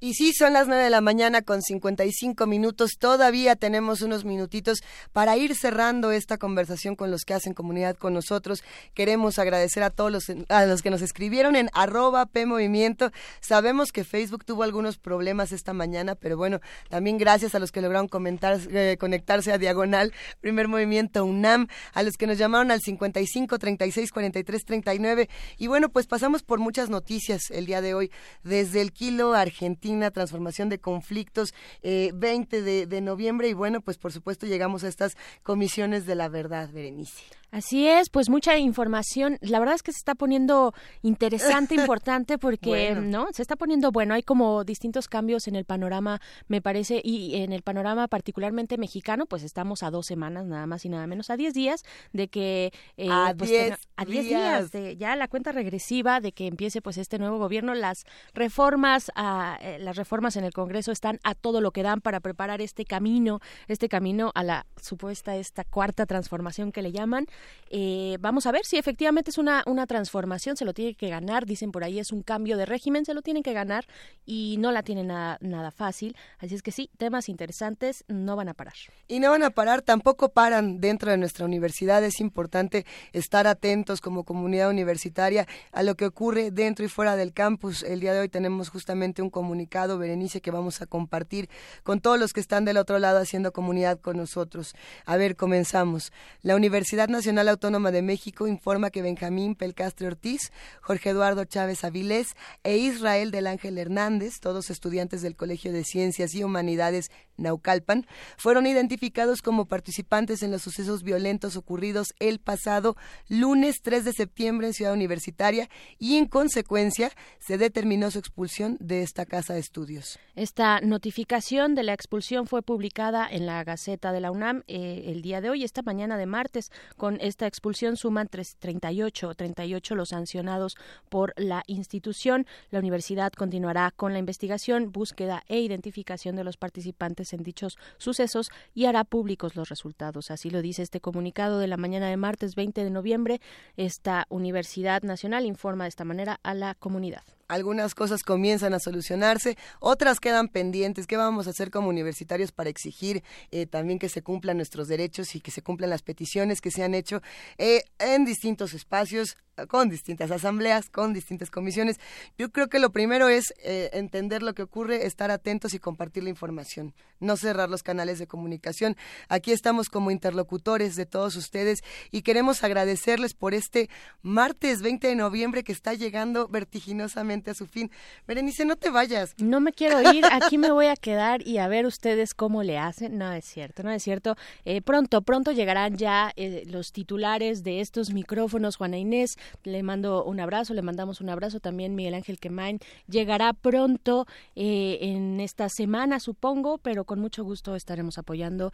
Y 0.00 0.14
sí, 0.14 0.32
son 0.32 0.54
las 0.54 0.68
9 0.68 0.84
de 0.84 0.90
la 0.90 1.02
mañana 1.02 1.42
con 1.42 1.60
55 1.60 2.46
minutos. 2.46 2.92
Todavía 2.98 3.56
tenemos 3.56 4.00
unos 4.00 4.24
minutitos 4.24 4.78
para 5.12 5.36
ir 5.36 5.54
cerrando 5.54 6.12
esta 6.12 6.38
conversación 6.38 6.96
con 6.96 7.10
los 7.10 7.24
que 7.24 7.34
hacen 7.34 7.54
comunidad 7.54 7.96
con 7.96 8.14
nosotros. 8.14 8.62
Queremos 8.94 9.38
agradecer 9.38 9.82
a 9.82 9.90
todos 9.90 10.10
los, 10.10 10.32
a 10.48 10.66
los 10.66 10.82
que 10.82 10.90
nos 10.90 11.02
escribieron 11.02 11.56
en 11.56 11.70
arroba 11.72 12.26
PMovimiento. 12.26 13.10
Sabemos 13.40 13.92
que 13.92 14.04
Facebook 14.04 14.44
tuvo 14.44 14.62
algunos 14.62 14.98
problemas 14.98 15.52
esta 15.52 15.72
mañana, 15.72 16.14
pero 16.14 16.36
bueno, 16.36 16.60
también 16.88 17.18
gracias 17.18 17.54
a 17.54 17.58
los 17.58 17.72
que 17.72 17.80
lograron 17.80 18.08
comentar, 18.08 18.58
eh, 18.70 18.96
conectarse 18.98 19.52
a 19.52 19.58
Diagonal, 19.58 20.12
Primer 20.40 20.68
Movimiento 20.68 21.24
UNAM, 21.24 21.68
a 21.92 22.02
los 22.02 22.16
que 22.16 22.26
nos 22.26 22.38
llamaron 22.38 22.70
al 22.70 22.80
55 22.80 23.58
36 23.58 24.12
43 24.12 24.64
39. 24.64 25.28
Y 25.58 25.66
bueno, 25.66 25.88
pues 25.88 26.06
pasamos 26.06 26.42
por 26.42 26.58
muchas 26.58 26.90
noticias 26.90 27.50
el 27.50 27.66
día 27.66 27.80
de 27.80 27.94
hoy, 27.94 28.10
desde 28.42 28.80
el 28.80 28.92
kilo 28.92 29.34
argentino 29.34 29.88
transformación 30.10 30.68
de 30.68 30.78
conflictos, 30.78 31.54
20 31.82 32.56
eh, 32.58 32.62
de, 32.62 32.86
de 32.86 33.00
noviembre 33.00 33.48
y 33.48 33.52
bueno, 33.52 33.80
pues 33.80 33.98
por 33.98 34.12
supuesto 34.12 34.46
llegamos 34.46 34.84
a 34.84 34.88
estas 34.88 35.07
comisiones 35.42 36.06
de 36.06 36.14
la 36.14 36.28
verdad, 36.28 36.70
Berenice. 36.72 37.22
Así 37.50 37.88
es, 37.88 38.10
pues 38.10 38.28
mucha 38.28 38.58
información. 38.58 39.38
La 39.40 39.58
verdad 39.58 39.74
es 39.74 39.82
que 39.82 39.92
se 39.92 39.98
está 39.98 40.14
poniendo 40.14 40.74
interesante, 41.02 41.74
importante, 41.74 42.36
porque 42.36 42.94
no, 42.94 43.28
se 43.32 43.40
está 43.40 43.56
poniendo 43.56 43.90
bueno. 43.90 44.14
Hay 44.14 44.22
como 44.22 44.64
distintos 44.64 45.08
cambios 45.08 45.48
en 45.48 45.56
el 45.56 45.64
panorama, 45.64 46.20
me 46.46 46.60
parece, 46.60 47.00
y 47.02 47.36
en 47.36 47.52
el 47.52 47.62
panorama 47.62 48.06
particularmente 48.06 48.76
mexicano, 48.76 49.24
pues 49.24 49.42
estamos 49.42 49.82
a 49.82 49.90
dos 49.90 50.06
semanas, 50.06 50.46
nada 50.46 50.66
más 50.66 50.84
y 50.84 50.90
nada 50.90 51.06
menos, 51.06 51.30
a 51.30 51.36
diez 51.36 51.54
días 51.54 51.84
de 52.12 52.28
que 52.28 52.72
eh, 52.96 53.08
a 53.10 53.34
pues, 53.36 53.50
diez 53.50 53.78
a 53.96 54.04
diez 54.04 54.26
días. 54.26 54.70
de 54.70 54.96
ya 54.96 55.16
la 55.16 55.28
cuenta 55.28 55.52
regresiva 55.52 56.20
de 56.20 56.32
que 56.32 56.46
empiece 56.46 56.82
pues 56.82 56.98
este 56.98 57.18
nuevo 57.18 57.38
gobierno. 57.38 57.74
Las 57.74 58.04
reformas, 58.34 59.10
a, 59.14 59.58
eh, 59.62 59.78
las 59.78 59.96
reformas 59.96 60.36
en 60.36 60.44
el 60.44 60.52
Congreso 60.52 60.92
están 60.92 61.18
a 61.24 61.34
todo 61.34 61.60
lo 61.62 61.70
que 61.70 61.82
dan 61.82 62.02
para 62.02 62.20
preparar 62.20 62.60
este 62.60 62.84
camino, 62.84 63.40
este 63.68 63.88
camino 63.88 64.32
a 64.34 64.42
la 64.42 64.66
supuesta 64.80 65.36
esta 65.36 65.64
cuarta 65.64 66.04
transformación 66.04 66.72
que 66.72 66.82
le 66.82 66.92
llaman. 66.92 67.26
Eh, 67.70 68.16
vamos 68.20 68.46
a 68.46 68.52
ver 68.52 68.64
si 68.64 68.76
efectivamente 68.78 69.30
es 69.30 69.38
una, 69.38 69.62
una 69.66 69.86
transformación, 69.86 70.56
se 70.56 70.64
lo 70.64 70.72
tiene 70.72 70.94
que 70.94 71.08
ganar, 71.08 71.44
dicen 71.44 71.70
por 71.70 71.84
ahí 71.84 71.98
es 71.98 72.12
un 72.12 72.22
cambio 72.22 72.56
de 72.56 72.64
régimen, 72.64 73.04
se 73.04 73.14
lo 73.14 73.22
tienen 73.22 73.42
que 73.42 73.52
ganar 73.52 73.86
y 74.24 74.56
no 74.58 74.72
la 74.72 74.82
tienen 74.82 75.08
nada, 75.08 75.38
nada 75.40 75.70
fácil. 75.70 76.16
Así 76.38 76.54
es 76.54 76.62
que 76.62 76.72
sí, 76.72 76.90
temas 76.96 77.28
interesantes 77.28 78.04
no 78.08 78.36
van 78.36 78.48
a 78.48 78.54
parar. 78.54 78.74
Y 79.06 79.20
no 79.20 79.30
van 79.30 79.42
a 79.42 79.50
parar, 79.50 79.82
tampoco 79.82 80.30
paran 80.30 80.80
dentro 80.80 81.10
de 81.10 81.18
nuestra 81.18 81.44
universidad. 81.44 82.02
Es 82.04 82.20
importante 82.20 82.86
estar 83.12 83.46
atentos 83.46 84.00
como 84.00 84.24
comunidad 84.24 84.70
universitaria 84.70 85.46
a 85.72 85.82
lo 85.82 85.94
que 85.94 86.06
ocurre 86.06 86.50
dentro 86.50 86.84
y 86.84 86.88
fuera 86.88 87.16
del 87.16 87.32
campus. 87.32 87.82
El 87.82 88.00
día 88.00 88.14
de 88.14 88.20
hoy 88.20 88.28
tenemos 88.28 88.70
justamente 88.70 89.22
un 89.22 89.30
comunicado, 89.30 89.98
Berenice, 89.98 90.40
que 90.40 90.50
vamos 90.50 90.80
a 90.80 90.86
compartir 90.86 91.48
con 91.82 92.00
todos 92.00 92.18
los 92.18 92.32
que 92.32 92.40
están 92.40 92.64
del 92.64 92.76
otro 92.78 92.98
lado 92.98 93.18
haciendo 93.18 93.52
comunidad 93.52 94.00
con 94.00 94.16
nosotros. 94.16 94.74
A 95.04 95.16
ver, 95.16 95.36
comenzamos. 95.36 96.12
La 96.42 96.56
Universidad 96.56 97.08
Nacional 97.08 97.27
Nacional 97.28 97.50
Autónoma 97.50 97.90
de 97.92 98.00
México 98.00 98.46
informa 98.46 98.88
que 98.88 99.02
Benjamín 99.02 99.54
Pelcastre 99.54 100.06
Ortiz, 100.06 100.50
Jorge 100.80 101.10
Eduardo 101.10 101.44
Chávez 101.44 101.84
Avilés 101.84 102.34
e 102.64 102.78
Israel 102.78 103.30
del 103.30 103.46
Ángel 103.46 103.76
Hernández, 103.76 104.40
todos 104.40 104.70
estudiantes 104.70 105.20
del 105.20 105.36
Colegio 105.36 105.70
de 105.70 105.84
Ciencias 105.84 106.34
y 106.34 106.42
Humanidades 106.42 107.10
Naucalpan, 107.38 108.06
fueron 108.36 108.66
identificados 108.66 109.42
como 109.42 109.66
participantes 109.66 110.42
en 110.42 110.50
los 110.50 110.62
sucesos 110.62 111.02
violentos 111.02 111.56
ocurridos 111.56 112.08
el 112.18 112.38
pasado 112.38 112.96
lunes 113.28 113.76
3 113.82 114.04
de 114.04 114.12
septiembre 114.12 114.66
en 114.66 114.74
Ciudad 114.74 114.92
Universitaria 114.92 115.68
y 115.98 116.16
en 116.16 116.26
consecuencia 116.26 117.10
se 117.38 117.58
determinó 117.58 118.10
su 118.10 118.18
expulsión 118.18 118.76
de 118.80 119.02
esta 119.02 119.24
casa 119.26 119.54
de 119.54 119.60
estudios. 119.60 120.18
Esta 120.34 120.80
notificación 120.80 121.74
de 121.74 121.82
la 121.82 121.94
expulsión 121.94 122.46
fue 122.46 122.62
publicada 122.62 123.26
en 123.30 123.46
la 123.46 123.64
Gaceta 123.64 124.12
de 124.12 124.20
la 124.20 124.30
UNAM 124.30 124.62
eh, 124.66 125.04
el 125.06 125.22
día 125.22 125.40
de 125.40 125.50
hoy, 125.50 125.64
esta 125.64 125.82
mañana 125.82 126.16
de 126.16 126.26
martes, 126.26 126.70
con 126.96 127.20
esta 127.20 127.46
expulsión 127.46 127.96
suman 127.96 128.28
38, 128.28 129.34
38 129.34 129.94
los 129.94 130.10
sancionados 130.10 130.76
por 131.08 131.34
la 131.36 131.62
institución. 131.66 132.46
La 132.70 132.78
universidad 132.78 133.32
continuará 133.32 133.90
con 133.90 134.12
la 134.12 134.18
investigación, 134.18 134.92
búsqueda 134.92 135.42
e 135.48 135.60
identificación 135.60 136.36
de 136.36 136.44
los 136.44 136.56
participantes 136.56 137.27
en 137.32 137.42
dichos 137.42 137.78
sucesos 137.98 138.50
y 138.74 138.86
hará 138.86 139.04
públicos 139.04 139.56
los 139.56 139.68
resultados. 139.68 140.30
Así 140.30 140.50
lo 140.50 140.62
dice 140.62 140.82
este 140.82 141.00
comunicado 141.00 141.58
de 141.58 141.66
la 141.68 141.76
mañana 141.76 142.08
de 142.08 142.16
martes 142.16 142.54
20 142.54 142.84
de 142.84 142.90
noviembre. 142.90 143.40
Esta 143.76 144.26
Universidad 144.28 145.02
Nacional 145.02 145.46
informa 145.46 145.84
de 145.84 145.88
esta 145.88 146.04
manera 146.04 146.40
a 146.42 146.54
la 146.54 146.74
comunidad 146.74 147.37
algunas 147.48 147.94
cosas 147.94 148.22
comienzan 148.22 148.74
a 148.74 148.78
solucionarse, 148.78 149.56
otras 149.80 150.20
quedan 150.20 150.48
pendientes. 150.48 151.06
¿Qué 151.06 151.16
vamos 151.16 151.46
a 151.46 151.50
hacer 151.50 151.70
como 151.70 151.88
universitarios 151.88 152.52
para 152.52 152.70
exigir 152.70 153.24
eh, 153.50 153.66
también 153.66 153.98
que 153.98 154.08
se 154.08 154.22
cumplan 154.22 154.58
nuestros 154.58 154.86
derechos 154.86 155.34
y 155.34 155.40
que 155.40 155.50
se 155.50 155.62
cumplan 155.62 155.90
las 155.90 156.02
peticiones 156.02 156.60
que 156.60 156.70
se 156.70 156.84
han 156.84 156.94
hecho 156.94 157.22
eh, 157.56 157.82
en 157.98 158.24
distintos 158.24 158.74
espacios? 158.74 159.36
con 159.66 159.88
distintas 159.88 160.30
asambleas, 160.30 160.88
con 160.88 161.12
distintas 161.12 161.50
comisiones. 161.50 161.98
Yo 162.36 162.50
creo 162.50 162.68
que 162.68 162.78
lo 162.78 162.92
primero 162.92 163.28
es 163.28 163.52
eh, 163.62 163.90
entender 163.92 164.42
lo 164.42 164.54
que 164.54 164.62
ocurre, 164.62 165.06
estar 165.06 165.30
atentos 165.30 165.74
y 165.74 165.78
compartir 165.78 166.22
la 166.22 166.30
información, 166.30 166.94
no 167.18 167.36
cerrar 167.36 167.68
los 167.68 167.82
canales 167.82 168.20
de 168.20 168.26
comunicación. 168.26 168.96
Aquí 169.28 169.52
estamos 169.52 169.88
como 169.88 170.10
interlocutores 170.10 170.94
de 170.94 171.06
todos 171.06 171.36
ustedes 171.36 171.80
y 172.10 172.22
queremos 172.22 172.62
agradecerles 172.62 173.34
por 173.34 173.54
este 173.54 173.88
martes 174.22 174.80
20 174.82 175.08
de 175.08 175.16
noviembre 175.16 175.64
que 175.64 175.72
está 175.72 175.94
llegando 175.94 176.48
vertiginosamente 176.48 177.37
a 177.46 177.54
su 177.54 177.66
fin. 177.66 177.90
Berenice, 178.26 178.64
no 178.64 178.76
te 178.76 178.90
vayas. 178.90 179.34
No 179.38 179.60
me 179.60 179.72
quiero 179.72 180.00
ir, 180.12 180.24
aquí 180.30 180.58
me 180.58 180.70
voy 180.70 180.86
a 180.86 180.96
quedar 180.96 181.46
y 181.46 181.58
a 181.58 181.68
ver 181.68 181.86
ustedes 181.86 182.34
cómo 182.34 182.62
le 182.62 182.78
hacen. 182.78 183.18
No 183.18 183.32
es 183.32 183.44
cierto, 183.44 183.82
no 183.82 183.90
es 183.90 184.02
cierto. 184.02 184.36
Eh, 184.64 184.82
pronto, 184.82 185.22
pronto 185.22 185.52
llegarán 185.52 185.96
ya 185.96 186.32
eh, 186.36 186.64
los 186.66 186.92
titulares 186.92 187.62
de 187.62 187.80
estos 187.80 188.12
micrófonos, 188.12 188.76
Juana 188.76 188.98
Inés 188.98 189.36
le 189.62 189.82
mando 189.82 190.24
un 190.24 190.40
abrazo, 190.40 190.74
le 190.74 190.82
mandamos 190.82 191.20
un 191.20 191.30
abrazo 191.30 191.60
también 191.60 191.94
Miguel 191.94 192.14
Ángel 192.14 192.38
Quemain. 192.38 192.80
Llegará 193.08 193.52
pronto 193.52 194.26
eh, 194.56 194.98
en 195.00 195.40
esta 195.40 195.68
semana, 195.68 196.20
supongo, 196.20 196.78
pero 196.78 197.04
con 197.04 197.20
mucho 197.20 197.44
gusto 197.44 197.76
estaremos 197.76 198.18
apoyando 198.18 198.72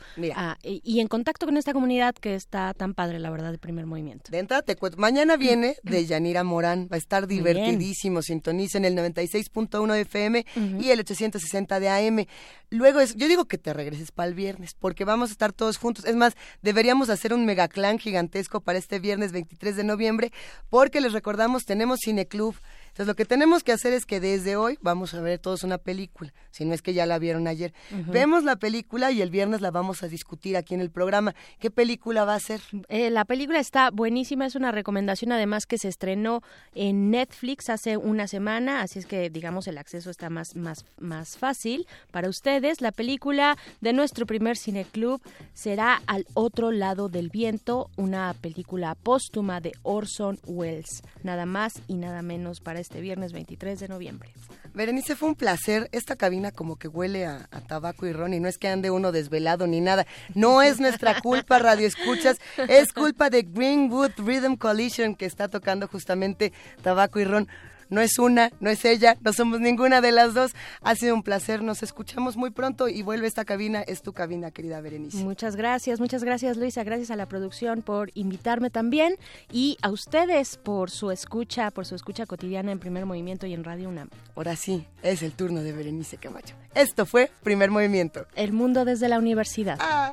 y, 0.62 1.01
en 1.01 1.09
contacto 1.09 1.47
con 1.47 1.57
esta 1.57 1.73
comunidad 1.73 2.15
que 2.15 2.34
está 2.34 2.75
tan 2.75 2.94
padre, 2.94 3.18
la 3.18 3.31
verdad, 3.31 3.52
de 3.52 3.59
primer 3.59 3.86
movimiento. 3.86 4.31
De 4.31 4.39
entrada 4.39 4.62
te 4.62 4.76
cuento, 4.76 4.99
mañana 4.99 5.36
viene 5.36 5.76
de 5.83 6.07
Yanira 6.07 6.44
Morán, 6.44 6.89
va 6.91 6.97
a 6.97 6.99
estar 6.99 7.26
divertidísimo, 7.26 8.23
sintonicen 8.55 8.84
el 8.84 8.97
96.1 8.97 9.92
de 9.92 10.00
FM 10.02 10.47
y 10.81 10.91
el 10.91 11.00
860 11.00 11.81
de 11.81 11.89
AM. 11.89 12.26
Luego 12.70 13.00
es, 13.00 13.15
yo 13.15 13.28
digo 13.28 13.44
que 13.47 13.58
te 13.58 13.73
regreses 13.73 14.10
para 14.10 14.28
el 14.28 14.34
viernes, 14.34 14.74
porque 14.74 15.05
vamos 15.05 15.31
a 15.31 15.33
estar 15.33 15.52
todos 15.52 15.76
juntos. 15.76 16.05
Es 16.05 16.16
más, 16.16 16.34
deberíamos 16.62 17.10
hacer 17.10 17.34
un 17.34 17.44
megaclan 17.44 17.99
gigantesco 17.99 18.60
para 18.60 18.78
este 18.78 18.99
viernes 18.99 19.33
23 19.33 19.76
de 19.76 19.84
noviembre, 19.84 20.33
porque 20.70 21.00
les 21.00 21.12
recordamos, 21.12 21.65
tenemos 21.65 22.00
Cineclub 22.05 22.57
entonces, 22.95 23.09
lo 23.09 23.17
que 23.17 23.25
tenemos 23.25 23.65
que 23.65 23.73
hacer 23.73 23.93
es 23.93 24.07
que 24.07 24.21
desde 24.21 24.55
hoy 24.55 24.79
vamos 24.81 25.15
a 25.15 25.21
ver 25.21 25.41
todos 25.41 25.65
una 25.65 25.79
película, 25.79 26.33
si 26.53 26.65
no 26.65 26.75
es 26.75 26.81
que 26.81 26.95
ya 26.95 27.07
la 27.07 27.19
vieron 27.19 27.49
ayer. 27.49 27.75
Vemos 27.91 28.45
la 28.45 28.55
película 28.55 29.11
y 29.11 29.21
el 29.21 29.31
viernes 29.31 29.61
la 29.61 29.73
vamos 29.73 30.05
a 30.05 30.09
discutir 30.09 30.57
aquí 30.57 30.75
en 30.75 30.81
el 30.81 30.93
programa. 30.93 31.35
¿Qué 31.59 31.73
película 31.73 32.25
va 32.25 32.37
a 32.37 32.39
ser? 32.39 32.61
Eh, 32.89 33.11
la 33.11 33.25
película 33.25 33.59
está 33.59 33.91
buenísima, 33.91 34.47
es 34.47 34.55
una 34.55 34.71
recomendación 34.71 35.33
además 35.33 35.67
que 35.67 35.77
se 35.77 35.89
estrenó 35.89 36.43
en 36.73 37.11
Netflix 37.11 37.69
hace 37.69 37.97
una 37.97 38.29
semana, 38.29 38.83
así 38.83 39.01
es 39.01 39.07
que 39.07 39.29
digamos 39.29 39.67
el 39.67 39.79
acceso 39.79 40.09
está 40.09 40.31
más, 40.31 40.55
más, 40.55 40.85
más 41.01 41.37
fácil 41.37 41.89
para 42.13 42.29
ustedes. 42.29 42.81
La 42.81 42.93
película 42.93 43.59
de 43.81 43.93
nuestro 43.93 44.25
primer 44.25 44.57
cineclub 44.57 45.21
será 45.53 46.01
Al 46.07 46.27
otro 46.35 46.71
lado 46.71 47.09
del 47.09 47.29
viento, 47.29 47.91
una 47.97 48.35
película 48.35 48.95
póstuma 48.95 49.61
de 49.61 49.73
Orson 49.83 50.39
Welles, 50.47 51.03
nada 51.25 51.45
más 51.45 51.83
y 51.89 51.95
nada 51.95 52.23
menos 52.23 52.61
para 52.61 52.84
este 52.85 53.01
viernes 53.01 53.33
23 53.33 53.81
de 53.81 53.89
noviembre. 53.89 54.31
Berenice, 54.75 55.17
fue 55.17 55.31
un 55.31 55.37
placer. 55.37 55.89
Esta 55.91 56.17
cabina 56.17 56.53
como 56.53 56.77
que 56.77 56.87
huele 56.87 57.25
a, 57.25 57.49
tabaco 57.67 58.07
y 58.07 58.13
ron 58.13 58.35
y 58.35 58.41
no 58.41 58.47
es 58.49 58.59
que 58.59 58.69
ande 58.69 58.91
uno 58.91 59.11
desvelado 59.11 59.67
ni 59.67 59.81
nada. 59.81 60.07
No 60.35 60.61
es 60.61 60.81
nuestra 60.81 61.23
culpa, 61.23 61.59
Radio 61.59 61.87
Escuchas. 61.87 62.37
Es 62.69 62.93
culpa 62.93 63.31
de 63.31 63.43
Greenwood 63.43 64.13
Rhythm 64.19 64.57
Coalition 64.57 65.15
que 65.15 65.25
está 65.25 65.49
tocando 65.49 65.89
justamente 65.89 66.53
tabaco 66.83 67.21
y 67.21 67.25
ron 67.25 67.49
no 67.95 68.01
es 68.01 68.19
una, 68.19 68.51
no 68.61 68.71
es 68.71 68.85
ella, 68.85 69.17
no 69.23 69.33
somos 69.33 69.61
ninguna 69.61 70.01
de 70.01 70.13
las 70.13 70.35
dos. 70.35 70.53
Ha 70.83 70.95
sido 70.97 71.15
un 71.15 71.23
placer, 71.23 71.63
nos 71.63 71.83
escuchamos 71.83 72.37
muy 72.37 72.51
pronto 72.51 72.89
y 72.89 73.03
vuelve 73.03 73.27
esta 73.27 73.45
cabina, 73.45 73.83
es 73.83 74.03
tu 74.03 74.13
cabina, 74.13 74.51
querida 74.51 74.81
Berenice. 74.81 75.19
Muchas 75.19 75.57
gracias, 75.57 76.01
muchas 76.01 76.25
gracias 76.25 76.57
Luisa, 76.57 76.85
gracias 76.85 77.11
a 77.11 77.17
la 77.17 77.27
producción 77.27 77.83
por 77.83 78.11
invitarme 78.15 78.71
también 78.71 79.17
y 79.53 79.79
a 79.83 79.91
ustedes 79.91 80.57
por 80.57 80.91
su 80.91 81.11
escucha, 81.11 81.71
por 81.71 81.87
su 81.87 81.95
escucha 81.95 82.27
cotidiana 82.27 82.73
en 82.73 82.81
Primer 82.81 83.07
Movimiento 83.07 83.47
y 83.47 83.55
en 83.55 83.65
Radio 83.65 83.89
UNAM. 83.89 84.11
Ahora 84.35 84.57
sí, 84.57 84.87
es 85.03 85.23
el 85.23 85.33
turno 85.33 85.63
de 85.63 85.73
Berenice 85.73 86.17
Camacho. 86.17 86.55
Esto 86.75 87.07
fue 87.07 87.31
Primer 87.43 87.71
Movimiento. 87.71 88.27
El 88.35 88.53
mundo 88.53 88.85
desde 88.85 89.09
la 89.09 89.19
universidad. 89.19 89.79
Ah. 89.81 90.13